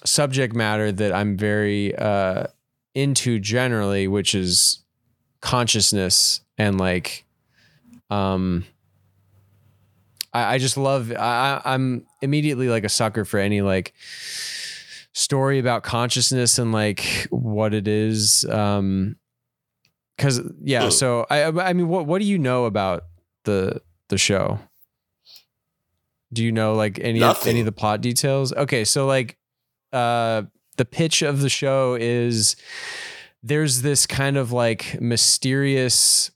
subject 0.03 0.55
matter 0.55 0.91
that 0.91 1.13
I'm 1.13 1.37
very 1.37 1.95
uh, 1.95 2.47
into 2.93 3.39
generally, 3.39 4.07
which 4.07 4.35
is 4.35 4.83
consciousness 5.41 6.41
and 6.57 6.79
like 6.79 7.23
um 8.09 8.65
I, 10.35 10.55
I 10.55 10.57
just 10.57 10.75
love 10.75 11.11
I, 11.13 11.61
I'm 11.63 12.05
immediately 12.21 12.67
like 12.67 12.83
a 12.83 12.89
sucker 12.89 13.23
for 13.23 13.39
any 13.39 13.61
like 13.61 13.93
story 15.13 15.59
about 15.59 15.83
consciousness 15.83 16.59
and 16.59 16.73
like 16.73 17.27
what 17.29 17.73
it 17.73 17.87
is. 17.87 18.45
Um 18.45 19.15
because 20.17 20.41
yeah, 20.61 20.89
so 20.89 21.25
I 21.29 21.45
I 21.45 21.73
mean 21.73 21.87
what 21.87 22.05
what 22.05 22.19
do 22.19 22.25
you 22.25 22.37
know 22.37 22.65
about 22.65 23.03
the 23.45 23.81
the 24.09 24.17
show? 24.17 24.59
Do 26.33 26.43
you 26.43 26.51
know 26.51 26.73
like 26.73 26.99
any 26.99 27.23
of, 27.23 27.47
any 27.47 27.61
of 27.61 27.65
the 27.65 27.71
plot 27.71 28.01
details? 28.01 28.51
Okay, 28.51 28.83
so 28.83 29.07
like 29.07 29.37
uh 29.93 30.43
the 30.75 30.85
pitch 30.85 31.21
of 31.21 31.39
the 31.39 31.49
show 31.49 31.95
is 31.95 32.57
there's 33.41 33.83
this 33.83 34.05
kind 34.05 34.35
of 34.35 34.51
like 34.51 34.99
mysterious 34.99 36.31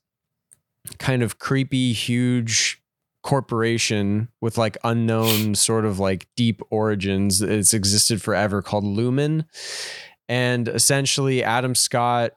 kind 0.98 1.22
of 1.22 1.38
creepy 1.38 1.92
huge 1.92 2.79
corporation 3.22 4.28
with 4.40 4.56
like 4.56 4.78
unknown 4.82 5.54
sort 5.54 5.84
of 5.84 5.98
like 5.98 6.26
deep 6.36 6.62
origins. 6.70 7.42
It's 7.42 7.74
existed 7.74 8.22
forever 8.22 8.62
called 8.62 8.84
Lumon. 8.84 9.44
And 10.28 10.68
essentially 10.68 11.42
adam 11.42 11.74
scott 11.74 12.32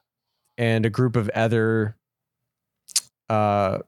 and 0.58 0.86
a 0.86 0.90
group 0.90 1.16
of 1.16 1.30
other 1.30 1.96
uh 3.30 3.80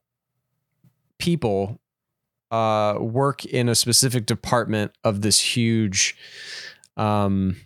people 1.20 1.80
uh 2.52 2.96
work 3.00 3.46
in 3.46 3.68
a 3.68 3.76
specific 3.76 4.26
department 4.26 4.92
of 5.04 5.22
this 5.22 5.40
huge 5.40 6.16
um 6.98 7.58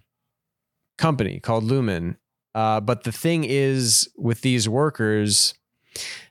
company 0.97 1.39
called 1.39 1.65
Lumon. 1.65 2.15
Uh 2.55 2.79
but 2.79 3.03
the 3.03 3.11
thing 3.11 3.43
is 3.43 4.09
with 4.17 4.41
these 4.41 4.67
workers 4.67 5.53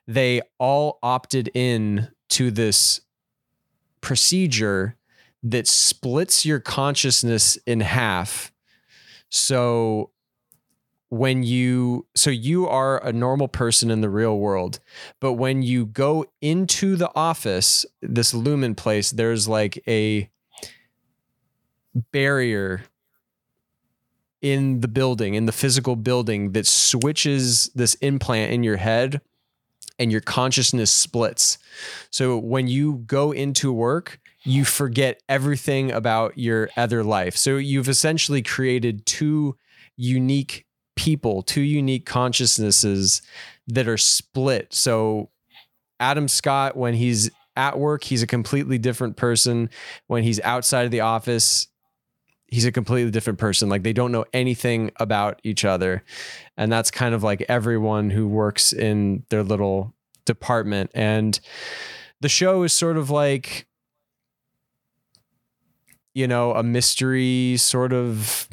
they 0.07 0.41
all 0.59 0.99
opted 1.03 1.51
in 1.55 2.09
to 2.31 2.51
this 2.51 3.01
procedure 4.01 4.97
that 5.43 5.67
splits 5.67 6.45
your 6.45 6.61
consciousness 6.61 7.57
in 7.67 7.81
half. 7.81 8.53
So 9.29 10.11
when 11.11 11.43
you 11.43 12.07
so 12.15 12.31
you 12.31 12.69
are 12.69 13.03
a 13.05 13.13
normal 13.13 13.49
person 13.49 13.91
in 13.91 14.01
the 14.01 14.11
real 14.11 14.39
world, 14.39 14.81
but 15.21 15.35
when 15.35 15.63
you 15.63 15.87
go 15.87 16.27
into 16.41 16.97
the 16.97 17.11
office, 17.15 17.87
this 18.03 18.33
Lumon 18.33 18.77
place, 18.77 19.11
there's 19.11 19.49
like 19.49 19.83
a 19.89 20.29
barrier 22.13 22.83
in 24.41 24.81
the 24.81 24.89
building, 24.89 25.35
in 25.35 25.47
the 25.47 25.53
physical 25.53 25.97
building 25.97 26.53
that 26.53 26.67
switches 26.67 27.71
this 27.75 27.95
implant 27.97 28.53
in 28.53 28.63
your 28.63 28.77
head 28.77 29.21
and 29.99 30.13
your 30.13 30.21
consciousness 30.21 30.91
splits. 30.91 31.59
So 32.11 32.39
when 32.39 32.69
you 32.69 33.05
go 33.07 33.33
into 33.33 33.73
work, 33.73 34.21
you 34.45 34.65
forget 34.65 35.23
everything 35.29 35.91
about 35.91 36.39
your 36.39 36.71
other 36.77 37.05
life. 37.05 37.37
So 37.37 37.57
you've 37.57 37.89
essentially 37.89 38.43
created 38.43 39.07
two 39.07 39.57
unique 39.97 40.67
people, 40.97 41.43
two 41.43 41.61
unique 41.61 42.07
consciousnesses 42.07 43.23
that 43.69 43.89
are 43.89 43.97
split. 43.97 44.75
So 44.75 45.31
Adam 46.01 46.29
Scott, 46.29 46.77
when 46.77 46.95
he's 46.95 47.31
at 47.57 47.79
work, 47.79 48.05
he's 48.05 48.23
a 48.23 48.27
completely 48.27 48.79
different 48.79 49.17
person. 49.17 49.71
When 50.07 50.23
he's 50.23 50.41
outside 50.41 50.85
of 50.85 50.91
the 50.91 51.01
office, 51.01 51.68
he's 52.49 52.65
a 52.65 52.73
completely 52.73 53.11
different 53.11 53.39
person. 53.39 53.69
Like 53.69 53.83
they 53.83 53.93
don't 53.93 54.11
know 54.11 54.25
anything 54.33 54.91
about 54.97 55.41
each 55.45 55.65
other. 55.65 56.03
And 56.57 56.73
that's 56.73 56.91
kind 56.91 57.15
of 57.15 57.23
like 57.23 57.45
everyone 57.49 58.11
who 58.11 58.27
works 58.27 58.73
in 58.73 59.25
their 59.29 59.43
little 59.43 59.95
department. 60.25 60.91
And 60.95 61.39
the 62.21 62.29
show 62.29 62.63
is 62.63 62.73
sort 62.73 62.97
of 62.97 63.11
like, 63.11 63.67
you 66.15 66.27
know, 66.27 66.53
a 66.53 66.63
mystery 66.63 67.57
sort 67.59 67.93
of 67.93 68.49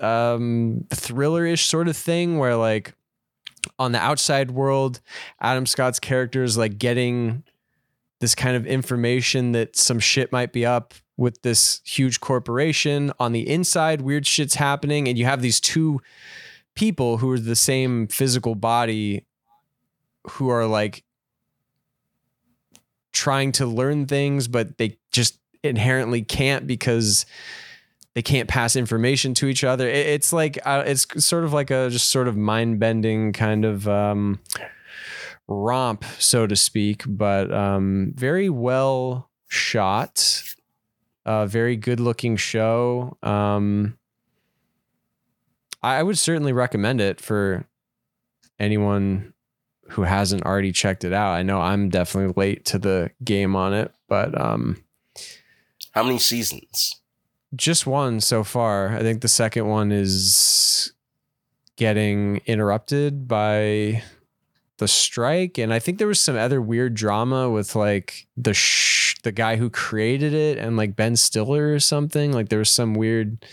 um 0.00 0.84
thriller-ish 0.90 1.66
sort 1.66 1.86
of 1.86 1.96
thing 1.96 2.38
where 2.38 2.56
like 2.56 2.94
on 3.78 3.92
the 3.92 3.98
outside 3.98 4.50
world, 4.50 5.00
Adam 5.40 5.66
Scott's 5.66 6.00
character 6.00 6.42
is 6.42 6.58
like 6.58 6.78
getting 6.78 7.44
this 8.20 8.34
kind 8.34 8.56
of 8.56 8.66
information 8.66 9.52
that 9.52 9.76
some 9.76 10.00
shit 10.00 10.32
might 10.32 10.52
be 10.52 10.64
up 10.66 10.94
with 11.16 11.42
this 11.42 11.80
huge 11.84 12.20
corporation. 12.20 13.12
On 13.18 13.32
the 13.32 13.48
inside, 13.48 14.00
weird 14.00 14.26
shit's 14.26 14.56
happening, 14.56 15.08
and 15.08 15.18
you 15.18 15.24
have 15.24 15.42
these 15.42 15.60
two 15.60 16.00
people 16.74 17.18
who 17.18 17.30
are 17.30 17.38
the 17.38 17.56
same 17.56 18.06
physical 18.08 18.54
body 18.54 19.24
who 20.30 20.48
are 20.48 20.66
like 20.66 21.04
trying 23.12 23.52
to 23.52 23.66
learn 23.66 24.06
things, 24.06 24.48
but 24.48 24.78
they 24.78 24.98
just 25.12 25.38
inherently 25.62 26.22
can't 26.22 26.66
because 26.66 27.26
they 28.14 28.22
can't 28.22 28.48
pass 28.48 28.76
information 28.76 29.34
to 29.34 29.46
each 29.46 29.64
other. 29.64 29.88
It's 29.88 30.32
like 30.32 30.58
uh, 30.64 30.84
it's 30.86 31.06
sort 31.24 31.44
of 31.44 31.52
like 31.52 31.70
a 31.70 31.88
just 31.90 32.10
sort 32.10 32.28
of 32.28 32.36
mind 32.36 32.78
bending 32.78 33.32
kind 33.32 33.64
of 33.64 33.88
um, 33.88 34.40
romp, 35.48 36.04
so 36.18 36.46
to 36.46 36.56
speak, 36.56 37.02
but 37.06 37.52
um, 37.52 38.12
very 38.16 38.48
well 38.48 39.30
shot. 39.48 40.42
A 41.26 41.46
very 41.46 41.76
good 41.76 42.00
looking 42.00 42.36
show. 42.36 43.16
Um, 43.22 43.96
I, 45.82 46.02
would 46.02 46.18
certainly 46.18 46.52
recommend 46.52 47.00
it 47.00 47.20
for 47.20 47.66
anyone 48.58 49.32
who 49.90 50.02
hasn't 50.02 50.44
already 50.44 50.72
checked 50.72 51.04
it 51.04 51.12
out. 51.12 51.34
I 51.34 51.42
know 51.42 51.60
I'm 51.60 51.88
definitely 51.88 52.34
late 52.36 52.64
to 52.66 52.78
the 52.78 53.10
game 53.22 53.54
on 53.56 53.74
it, 53.74 53.92
but 54.08 54.38
um, 54.40 54.82
How 55.92 56.02
many 56.02 56.18
seasons? 56.18 57.00
just 57.54 57.86
one 57.86 58.20
so 58.20 58.42
far. 58.42 58.88
I 58.96 59.00
think 59.00 59.20
the 59.20 59.28
second 59.28 59.66
one 59.68 59.92
is 59.92 60.92
getting 61.76 62.40
interrupted 62.46 63.28
by 63.28 64.02
the 64.78 64.88
strike 64.88 65.56
and 65.56 65.72
I 65.72 65.78
think 65.78 65.98
there 65.98 66.08
was 66.08 66.20
some 66.20 66.36
other 66.36 66.60
weird 66.60 66.94
drama 66.94 67.48
with 67.48 67.76
like 67.76 68.26
the 68.36 68.54
sh- 68.54 68.93
the 69.24 69.32
guy 69.32 69.56
who 69.56 69.68
created 69.68 70.32
it 70.32 70.56
and 70.56 70.76
like 70.76 70.96
Ben 70.96 71.16
Stiller 71.16 71.72
or 71.72 71.80
something. 71.80 72.32
Like 72.32 72.48
there 72.48 72.60
was 72.60 72.70
some 72.70 72.94
weird 72.94 73.44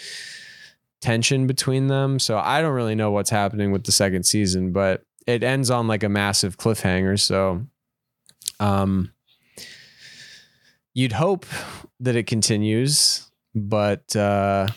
tension 1.01 1.47
between 1.47 1.87
them. 1.87 2.19
So 2.19 2.37
I 2.37 2.61
don't 2.61 2.73
really 2.73 2.95
know 2.95 3.11
what's 3.11 3.31
happening 3.31 3.71
with 3.71 3.85
the 3.85 3.91
second 3.91 4.23
season, 4.23 4.71
but 4.71 5.03
it 5.27 5.43
ends 5.43 5.69
on 5.69 5.87
like 5.87 6.03
a 6.03 6.09
massive 6.09 6.57
cliffhanger, 6.57 7.19
so 7.19 7.65
um 8.61 9.11
you'd 10.93 11.13
hope 11.13 11.45
that 11.99 12.15
it 12.15 12.27
continues 12.27 13.29
but 13.55 14.15
uh 14.15 14.67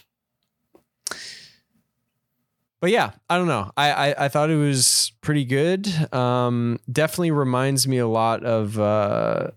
but 2.80 2.90
yeah 2.90 3.12
i 3.28 3.36
don't 3.36 3.46
know 3.46 3.70
I, 3.76 3.92
I 3.92 4.24
i 4.24 4.28
thought 4.28 4.50
it 4.50 4.56
was 4.56 5.12
pretty 5.20 5.44
good 5.44 5.86
um 6.12 6.80
definitely 6.90 7.30
reminds 7.30 7.86
me 7.86 7.98
a 7.98 8.08
lot 8.08 8.42
of 8.44 8.78
uh 8.78 9.50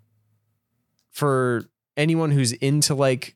for 1.17 1.63
anyone 1.97 2.29
who's 2.29 2.51
into 2.51 2.93
like 2.93 3.35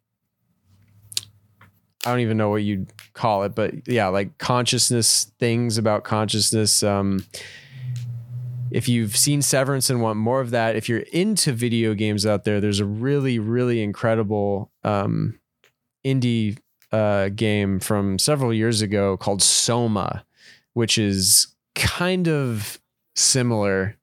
i 2.05 2.11
don't 2.11 2.19
even 2.19 2.37
know 2.37 2.49
what 2.49 2.61
you'd 2.61 2.93
call 3.13 3.41
it 3.41 3.55
but 3.55 3.87
yeah 3.87 4.07
like 4.07 4.37
consciousness 4.37 5.31
things 5.39 5.79
about 5.79 6.03
consciousness 6.03 6.83
um 6.83 7.25
if 8.69 8.87
you've 8.87 9.17
seen 9.17 9.41
Severance 9.41 9.89
and 9.89 10.01
want 10.01 10.17
more 10.17 10.39
of 10.39 10.51
that, 10.51 10.77
if 10.77 10.87
you're 10.87 11.03
into 11.11 11.51
video 11.51 11.93
games 11.93 12.25
out 12.25 12.45
there, 12.45 12.61
there's 12.61 12.79
a 12.79 12.85
really, 12.85 13.37
really 13.37 13.83
incredible 13.83 14.71
um, 14.85 15.37
indie 16.05 16.57
uh, 16.93 17.27
game 17.29 17.81
from 17.81 18.17
several 18.17 18.53
years 18.53 18.81
ago 18.81 19.17
called 19.17 19.41
Soma, 19.41 20.23
which 20.71 20.97
is 20.97 21.47
kind 21.75 22.29
of 22.29 22.79
similar 23.13 23.97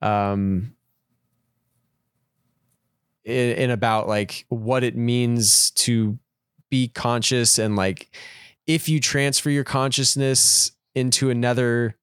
um, 0.00 0.74
in, 3.24 3.50
in 3.56 3.70
about 3.70 4.08
like 4.08 4.44
what 4.48 4.84
it 4.84 4.96
means 4.96 5.70
to 5.72 6.18
be 6.70 6.88
conscious 6.88 7.58
and 7.58 7.76
like 7.76 8.14
if 8.66 8.88
you 8.88 9.00
transfer 9.00 9.50
your 9.50 9.64
consciousness 9.64 10.72
into 10.94 11.30
another 11.30 11.96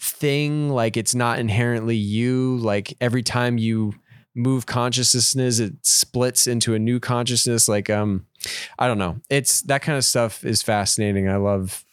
thing 0.00 0.70
like 0.70 0.96
it's 0.96 1.14
not 1.14 1.38
inherently 1.38 1.96
you 1.96 2.56
like 2.58 2.96
every 3.00 3.22
time 3.22 3.58
you 3.58 3.92
move 4.34 4.66
consciousness 4.66 5.58
it 5.58 5.74
splits 5.82 6.46
into 6.46 6.74
a 6.74 6.78
new 6.78 7.00
consciousness 7.00 7.68
like 7.68 7.90
um 7.90 8.24
i 8.78 8.86
don't 8.86 8.98
know. 8.98 9.20
It's 9.28 9.62
that 9.62 9.82
kind 9.82 9.98
of 9.98 10.04
stuff 10.04 10.44
is 10.44 10.62
fascinating. 10.62 11.28
I 11.28 11.36
love 11.36 11.84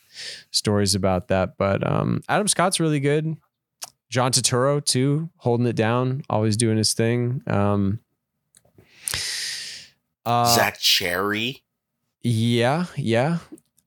stories 0.51 0.93
about 0.93 1.29
that 1.29 1.57
but 1.57 1.85
um 1.85 2.21
adam 2.29 2.47
scott's 2.47 2.79
really 2.79 2.99
good. 2.99 3.35
John 4.11 4.31
Turturro 4.31 4.85
too 4.85 5.31
holding 5.37 5.65
it 5.65 5.75
down 5.75 6.21
always 6.29 6.55
doing 6.55 6.77
his 6.77 6.93
thing. 6.93 7.41
Um 7.47 7.99
uh, 10.25 10.55
Zach 10.55 10.79
Cherry. 10.79 11.63
yeah, 12.21 12.85
yeah. 12.95 13.37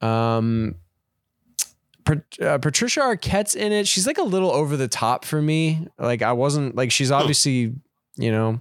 Um, 0.01 0.77
Pat- 2.05 2.41
uh, 2.41 2.59
Patricia 2.59 3.01
Arquette's 3.01 3.55
in 3.55 3.73
it. 3.73 3.87
She's 3.87 4.07
like 4.07 4.19
a 4.19 4.23
little 4.23 4.51
over 4.51 4.77
the 4.77 4.89
top 4.89 5.25
for 5.25 5.43
me. 5.43 5.87
Like 5.99 6.23
I 6.23 6.33
wasn't 6.33 6.75
like 6.77 6.91
she's 6.91 7.11
obviously 7.11 7.75
you 8.17 8.33
know 8.33 8.61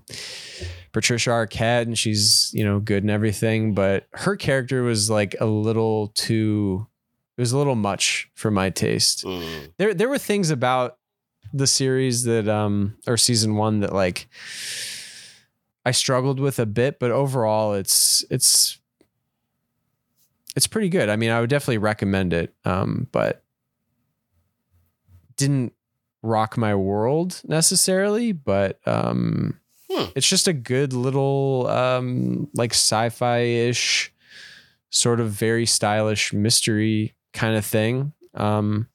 Patricia 0.92 1.30
Arquette 1.30 1.84
and 1.84 1.98
she's 1.98 2.52
you 2.54 2.66
know 2.66 2.80
good 2.80 3.04
and 3.04 3.12
everything, 3.12 3.74
but 3.74 4.08
her 4.14 4.36
character 4.36 4.84
was 4.84 5.10
like 5.10 5.36
a 5.40 5.46
little 5.46 6.08
too. 6.10 6.88
It 7.38 7.42
was 7.42 7.52
a 7.52 7.58
little 7.58 7.76
much 7.76 8.30
for 8.34 8.50
my 8.50 8.70
taste. 8.72 9.24
Mm. 9.24 9.72
there 9.78 9.94
there 9.94 10.10
were 10.10 10.18
things 10.18 10.50
about 10.50 10.98
the 11.54 11.68
series 11.68 12.24
that 12.24 12.50
um 12.50 12.98
or 13.08 13.16
season 13.16 13.56
one 13.56 13.80
that 13.80 13.94
like 13.94 14.28
I 15.88 15.92
struggled 15.92 16.38
with 16.42 16.60
a 16.60 16.66
bit, 16.66 17.00
but 17.00 17.12
overall 17.12 17.74
it's 17.74 18.26
it's 18.30 18.78
it's 20.54 20.68
pretty 20.68 20.90
good. 20.90 21.08
I 21.08 21.16
mean, 21.16 21.30
I 21.30 21.40
would 21.40 21.50
definitely 21.50 21.78
recommend 21.78 22.34
it. 22.34 22.54
Um, 22.66 23.08
but 23.14 23.42
didn't 25.38 25.72
rock 26.22 26.58
my 26.58 26.76
world 26.76 27.42
necessarily, 27.46 28.34
but 28.34 28.80
um 28.86 29.60
Hmm. 29.90 30.08
it's 30.16 30.28
just 30.28 30.50
a 30.50 30.54
good 30.54 30.92
little 30.92 31.68
um 31.68 32.50
like 32.54 32.72
sci-fi-ish 32.74 34.12
sort 34.90 35.22
of 35.22 35.30
very 35.32 35.66
stylish 35.66 36.34
mystery 36.34 37.16
kind 37.32 37.56
of 37.56 37.66
thing. 37.66 38.12
Um 38.34 38.90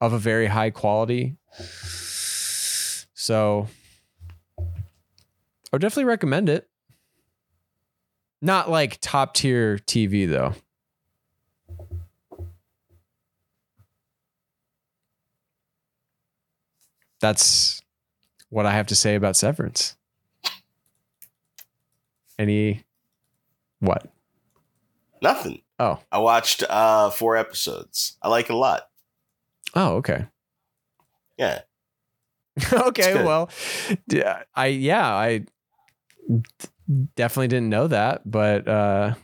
of 0.00 0.14
a 0.14 0.18
very 0.18 0.46
high 0.46 0.70
quality. 0.70 1.36
So 3.14 3.66
would 5.72 5.82
definitely 5.82 6.04
recommend 6.04 6.48
it. 6.48 6.68
Not 8.40 8.70
like 8.70 8.98
top 9.00 9.34
tier 9.34 9.78
TV 9.78 10.28
though. 10.28 10.54
That's 17.20 17.82
what 18.48 18.66
I 18.66 18.72
have 18.72 18.86
to 18.88 18.94
say 18.94 19.16
about 19.16 19.36
Severance. 19.36 19.96
Any 22.38 22.84
what? 23.80 24.06
Nothing. 25.20 25.62
Oh. 25.80 25.98
I 26.12 26.18
watched 26.18 26.62
uh 26.68 27.10
four 27.10 27.36
episodes. 27.36 28.16
I 28.22 28.28
like 28.28 28.46
it 28.46 28.52
a 28.52 28.56
lot. 28.56 28.88
Oh, 29.74 29.96
okay. 29.96 30.26
Yeah. 31.36 31.62
okay, 32.72 33.22
well, 33.24 33.50
I 34.54 34.66
yeah, 34.66 35.14
I 35.14 35.44
definitely 37.16 37.48
didn't 37.48 37.68
know 37.68 37.86
that, 37.88 38.28
but 38.30 38.66
uh, 38.68 39.14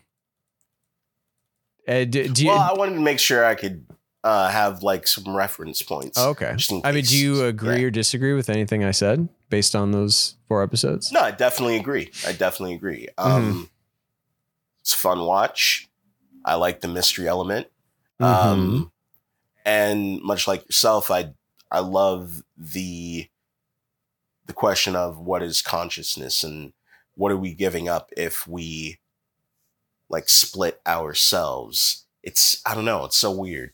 uh 1.89 2.05
do, 2.05 2.29
do 2.29 2.45
you? 2.45 2.51
well, 2.51 2.59
I 2.59 2.75
wanted 2.75 2.95
to 2.95 3.01
make 3.01 3.19
sure 3.19 3.45
I 3.45 3.55
could 3.55 3.87
uh 4.23 4.49
have 4.49 4.83
like 4.83 5.07
some 5.07 5.37
reference 5.37 5.83
points. 5.83 6.19
oh, 6.19 6.31
okay. 6.31 6.57
I 6.85 6.93
mean, 6.93 7.05
do 7.05 7.17
you 7.17 7.45
agree 7.45 7.81
Yeah. 7.81 7.87
or 7.87 7.91
disagree 7.91 8.33
with 8.33 8.49
anything 8.49 8.83
I 8.85 8.91
said 8.91 9.29
based 9.51 9.75
on 9.77 9.93
those 9.93 10.37
four 10.49 10.63
episodes? 10.63 11.13
No, 11.13 11.21
I 11.21 11.31
definitely 11.31 11.77
agree. 11.77 12.11
I 12.27 12.33
definitely 12.33 12.75
agree. 12.75 13.09
Mm-hmm. 13.19 13.31
Um 13.31 13.71
it's 14.81 14.95
a 14.95 14.99
fun 14.99 15.21
watch. 15.21 15.89
I 16.45 16.55
like 16.57 16.81
the 16.81 16.89
mystery 16.89 17.29
element. 17.29 17.69
Um 18.21 18.91
and 19.67 20.23
much 20.23 20.47
like 20.47 20.65
yourself, 20.67 21.11
I 21.11 21.33
I 21.71 21.81
love 21.81 22.43
the 22.57 23.29
the 24.47 24.53
question 24.53 24.95
of 24.95 25.19
what 25.19 25.43
is 25.43 25.61
consciousness 25.63 26.45
and 26.45 26.73
what 27.17 27.33
are 27.33 27.37
we 27.37 27.55
giving 27.55 27.89
up 27.89 28.11
if 28.17 28.47
we 28.47 28.99
like 30.11 30.29
split 30.29 30.81
ourselves. 30.87 32.07
It's 32.23 32.61
I 32.67 32.75
don't 32.75 32.85
know, 32.85 33.05
it's 33.05 33.17
so 33.17 33.31
weird. 33.31 33.73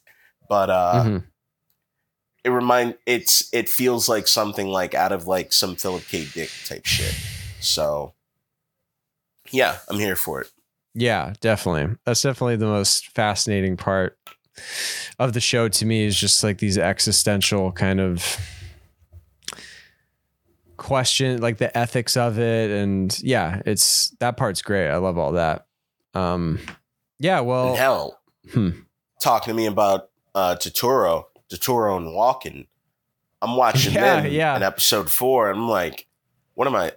But 0.48 0.70
uh 0.70 1.04
Mhm. 1.04 1.24
it 2.44 2.50
remind 2.50 2.96
it's 3.06 3.52
it 3.52 3.68
feels 3.68 4.08
like 4.08 4.26
something 4.26 4.68
like 4.68 4.94
out 4.94 5.12
of 5.12 5.26
like 5.26 5.52
some 5.52 5.76
Philip 5.76 6.04
K. 6.08 6.26
Dick 6.32 6.50
type 6.64 6.86
shit. 6.86 7.14
So 7.60 8.14
yeah, 9.50 9.78
I'm 9.88 9.98
here 9.98 10.16
for 10.16 10.40
it. 10.40 10.50
Yeah, 10.94 11.34
definitely. 11.40 11.96
That's 12.04 12.22
definitely 12.22 12.56
the 12.56 12.66
most 12.66 13.14
fascinating 13.14 13.76
part 13.76 14.18
of 15.18 15.32
the 15.32 15.40
show 15.40 15.68
to 15.68 15.86
me 15.86 16.04
is 16.04 16.18
just 16.18 16.42
like 16.42 16.58
these 16.58 16.78
existential 16.78 17.72
kind 17.72 18.00
of 18.00 18.36
question, 20.80 21.40
like 21.40 21.58
the 21.58 21.76
ethics 21.76 22.16
of 22.16 22.38
it. 22.38 22.70
And 22.70 23.16
yeah, 23.22 23.62
it's 23.66 24.10
that 24.18 24.36
part's 24.36 24.62
great. 24.62 24.88
I 24.88 24.96
love 24.96 25.16
all 25.18 25.32
that. 25.32 25.66
Um, 26.14 26.58
yeah, 27.20 27.38
And 27.38 27.46
well, 27.46 27.76
hell, 27.76 28.20
hmm. 28.52 28.70
talking 29.20 29.52
to 29.52 29.56
me 29.56 29.66
about 29.66 30.10
uh 30.34 30.56
Turturro, 30.58 31.26
Turturro 31.52 31.96
and 31.96 32.12
walking 32.14 32.66
I'm 33.42 33.56
watching 33.56 33.94
Yeah, 33.94 34.22
them 34.22 34.32
yeah. 34.32 34.56
in 34.56 34.62
episode 34.62 35.10
four. 35.10 35.50
And 35.50 35.60
I'm 35.60 35.68
like, 35.68 36.06
what 36.54 36.66
am 36.66 36.74
I? 36.76 36.92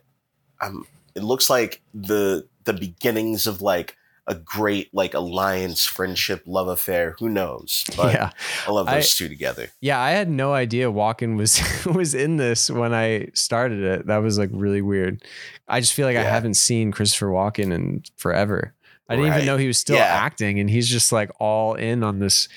I'm. 0.59 0.85
It 1.15 1.23
looks 1.23 1.49
like 1.49 1.81
the 1.93 2.47
the 2.63 2.73
beginnings 2.73 3.47
of 3.47 3.61
like 3.61 3.95
a 4.25 4.35
great 4.35 4.93
like 4.93 5.13
alliance, 5.13 5.85
friendship, 5.85 6.43
love 6.45 6.67
affair. 6.67 7.15
Who 7.19 7.27
knows? 7.29 7.83
But 7.97 8.13
yeah. 8.13 8.29
I 8.67 8.71
love 8.71 8.87
I- 8.87 8.95
those 8.95 9.15
two 9.15 9.27
together. 9.27 9.67
Yeah, 9.81 9.99
I 9.99 10.11
had 10.11 10.29
no 10.29 10.53
idea 10.53 10.91
Walken 10.91 11.35
was 11.37 11.61
was 11.85 12.13
in 12.15 12.37
this 12.37 12.69
when 12.69 12.93
I 12.93 13.29
started 13.33 13.83
it. 13.83 14.07
That 14.07 14.17
was 14.17 14.37
like 14.37 14.49
really 14.53 14.81
weird. 14.81 15.23
I 15.67 15.79
just 15.79 15.93
feel 15.93 16.05
like 16.07 16.17
I 16.17 16.23
haven't 16.23 16.53
seen 16.55 16.91
Christopher 16.91 17.27
Walken 17.27 17.73
in 17.73 18.03
forever. 18.17 18.73
I 19.09 19.15
didn't 19.17 19.33
even 19.33 19.45
know 19.45 19.57
he 19.57 19.67
was 19.67 19.77
still 19.77 19.97
Yeah. 19.97 20.03
acting, 20.05 20.59
and 20.59 20.69
he's 20.69 20.87
just 20.87 21.11
like 21.11 21.29
all 21.39 21.73
in 21.75 22.03
on 22.03 22.19
this 22.19 22.47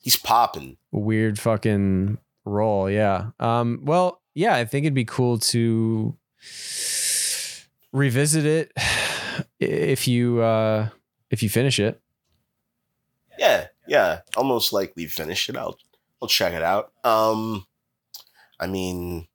He's 0.00 0.16
popping. 0.16 0.78
weird 0.90 1.38
fucking 1.38 2.16
role. 2.46 2.88
Yeah. 2.90 3.30
Um. 3.38 3.80
Well, 3.82 4.22
yeah. 4.34 4.54
I 4.54 4.64
think 4.64 4.84
it'd 4.84 4.94
be 4.94 5.04
cool 5.04 5.38
to 5.38 6.16
revisit 7.92 8.44
it 8.46 8.72
if 9.60 10.08
you 10.08 10.40
uh 10.40 10.88
if 11.30 11.42
you 11.42 11.48
finish 11.48 11.78
it. 11.78 12.00
Yeah, 13.38 13.66
yeah. 13.86 14.20
Almost 14.36 14.72
likely 14.72 15.06
finish 15.06 15.48
it. 15.48 15.56
I'll 15.56 15.78
I'll 16.20 16.28
check 16.28 16.52
it 16.52 16.62
out. 16.62 16.92
Um, 17.04 17.66
I 18.58 18.66
mean, 18.66 19.28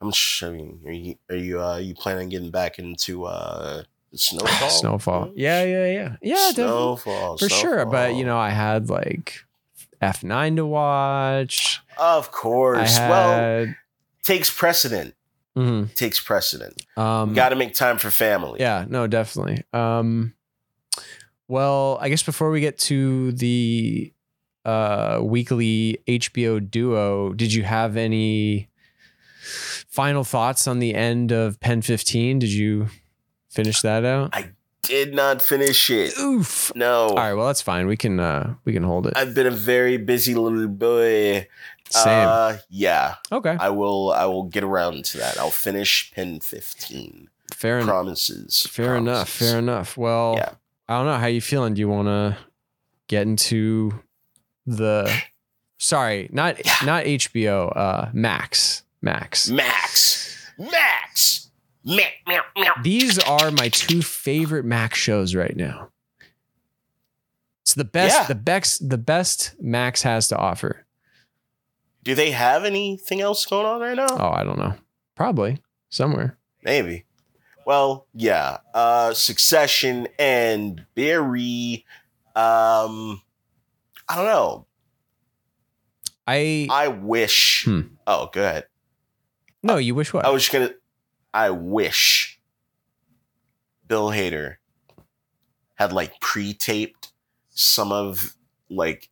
I'm 0.00 0.12
sure. 0.12 0.54
Are 0.86 0.92
you 0.92 1.16
are 1.30 1.36
you 1.36 1.60
uh 1.60 1.78
you 1.78 1.94
planning 1.94 2.24
on 2.24 2.28
getting 2.28 2.50
back 2.50 2.78
into 2.78 3.24
uh 3.24 3.82
snowfall? 4.14 4.70
Snowfall. 4.70 5.32
Yeah. 5.34 5.64
Yeah. 5.64 5.86
Yeah. 5.86 6.16
Yeah. 6.22 6.34
definitely. 6.50 6.52
snowfall 6.72 7.38
for 7.38 7.48
sure. 7.48 7.86
But 7.86 8.14
you 8.14 8.24
know, 8.24 8.38
I 8.38 8.50
had 8.50 8.88
like 8.88 9.44
F9 10.00 10.56
to 10.56 10.66
watch. 10.66 11.80
of 11.98 12.28
I 12.28 12.30
course. 12.30 12.98
well, 12.98 13.74
takes 14.22 14.50
precedent. 14.50 15.14
Mhm. 15.56 15.94
Takes 15.94 16.18
precedent. 16.20 16.82
um, 16.96 17.32
Got 17.34 17.50
to 17.50 17.56
make 17.56 17.74
time 17.74 17.98
for 17.98 18.10
family. 18.10 18.58
Yeah, 18.60 18.84
no, 18.88 19.06
definitely. 19.06 19.62
Um, 19.72 20.34
well, 21.48 21.98
I 22.00 22.08
guess 22.08 22.22
before 22.22 22.50
we 22.50 22.60
get 22.60 22.78
to 22.78 23.32
the 23.32 24.12
uh, 24.64 25.20
weekly 25.22 25.98
HBO 26.08 26.58
duo, 26.58 27.32
did 27.34 27.52
you 27.52 27.62
have 27.64 27.96
any 27.96 28.68
final 29.88 30.24
thoughts 30.24 30.66
on 30.66 30.78
the 30.78 30.94
end 30.94 31.30
of 31.32 31.60
Pen 31.60 31.82
15? 31.82 32.38
Did 32.38 32.50
you 32.52 32.88
finish 33.50 33.80
that 33.82 34.04
out? 34.04 34.30
I 34.32 34.50
did 34.82 35.14
not 35.14 35.40
finish 35.42 35.88
it. 35.90 36.18
Oof. 36.18 36.72
No. 36.74 37.08
All 37.08 37.16
right, 37.16 37.34
well 37.34 37.46
that's 37.46 37.62
fine. 37.62 37.86
We 37.86 37.96
can 37.96 38.18
uh 38.20 38.54
we 38.64 38.72
can 38.72 38.82
hold 38.82 39.06
it. 39.06 39.12
I've 39.16 39.34
been 39.34 39.46
a 39.46 39.50
very 39.50 39.96
busy 39.98 40.34
little 40.34 40.66
boy. 40.68 41.46
Same. 41.94 42.28
Uh, 42.28 42.56
yeah, 42.68 43.14
okay. 43.32 43.56
I 43.58 43.70
will. 43.70 44.12
I 44.12 44.24
will 44.26 44.44
get 44.44 44.64
around 44.64 45.04
to 45.06 45.18
that. 45.18 45.38
I'll 45.38 45.50
finish 45.50 46.10
pin 46.12 46.40
fifteen. 46.40 47.28
Fair 47.52 47.78
enough. 47.78 47.88
Promises. 47.88 48.66
Fair 48.70 48.96
enough. 48.96 49.28
Fair 49.28 49.58
enough. 49.58 49.96
Well, 49.96 50.34
Yeah. 50.36 50.50
I 50.88 50.96
don't 50.98 51.06
know 51.06 51.16
how 51.18 51.26
you 51.26 51.40
feeling. 51.40 51.74
Do 51.74 51.80
you 51.80 51.88
want 51.88 52.08
to 52.08 52.36
get 53.08 53.22
into 53.22 53.92
the? 54.66 55.10
Sorry, 55.78 56.28
not 56.32 56.64
Yeah. 56.64 56.72
not 56.84 57.04
HBO. 57.04 57.68
Uh, 57.76 58.10
Max. 58.12 58.82
Max. 59.02 59.48
Max. 59.50 60.50
Max. 60.58 61.50
Meow, 61.84 62.06
meow, 62.26 62.40
meow. 62.56 62.72
These 62.82 63.18
are 63.18 63.50
my 63.50 63.68
two 63.68 64.00
favorite 64.02 64.64
Max 64.64 64.98
shows 64.98 65.34
right 65.34 65.54
now. 65.54 65.90
It's 67.62 67.74
the 67.74 67.84
best. 67.84 68.18
Yeah. 68.18 68.26
The 68.26 68.34
best. 68.34 68.88
The 68.88 68.98
best 68.98 69.54
Max 69.60 70.02
has 70.02 70.28
to 70.28 70.36
offer. 70.36 70.83
Do 72.04 72.14
they 72.14 72.30
have 72.30 72.64
anything 72.64 73.20
else 73.20 73.44
going 73.46 73.66
on 73.66 73.80
right 73.80 73.96
now? 73.96 74.06
Oh, 74.10 74.30
I 74.30 74.44
don't 74.44 74.58
know. 74.58 74.74
Probably 75.16 75.60
somewhere. 75.88 76.38
Maybe. 76.62 77.06
Well, 77.66 78.06
yeah. 78.14 78.58
Uh 78.72 79.12
Succession 79.14 80.06
and 80.18 80.84
Barry. 80.94 81.84
Um 82.36 83.22
I 84.08 84.16
don't 84.16 84.26
know. 84.26 84.66
I 86.26 86.68
I 86.70 86.88
wish 86.88 87.64
Hmm. 87.64 87.80
Oh, 88.06 88.28
go 88.32 88.42
ahead. 88.44 88.66
no. 89.62 89.76
You 89.78 89.94
wish 89.94 90.12
what? 90.12 90.24
I 90.26 90.30
was 90.30 90.42
just 90.42 90.52
gonna 90.52 90.70
I 91.32 91.50
wish 91.50 92.38
Bill 93.86 94.08
Hader 94.10 94.56
had 95.76 95.92
like 95.92 96.20
pre-taped 96.20 97.12
some 97.50 97.92
of 97.92 98.34
like 98.70 99.08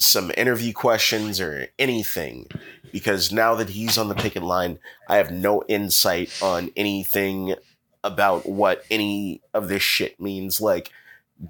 some 0.00 0.32
interview 0.36 0.72
questions 0.72 1.40
or 1.40 1.68
anything 1.78 2.46
because 2.90 3.30
now 3.30 3.54
that 3.54 3.68
he's 3.68 3.96
on 3.96 4.08
the 4.08 4.14
picket 4.16 4.42
line, 4.42 4.78
I 5.08 5.16
have 5.16 5.30
no 5.30 5.62
insight 5.68 6.36
on 6.42 6.70
anything 6.76 7.54
about 8.02 8.46
what 8.46 8.82
any 8.90 9.42
of 9.54 9.68
this 9.68 9.82
shit 9.82 10.18
means. 10.18 10.60
Like 10.60 10.90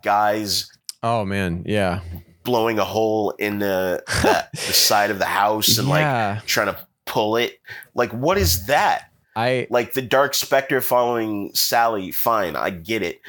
guys 0.02 0.70
oh 1.02 1.24
man. 1.24 1.64
Yeah. 1.66 2.00
blowing 2.44 2.78
a 2.78 2.84
hole 2.84 3.30
in 3.32 3.58
the, 3.58 4.02
the, 4.22 4.48
the 4.52 4.72
side 4.72 5.10
of 5.10 5.18
the 5.18 5.24
house 5.24 5.78
and 5.78 5.88
like 5.88 6.44
trying 6.46 6.74
to 6.74 6.86
pull 7.06 7.36
it. 7.36 7.60
Like, 7.94 8.10
what 8.12 8.38
is 8.38 8.66
that? 8.66 9.10
I 9.36 9.66
Like 9.70 9.92
the 9.92 10.02
Dark 10.02 10.34
Spectre 10.34 10.80
following 10.80 11.54
Sally, 11.54 12.10
fine, 12.10 12.56
I 12.56 12.70
get 12.70 13.02
it. 13.02 13.20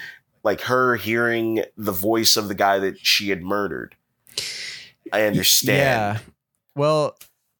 Like 0.43 0.61
her 0.61 0.95
hearing 0.95 1.63
the 1.77 1.91
voice 1.91 2.35
of 2.37 2.47
the 2.47 2.55
guy 2.55 2.79
that 2.79 2.99
she 3.05 3.29
had 3.29 3.43
murdered. 3.43 3.95
I 5.11 5.23
understand. 5.23 5.77
Yeah. 5.77 6.17
Well, 6.75 7.17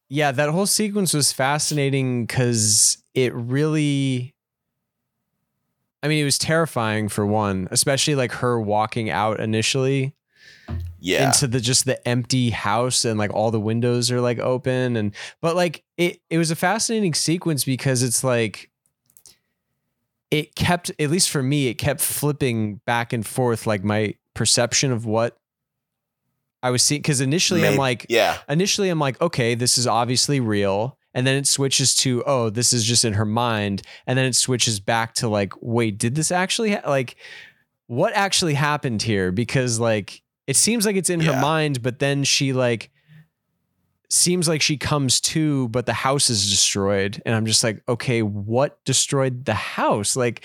yeah, 0.08 0.32
that 0.32 0.50
whole 0.50 0.66
sequence 0.66 1.12
was 1.14 1.32
fascinating 1.32 2.26
because 2.26 3.02
it 3.14 3.34
really. 3.34 4.34
I 6.02 6.08
mean, 6.08 6.20
it 6.20 6.24
was 6.24 6.38
terrifying 6.38 7.08
for 7.08 7.24
one, 7.24 7.68
especially 7.70 8.14
like 8.16 8.32
her 8.32 8.60
walking 8.60 9.08
out 9.08 9.38
initially 9.38 10.14
Yeah. 10.98 11.26
into 11.26 11.46
the 11.46 11.60
just 11.60 11.84
the 11.84 12.06
empty 12.08 12.50
house 12.50 13.04
and 13.04 13.18
like 13.18 13.32
all 13.32 13.50
the 13.52 13.60
windows 13.60 14.10
are 14.10 14.20
like 14.20 14.38
open 14.40 14.96
and 14.96 15.14
but 15.40 15.54
like 15.54 15.84
it 15.96 16.20
it 16.28 16.38
was 16.38 16.50
a 16.50 16.56
fascinating 16.56 17.14
sequence 17.14 17.64
because 17.64 18.02
it's 18.02 18.24
like 18.24 18.68
it 20.32 20.54
kept 20.56 20.90
at 20.98 21.10
least 21.10 21.30
for 21.30 21.42
me 21.42 21.68
it 21.68 21.74
kept 21.74 22.00
flipping 22.00 22.76
back 22.86 23.12
and 23.12 23.24
forth 23.26 23.66
like 23.66 23.84
my 23.84 24.14
perception 24.34 24.90
of 24.90 25.04
what 25.06 25.36
I 26.62 26.70
was 26.70 26.82
seeing 26.82 27.00
because 27.00 27.20
initially 27.20 27.66
I'm 27.66 27.76
like 27.76 28.06
yeah. 28.08 28.38
initially 28.48 28.88
I'm 28.88 28.98
like, 28.98 29.20
okay, 29.20 29.54
this 29.54 29.78
is 29.78 29.86
obviously 29.86 30.40
real. 30.40 30.98
And 31.14 31.26
then 31.26 31.36
it 31.36 31.46
switches 31.46 31.94
to, 31.96 32.22
oh, 32.26 32.48
this 32.48 32.72
is 32.72 32.84
just 32.84 33.04
in 33.04 33.14
her 33.14 33.26
mind. 33.26 33.82
And 34.06 34.18
then 34.18 34.24
it 34.24 34.34
switches 34.34 34.80
back 34.80 35.12
to 35.16 35.28
like, 35.28 35.52
wait, 35.60 35.98
did 35.98 36.14
this 36.14 36.30
actually 36.30 36.72
ha- 36.72 36.88
like 36.88 37.16
what 37.86 38.12
actually 38.14 38.54
happened 38.54 39.02
here? 39.02 39.32
Because 39.32 39.78
like 39.78 40.22
it 40.46 40.56
seems 40.56 40.86
like 40.86 40.96
it's 40.96 41.10
in 41.10 41.20
her 41.20 41.40
mind, 41.40 41.82
but 41.82 41.98
then 41.98 42.24
she 42.24 42.52
like 42.52 42.90
seems 44.08 44.46
like 44.46 44.62
she 44.62 44.76
comes 44.76 45.20
to, 45.20 45.68
but 45.68 45.86
the 45.86 45.92
house 45.92 46.28
is 46.30 46.50
destroyed. 46.50 47.20
And 47.24 47.34
I'm 47.34 47.46
just 47.46 47.64
like, 47.64 47.82
okay, 47.88 48.22
what 48.22 48.82
destroyed 48.84 49.46
the 49.46 49.54
house? 49.54 50.16
Like, 50.16 50.44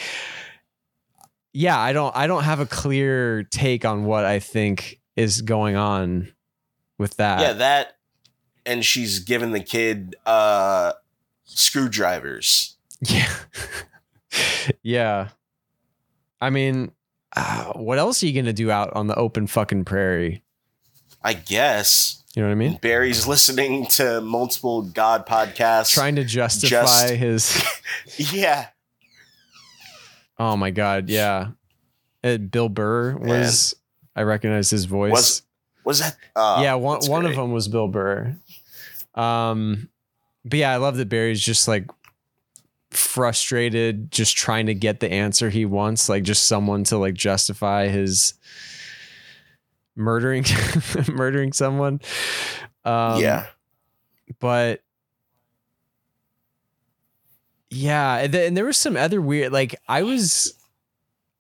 yeah, 1.54 1.78
I 1.78 1.92
don't 1.92 2.16
I 2.16 2.28
don't 2.28 2.44
have 2.44 2.60
a 2.60 2.66
clear 2.66 3.44
take 3.44 3.84
on 3.84 4.06
what 4.06 4.26
I 4.26 4.40
think 4.40 4.97
is 5.18 5.42
going 5.42 5.76
on 5.76 6.32
with 6.98 7.18
that. 7.18 7.42
yeah, 7.42 7.54
that 7.54 7.98
and 8.66 8.86
she's 8.86 9.20
given 9.20 9.52
the 9.52 9.60
kid 9.60 10.16
uh 10.26 10.94
screwdrivers. 11.44 12.78
Yeah. 13.02 13.34
yeah. 14.84 15.30
I 16.40 16.50
mean, 16.50 16.92
uh, 17.36 17.74
what 17.74 17.98
else 17.98 18.22
are 18.22 18.28
you 18.28 18.34
going 18.34 18.46
to 18.46 18.54
do 18.54 18.70
out 18.72 18.94
on 18.94 19.08
the 19.08 19.16
open 19.16 19.48
fucking 19.48 19.86
prairie? 19.86 20.44
I 21.24 21.34
guess. 21.34 22.24
You 22.36 22.44
know 22.44 22.50
what 22.50 22.54
I 22.54 22.56
mean? 22.56 22.78
Barry's 22.82 23.26
listening 23.26 23.88
to 23.88 24.22
multiple 24.22 24.84
God 24.84 25.26
podcasts. 25.26 25.92
Trying 25.94 26.16
to 26.18 26.24
justify 26.24 27.16
Just- 27.16 27.16
his. 27.16 27.64
yeah. 28.34 28.68
Oh 30.38 30.56
my 30.56 30.70
God. 30.70 31.10
Yeah. 31.10 31.50
Bill 32.22 32.70
Burr 32.70 33.16
was. 33.18 33.76
I 34.18 34.24
recognize 34.24 34.70
his 34.72 34.86
voice. 34.86 35.12
Was 35.12 35.42
was 35.86 36.00
that 36.00 36.18
uh, 36.36 36.60
yeah. 36.62 36.74
One, 36.74 37.00
one 37.06 37.26
of 37.26 37.36
them 37.36 37.52
was 37.52 37.68
Bill 37.68 37.88
Burr. 37.88 38.36
Um, 39.16 39.90
but 40.44 40.60
yeah, 40.60 40.74
I 40.74 40.78
love 40.78 40.98
that 40.98 41.08
Barry's 41.08 41.40
just 41.40 41.68
like 41.68 41.86
frustrated, 42.90 44.12
just 44.12 44.36
trying 44.36 44.66
to 44.66 44.74
get 44.74 45.00
the 45.00 45.12
answer 45.12 45.50
he 45.50 45.66
wants, 45.66 46.10
like 46.10 46.24
just 46.24 46.46
someone 46.48 46.84
to 46.86 46.98
like 46.98 47.14
justify 47.14 47.88
his 47.88 48.34
murdering 49.96 50.46
murdering 51.08 51.54
someone. 51.54 52.02
Um, 52.84 53.22
yeah. 53.22 53.46
but 54.40 54.82
yeah, 57.70 58.18
and, 58.18 58.32
th- 58.32 58.48
and 58.48 58.58
there 58.58 58.66
was 58.66 58.78
some 58.78 58.98
other 58.98 59.22
weird. 59.22 59.52
Like 59.52 59.76
I 59.88 60.04
was, 60.04 60.54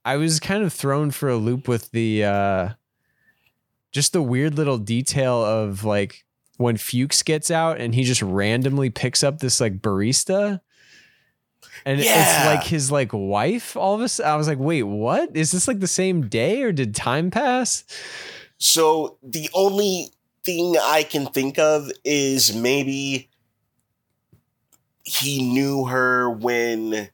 I 0.08 0.16
was 0.16 0.40
kind 0.40 0.64
of 0.64 0.72
thrown 0.72 1.12
for 1.12 1.28
a 1.28 1.36
loop 1.36 1.68
with 1.68 1.92
the, 1.92 2.24
uh 2.24 2.70
just 3.92 4.14
the 4.14 4.22
weird 4.22 4.56
little 4.56 4.78
detail 4.78 5.44
of 5.44 5.84
like 5.84 6.26
when 6.58 6.78
Fuches 6.78 7.24
gets 7.24 7.50
out 7.50 7.80
and 7.80 7.96
he 7.96 8.04
just 8.04 8.22
randomly 8.22 8.90
picks 8.90 9.24
up 9.24 9.40
this 9.40 9.60
like 9.60 9.80
barista. 9.82 10.62
And 11.86 12.00
it's 12.00 12.46
like 12.46 12.64
his 12.64 12.92
like 12.92 13.12
wife. 13.12 13.76
All 13.76 13.96
of 13.96 14.02
a 14.02 14.10
sudden, 14.10 14.32
I 14.32 14.36
was 14.36 14.48
like, 14.48 14.60
"Wait, 14.60 14.84
what? 14.84 15.36
Is 15.36 15.52
this 15.52 15.68
like 15.68 15.80
the 15.80 15.88
same 15.88 16.28
day, 16.28 16.62
or 16.64 16.72
did 16.72 16.96
time 16.96 17.32
pass?" 17.32 17.84
So 18.58 19.18
the 19.24 19.50
only 19.54 20.12
thing 20.44 20.76
I 20.82 21.04
can 21.04 21.28
think 21.28 21.60
of 21.60 21.92
is 22.04 22.56
maybe 22.56 23.30
he 25.04 25.42
knew 25.42 25.86
her 25.86 26.30
when 26.30 27.10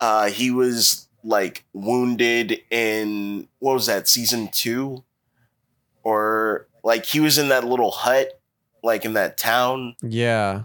uh 0.00 0.28
he 0.30 0.50
was 0.50 1.08
like 1.22 1.64
wounded 1.72 2.60
in 2.70 3.48
what 3.58 3.74
was 3.74 3.86
that 3.86 4.08
season 4.08 4.48
2 4.52 5.04
or 6.02 6.66
like 6.82 7.04
he 7.04 7.20
was 7.20 7.38
in 7.38 7.48
that 7.48 7.64
little 7.64 7.90
hut 7.90 8.40
like 8.82 9.04
in 9.04 9.14
that 9.14 9.36
town. 9.36 9.94
Yeah, 10.02 10.64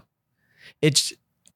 it's 0.80 1.12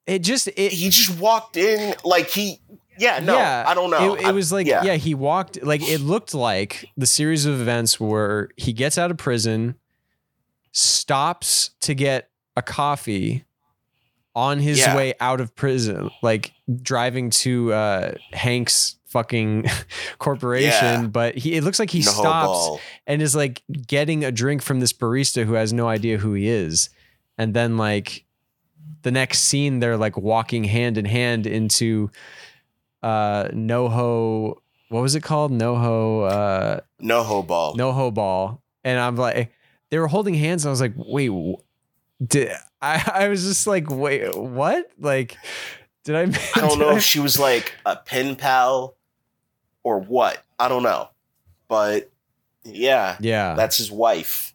it 0.06 0.20
just 0.20 0.48
it 0.48 0.72
he 0.72 0.90
just 0.90 1.18
walked 1.18 1.56
in 1.56 1.94
like 2.04 2.28
he 2.28 2.60
yeah 2.98 3.18
no 3.18 3.36
Yeah, 3.36 3.64
I 3.66 3.74
don't 3.74 3.90
know. 3.90 4.16
It, 4.16 4.28
it 4.28 4.34
was 4.34 4.52
like 4.52 4.66
yeah. 4.66 4.94
he 4.94 5.14
walked 5.14 5.62
like 5.62 5.82
it 5.82 6.00
looked 6.00 6.34
like 6.34 6.88
the 6.96 7.06
series 7.06 7.46
of 7.46 7.60
events 7.60 7.98
where 7.98 8.50
he 8.56 8.72
gets 8.72 8.98
out 8.98 9.10
of 9.10 9.16
prison, 9.16 9.76
stops 10.72 11.70
to 11.80 11.94
get 11.94 12.30
a 12.56 12.62
coffee 12.62 13.44
on 14.34 14.58
his 14.60 14.78
Yeah. 14.78 14.94
way 14.96 15.14
out 15.20 15.40
of 15.40 15.54
prison, 15.56 16.10
like 16.22 16.52
driving 16.82 17.30
to 17.30 17.72
uh 17.72 18.12
Hank's 18.32 18.96
fucking 19.06 19.64
corporation, 20.18 20.70
Yeah. 21.02 21.06
but 21.06 21.36
he 21.36 21.56
it 21.56 21.64
looks 21.64 21.78
like 21.78 21.90
he 21.90 21.98
No 22.00 22.10
stops 22.12 22.46
ball. 22.48 22.80
and 23.06 23.20
is 23.20 23.34
like 23.34 23.62
getting 23.86 24.24
a 24.24 24.30
drink 24.30 24.62
from 24.62 24.78
this 24.80 24.92
barista 24.92 25.44
who 25.44 25.54
has 25.54 25.72
no 25.72 25.88
idea 25.88 26.18
who 26.18 26.32
he 26.34 26.48
is. 26.48 26.90
And 27.38 27.54
then 27.54 27.76
like 27.76 28.24
the 29.02 29.10
next 29.10 29.40
scene 29.40 29.80
they're 29.80 29.96
like 29.96 30.16
walking 30.16 30.64
hand 30.64 30.96
in 30.98 31.06
hand 31.06 31.46
into 31.46 32.10
uh 33.02 33.44
NoHo 33.48 34.56
what 34.90 35.00
was 35.02 35.14
it 35.14 35.22
called? 35.22 35.50
NoHo 35.52 36.30
uh 36.30 36.80
NoHo 37.02 37.46
ball 37.46 37.74
NoHo 37.76 38.12
ball. 38.14 38.62
And 38.84 38.98
I'm 38.98 39.16
like 39.16 39.50
they 39.90 39.98
were 39.98 40.06
holding 40.08 40.34
hands 40.34 40.64
and 40.64 40.68
I 40.68 40.72
was 40.72 40.80
like, 40.80 40.92
"Wait, 40.96 41.30
did 42.24 42.52
I 42.82 43.10
I 43.14 43.28
was 43.28 43.44
just 43.44 43.66
like, 43.66 43.90
"Wait, 43.90 44.34
what?" 44.36 44.90
Like 44.98 45.36
did 46.04 46.16
I 46.16 46.22
I 46.56 46.60
don't 46.60 46.78
know 46.78 46.96
if 46.96 47.02
she 47.12 47.20
was 47.20 47.38
like 47.38 47.74
a 47.84 47.96
pen 47.96 48.36
pal 48.36 48.96
or 49.82 49.98
what. 50.00 50.42
I 50.58 50.68
don't 50.68 50.82
know. 50.82 51.10
But 51.68 52.10
yeah, 52.64 53.16
Yeah. 53.20 53.54
that's 53.54 53.76
his 53.78 53.90
wife. 53.90 54.52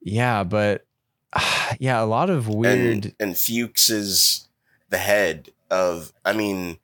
yeah, 0.00 0.44
but 0.44 0.84
yeah, 1.78 2.02
a 2.02 2.06
lot 2.06 2.30
of 2.30 2.48
weird 2.48 2.78
And 2.78 3.14
and 3.20 3.36
Fuches 3.36 3.90
is 3.90 4.48
the 4.90 4.98
head 4.98 5.50
of 5.70 6.12
I 6.24 6.32
mean, 6.32 6.78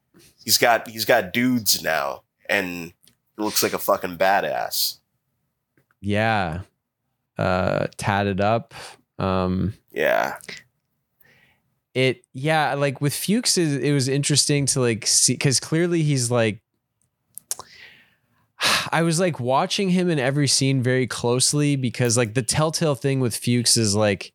he's 0.44 0.58
got 0.58 0.88
he's 0.88 1.04
got 1.04 1.32
dudes 1.32 1.82
now 1.82 2.22
and 2.48 2.92
looks 3.36 3.62
like 3.62 3.72
a 3.72 3.78
fucking 3.78 4.18
badass. 4.18 4.98
yeah 6.00 6.60
uh 7.38 7.86
tatted 7.96 8.40
up 8.40 8.74
um 9.18 9.72
Yeah. 9.92 10.36
it 11.94 12.24
yeah 12.32 12.74
like 12.74 13.00
with 13.00 13.12
fuches 13.12 13.74
it, 13.74 13.92
was 13.92 14.08
interesting 14.08 14.66
to 14.66 14.80
like 14.80 15.06
see 15.06 15.34
because 15.34 15.58
clearly 15.58 16.02
he's 16.02 16.30
like 16.30 16.62
i 18.92 19.02
was 19.02 19.18
like 19.18 19.40
watching 19.40 19.90
him 19.90 20.08
in 20.08 20.18
every 20.18 20.46
scene 20.46 20.82
very 20.82 21.06
closely 21.06 21.74
because 21.76 22.16
like 22.16 22.34
the 22.34 22.42
telltale 22.42 22.94
thing 22.94 23.18
with 23.20 23.36
fuches 23.36 23.76
is 23.76 23.96
like 23.96 24.32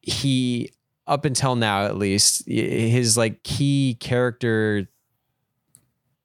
he 0.00 0.72
up 1.06 1.24
until 1.24 1.54
now 1.54 1.84
at 1.84 1.96
least 1.96 2.48
his 2.48 3.16
like 3.16 3.42
key 3.42 3.96
character 4.00 4.88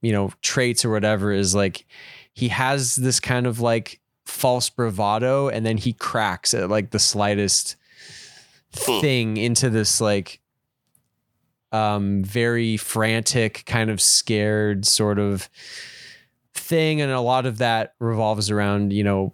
you 0.02 0.12
know 0.12 0.32
traits 0.42 0.86
or 0.86 0.92
whatever 0.92 1.32
is 1.32 1.54
like 1.54 1.86
he 2.34 2.50
has 2.50 2.96
this 2.96 3.20
kind 3.20 3.48
of 3.48 3.60
like 3.60 4.00
false 4.26 4.70
bravado 4.70 5.48
and 5.50 5.66
then 5.66 5.78
he 5.78 5.94
cracks 5.94 6.54
at 6.54 6.70
like 6.70 6.92
the 6.92 7.00
slightest 7.00 7.76
Hmm. 8.84 9.00
thing 9.00 9.38
into 9.38 9.70
this 9.70 10.02
like 10.02 10.42
um 11.72 12.24
very 12.26 12.76
frantic 12.76 13.64
kind 13.66 13.90
of 13.90 14.02
scared 14.02 14.86
sort 14.86 15.18
of 15.18 15.50
thing 16.54 17.00
and 17.00 17.10
a 17.12 17.22
lot 17.22 17.46
of 17.46 17.60
that 17.60 17.94
revolves 18.00 18.52
around 18.52 18.92
you 18.92 19.04
know 19.04 19.34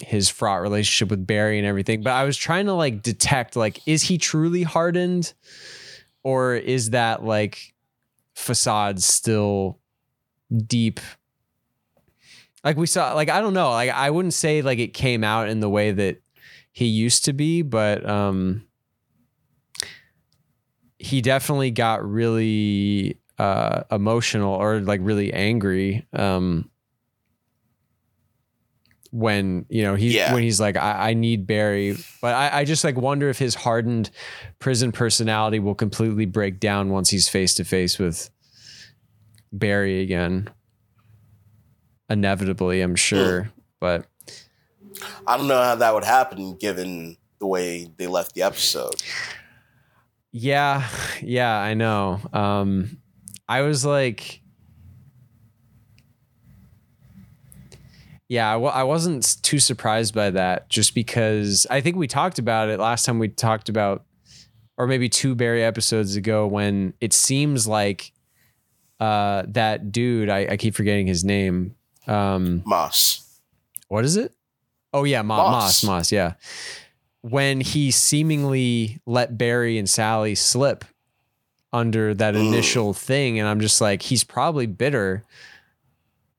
his 0.00 0.30
fraught 0.30 0.62
relationship 0.62 1.10
with 1.10 1.26
Barry 1.26 1.58
and 1.58 1.66
everything 1.66 2.02
but 2.02 2.12
I 2.14 2.24
was 2.24 2.38
trying 2.38 2.66
to 2.66 2.72
like 2.72 3.02
detect 3.02 3.54
like 3.54 3.86
is 3.86 4.02
he 4.04 4.16
truly 4.16 4.62
hardened 4.62 5.34
or 6.22 6.54
is 6.54 6.90
that 6.90 7.22
like 7.22 7.74
facade 8.34 9.02
still 9.02 9.78
deep 10.66 11.00
Like 12.64 12.76
we 12.76 12.86
saw, 12.86 13.14
like 13.14 13.28
I 13.28 13.40
don't 13.40 13.54
know, 13.54 13.70
like 13.70 13.90
I 13.90 14.10
wouldn't 14.10 14.34
say 14.34 14.62
like 14.62 14.78
it 14.78 14.94
came 14.94 15.24
out 15.24 15.48
in 15.48 15.60
the 15.60 15.68
way 15.70 15.90
that 15.90 16.22
he 16.72 16.86
used 16.86 17.24
to 17.26 17.32
be, 17.32 17.62
but 17.62 18.08
um, 18.08 18.64
he 20.98 21.20
definitely 21.20 21.70
got 21.70 22.08
really 22.08 23.18
uh 23.38 23.82
emotional 23.90 24.54
or 24.54 24.80
like 24.80 25.00
really 25.02 25.32
angry 25.32 26.06
um 26.12 26.68
when 29.10 29.64
you 29.68 29.82
know 29.82 29.94
he 29.94 30.14
Yeah. 30.16 30.32
when 30.32 30.42
he's 30.42 30.60
like 30.60 30.76
I, 30.76 31.10
I 31.10 31.14
need 31.14 31.46
Barry 31.46 31.96
but 32.20 32.34
I, 32.34 32.60
I 32.60 32.64
just 32.64 32.84
like 32.84 32.96
wonder 32.96 33.28
if 33.30 33.38
his 33.38 33.54
hardened 33.54 34.10
prison 34.58 34.92
personality 34.92 35.58
will 35.58 35.74
completely 35.74 36.24
break 36.26 36.60
down 36.60 36.90
once 36.90 37.10
he's 37.10 37.28
face 37.28 37.54
to 37.54 37.64
face 37.64 37.98
with 37.98 38.30
Barry 39.52 40.00
again 40.02 40.48
inevitably 42.12 42.80
I'm 42.80 42.96
sure 42.96 43.50
but 43.80 44.06
I 45.26 45.36
don't 45.36 45.48
know 45.48 45.60
how 45.60 45.74
that 45.74 45.92
would 45.94 46.04
happen 46.04 46.54
given 46.54 47.16
the 47.40 47.46
way 47.46 47.88
they 47.96 48.06
left 48.06 48.34
the 48.34 48.42
episode. 48.42 48.94
Yeah, 50.30 50.88
yeah, 51.20 51.58
I 51.58 51.74
know. 51.74 52.20
Um, 52.32 52.98
I 53.48 53.62
was 53.62 53.84
like, 53.84 54.40
yeah, 58.28 58.48
I 58.48 58.54
w- 58.54 58.72
I 58.72 58.84
wasn't 58.84 59.42
too 59.42 59.58
surprised 59.58 60.14
by 60.14 60.30
that, 60.30 60.70
just 60.70 60.94
because 60.94 61.66
I 61.68 61.80
think 61.80 61.96
we 61.96 62.06
talked 62.06 62.38
about 62.38 62.68
it 62.70 62.78
last 62.78 63.04
time 63.04 63.18
we 63.18 63.28
talked 63.28 63.68
about, 63.68 64.04
or 64.78 64.86
maybe 64.86 65.08
two 65.08 65.34
Barry 65.34 65.62
episodes 65.64 66.16
ago, 66.16 66.46
when 66.46 66.94
it 67.00 67.12
seems 67.12 67.66
like 67.66 68.12
uh, 69.00 69.42
that 69.48 69.90
dude, 69.92 70.30
I, 70.30 70.46
I 70.52 70.56
keep 70.56 70.74
forgetting 70.74 71.08
his 71.08 71.24
name. 71.24 71.74
Um, 72.06 72.62
Moss. 72.64 73.38
what 73.88 74.04
is 74.04 74.16
it? 74.16 74.32
Oh 74.92 75.04
yeah, 75.04 75.22
Mo- 75.22 75.36
Moss. 75.36 75.82
Moss. 75.82 75.84
Moss. 75.84 76.12
Yeah. 76.12 76.34
When 77.22 77.60
he 77.60 77.90
seemingly 77.92 79.00
let 79.06 79.38
Barry 79.38 79.78
and 79.78 79.88
Sally 79.88 80.34
slip 80.34 80.84
under 81.72 82.12
that 82.14 82.34
initial 82.34 82.92
thing, 82.92 83.38
and 83.38 83.48
I'm 83.48 83.60
just 83.60 83.80
like, 83.80 84.02
he's 84.02 84.24
probably 84.24 84.66
bitter 84.66 85.24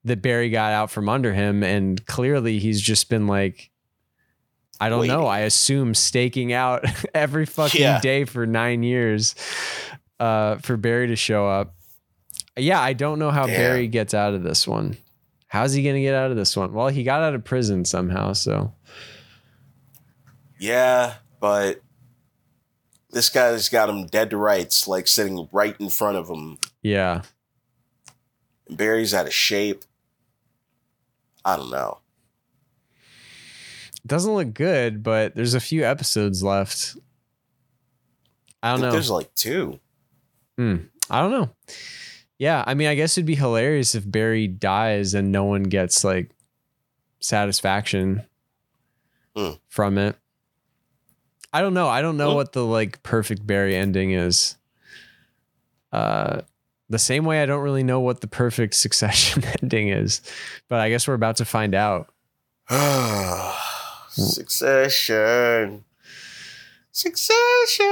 that 0.03 0.21
Barry 0.21 0.49
got 0.49 0.73
out 0.73 0.91
from 0.91 1.07
under 1.07 1.33
him, 1.33 1.63
and 1.63 2.05
clearly 2.05 2.59
he's 2.59 2.81
just 2.81 3.09
been 3.09 3.25
like, 3.27 3.71
I 4.81 4.89
don't 4.89 5.07
know. 5.07 5.25
I 5.25 5.39
assume 5.39 5.93
staking 5.95 6.51
out 6.51 6.83
every 7.15 7.45
fucking 7.45 7.79
Yeah. 7.81 8.01
day 8.01 8.25
for 8.25 8.45
nine 8.45 8.83
years 8.83 9.33
uh, 10.19 10.57
for 10.57 10.75
Barry 10.75 11.07
to 11.07 11.15
show 11.15 11.47
up. 11.47 11.73
Yeah, 12.57 12.81
I 12.81 12.91
don't 12.93 13.17
know 13.17 13.31
how 13.31 13.47
Damn. 13.47 13.55
Barry 13.55 13.87
gets 13.87 14.13
out 14.13 14.33
of 14.33 14.43
this 14.43 14.67
one. 14.67 14.97
How's 15.53 15.73
he 15.73 15.83
gonna 15.83 16.01
get 16.01 16.15
out 16.15 16.31
of 16.31 16.35
this 16.35 16.57
one? 16.57 16.73
Well, 16.73 16.87
he 16.87 17.03
got 17.03 17.21
out 17.21 17.35
of 17.35 17.43
prison 17.43 17.85
somehow, 17.85 18.33
so 18.33 18.73
Yeah, 20.59 21.13
but 21.39 21.79
this 23.11 23.29
guy's 23.29 23.69
got 23.69 23.87
him 23.87 24.07
dead 24.07 24.31
to 24.31 24.37
rights, 24.37 24.87
like 24.87 25.07
sitting 25.07 25.47
right 25.51 25.75
in 25.79 25.89
front 25.89 26.17
of 26.17 26.27
him. 26.27 26.57
yeah. 26.81 27.21
And 28.67 28.77
Barry's 28.77 29.13
out 29.13 29.27
of 29.27 29.33
shape. 29.33 29.83
I 31.45 31.57
don't 31.57 31.69
know. 31.69 31.99
It 33.97 34.07
doesn't 34.07 34.33
look 34.33 34.55
good, 34.55 35.03
but 35.03 35.35
there's 35.35 35.53
a 35.53 35.59
few 35.59 35.83
episodes 35.85 36.41
left. 36.41 36.97
I 38.63 38.69
I 38.69 38.71
don't 38.71 38.79
think 38.79 38.87
know. 38.87 38.91
there's 38.93 39.11
like 39.11 39.35
two. 39.35 39.79
Hmm. 40.57 40.77
I 41.11 41.21
don't 41.21 41.29
know. 41.31 41.49
Yeah, 42.43 42.61
I 42.67 42.73
mean, 42.73 42.89
I 42.89 42.95
guess 42.95 43.17
it'd 43.17 43.25
be 43.25 43.35
hilarious 43.35 43.95
if 43.95 44.03
Barry 44.11 44.49
dies 44.49 45.13
and 45.13 45.31
no 45.31 45.45
one 45.45 45.63
gets 45.63 46.03
like 46.03 46.29
satisfaction 47.21 48.23
Hmm. 49.33 49.51
from 49.69 49.97
it. 49.97 50.17
I 51.53 51.61
don't 51.61 51.73
know. 51.73 51.87
I 51.87 52.01
don't 52.01 52.17
know 52.17 52.31
Hmm. 52.31 52.35
what 52.35 52.51
the 52.51 52.65
like 52.65 53.01
perfect 53.01 53.47
Barry 53.47 53.77
ending 53.77 54.11
is. 54.11 54.57
Uh 55.93 56.41
the 56.89 56.99
same 56.99 57.23
way 57.23 57.41
I 57.41 57.45
don't 57.45 57.63
really 57.63 57.81
know 57.83 58.01
what 58.01 58.19
the 58.19 58.27
perfect 58.27 58.73
succession 58.73 59.45
ending 59.61 59.87
is. 59.87 60.19
But 60.67 60.81
I 60.81 60.89
guess 60.89 61.07
we're 61.07 61.13
about 61.13 61.37
to 61.37 61.45
find 61.45 61.73
out. 61.73 62.13
Succession. 64.09 65.85
Succession. 66.91 67.85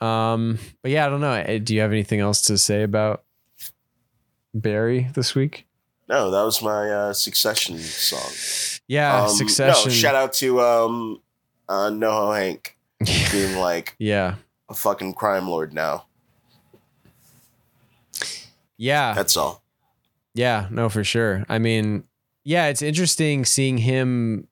Um 0.00 0.58
but 0.82 0.90
yeah, 0.90 1.06
I 1.06 1.08
don't 1.08 1.20
know. 1.20 1.32
Eh, 1.32 1.58
Do 1.58 1.74
you 1.74 1.80
have 1.80 1.92
anything 1.92 2.20
else 2.20 2.42
to 2.42 2.58
say 2.58 2.82
about 2.82 3.24
Barry 4.54 5.08
this 5.14 5.34
week? 5.34 5.66
No, 6.08 6.30
that 6.30 6.42
was 6.42 6.62
my 6.62 6.90
uh, 6.90 7.12
Succession 7.12 7.78
song. 7.78 8.80
Yeah, 8.88 9.24
Um, 9.24 9.28
Succession. 9.28 9.90
No, 9.90 9.94
shout 9.94 10.14
out 10.14 10.32
to 10.34 10.60
um, 10.62 11.20
uh, 11.68 11.90
NoHo 11.90 12.34
Hank 12.34 12.78
being 13.32 13.58
like 13.58 13.94
yeah. 13.98 14.36
a 14.70 14.74
fucking 14.74 15.12
crime 15.14 15.46
lord 15.48 15.74
now. 15.74 16.06
Yeah. 18.78 19.12
That's 19.14 19.36
all. 19.36 19.62
Yeah, 20.34 20.68
no, 20.70 20.88
for 20.88 21.04
sure. 21.04 21.44
I 21.48 21.58
mean, 21.58 22.04
yeah, 22.44 22.68
it's 22.68 22.80
interesting 22.82 23.44
seeing 23.44 23.78
him 23.78 24.48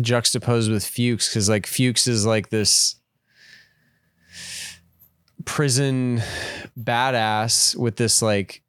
juxtaposed 0.00 0.70
with 0.70 0.84
Fuches 0.84 1.28
because, 1.28 1.48
like, 1.48 1.66
Fuches 1.66 2.08
is 2.08 2.26
like 2.26 2.48
this 2.48 2.96
prison 5.50 6.22
badass 6.78 7.76
with 7.76 7.96
this, 7.96 8.22
like, 8.22 8.62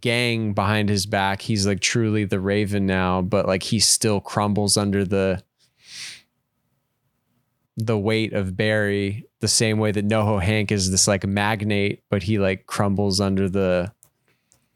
gang 0.00 0.52
behind 0.52 0.88
his 0.88 1.06
back. 1.06 1.40
He's 1.42 1.66
like 1.66 1.80
truly 1.80 2.24
the 2.24 2.38
Raven 2.40 2.86
now, 2.86 3.22
but 3.22 3.46
like 3.46 3.62
he 3.62 3.80
still 3.80 4.20
crumbles 4.20 4.76
under 4.76 5.04
the 5.04 5.42
the 7.76 7.98
weight 7.98 8.32
of 8.32 8.56
Barry 8.56 9.26
the 9.40 9.48
same 9.48 9.78
way 9.78 9.90
that 9.90 10.06
NoHo 10.06 10.42
Hank 10.42 10.70
is 10.70 10.90
this 10.90 11.08
like 11.08 11.26
magnate, 11.26 12.02
but 12.10 12.22
he 12.22 12.38
like 12.38 12.66
crumbles 12.66 13.20
under 13.20 13.48
the 13.48 13.92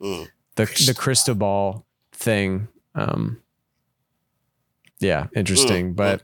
Mm. 0.00 0.28
the 0.56 0.66
Crystal 0.66 0.86
the 0.86 1.00
crystal 1.00 1.34
ball 1.36 1.86
thing. 2.12 2.68
Um, 2.94 3.40
yeah, 5.00 5.28
interesting. 5.36 5.94
But. 5.94 6.22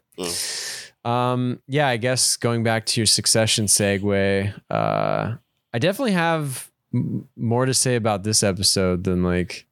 Um, 1.04 1.60
yeah, 1.66 1.88
I 1.88 1.96
guess 1.96 2.36
going 2.36 2.62
back 2.62 2.86
to 2.86 3.00
your 3.00 3.06
succession 3.06 3.66
segue, 3.66 4.52
uh, 4.70 5.34
I 5.72 5.78
definitely 5.78 6.12
have 6.12 6.70
m- 6.92 7.28
more 7.36 7.66
to 7.66 7.74
say 7.74 7.96
about 7.96 8.22
this 8.22 8.42
episode 8.42 9.04
than 9.04 9.22
like 9.22 9.66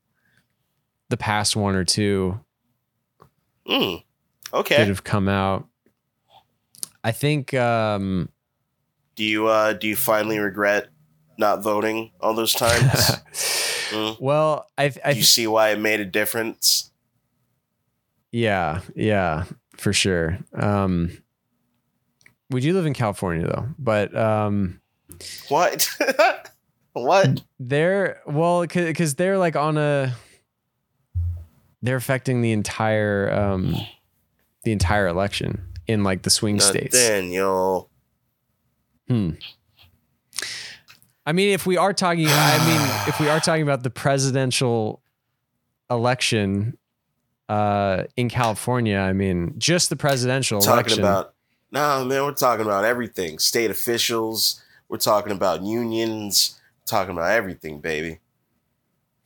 the 1.09 1.17
past 1.17 1.57
one 1.57 1.75
or 1.75 1.85
two 1.85 2.41
Mm. 3.67 4.03
that 4.51 4.59
Okay. 4.59 4.85
have 4.87 5.05
come 5.05 5.29
out. 5.29 5.67
I 7.05 7.13
think 7.13 7.53
um, 7.55 8.31
Do 9.15 9.25
you 9.25 9.47
uh, 9.47 9.73
do 9.75 9.87
you 9.89 9.97
finally 9.97 10.39
regret 10.39 10.89
not 11.39 11.63
voting 11.63 12.13
all 12.21 12.35
those 12.35 12.53
times? 12.55 13.13
Mm. 13.89 14.21
well, 14.21 14.67
I, 14.77 14.93
I 15.03 15.13
Do 15.15 15.19
you 15.19 15.25
see 15.25 15.47
why 15.47 15.71
it 15.71 15.79
made 15.79 15.99
a 16.01 16.05
difference? 16.05 16.91
Yeah, 18.31 18.83
yeah, 18.95 19.45
for 19.79 19.93
sure. 19.93 20.39
Um 20.55 21.11
we 22.51 22.61
do 22.61 22.73
live 22.75 22.87
in 22.87 22.95
California 22.95 23.47
though, 23.47 23.69
but 23.79 24.15
um 24.17 24.81
What? 25.49 25.89
what? 26.93 27.43
they're 27.59 28.21
well 28.27 28.67
cuz 28.67 29.15
they're 29.15 29.39
like 29.39 29.57
on 29.57 29.79
a 29.79 30.15
they're 31.83 31.97
affecting 31.97 32.43
the 32.43 32.53
entire 32.53 33.33
um 33.33 33.75
the 34.65 34.73
entire 34.73 35.07
election 35.07 35.63
in 35.87 36.05
like 36.05 36.23
the 36.23 36.31
swing 36.31 36.61
states. 36.61 36.95
Daniel. 36.97 37.89
Hmm. 39.09 39.31
I 41.25 41.33
mean, 41.33 41.53
if 41.53 41.67
we 41.67 41.77
are 41.77 41.93
talking, 41.93 42.27
I 42.27 42.59
mean, 42.67 43.09
if 43.09 43.21
we 43.21 43.29
are 43.29 43.41
talking 43.41 43.63
about 43.63 43.83
the 43.83 43.91
presidential 43.91 45.03
election 45.91 46.77
uh, 47.49 48.05
in 48.17 48.29
California, 48.29 48.99
I 48.99 49.13
mean, 49.13 49.55
just 49.59 49.89
the 49.89 49.97
presidential 49.97 50.61
Talking 50.61 50.73
election. 50.75 50.99
about 51.01 51.35
no 51.71 52.05
man, 52.05 52.23
we're 52.25 52.33
talking 52.33 52.65
about 52.65 52.85
everything. 52.85 53.39
State 53.39 53.71
officials. 53.71 54.63
We're 54.89 54.99
talking 54.99 55.33
about 55.33 55.63
unions. 55.63 56.59
Talking 56.87 57.13
about 57.13 57.31
everything, 57.31 57.81
baby. 57.81 58.21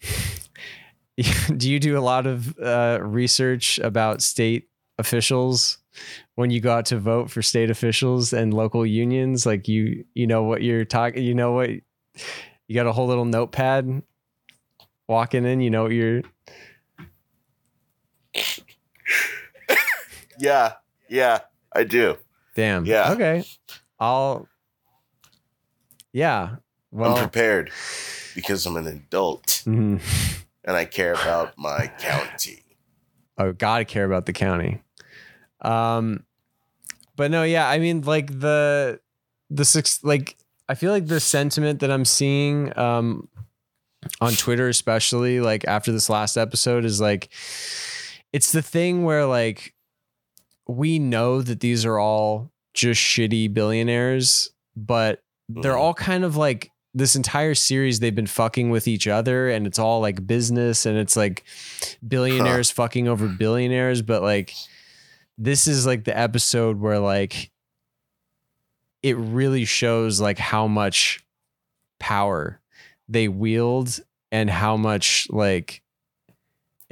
do 1.57 1.71
you 1.71 1.79
do 1.79 1.97
a 1.97 2.01
lot 2.01 2.27
of 2.27 2.59
uh, 2.59 2.99
research 3.01 3.79
about 3.79 4.23
state 4.23 4.69
officials 4.99 5.79
when 6.35 6.51
you 6.51 6.61
go 6.61 6.73
out 6.73 6.87
to 6.87 6.99
vote 6.99 7.31
for 7.31 7.43
state 7.43 7.71
officials 7.71 8.33
and 8.33 8.53
local 8.53 8.85
unions? 8.85 9.47
Like 9.47 9.69
you, 9.69 10.05
you 10.15 10.27
know 10.27 10.43
what 10.43 10.63
you're 10.63 10.85
talking. 10.85 11.23
You 11.23 11.35
know 11.35 11.53
what 11.53 11.71
you 11.71 12.75
got 12.75 12.87
a 12.87 12.93
whole 12.93 13.07
little 13.07 13.25
notepad 13.25 14.03
walking 15.09 15.45
in. 15.45 15.61
You 15.61 15.71
know 15.71 15.85
what 15.85 15.93
you're. 15.93 16.23
Yeah, 20.43 20.73
yeah, 21.09 21.39
I 21.73 21.85
do. 21.85 22.17
Damn. 22.57 22.85
Yeah. 22.85 23.13
Okay. 23.13 23.45
I'll. 24.01 24.49
Yeah. 26.13 26.57
I'm 26.99 27.17
prepared 27.17 27.71
because 28.35 28.67
I'm 28.67 28.77
an 28.77 28.89
adult. 28.89 29.63
mhm. 29.65 30.01
and 30.65 30.77
I 30.77 30.85
care 30.85 31.13
about 31.13 31.57
my 31.57 31.87
county. 31.99 32.65
Oh, 33.39 33.53
gotta 33.53 33.85
care 33.85 34.05
about 34.05 34.27
the 34.27 34.33
county. 34.33 34.83
Um, 35.61 36.25
but 37.15 37.31
no, 37.31 37.45
yeah, 37.45 37.69
I 37.69 37.79
mean, 37.79 38.03
like 38.03 38.27
the 38.41 39.01
the 39.49 39.65
six, 39.65 40.03
like 40.03 40.37
I 40.69 40.75
feel 40.75 40.91
like 40.91 41.07
the 41.07 41.21
sentiment 41.21 41.81
that 41.81 41.91
I'm 41.91 42.05
seeing, 42.05 42.77
um, 42.77 43.29
on 44.21 44.33
Twitter, 44.33 44.69
especially 44.69 45.41
like 45.41 45.65
after 45.69 45.93
this 45.93 46.11
last 46.11 46.37
episode, 46.37 46.85
is 46.85 47.01
like 47.01 47.29
it's 48.33 48.51
the 48.51 48.63
thing 48.63 49.05
where 49.05 49.25
like 49.25 49.73
we 50.77 50.99
know 50.99 51.43
that 51.43 51.61
these 51.61 51.85
are 51.85 51.99
all 51.99 52.51
just 52.75 53.01
shitty 53.01 53.53
billionaires, 53.53 54.51
but 54.77 55.23
they're 55.49 55.75
Mhm. 55.75 55.79
all 55.81 55.95
kind 55.95 56.25
of 56.25 56.37
like 56.37 56.71
this 56.95 57.17
entire 57.17 57.55
series 57.55 58.01
they've 58.01 58.15
been 58.15 58.27
fucking 58.27 58.71
with 58.71 58.87
each 58.87 59.07
other 59.07 59.49
and 59.49 59.67
it's 59.67 59.79
all 59.79 60.01
like 60.01 60.27
business 60.27 60.85
and 60.87 60.97
it's 60.99 61.17
like 61.17 61.43
billionaires 62.07 62.71
fucking 62.71 63.09
over 63.09 63.27
billionaires 63.29 64.03
but 64.03 64.21
like 64.23 64.53
this 65.39 65.67
is 65.67 65.87
like 65.87 66.05
the 66.05 66.17
episode 66.17 66.79
where 66.79 66.99
like 66.99 67.51
it 69.03 69.17
really 69.17 69.65
shows 69.65 70.21
like 70.21 70.39
how 70.39 70.67
much 70.67 71.25
power 71.99 72.61
they 73.09 73.27
wield 73.29 74.01
and 74.31 74.51
how 74.51 74.77
much 74.77 75.27
like 75.31 75.82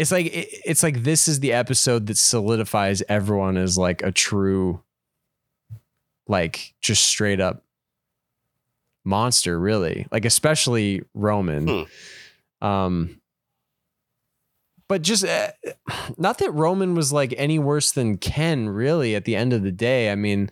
it's 0.01 0.10
like 0.10 0.27
it, 0.27 0.48
it's 0.64 0.82
like 0.82 1.02
this 1.02 1.28
is 1.28 1.40
the 1.40 1.52
episode 1.52 2.06
that 2.06 2.16
solidifies 2.16 3.02
everyone 3.06 3.59
as 3.59 3.77
like 3.77 4.02
a 4.02 4.10
true 4.10 4.81
like 6.27 6.72
just 6.81 7.05
straight 7.05 7.39
up 7.39 7.62
monster 9.05 9.60
really. 9.60 10.06
Like 10.10 10.24
especially 10.24 11.02
roman. 11.12 11.86
Um 12.62 13.20
but 14.89 15.02
just 15.02 15.24
uh, 15.24 15.52
not 16.16 16.39
that 16.39 16.51
roman 16.52 16.94
was 16.94 17.12
like 17.12 17.35
any 17.36 17.59
worse 17.59 17.93
than 17.93 18.16
ken 18.16 18.70
really 18.70 19.14
at 19.14 19.27
the 19.27 19.36
end 19.36 19.52
of 19.52 19.62
the 19.62 19.70
day. 19.70 20.10
I 20.10 20.14
mean 20.14 20.51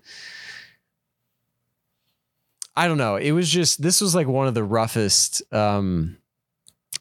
i 2.76 2.86
don't 2.86 2.98
know. 2.98 3.16
It 3.16 3.32
was 3.32 3.48
just 3.48 3.80
this 3.80 4.02
was 4.02 4.14
like 4.14 4.26
one 4.26 4.46
of 4.46 4.52
the 4.52 4.62
roughest 4.62 5.42
um 5.54 6.17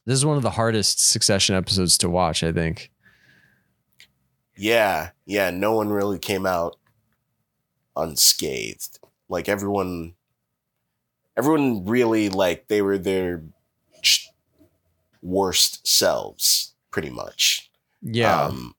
this 0.07 0.15
is 0.17 0.25
one 0.25 0.38
of 0.38 0.43
the 0.43 0.49
hardest 0.51 0.99
succession 0.99 1.55
episodes 1.55 1.97
to 1.99 2.09
watch 2.09 2.43
i 2.43 2.51
think 2.51 2.89
Yeah, 4.55 5.11
yeah. 5.25 5.51
No 5.51 5.75
one 5.75 5.89
really 5.89 6.17
came 6.17 6.47
out 6.47 6.77
unscathed. 7.95 8.97
Like 9.29 9.47
everyone, 9.47 10.15
everyone 11.38 11.85
really 11.85 12.29
like 12.29 12.67
they 12.67 12.81
were 12.81 12.97
their 12.97 13.43
worst 15.21 15.85
selves, 15.88 16.73
pretty 16.91 17.09
much. 17.11 17.69
yeah 18.01 18.45
Um, 18.45 18.73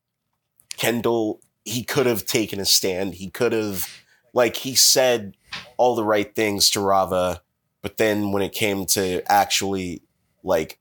Kendall, 0.76 1.40
he 1.64 1.84
could 1.84 2.06
have 2.06 2.24
taken 2.26 2.58
a 2.60 2.64
stand. 2.64 3.14
He 3.14 3.30
could 3.30 3.52
have, 3.52 3.88
like, 4.32 4.56
he 4.56 4.74
said 4.74 5.36
all 5.76 5.94
the 5.94 6.04
right 6.04 6.34
things 6.34 6.70
to 6.70 6.80
Rava, 6.80 7.42
but 7.82 7.98
then 7.98 8.32
when 8.32 8.42
it 8.42 8.52
came 8.52 8.86
to 8.86 9.22
actually, 9.30 10.02
like, 10.42 10.77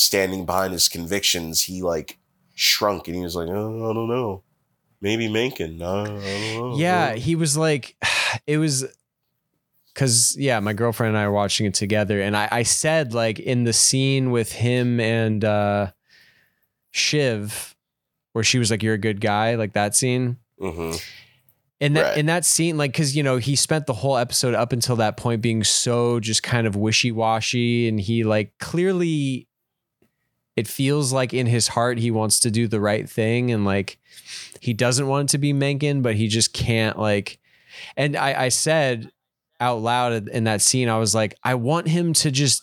standing 0.00 0.46
behind 0.46 0.72
his 0.72 0.88
convictions, 0.88 1.62
he, 1.62 1.82
like, 1.82 2.18
shrunk 2.54 3.06
and 3.08 3.16
he 3.16 3.22
was 3.22 3.34
like, 3.36 3.48
oh, 3.48 3.90
I 3.90 3.94
don't 3.94 4.08
know. 4.08 4.42
Maybe 5.00 5.28
Mencken. 5.28 5.80
Uh, 5.80 6.02
I 6.02 6.04
don't 6.04 6.14
know. 6.70 6.74
Yeah, 6.76 7.14
he 7.14 7.34
was 7.36 7.56
like, 7.56 7.96
it 8.46 8.58
was 8.58 8.84
because 9.94 10.36
yeah, 10.38 10.60
my 10.60 10.72
girlfriend 10.72 11.10
and 11.14 11.18
I 11.18 11.26
were 11.26 11.32
watching 11.34 11.66
it 11.66 11.74
together, 11.74 12.20
and 12.20 12.36
I, 12.36 12.48
I 12.50 12.62
said 12.62 13.12
like 13.12 13.38
in 13.38 13.64
the 13.64 13.72
scene 13.72 14.30
with 14.30 14.52
him 14.52 15.00
and 15.00 15.44
uh 15.44 15.92
Shiv, 16.90 17.74
where 18.32 18.44
she 18.44 18.58
was 18.58 18.70
like, 18.70 18.82
"You're 18.82 18.94
a 18.94 18.98
good 18.98 19.20
guy," 19.20 19.54
like 19.54 19.72
that 19.74 19.94
scene. 19.94 20.38
hmm 20.58 20.92
In 21.80 21.94
that 21.94 22.02
Right. 22.02 22.18
in 22.18 22.26
that 22.26 22.44
scene, 22.44 22.76
like, 22.76 22.92
because 22.92 23.16
you 23.16 23.22
know 23.22 23.36
he 23.38 23.56
spent 23.56 23.86
the 23.86 23.94
whole 23.94 24.16
episode 24.16 24.54
up 24.54 24.72
until 24.72 24.96
that 24.96 25.16
point 25.16 25.40
being 25.40 25.64
so 25.64 26.20
just 26.20 26.42
kind 26.42 26.66
of 26.66 26.76
wishy 26.76 27.12
washy, 27.12 27.88
and 27.88 28.00
he 28.00 28.24
like 28.24 28.52
clearly, 28.58 29.46
it 30.56 30.68
feels 30.68 31.12
like 31.12 31.32
in 31.32 31.46
his 31.46 31.68
heart 31.68 31.98
he 31.98 32.10
wants 32.10 32.40
to 32.40 32.50
do 32.50 32.68
the 32.68 32.80
right 32.80 33.08
thing, 33.08 33.50
and 33.50 33.64
like 33.64 33.98
he 34.60 34.72
doesn't 34.72 35.06
want 35.06 35.30
it 35.30 35.32
to 35.32 35.38
be 35.38 35.52
Mencken, 35.52 36.02
but 36.02 36.14
he 36.14 36.28
just 36.28 36.52
can't 36.52 36.98
like. 36.98 37.38
And 37.96 38.16
I 38.16 38.44
I 38.44 38.48
said 38.48 39.10
out 39.60 39.80
loud 39.80 40.28
in 40.28 40.44
that 40.44 40.62
scene, 40.62 40.88
I 40.88 40.98
was 40.98 41.14
like, 41.14 41.34
I 41.44 41.54
want 41.54 41.86
him 41.86 42.12
to 42.14 42.30
just 42.30 42.62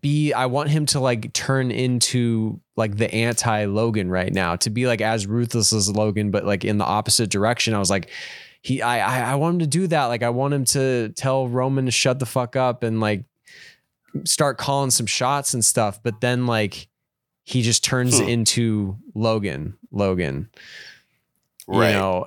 be 0.00 0.32
I 0.32 0.46
want 0.46 0.70
him 0.70 0.86
to 0.86 1.00
like 1.00 1.32
turn 1.32 1.70
into 1.70 2.60
like 2.76 2.96
the 2.96 3.12
anti 3.12 3.64
Logan 3.66 4.10
right 4.10 4.32
now 4.32 4.56
to 4.56 4.70
be 4.70 4.86
like 4.86 5.00
as 5.00 5.26
ruthless 5.26 5.72
as 5.72 5.90
Logan 5.90 6.30
but 6.30 6.44
like 6.44 6.64
in 6.64 6.78
the 6.78 6.84
opposite 6.84 7.30
direction 7.30 7.74
I 7.74 7.78
was 7.78 7.90
like 7.90 8.08
he 8.62 8.80
I 8.80 9.00
I, 9.00 9.32
I 9.32 9.34
want 9.34 9.54
him 9.54 9.58
to 9.60 9.66
do 9.66 9.86
that 9.88 10.06
like 10.06 10.22
I 10.22 10.30
want 10.30 10.54
him 10.54 10.64
to 10.66 11.10
tell 11.10 11.48
Roman 11.48 11.86
to 11.86 11.90
shut 11.90 12.20
the 12.20 12.26
fuck 12.26 12.56
up 12.56 12.82
and 12.82 13.00
like 13.00 13.24
start 14.24 14.58
calling 14.58 14.90
some 14.90 15.06
shots 15.06 15.54
and 15.54 15.64
stuff 15.64 16.02
but 16.02 16.20
then 16.20 16.46
like 16.46 16.88
he 17.44 17.62
just 17.62 17.82
turns 17.84 18.18
Hmm. 18.20 18.28
into 18.28 18.96
Logan 19.14 19.76
Logan 19.90 20.48
Right. 21.66 21.88
you 21.90 21.94
know 21.94 22.26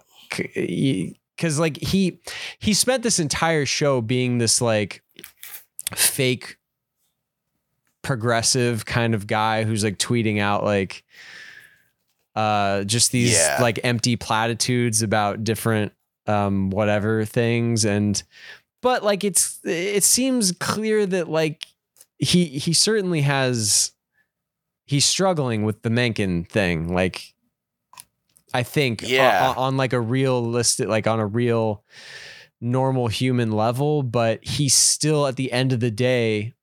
because 1.35 1.59
like 1.59 1.77
he 1.77 2.19
he 2.59 2.73
spent 2.73 3.03
this 3.03 3.19
entire 3.19 3.65
show 3.65 4.01
being 4.01 4.37
this 4.39 4.61
like 4.61 5.03
fake 5.93 6.57
progressive 8.01 8.85
kind 8.85 9.15
of 9.15 9.25
guy 9.27 9.63
who's 9.63 9.83
like 9.83 9.97
tweeting 9.97 10.39
out 10.39 10.63
like 10.63 11.03
uh 12.35 12.83
just 12.83 13.11
these 13.11 13.33
Yeah. 13.33 13.57
like 13.61 13.79
empty 13.83 14.15
platitudes 14.15 15.01
about 15.01 15.43
different 15.43 15.91
um 16.27 16.69
whatever 16.69 17.25
things 17.25 17.83
and 17.85 18.21
but 18.81 19.03
like 19.03 19.23
it's 19.23 19.59
it 19.63 20.03
seems 20.03 20.51
clear 20.51 21.05
that 21.05 21.29
like 21.29 21.65
he 22.17 22.45
he 22.45 22.73
certainly 22.73 23.21
has 23.21 23.91
he's 24.85 25.05
struggling 25.05 25.63
with 25.63 25.81
the 25.81 25.89
Mencken 25.89 26.45
thing 26.45 26.93
like 26.93 27.33
I 28.53 28.63
think 28.63 29.01
Yeah. 29.01 29.49
on, 29.49 29.57
on 29.57 29.77
like 29.77 29.93
a 29.93 29.99
realistic 29.99 30.87
like 30.87 31.07
on 31.07 31.19
a 31.19 31.25
real 31.25 31.83
normal 32.61 33.07
human 33.07 33.51
level 33.51 34.01
but 34.01 34.43
he 34.43 34.69
still 34.69 35.27
at 35.27 35.35
the 35.35 35.51
end 35.51 35.73
of 35.73 35.79
the 35.81 35.91
day 35.91 36.53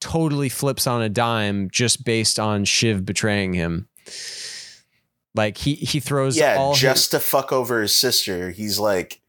totally 0.00 0.48
flips 0.48 0.86
on 0.86 1.02
a 1.02 1.08
dime 1.08 1.68
just 1.70 2.04
based 2.04 2.38
on 2.38 2.64
Shiv 2.64 3.04
betraying 3.04 3.52
him 3.54 3.88
like 5.34 5.58
he 5.58 5.74
he 5.74 6.00
throws 6.00 6.36
yeah, 6.36 6.56
all 6.56 6.74
just 6.74 7.10
to 7.10 7.20
fuck 7.20 7.52
over 7.52 7.82
his 7.82 7.94
sister. 7.94 8.50
He's 8.50 8.78
like, 8.78 9.20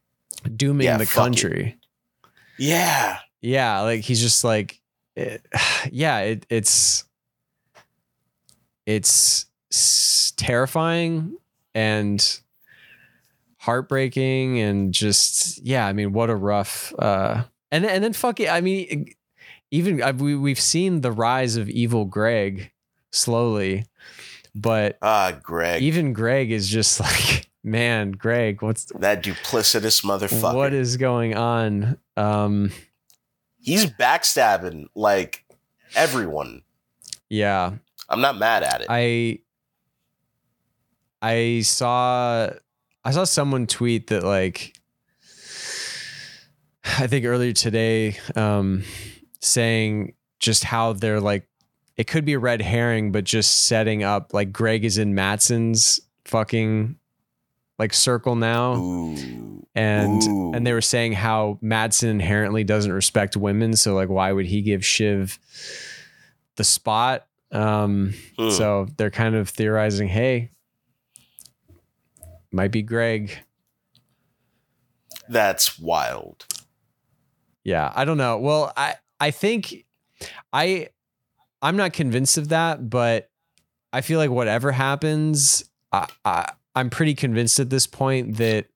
dooming 0.56 0.86
yeah, 0.86 0.96
the 0.96 1.06
fuck 1.06 1.12
it. 1.12 1.20
country 1.20 1.78
yeah. 2.58 3.18
yeah 3.40 3.80
like 3.80 4.00
he's 4.00 4.20
just 4.20 4.42
like 4.42 4.79
it, 5.20 5.46
yeah 5.92 6.18
it, 6.20 6.46
it's 6.48 7.04
it's 8.86 9.46
terrifying 10.36 11.36
and 11.74 12.40
heartbreaking 13.58 14.58
and 14.58 14.92
just 14.94 15.62
yeah 15.64 15.86
i 15.86 15.92
mean 15.92 16.12
what 16.12 16.30
a 16.30 16.34
rough 16.34 16.92
uh 16.98 17.42
and 17.70 17.84
then, 17.84 17.90
and 17.94 18.02
then 18.04 18.12
fuck 18.12 18.40
it 18.40 18.48
i 18.48 18.60
mean 18.60 19.06
even 19.70 20.18
we, 20.18 20.34
we've 20.34 20.58
seen 20.60 21.02
the 21.02 21.12
rise 21.12 21.56
of 21.56 21.68
evil 21.68 22.04
greg 22.06 22.72
slowly 23.12 23.84
but 24.54 24.98
Ah, 25.02 25.38
Greg. 25.42 25.82
even 25.82 26.12
greg 26.12 26.50
is 26.50 26.68
just 26.68 26.98
like 27.06 27.48
man 27.62 28.12
greg 28.12 28.62
what's 28.62 28.86
that 28.98 29.22
duplicitous 29.22 30.02
motherfucker. 30.02 30.54
what 30.54 30.72
is 30.72 30.96
going 30.96 31.36
on 31.36 31.98
um 32.16 32.72
He's 33.62 33.86
backstabbing 33.86 34.86
like 34.94 35.44
everyone. 35.94 36.62
yeah 37.28 37.72
I'm 38.08 38.20
not 38.20 38.36
mad 38.38 38.62
at 38.64 38.80
it. 38.80 38.86
I 38.90 39.38
I 41.22 41.60
saw 41.62 42.50
I 43.04 43.10
saw 43.12 43.24
someone 43.24 43.66
tweet 43.66 44.08
that 44.08 44.24
like 44.24 44.74
I 46.98 47.06
think 47.06 47.24
earlier 47.24 47.52
today 47.52 48.16
um 48.34 48.84
saying 49.40 50.14
just 50.38 50.64
how 50.64 50.92
they're 50.94 51.20
like 51.20 51.46
it 51.96 52.06
could 52.06 52.24
be 52.24 52.32
a 52.32 52.38
red 52.38 52.62
herring 52.62 53.12
but 53.12 53.24
just 53.24 53.66
setting 53.66 54.02
up 54.02 54.32
like 54.32 54.52
Greg 54.52 54.84
is 54.84 54.98
in 54.98 55.14
Matsson's 55.14 56.00
fucking 56.24 56.96
like 57.80 57.92
circle 57.92 58.36
now 58.36 58.76
Ooh. 58.76 59.66
and 59.74 60.22
Ooh. 60.22 60.52
and 60.54 60.64
they 60.64 60.72
were 60.72 60.80
saying 60.80 61.14
how 61.14 61.58
Matsson 61.60 62.10
inherently 62.10 62.62
doesn't 62.62 62.92
respect 62.92 63.36
women 63.36 63.74
so 63.74 63.94
like 63.94 64.08
why 64.08 64.30
would 64.30 64.46
he 64.46 64.62
give 64.62 64.84
Shiv 64.84 65.38
the 66.56 66.62
spot 66.64 67.26
um 67.50 68.14
Hmm. 68.38 68.50
so 68.50 68.86
they're 68.96 69.10
kind 69.10 69.34
of 69.34 69.48
theorizing, 69.48 70.06
hey, 70.06 70.50
might 72.52 72.70
be 72.70 72.82
Greg. 72.82 73.36
That's 75.28 75.78
wild. 75.78 76.46
Yeah, 77.64 77.92
I 77.94 78.04
don't 78.04 78.16
know. 78.18 78.38
Well, 78.38 78.72
I 78.76 78.94
I 79.20 79.30
think 79.30 79.84
I 80.52 80.88
I'm 81.62 81.76
not 81.76 81.92
convinced 81.92 82.38
of 82.38 82.48
that, 82.48 82.88
but 82.90 83.30
I 83.92 84.00
feel 84.00 84.18
like 84.18 84.30
whatever 84.30 84.72
happens, 84.72 85.64
I, 85.92 86.06
I 86.24 86.52
I'm 86.74 86.90
pretty 86.90 87.14
convinced 87.14 87.58
at 87.60 87.70
this 87.70 87.86
point 87.86 88.36
that 88.36 88.66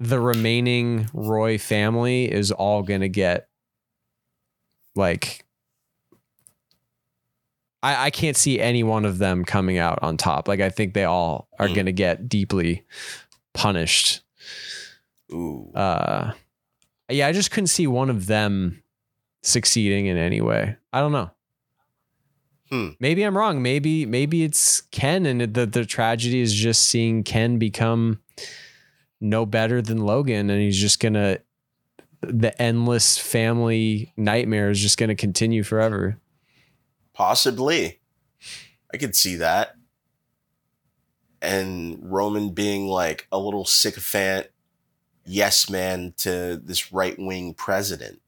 the 0.00 0.18
remaining 0.20 1.08
Roy 1.12 1.58
family 1.58 2.30
is 2.30 2.50
all 2.50 2.82
gonna 2.82 3.08
get 3.08 3.48
like 4.96 5.44
I, 7.82 8.06
I 8.06 8.10
can't 8.10 8.36
see 8.36 8.58
any 8.60 8.82
one 8.82 9.04
of 9.04 9.18
them 9.18 9.44
coming 9.44 9.78
out 9.78 9.98
on 10.02 10.16
top. 10.16 10.48
Like 10.48 10.60
I 10.60 10.70
think 10.70 10.94
they 10.94 11.04
all 11.04 11.48
are 11.58 11.68
Mm. 11.68 11.74
gonna 11.74 11.92
get 11.92 12.28
deeply 12.28 12.84
punished. 13.52 14.22
Ooh. 15.32 15.70
Uh 15.74 16.32
yeah, 17.10 17.26
I 17.26 17.32
just 17.32 17.50
couldn't 17.50 17.66
see 17.68 17.86
one 17.86 18.08
of 18.08 18.26
them 18.26 18.82
succeeding 19.42 20.06
in 20.06 20.16
any 20.16 20.40
way. 20.40 20.76
I 20.92 21.00
don't 21.00 21.12
know. 21.12 21.30
Hmm. 22.70 22.90
Maybe 22.98 23.22
I'm 23.22 23.36
wrong. 23.36 23.62
Maybe 23.62 24.06
maybe 24.06 24.42
it's 24.44 24.80
Ken 24.90 25.26
and 25.26 25.54
the 25.54 25.66
the 25.66 25.84
tragedy 25.84 26.40
is 26.40 26.54
just 26.54 26.82
seeing 26.82 27.22
Ken 27.22 27.58
become 27.58 28.20
no 29.20 29.46
better 29.46 29.80
than 29.80 29.98
Logan 29.98 30.50
and 30.50 30.60
he's 30.60 30.78
just 30.78 31.00
going 31.00 31.14
to 31.14 31.40
the 32.20 32.60
endless 32.60 33.18
family 33.18 34.12
nightmare 34.16 34.70
is 34.70 34.80
just 34.80 34.98
going 34.98 35.08
to 35.08 35.14
continue 35.14 35.62
forever. 35.62 36.18
Possibly. 37.12 38.00
I 38.92 38.96
could 38.96 39.14
see 39.14 39.36
that. 39.36 39.76
And 41.42 41.98
Roman 42.02 42.50
being 42.50 42.86
like 42.86 43.26
a 43.30 43.38
little 43.38 43.66
sycophant 43.66 44.48
yes 45.26 45.70
man 45.70 46.14
to 46.18 46.60
this 46.62 46.92
right 46.92 47.18
wing 47.18 47.54
president. 47.54 48.20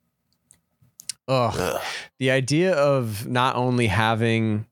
Ugh. 1.28 1.54
Ugh. 1.58 1.82
the 2.18 2.30
idea 2.30 2.72
of 2.74 3.26
not 3.26 3.56
only 3.56 3.86
having 3.88 4.66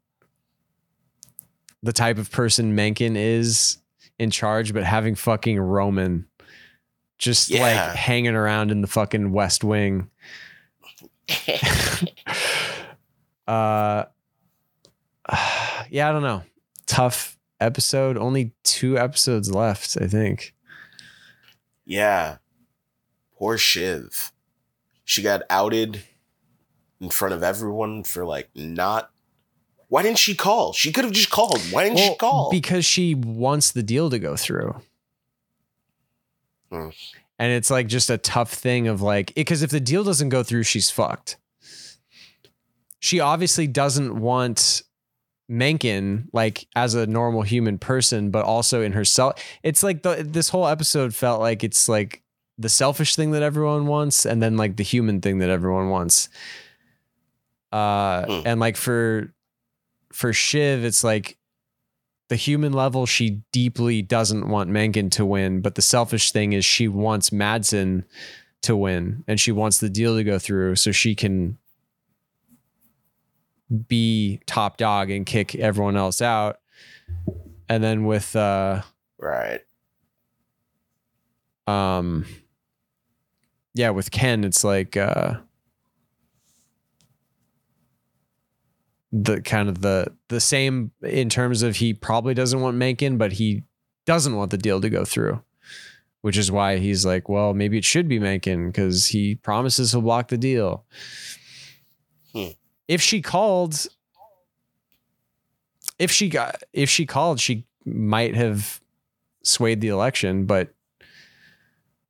the 1.82 1.93
type 1.93 2.16
of 2.18 2.31
person 2.31 2.74
Mencken 2.74 3.16
is 3.16 3.78
in 4.18 4.31
charge, 4.31 4.72
but 4.72 4.85
having 4.85 5.14
fucking 5.16 5.59
Roman 5.59 6.26
just 7.18 7.51
Yeah. 7.51 7.62
like 7.62 7.97
hanging 7.97 8.35
around 8.35 8.70
in 8.70 8.81
the 8.81 8.86
fucking 8.86 9.32
West 9.32 9.64
Wing. 9.64 10.09
uh, 13.47 14.05
yeah, 15.90 16.09
I 16.09 16.12
don't 16.12 16.22
know. 16.22 16.43
Tough 16.86 17.39
episode. 17.60 18.16
Only 18.16 18.52
two 18.62 18.98
episodes 18.98 19.51
left, 19.52 19.97
I 20.01 20.06
think. 20.06 20.55
yeah. 21.85 22.36
Poor 23.36 23.59
Shiv. 23.59 24.32
She 25.05 25.20
got 25.20 25.43
outed 25.51 26.02
in 27.05 27.10
front 27.10 27.35
of 27.35 27.43
everyone 27.43 28.02
for 28.02 28.24
like 28.24 28.48
not. 28.55 29.10
Why 29.89 30.02
didn't 30.02 30.18
she 30.18 30.35
call? 30.35 30.72
She 30.72 30.90
could 30.90 31.05
have 31.05 31.12
just 31.12 31.31
called. 31.31 31.60
Why 31.70 31.85
didn't 31.85 31.98
she 31.98 32.16
call? 32.16 32.51
Because 32.51 32.85
she 32.85 33.14
wants 33.14 33.70
the 33.70 33.82
deal 33.82 34.10
to 34.10 34.18
go 34.18 34.35
through. 34.35 34.81
Hmm. 36.70 36.89
And 37.39 37.52
it's 37.52 37.70
like 37.70 37.86
just 37.86 38.10
a 38.10 38.18
tough 38.18 38.52
thing 38.52 38.89
of 38.89 39.02
like, 39.02 39.35
because 39.35 39.62
if 39.62 39.70
the 39.70 39.81
deal 39.81 40.02
doesn't 40.02 40.31
go 40.31 40.43
through, 40.43 40.64
she's 40.64 40.90
fucked. 40.90 41.36
She 42.98 43.20
obviously 43.20 43.66
doesn't 43.66 44.18
want 44.18 44.82
Mencken 45.47 46.31
like 46.32 46.66
as 46.74 46.94
a 46.94 47.06
normal 47.06 47.43
human 47.43 47.78
person, 47.78 48.31
but 48.31 48.44
also 48.44 48.81
in 48.81 48.93
herself. 48.93 49.35
It's 49.62 49.82
like 49.82 50.02
the 50.02 50.24
this 50.26 50.48
whole 50.48 50.66
episode 50.66 51.14
felt 51.14 51.40
like 51.40 51.62
it's 51.62 51.89
like 51.89 52.22
the 52.56 52.70
selfish 52.70 53.14
thing 53.14 53.32
that 53.32 53.43
everyone 53.43 53.86
wants, 53.86 54.24
and 54.24 54.43
then 54.43 54.56
like 54.56 54.76
the 54.76 54.82
human 54.82 55.20
thing 55.20 55.39
that 55.40 55.51
everyone 55.51 55.90
wants. 55.90 56.31
Uh, 57.74 58.24
Hmm. 58.26 58.46
and 58.46 58.60
like 58.60 58.76
for 58.76 59.34
for 60.12 60.32
Shiv, 60.32 60.84
it's 60.84 61.02
like 61.02 61.36
the 62.28 62.36
human 62.36 62.72
level, 62.72 63.05
she 63.05 63.42
deeply 63.52 64.01
doesn't 64.01 64.48
want 64.48 64.70
Mencken 64.70 65.10
to 65.10 65.26
win, 65.26 65.60
but 65.60 65.74
the 65.74 65.82
selfish 65.82 66.30
thing 66.30 66.52
is 66.52 66.64
she 66.64 66.86
wants 66.86 67.32
Matsson 67.32 68.05
to 68.62 68.76
win 68.76 69.24
and 69.26 69.40
she 69.40 69.51
wants 69.52 69.78
the 69.78 69.90
deal 69.90 70.16
to 70.16 70.22
go 70.24 70.38
through 70.38 70.76
so 70.76 70.92
she 70.92 71.14
can 71.14 71.59
be 73.88 74.40
top 74.46 74.76
dog 74.76 75.10
and 75.10 75.26
kick 75.26 75.55
everyone 75.56 75.96
else 75.96 76.22
out. 76.22 76.60
And 77.68 77.82
then 77.82 78.05
with 78.05 78.36
uh 78.36 78.82
right. 79.18 79.60
um 81.66 82.24
yeah, 83.74 83.90
with 83.90 84.10
Ken 84.10 84.44
it's 84.44 84.62
like 84.64 84.96
uh 84.96 85.38
the 89.16 89.41
kind 89.41 89.69
of 89.69 89.81
the 89.81 90.12
the 90.28 90.41
same 90.41 90.91
in 91.03 91.28
terms 91.28 91.62
of 91.62 91.77
he 91.77 91.95
probably 91.95 92.35
doesn't 92.35 92.61
want 92.61 92.77
Mencken, 92.77 93.16
but 93.16 93.32
he 93.32 93.62
doesn't 94.07 94.35
want 94.35 94.51
the 94.51 94.59
deal 94.59 94.81
to 94.81 94.91
go 94.91 95.05
through. 95.05 95.41
Which 96.23 96.36
is 96.39 96.51
why 96.51 96.78
he's 96.78 97.05
like, 97.05 97.28
well, 97.28 97.53
maybe 97.53 97.77
it 97.77 97.85
should 97.85 98.09
be 98.09 98.19
Mencken 98.19 98.69
because 98.69 99.09
he 99.09 99.35
promises 99.36 99.93
he'll 99.93 100.01
block 100.01 100.28
the 100.28 100.39
deal. 100.39 100.85
Hmm. 102.32 102.49
If 102.89 103.03
she 103.03 103.20
called, 103.20 103.86
if 105.99 106.11
she 106.11 106.31
got, 106.31 106.62
if 106.73 106.89
she 106.89 107.05
called, 107.07 107.41
she 107.41 107.66
might 107.85 108.35
have 108.35 108.81
swayed 109.43 109.82
the 109.82 109.89
election, 109.89 110.47
but 110.47 110.74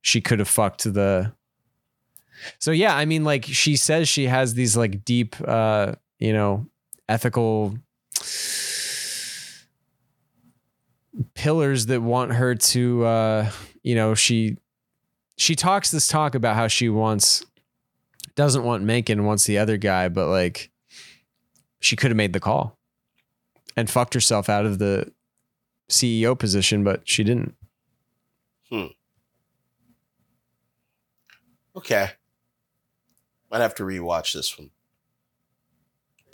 she 0.01 0.21
could 0.21 0.39
have 0.39 0.47
fucked 0.47 0.85
the. 0.85 1.33
So 2.59 2.71
yeah, 2.71 2.95
I 2.95 3.05
mean, 3.05 3.25
like 3.25 3.43
she 3.43 3.75
says, 3.75 4.07
she 4.07 4.27
has 4.27 4.53
these 4.53 4.77
like 4.77 5.03
deep, 5.03 5.35
uh, 5.45 5.95
you 6.19 6.31
know, 6.31 6.67
ethical 7.07 7.75
pillars 11.33 11.85
that 11.85 12.01
want 12.01 12.33
her 12.33 12.55
to 12.55 13.05
uh 13.05 13.49
you 13.83 13.95
know 13.95 14.13
she 14.15 14.57
she 15.37 15.55
talks 15.55 15.91
this 15.91 16.07
talk 16.07 16.35
about 16.35 16.55
how 16.55 16.67
she 16.67 16.89
wants 16.89 17.45
doesn't 18.35 18.63
want 18.63 18.83
Mencken 18.83 19.23
wants 19.25 19.45
the 19.45 19.57
other 19.57 19.77
guy 19.77 20.09
but 20.09 20.27
like 20.27 20.71
she 21.79 21.95
could 21.95 22.11
have 22.11 22.17
made 22.17 22.33
the 22.33 22.39
call 22.39 22.77
and 23.77 23.89
fucked 23.89 24.13
herself 24.13 24.49
out 24.49 24.65
of 24.65 24.79
the 24.79 25.09
CEO 25.89 26.37
position 26.37 26.83
but 26.83 27.07
she 27.07 27.23
didn't 27.23 27.55
hmm 28.69 28.87
Okay. 31.75 32.09
Might 33.51 33.61
have 33.61 33.75
to 33.75 33.83
rewatch 33.83 34.33
this 34.33 34.57
one. 34.57 34.71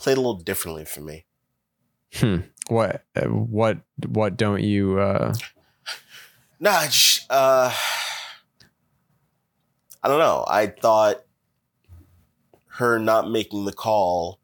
Played 0.02 0.18
a 0.18 0.22
little 0.22 0.36
differently 0.36 0.86
for 0.86 1.02
me. 1.02 1.26
hmm. 2.16 2.38
what 2.68 3.06
uh, 3.16 3.28
what 3.28 3.78
what 4.08 4.36
don't 4.36 4.62
you 4.62 5.00
uh 5.00 5.34
Nah, 6.62 6.84
just, 6.84 7.26
uh, 7.32 7.74
I 10.04 10.08
don't 10.08 10.20
know. 10.20 10.46
I 10.48 10.68
thought 10.68 11.24
her 12.68 13.00
not 13.00 13.32
making 13.32 13.66
the 13.66 13.74
call 13.74 14.40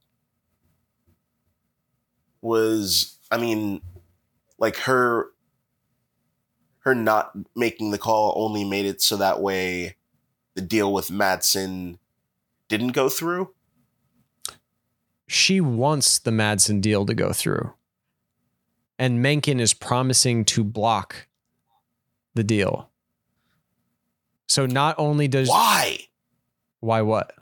was, 2.41 3.19
I 3.29 3.37
mean, 3.37 3.83
like 4.57 4.77
her, 4.77 5.27
her 6.79 6.95
not 6.95 7.33
making 7.55 7.91
the 7.91 7.99
call 7.99 8.33
only 8.35 8.63
made 8.63 8.87
it 8.87 8.99
so 8.99 9.15
that 9.17 9.39
way 9.39 9.95
the 10.55 10.61
deal 10.63 10.91
with 10.91 11.11
Matsson 11.11 11.99
didn't 12.67 12.93
go 12.93 13.09
through. 13.09 13.53
She 15.27 15.59
wants 15.61 16.19
the 16.19 16.31
Matsson 16.31 16.79
deal 16.81 17.05
to 17.05 17.13
go 17.13 17.33
through. 17.33 17.73
And 18.99 19.21
Mencken 19.21 19.59
is 19.59 19.73
promising 19.73 20.45
to 20.45 20.63
block 20.63 21.27
the 22.33 22.43
deal. 22.43 22.89
So 24.47 24.65
not 24.65 24.95
only 24.97 25.27
does 25.27 25.49
Why? 25.49 25.99
why 26.79 27.01
what? 27.01 27.33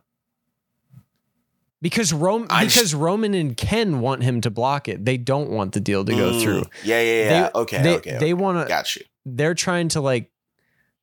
Because 1.82 2.12
Rome 2.12 2.48
I 2.50 2.66
because 2.66 2.96
Roman 2.96 3.34
and 3.36 3.56
Ken 3.56 4.00
want 4.00 4.24
him 4.24 4.42
to 4.42 4.50
block 4.50 4.88
it. 4.90 5.06
They 5.06 5.18
don't 5.18 5.52
want 5.52 5.74
the 5.74 5.80
deal 5.80 6.04
to 6.04 6.12
go 6.16 6.32
Mm, 6.32 6.42
through. 6.42 6.64
Yeah, 6.84 7.00
yeah, 7.02 7.22
yeah. 7.24 7.30
They- 7.54 7.60
okay, 7.60 7.82
they 7.84 7.96
okay. 7.98 8.18
they 8.20 8.34
want 8.34 8.58
to 8.60 8.68
Got 8.68 8.96
you. 8.96 9.04
they're 9.26 9.54
trying 9.54 9.90
to 9.90 10.02
like 10.02 10.32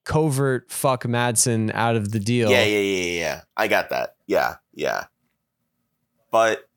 covert 0.04 0.70
fuck 0.72 1.06
Matsson 1.06 1.70
out 1.72 1.94
of 1.94 2.10
the 2.10 2.18
deal. 2.18 2.50
Yeah, 2.50 2.64
yeah, 2.64 2.78
yeah, 2.80 3.02
yeah, 3.04 3.20
yeah. 3.20 3.40
I 3.56 3.68
got 3.68 3.90
that. 3.90 4.16
Yeah, 4.26 4.56
yeah. 4.74 5.04
But 6.32 6.68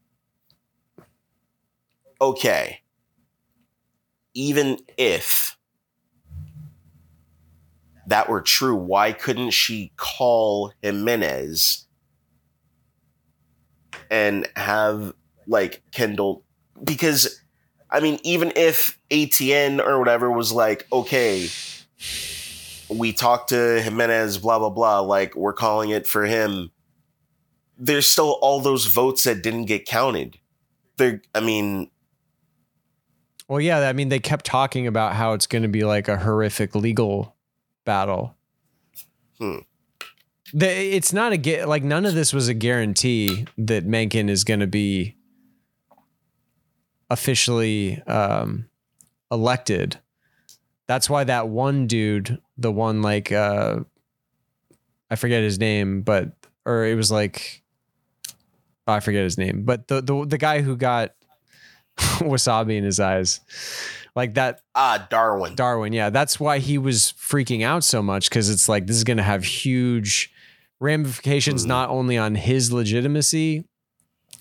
okay. 2.21 2.81
Even 4.33 4.79
if 4.97 5.57
that 8.07 8.29
were 8.29 8.41
true, 8.41 8.75
why 8.75 9.11
couldn't 9.13 9.51
she 9.51 9.91
call 9.97 10.73
Jimenez 10.81 11.85
and 14.11 14.47
have 14.55 15.13
like 15.47 15.83
Kendall? 15.91 16.43
Because 16.83 17.41
I 17.89 17.99
mean, 18.01 18.19
even 18.23 18.51
if 18.55 18.99
ATN 19.09 19.79
or 19.79 19.99
whatever 19.99 20.31
was 20.31 20.51
like, 20.51 20.87
okay, 20.91 21.47
we 22.89 23.13
talked 23.13 23.49
to 23.49 23.81
Jimenez, 23.81 24.39
blah 24.39 24.59
blah 24.59 24.69
blah. 24.69 24.99
Like 24.99 25.35
we're 25.35 25.53
calling 25.53 25.89
it 25.91 26.05
for 26.07 26.25
him. 26.25 26.71
there's 27.77 28.07
still 28.07 28.37
all 28.41 28.61
those 28.61 28.85
votes 28.85 29.23
that 29.25 29.43
didn't 29.43 29.65
get 29.65 29.85
counted. 29.85 30.37
There, 30.97 31.21
I 31.33 31.41
mean, 31.41 31.91
Well, 33.47 33.61
yeah, 33.61 33.87
I 33.87 33.93
mean, 33.93 34.09
they 34.09 34.19
kept 34.19 34.45
talking 34.45 34.87
about 34.87 35.13
how 35.13 35.33
it's 35.33 35.47
going 35.47 35.61
to 35.61 35.67
be 35.69 35.83
like 35.83 36.07
a 36.07 36.17
horrific 36.17 36.73
legal 36.73 37.35
battle. 37.85 38.35
Hmm. 39.37 39.59
The, 40.53 40.67
it's 40.67 41.13
not 41.13 41.33
a 41.33 41.65
like 41.65 41.83
none 41.83 42.05
of 42.05 42.13
this 42.13 42.33
was 42.33 42.47
a 42.47 42.53
guarantee 42.53 43.45
that 43.57 43.85
Mencken 43.85 44.29
is 44.29 44.43
going 44.43 44.61
to 44.61 44.67
be 44.67 45.15
officially 47.09 48.01
um, 48.03 48.69
elected. 49.31 49.99
That's 50.87 51.09
why 51.09 51.23
that 51.25 51.49
one 51.49 51.87
dude, 51.87 52.41
the 52.57 52.71
one 52.71 53.01
like 53.01 53.31
uh, 53.31 53.79
I 55.09 55.15
forget 55.15 55.43
his 55.43 55.59
name, 55.59 56.01
but 56.01 56.31
or 56.65 56.85
it 56.85 56.95
was 56.95 57.11
like 57.11 57.63
oh, 58.87 58.93
I 58.93 58.99
forget 58.99 59.23
his 59.23 59.37
name, 59.37 59.63
but 59.63 59.87
the 59.87 60.01
the 60.01 60.25
the 60.25 60.37
guy 60.37 60.61
who 60.61 60.75
got 60.77 61.11
wasabi 62.19 62.77
in 62.77 62.83
his 62.83 62.99
eyes, 62.99 63.39
like 64.15 64.33
that 64.35 64.61
ah, 64.75 65.05
Darwin. 65.09 65.55
Darwin, 65.55 65.93
yeah, 65.93 66.09
that's 66.09 66.39
why 66.39 66.59
he 66.59 66.77
was 66.77 67.13
freaking 67.17 67.63
out 67.63 67.83
so 67.83 68.01
much 68.01 68.29
because 68.29 68.49
it's 68.49 68.67
like 68.69 68.87
this 68.87 68.95
is 68.95 69.03
going 69.03 69.17
to 69.17 69.23
have 69.23 69.43
huge 69.43 70.31
ramifications 70.79 71.65
Mhm. 71.65 71.69
not 71.69 71.89
only 71.89 72.17
on 72.17 72.35
his 72.35 72.71
legitimacy, 72.71 73.65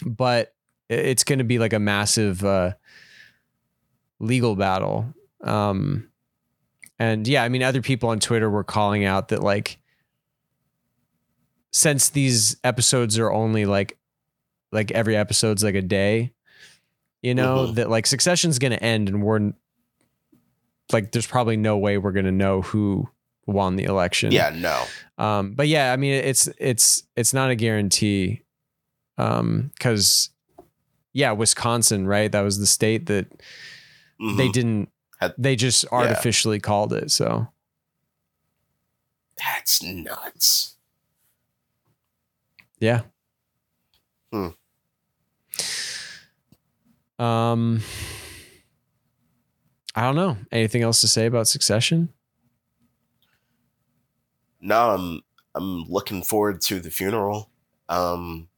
but 0.04 0.54
it's 0.88 1.24
going 1.24 1.38
to 1.38 1.44
be 1.44 1.58
like 1.58 1.72
a 1.72 1.78
massive 1.78 2.44
uh, 2.44 2.72
legal 4.18 4.56
battle. 4.56 5.14
Um, 5.42 6.08
and 6.98 7.26
yeah, 7.26 7.42
I 7.44 7.48
mean, 7.48 7.62
other 7.62 7.82
people 7.82 8.08
on 8.10 8.20
Twitter 8.20 8.48
were 8.50 8.64
calling 8.64 9.04
out 9.04 9.28
that 9.28 9.42
like 9.42 9.78
since 11.70 12.08
these 12.10 12.56
episodes 12.62 13.18
are 13.18 13.32
only 13.32 13.64
like 13.66 13.98
like 14.72 14.90
every 14.90 15.16
episode's 15.16 15.62
like 15.62 15.74
a 15.74 15.82
day, 15.82 16.32
you 17.24 17.34
know, 17.34 17.66
Mhm. 17.68 17.74
that 17.76 17.88
like 17.90 18.06
Succession's 18.06 18.58
going 18.58 18.72
to 18.72 18.82
end 18.82 19.08
and 19.08 19.22
we're 19.22 19.52
like 20.92 21.10
there's 21.12 21.26
probably 21.26 21.56
no 21.56 21.78
way 21.78 21.96
we're 21.96 22.12
going 22.12 22.26
to 22.26 22.30
know 22.32 22.60
who 22.60 23.08
won 23.46 23.76
the 23.76 23.84
election. 23.84 24.30
yeah, 24.32 24.50
no. 24.50 24.84
Um, 25.16 25.52
but 25.54 25.66
yeah, 25.68 25.92
I 25.92 25.96
mean, 25.96 26.12
it's 26.12 26.48
it's 26.58 27.02
it's 27.16 27.32
not 27.32 27.50
a 27.50 27.54
guarantee, 27.56 28.42
um, 29.16 29.70
because 29.74 30.30
yeah, 31.14 31.32
Wisconsin, 31.32 32.06
right? 32.06 32.30
That 32.30 32.42
was 32.42 32.58
the 32.58 32.66
state 32.66 33.06
that 33.06 33.26
they 34.20 34.48
Mhm. 34.48 34.52
didn't. 34.52 34.88
They 35.38 35.56
just 35.56 35.86
artificially 35.90 36.60
called 36.60 36.92
it. 36.92 37.10
So 37.10 37.48
That's 39.38 39.82
nuts. 39.82 40.76
yeah. 42.78 43.02
Hmm. 44.30 44.48
Um, 47.18 47.82
I 49.94 50.02
don't 50.02 50.16
know. 50.16 50.36
Anything 50.50 50.82
else 50.82 51.00
to 51.02 51.08
say 51.08 51.26
about 51.26 51.48
Succession? 51.48 52.12
No, 54.60 54.90
I'm 54.90 55.20
I'm 55.54 55.84
looking 55.84 56.22
forward 56.22 56.60
to 56.62 56.80
the 56.80 56.90
funeral. 56.90 57.50
Um, 57.88 58.48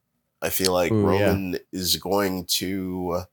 I 0.41 0.51
feel 0.51 0.73
like 0.73 0.93
Ooh, 0.93 1.13
yeah. 1.13 1.27
Roman 1.27 1.59
is 1.73 1.97
going 1.97 2.47
to 2.47 3.17
uh, 3.17 3.25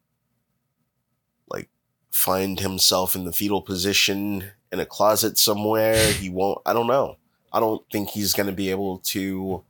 like 1.48 1.70
find 2.12 2.60
himself 2.60 3.16
in 3.16 3.24
the 3.24 3.32
fetal 3.32 3.62
position 3.62 4.52
in 4.72 4.80
a 4.80 4.86
closet 4.86 5.38
somewhere. 5.38 6.12
He 6.14 6.30
won't. 6.30 6.60
I 6.66 6.74
don't 6.74 6.88
know. 6.88 7.18
I 7.54 7.60
don't 7.60 7.84
think 7.92 8.10
he's 8.10 8.34
going 8.34 8.48
to 8.48 8.54
be 8.54 8.70
able 8.70 8.98
to 9.00 9.64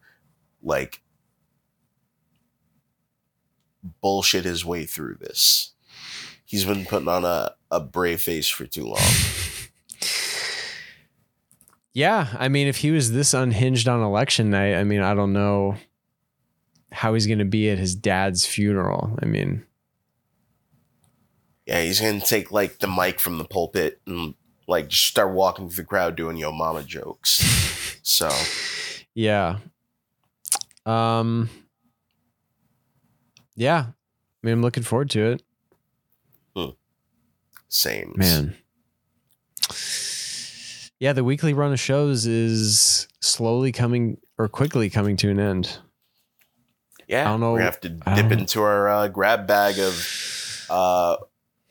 like 0.64 1.03
bullshit 4.02 4.46
his 4.46 4.64
way 4.66 4.86
through 4.86 5.16
this. 5.16 5.72
He's 6.46 6.66
been 6.66 6.86
putting 6.86 7.08
on 7.08 7.26
a, 7.26 7.54
a 7.72 7.80
brave 7.80 8.22
face 8.22 8.48
for 8.48 8.66
too 8.66 8.86
long. 8.86 9.00
Yeah, 11.96 12.36
I 12.40 12.48
mean, 12.48 12.68
if 12.68 12.78
he 12.78 12.90
was 12.90 13.12
this 13.12 13.36
unhinged 13.36 13.88
on 13.88 14.02
election 14.02 14.50
night, 14.50 14.74
I 14.76 14.84
mean, 14.84 15.02
I 15.02 15.14
don't 15.14 15.32
know 15.32 15.76
how 16.92 17.14
he's 17.14 17.28
going 17.28 17.38
to 17.40 17.46
be 17.46 17.70
at 17.70 17.78
his 17.78 17.94
dad's 17.94 18.48
funeral. 18.48 19.16
I 19.22 19.26
mean, 19.26 19.64
Yeah, 21.68 21.82
he's 21.82 22.02
gonna 22.02 22.20
take 22.20 22.52
like 22.52 22.80
the 22.80 22.88
mic 22.88 23.20
from 23.20 23.38
the 23.38 23.46
pulpit 23.46 24.02
and 24.08 24.34
like 24.68 24.88
just 24.88 25.04
start 25.04 25.34
walking 25.34 25.70
through 25.70 25.84
the 25.84 25.88
crowd 25.88 26.16
doing 26.16 26.36
yo 26.38 26.52
mama 26.52 26.84
jokes. 26.84 27.62
So 28.06 28.30
yeah. 29.14 29.60
Um 30.86 31.50
Yeah. 33.56 33.86
I 33.88 33.94
mean, 34.48 34.54
I'm 34.54 34.62
looking 34.62 34.84
forward 34.84 35.10
to 35.12 35.32
it. 35.32 35.44
same. 37.70 38.14
Man. 38.16 38.56
Yeah, 41.00 41.14
the 41.14 41.24
weekly 41.24 41.54
run 41.54 41.74
of 41.74 41.80
shows 41.80 42.28
is 42.28 43.08
slowly 43.20 43.72
coming 43.72 44.18
or 44.38 44.48
quickly 44.48 44.90
coming 44.92 45.18
to 45.18 45.30
an 45.30 45.40
end. 45.40 45.80
Yeah, 47.08 47.28
I 47.28 47.32
don't 47.32 47.40
know- 47.42 47.54
We're 47.54 47.62
have 47.62 47.82
to 47.82 47.90
dip 47.90 48.32
into 48.32 48.62
our 48.62 48.88
uh, 48.88 49.08
grab 49.08 49.48
bag 49.48 49.80
of, 49.80 50.66
uh, 50.70 51.18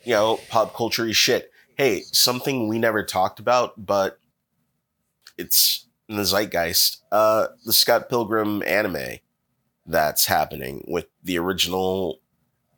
you 0.05 0.13
know, 0.13 0.39
pop 0.49 0.75
culture 0.75 1.11
shit. 1.13 1.51
Hey, 1.77 2.03
something 2.13 2.69
we 2.69 2.79
never 2.79 3.05
talked 3.05 3.39
about, 3.41 3.87
but 3.87 4.19
it's 5.39 5.87
in 6.09 6.17
the 6.17 6.25
zeitgeist. 6.25 6.99
Uh, 7.11 7.47
the 7.65 7.73
Scott 7.73 8.09
Pilgrim 8.11 8.63
anime 8.67 9.19
that's 9.87 10.27
happening 10.27 10.85
with 10.89 11.07
the 11.23 11.39
original 11.39 12.21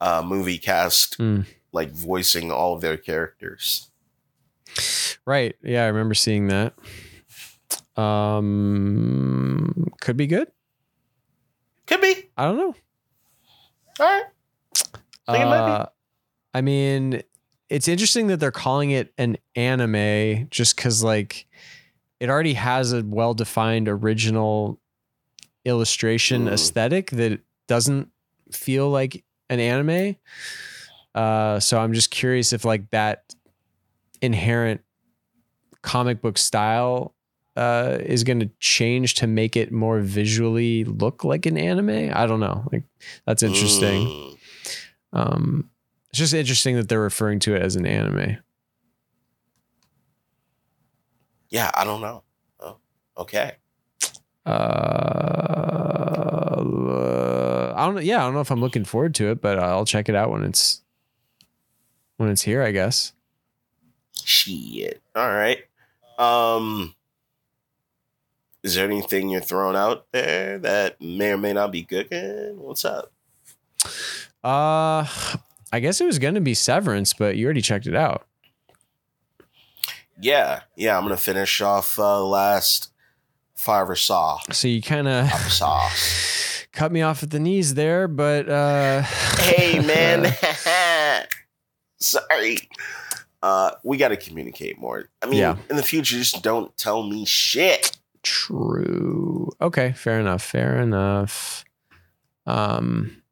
uh, 0.01 0.23
movie 0.25 0.59
cast, 0.59 1.19
Mm. 1.19 1.47
like 1.73 1.91
voicing 1.91 2.51
all 2.51 2.75
of 2.75 2.81
their 2.81 2.97
characters. 2.97 3.91
Right. 5.27 5.55
Yeah, 5.63 5.85
I 5.85 5.87
remember 5.89 6.15
seeing 6.15 6.49
that. 6.49 6.75
Um 7.97 9.93
could 10.01 10.17
be 10.17 10.27
good. 10.27 10.49
Could 11.87 12.01
be. 12.01 12.29
I 12.37 12.45
don't 12.45 12.57
know. 12.57 12.75
All 14.01 14.07
right. 14.07 14.25
Think 14.75 15.43
it 15.45 15.47
might 15.47 15.67
be. 15.67 15.73
Uh, 15.73 15.87
I 16.53 16.61
mean, 16.61 17.23
it's 17.69 17.89
interesting 17.89 18.27
that 18.29 18.39
they're 18.41 18.51
calling 18.51 18.91
it 18.91 19.13
an 19.17 19.37
anime 19.57 20.49
just 20.51 20.77
because, 20.77 21.03
like, 21.03 21.47
it 22.21 22.29
already 22.29 22.55
has 22.55 22.93
a 22.93 23.03
well 23.05 23.33
defined 23.35 23.89
original 23.89 24.79
illustration 25.65 26.47
Mm. 26.47 26.53
aesthetic 26.53 27.11
that 27.13 27.41
doesn't 27.69 28.11
feel 28.53 28.91
like 28.91 29.25
an 29.51 29.61
anime. 29.61 30.17
Uh, 31.15 31.61
so 31.61 31.79
I'm 31.79 31.93
just 31.93 32.11
curious 32.11 32.53
if, 32.53 32.65
like, 32.65 32.91
that 32.91 33.35
inherent 34.21 34.81
comic 35.83 36.21
book 36.21 36.39
style 36.39 37.15
uh, 37.57 37.99
is 38.01 38.25
going 38.25 38.41
to 38.41 38.51
change 38.59 39.15
to 39.15 39.27
make 39.29 39.57
it 39.57 39.71
more 39.71 40.01
visually 40.01 40.83
look 40.85 41.23
like 41.23 41.47
an 41.47 41.57
anime. 41.57 42.11
I 42.13 42.27
don't 42.27 42.41
know. 42.41 42.69
Like, 42.73 42.85
that's 43.27 43.43
interesting 43.43 44.07
Mm. 44.07 44.39
um 45.13 45.71
it's 46.11 46.19
just 46.19 46.35
interesting 46.35 46.75
that 46.77 46.89
they're 46.89 47.01
referring 47.01 47.39
to 47.41 47.55
it 47.55 47.63
as 47.63 47.77
an 47.77 47.87
anime 47.87 48.39
Yeah, 51.51 51.71
I 51.75 51.85
don't 51.85 52.01
know. 52.01 52.23
Oh, 52.61 52.77
okay. 53.19 53.53
Uh 54.47 54.53
i 57.77 57.85
don't 57.87 57.95
know 57.95 58.01
yeah 58.01 58.19
i 58.19 58.25
don't 58.25 58.35
know 58.35 58.41
if 58.41 58.51
i'm 58.51 58.61
looking 58.61 58.85
forward 58.85 59.15
to 59.15 59.31
it 59.31 59.41
but 59.41 59.59
i'll 59.59 59.85
check 59.85 60.09
it 60.09 60.15
out 60.15 60.31
when 60.31 60.43
it's 60.45 60.83
when 62.17 62.29
it's 62.31 62.43
here 62.43 62.63
i 62.63 62.71
guess 62.71 63.13
Shit. 64.27 65.03
All 65.15 65.29
right. 65.29 65.59
Um 66.19 66.95
is 68.63 68.75
there 68.75 68.87
anything 68.87 69.29
you're 69.29 69.43
throwing 69.43 69.77
out 69.77 70.07
there 70.13 70.59
that 70.61 70.99
may 71.01 71.33
or 71.33 71.37
may 71.37 71.53
not 71.53 71.71
be 71.73 71.83
cooking? 71.83 72.55
What's 72.59 72.85
up? 72.87 73.13
uh 74.43 75.05
i 75.73 75.81
guess 75.81 76.01
it 76.01 76.07
was 76.07 76.19
gonna 76.19 76.41
be 76.41 76.55
severance 76.55 77.13
but 77.13 77.37
you 77.37 77.45
already 77.45 77.61
checked 77.61 77.87
it 77.87 77.95
out 77.95 78.27
Yeah, 80.19 80.61
yeah, 80.77 80.97
I'm 80.97 81.03
gonna 81.03 81.17
finish 81.19 81.61
off 81.61 81.99
uh 81.99 82.25
last 82.25 82.93
five 83.65 83.89
saw. 83.99 84.39
so 84.53 84.69
you 84.69 84.83
kind 84.83 85.09
of 85.09 85.29
sauce. 85.51 86.67
cut 86.73 86.91
me 86.93 87.03
off 87.03 87.23
at 87.23 87.31
the 87.31 87.39
knees 87.39 87.75
there 87.75 88.07
but 88.09 88.49
uh 88.49 89.03
hey 89.41 89.79
man. 89.81 90.27
Sorry. 91.99 92.59
Uh 93.43 93.71
we 93.85 93.97
gotta 93.97 94.17
communicate 94.17 94.79
more. 94.79 95.09
I 95.23 95.27
mean 95.27 95.39
Yeah. 95.39 95.57
in 95.71 95.77
the 95.77 95.83
future 95.83 96.17
just 96.17 96.43
don't 96.43 96.77
tell 96.77 97.03
me 97.03 97.25
shit. 97.25 97.97
True. 98.23 99.51
Okay, 99.61 99.93
fair 99.93 100.19
enough. 100.21 100.43
Fair 100.43 100.81
enough. 100.81 101.65
Um 102.47 103.23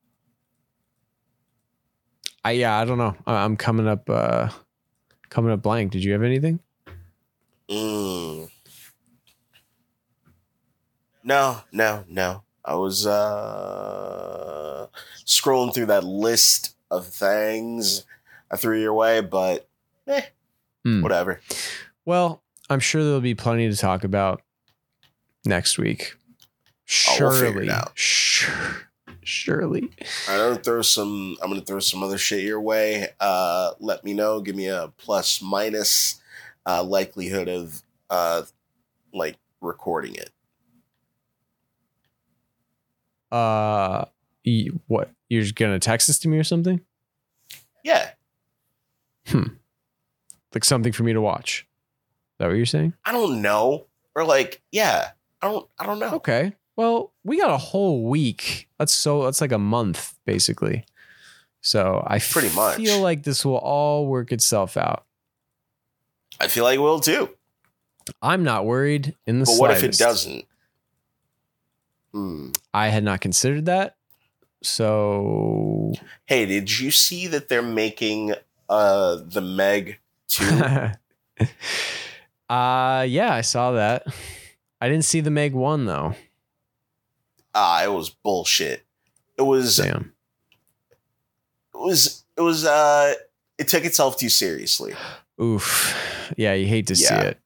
I 2.44 2.52
yeah, 2.52 2.78
I 2.78 2.84
don't 2.84 2.98
know. 2.98 3.16
I- 3.26 3.44
I'm 3.44 3.56
coming 3.56 3.86
up 3.88 4.08
uh 4.08 4.48
coming 5.30 5.50
up 5.52 5.62
blank. 5.62 5.92
Did 5.92 6.04
you 6.04 6.12
have 6.12 6.22
anything? 6.22 6.60
Mm. 7.70 8.50
No, 11.24 11.60
no, 11.72 12.04
no. 12.08 12.42
I 12.64 12.74
was 12.76 13.06
uh 13.06 14.86
scrolling 15.24 15.74
through 15.74 15.86
that 15.86 16.04
list 16.04 16.76
of 16.90 17.06
things 17.06 18.04
I 18.50 18.56
threw 18.56 18.80
your 18.80 18.94
way, 18.94 19.20
but 19.20 19.68
eh, 20.06 20.22
Hmm. 20.84 21.02
whatever. 21.02 21.40
Well, 22.04 22.42
I'm 22.68 22.80
sure 22.80 23.02
there'll 23.04 23.20
be 23.20 23.34
plenty 23.34 23.70
to 23.70 23.76
talk 23.76 24.04
about 24.04 24.42
next 25.44 25.78
week. 25.78 26.14
Oh, 27.08 27.16
we'll 27.20 27.32
Surely. 27.32 27.70
Sure, 27.94 28.82
surely. 29.22 29.90
I'm 30.28 30.38
gonna 30.38 30.56
throw 30.56 30.82
some. 30.82 31.36
I'm 31.40 31.48
gonna 31.48 31.62
throw 31.62 31.78
some 31.80 32.02
other 32.02 32.18
shit 32.18 32.42
your 32.44 32.60
way. 32.60 33.08
Uh, 33.20 33.72
let 33.80 34.04
me 34.04 34.12
know. 34.12 34.40
Give 34.40 34.56
me 34.56 34.66
a 34.68 34.92
plus 34.98 35.40
minus 35.40 36.20
uh, 36.66 36.82
likelihood 36.82 37.48
of 37.48 37.82
uh, 38.10 38.42
like 39.14 39.36
recording 39.60 40.14
it. 40.16 40.30
Uh, 43.32 44.04
y- 44.44 44.68
what? 44.86 45.10
You're 45.28 45.44
gonna 45.54 45.78
text 45.78 46.06
this 46.06 46.18
to 46.20 46.28
me 46.28 46.38
or 46.38 46.44
something? 46.44 46.80
Yeah, 47.84 48.10
Hmm. 49.28 49.44
Like 50.54 50.64
something 50.64 50.92
for 50.92 51.02
me 51.04 51.12
to 51.14 51.20
watch? 51.20 51.60
Is 51.62 52.38
that 52.38 52.46
what 52.48 52.56
you're 52.56 52.66
saying? 52.66 52.92
I 53.04 53.12
don't 53.12 53.40
know, 53.42 53.86
or 54.14 54.24
like, 54.24 54.60
yeah, 54.70 55.10
I 55.40 55.48
don't. 55.48 55.68
I 55.78 55.86
don't 55.86 55.98
know. 55.98 56.14
Okay. 56.16 56.52
Well, 56.76 57.12
we 57.24 57.38
got 57.38 57.50
a 57.50 57.56
whole 57.58 58.04
week. 58.08 58.68
That's 58.78 58.92
so. 58.94 59.24
That's 59.24 59.40
like 59.40 59.52
a 59.52 59.58
month, 59.58 60.14
basically. 60.26 60.84
So 61.60 62.02
I 62.06 62.18
Pretty 62.18 62.54
much. 62.54 62.76
feel 62.76 63.00
like 63.00 63.22
this 63.22 63.44
will 63.44 63.56
all 63.58 64.06
work 64.06 64.32
itself 64.32 64.76
out. 64.76 65.04
I 66.40 66.48
feel 66.48 66.64
like 66.64 66.76
it 66.76 66.80
will 66.80 66.98
too. 67.00 67.30
I'm 68.20 68.42
not 68.42 68.64
worried 68.66 69.14
in 69.26 69.38
the 69.38 69.44
But 69.46 69.58
what 69.58 69.70
if 69.70 69.82
it 69.84 69.96
doesn't? 69.96 70.44
Hmm. 72.12 72.50
I 72.74 72.88
had 72.88 73.04
not 73.04 73.20
considered 73.20 73.66
that. 73.66 73.96
So 74.62 75.92
Hey, 76.26 76.46
did 76.46 76.78
you 76.78 76.90
see 76.90 77.26
that 77.28 77.48
they're 77.48 77.62
making 77.62 78.34
uh 78.68 79.16
the 79.26 79.40
Meg 79.40 79.98
two? 80.28 80.44
uh 82.48 83.04
yeah, 83.08 83.32
I 83.34 83.40
saw 83.40 83.72
that. 83.72 84.06
I 84.80 84.88
didn't 84.88 85.04
see 85.04 85.20
the 85.20 85.30
Meg 85.30 85.52
one 85.54 85.86
though. 85.86 86.14
ah, 87.54 87.84
it 87.84 87.92
was 87.92 88.10
bullshit. 88.10 88.84
It 89.38 89.42
was. 89.42 89.76
Damn. 89.76 90.12
It 91.74 91.78
was. 91.78 92.24
It 92.36 92.40
was. 92.42 92.64
Uh, 92.64 93.14
it 93.58 93.68
took 93.68 93.84
itself 93.84 94.16
too 94.16 94.28
seriously. 94.28 94.94
Oof. 95.40 95.94
Yeah, 96.36 96.54
you 96.54 96.66
hate 96.66 96.86
to 96.88 96.96
see 96.96 97.14
it. 97.14 97.38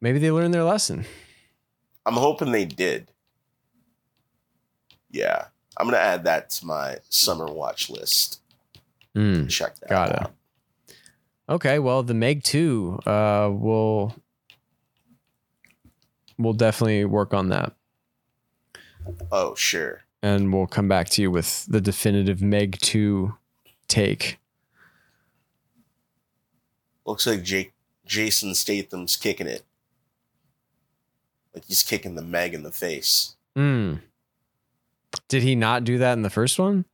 Maybe 0.00 0.18
they 0.18 0.30
learned 0.30 0.54
their 0.54 0.64
lesson. 0.64 1.04
I'm 2.06 2.14
hoping 2.14 2.52
they 2.52 2.64
did. 2.64 3.10
Yeah, 5.10 5.46
I'm 5.76 5.86
gonna 5.86 5.98
add 5.98 6.24
that 6.24 6.50
to 6.50 6.66
my 6.66 6.98
summer 7.08 7.46
watch 7.46 7.90
list. 7.90 8.40
Mm, 9.16 9.48
Check 9.48 9.76
that 9.80 9.88
got 9.88 10.10
it. 10.10 10.20
out. 10.22 10.32
Okay, 11.48 11.78
well, 11.80 12.02
the 12.04 12.14
Meg 12.14 12.44
2, 12.44 13.00
uh 13.06 13.50
will 13.52 14.14
we'll 16.38 16.52
definitely 16.52 17.04
work 17.04 17.34
on 17.34 17.48
that. 17.48 17.72
Oh, 19.32 19.54
sure. 19.54 20.02
And 20.22 20.52
we'll 20.52 20.66
come 20.66 20.86
back 20.88 21.08
to 21.10 21.22
you 21.22 21.30
with 21.30 21.66
the 21.66 21.80
definitive 21.80 22.40
Meg 22.42 22.78
2 22.80 23.34
take. 23.88 24.38
Looks 27.04 27.26
like 27.26 27.42
Jake 27.42 27.72
Jason 28.06 28.54
Statham's 28.54 29.16
kicking 29.16 29.46
it. 29.46 29.64
Like 31.54 31.64
he's 31.64 31.82
kicking 31.82 32.14
the 32.14 32.22
Meg 32.22 32.54
in 32.54 32.62
the 32.62 32.70
face. 32.70 33.34
Mm. 33.56 34.00
Did 35.28 35.42
he 35.42 35.54
not 35.54 35.84
do 35.84 35.98
that 35.98 36.14
in 36.14 36.22
the 36.22 36.30
first 36.30 36.58
one? 36.58 36.84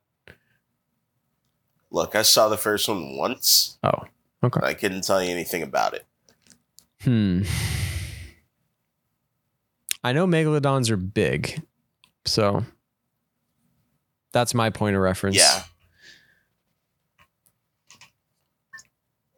Look, 1.91 2.15
I 2.15 2.23
saw 2.23 2.49
the 2.49 2.57
first 2.57 2.89
one 2.89 3.17
once. 3.17 3.79
Oh, 3.83 4.05
okay. 4.43 4.61
I 4.63 4.75
couldn't 4.75 5.03
tell 5.03 5.23
you 5.23 5.31
anything 5.31 5.63
about 5.63 5.95
it. 5.95 6.05
Hmm. 7.03 7.43
I 10.03 10.13
know 10.13 10.27
megalodons 10.27 10.91
are 10.91 10.97
big, 10.97 11.63
so 12.25 12.65
that's 14.33 14.55
my 14.55 14.71
point 14.71 14.97
of 14.97 15.03
reference. 15.03 15.37
Yeah. 15.37 15.63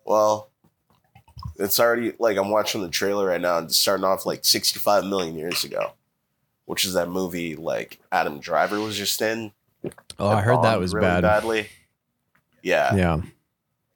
Well, 0.04 0.50
it's 1.58 1.78
already 1.78 2.14
like 2.18 2.36
I'm 2.36 2.50
watching 2.50 2.82
the 2.82 2.88
trailer 2.88 3.26
right 3.26 3.40
now 3.40 3.58
and 3.58 3.66
it's 3.66 3.78
starting 3.78 4.04
off 4.04 4.26
like 4.26 4.44
65 4.44 5.04
million 5.04 5.36
years 5.36 5.64
ago, 5.64 5.92
which 6.68 6.84
is 6.84 6.92
that 6.92 7.08
movie 7.08 7.56
like 7.56 7.98
Adam 8.12 8.38
Driver 8.40 8.78
was 8.78 8.94
just 8.94 9.22
in. 9.22 9.52
Oh, 10.18 10.28
I 10.28 10.42
heard 10.42 10.62
that 10.62 10.78
was 10.78 10.92
really 10.92 11.06
bad. 11.06 11.22
Badly. 11.22 11.68
Yeah. 12.62 12.94
Yeah. 12.94 13.20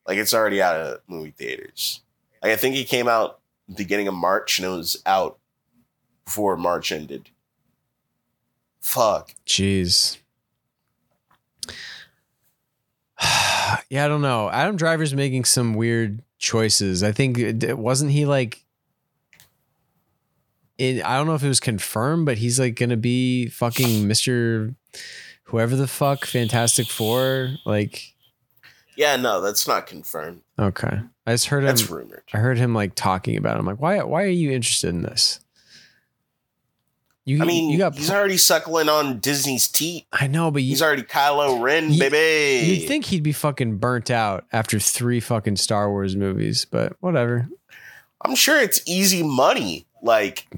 Like 0.08 0.16
it's 0.16 0.32
already 0.32 0.62
out 0.62 0.76
of 0.76 1.00
movie 1.06 1.32
theaters. 1.36 2.00
Like 2.42 2.52
I 2.52 2.56
think 2.56 2.74
he 2.74 2.84
came 2.84 3.08
out 3.08 3.40
beginning 3.76 4.08
of 4.08 4.14
March 4.14 4.58
and 4.58 4.64
it 4.64 4.70
was 4.70 5.02
out 5.04 5.38
before 6.24 6.56
March 6.56 6.90
ended. 6.92 7.28
Fuck. 8.80 9.34
Jeez. 9.46 10.16
yeah, 13.90 14.04
I 14.06 14.08
don't 14.08 14.22
know. 14.22 14.48
Adam 14.48 14.76
Driver's 14.76 15.14
making 15.14 15.44
some 15.44 15.74
weird 15.74 16.22
choices. 16.38 17.02
I 17.02 17.12
think 17.12 17.36
it- 17.36 17.78
wasn't 17.78 18.12
he 18.12 18.24
like 18.24 18.61
it, 20.82 21.04
I 21.04 21.16
don't 21.16 21.26
know 21.26 21.34
if 21.34 21.42
it 21.44 21.48
was 21.48 21.60
confirmed, 21.60 22.26
but 22.26 22.38
he's 22.38 22.58
like 22.58 22.74
gonna 22.76 22.96
be 22.96 23.48
fucking 23.48 24.08
Mr. 24.08 24.74
Whoever 25.44 25.76
the 25.76 25.86
fuck 25.88 26.24
Fantastic 26.24 26.86
Four. 26.88 27.56
Like, 27.66 28.14
Yeah, 28.96 29.16
no, 29.16 29.40
that's 29.40 29.68
not 29.68 29.86
confirmed. 29.86 30.40
okay, 30.58 31.00
I 31.26 31.32
just 31.32 31.46
heard 31.46 31.60
him. 31.60 31.66
That's 31.66 31.88
rumored. 31.90 32.22
I 32.32 32.38
heard 32.38 32.58
him 32.58 32.74
like 32.74 32.94
talking 32.94 33.36
about. 33.36 33.56
It. 33.56 33.60
I'm 33.60 33.66
like, 33.66 33.80
why? 33.80 34.02
Why 34.02 34.22
are 34.22 34.26
you 34.26 34.50
interested 34.50 34.88
in 34.88 35.02
this? 35.02 35.40
You, 37.24 37.40
I 37.40 37.44
mean, 37.44 37.70
you 37.70 37.78
got. 37.78 37.94
he's 37.94 38.10
already 38.10 38.36
suckling 38.36 38.88
on 38.88 39.20
Disney's 39.20 39.68
teeth. 39.68 40.04
I 40.12 40.26
know, 40.26 40.50
but 40.50 40.62
you, 40.62 40.70
He's 40.70 40.82
already 40.82 41.02
Kylo 41.04 41.62
Ren, 41.62 41.92
Ye- 41.92 42.00
baby. 42.00 42.66
You'd 42.66 42.88
think 42.88 43.04
he'd 43.04 43.22
be 43.22 43.30
fucking 43.32 43.76
burnt 43.78 44.10
out 44.10 44.44
after 44.52 44.80
three 44.80 45.20
fucking 45.20 45.54
Star 45.56 45.88
Wars 45.88 46.16
movies, 46.16 46.64
but 46.68 46.96
whatever. 46.98 47.48
I'm 48.24 48.34
sure 48.34 48.60
it's 48.60 48.82
easy 48.86 49.22
money. 49.22 49.86
Like, 50.02 50.48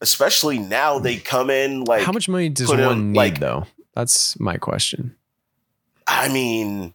especially 0.00 0.58
now 0.58 0.98
they 0.98 1.16
come 1.16 1.50
in 1.50 1.84
like. 1.84 2.02
How 2.02 2.12
much 2.12 2.28
money 2.28 2.48
does 2.48 2.68
one 2.68 3.12
need, 3.12 3.16
like- 3.16 3.40
though? 3.40 3.66
That's 3.94 4.38
my 4.38 4.56
question. 4.56 5.16
I 6.06 6.28
mean, 6.28 6.94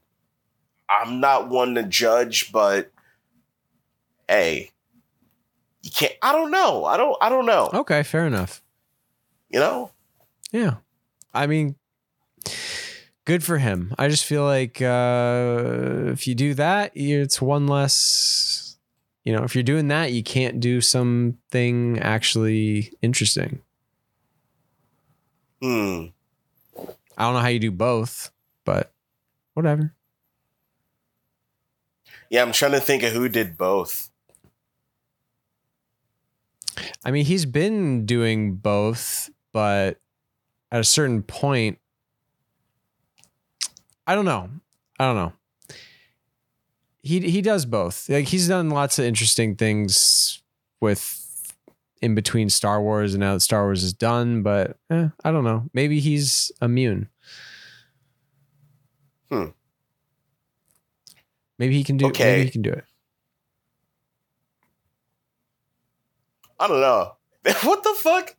I'm 0.90 1.20
not 1.20 1.50
one 1.50 1.76
to 1.76 1.84
judge, 1.84 2.52
but 2.52 2.92
hey, 4.28 4.72
you 5.84 5.92
can't. 5.92 6.14
I 6.22 6.32
don't 6.32 6.52
know. 6.52 6.86
I 6.86 6.98
don't. 6.98 7.16
I 7.22 7.30
don't 7.30 7.46
know. 7.46 7.70
Okay, 7.74 8.04
fair 8.04 8.26
enough. 8.26 8.62
You 9.50 9.60
know. 9.60 9.92
Yeah. 10.52 10.76
I 11.34 11.48
mean, 11.48 11.76
good 13.26 13.44
for 13.44 13.58
him. 13.58 13.94
I 13.98 14.08
just 14.08 14.26
feel 14.26 14.44
like 14.44 14.82
uh, 14.82 16.12
if 16.14 16.28
you 16.28 16.36
do 16.36 16.54
that, 16.56 16.92
it's 16.96 17.42
one 17.42 17.68
less. 17.68 18.65
You 19.26 19.34
know, 19.36 19.44
if 19.44 19.56
you're 19.56 19.64
doing 19.64 19.88
that, 19.88 20.14
you 20.14 20.24
can't 20.24 20.60
do 20.60 20.80
something 20.82 22.00
actually 22.00 22.94
interesting. 23.02 23.62
Hmm. 25.62 26.06
I 27.18 27.24
don't 27.24 27.34
know 27.34 27.40
how 27.40 27.48
you 27.48 27.60
do 27.60 27.72
both, 27.72 28.32
but 28.66 28.94
whatever. 29.56 29.96
Yeah, 32.30 32.44
I'm 32.44 32.52
trying 32.52 32.74
to 32.74 32.80
think 32.80 33.02
of 33.02 33.14
who 33.14 33.28
did 33.28 33.58
both. 33.58 34.12
I 37.04 37.12
mean, 37.12 37.26
he's 37.26 37.46
been 37.46 38.06
doing 38.06 38.56
both, 38.56 39.30
but 39.54 40.00
at 40.72 40.82
a 40.82 40.84
certain 40.84 41.24
point, 41.24 41.80
I 44.06 44.14
don't 44.14 44.26
know. 44.26 44.50
I 45.00 45.06
don't 45.06 45.16
know. 45.16 45.34
He 47.06 47.20
he 47.20 47.42
does 47.42 47.66
both. 47.66 48.10
Like 48.10 48.28
he's 48.28 48.48
done 48.48 48.72
lots 48.72 48.98
of 48.98 49.06
interesting 49.06 49.56
things 49.56 50.42
with 50.82 51.54
in 52.02 52.16
between 52.16 52.50
Star 52.50 52.82
Wars 52.82 53.14
and 53.14 53.22
now 53.22 53.36
that 53.36 53.42
Star 53.42 53.64
Wars 53.64 53.84
is 53.84 53.94
done, 53.94 54.42
but 54.42 54.78
eh, 54.90 55.10
I 55.24 55.32
don't 55.32 55.44
know. 55.44 55.70
Maybe 55.72 56.00
he's 56.00 56.52
immune. 56.62 57.10
Hmm. 59.32 59.50
Maybe 61.60 61.76
he 61.76 61.84
can 61.84 61.98
do. 61.98 62.08
Okay. 62.08 62.24
Maybe 62.24 62.46
he 62.46 62.52
can 62.52 62.62
do 62.64 62.72
it. 62.72 62.84
I 66.60 66.68
don't 66.68 66.82
know. 66.82 67.16
what 67.64 67.84
the 67.84 67.96
fuck? 68.00 68.36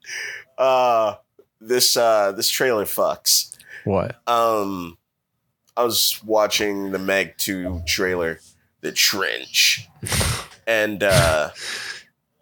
Uh, 0.59 1.15
this 1.61 1.97
uh, 1.97 2.33
this 2.33 2.51
trailer 2.51 2.85
fucks. 2.85 3.57
What? 3.85 4.17
Um, 4.27 4.99
I 5.77 5.85
was 5.85 6.21
watching 6.25 6.91
the 6.91 6.99
Meg 6.99 7.37
2 7.37 7.83
trailer, 7.87 8.41
The 8.83 8.93
Trench, 8.93 9.89
and 10.67 11.03
uh, 11.03 11.51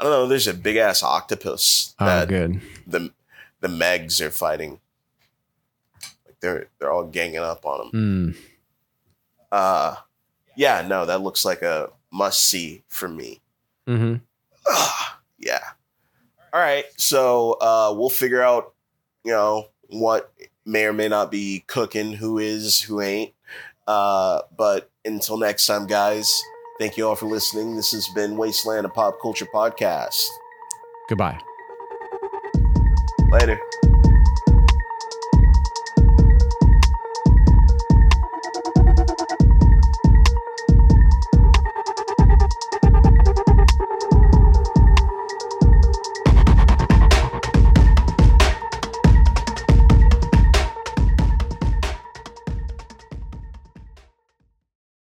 I 0.00 0.04
don't 0.04 0.12
know. 0.12 0.26
There's 0.26 0.46
a 0.48 0.54
big 0.54 0.76
ass 0.76 1.02
octopus 1.02 1.94
Oh, 1.98 2.06
that 2.06 2.28
good. 2.28 2.60
the 2.86 3.12
the 3.60 3.68
Megs 3.68 4.20
are 4.20 4.30
fighting. 4.30 4.80
Like 6.26 6.40
they're 6.40 6.66
they're 6.78 6.92
all 6.92 7.04
ganging 7.06 7.38
up 7.38 7.64
on 7.64 7.86
him. 7.86 8.34
Mm. 8.34 8.36
Uh, 9.52 9.94
yeah, 10.56 10.84
no, 10.86 11.06
that 11.06 11.20
looks 11.22 11.44
like 11.44 11.62
a 11.62 11.90
must 12.10 12.40
see 12.40 12.82
for 12.88 13.08
me. 13.08 13.40
Mm-hmm. 13.86 14.16
yeah. 15.38 15.60
All 16.52 16.60
right, 16.60 16.84
so 16.96 17.52
uh, 17.60 17.92
we'll 17.96 18.10
figure 18.10 18.40
out, 18.42 18.74
you 19.24 19.32
know, 19.32 19.66
what 19.88 20.32
may 20.64 20.84
or 20.84 20.92
may 20.92 21.08
not 21.08 21.30
be 21.30 21.64
cooking, 21.66 22.12
who 22.12 22.38
is, 22.38 22.80
who 22.82 23.00
ain't. 23.00 23.32
Uh, 23.86 24.42
but 24.56 24.90
until 25.04 25.36
next 25.36 25.66
time, 25.66 25.86
guys, 25.86 26.42
thank 26.78 26.96
you 26.96 27.06
all 27.06 27.16
for 27.16 27.26
listening. 27.26 27.76
This 27.76 27.92
has 27.92 28.08
been 28.08 28.36
Wasteland, 28.36 28.86
a 28.86 28.88
pop 28.88 29.20
culture 29.20 29.46
podcast. 29.46 30.24
Goodbye. 31.08 31.40
Later. 33.30 33.58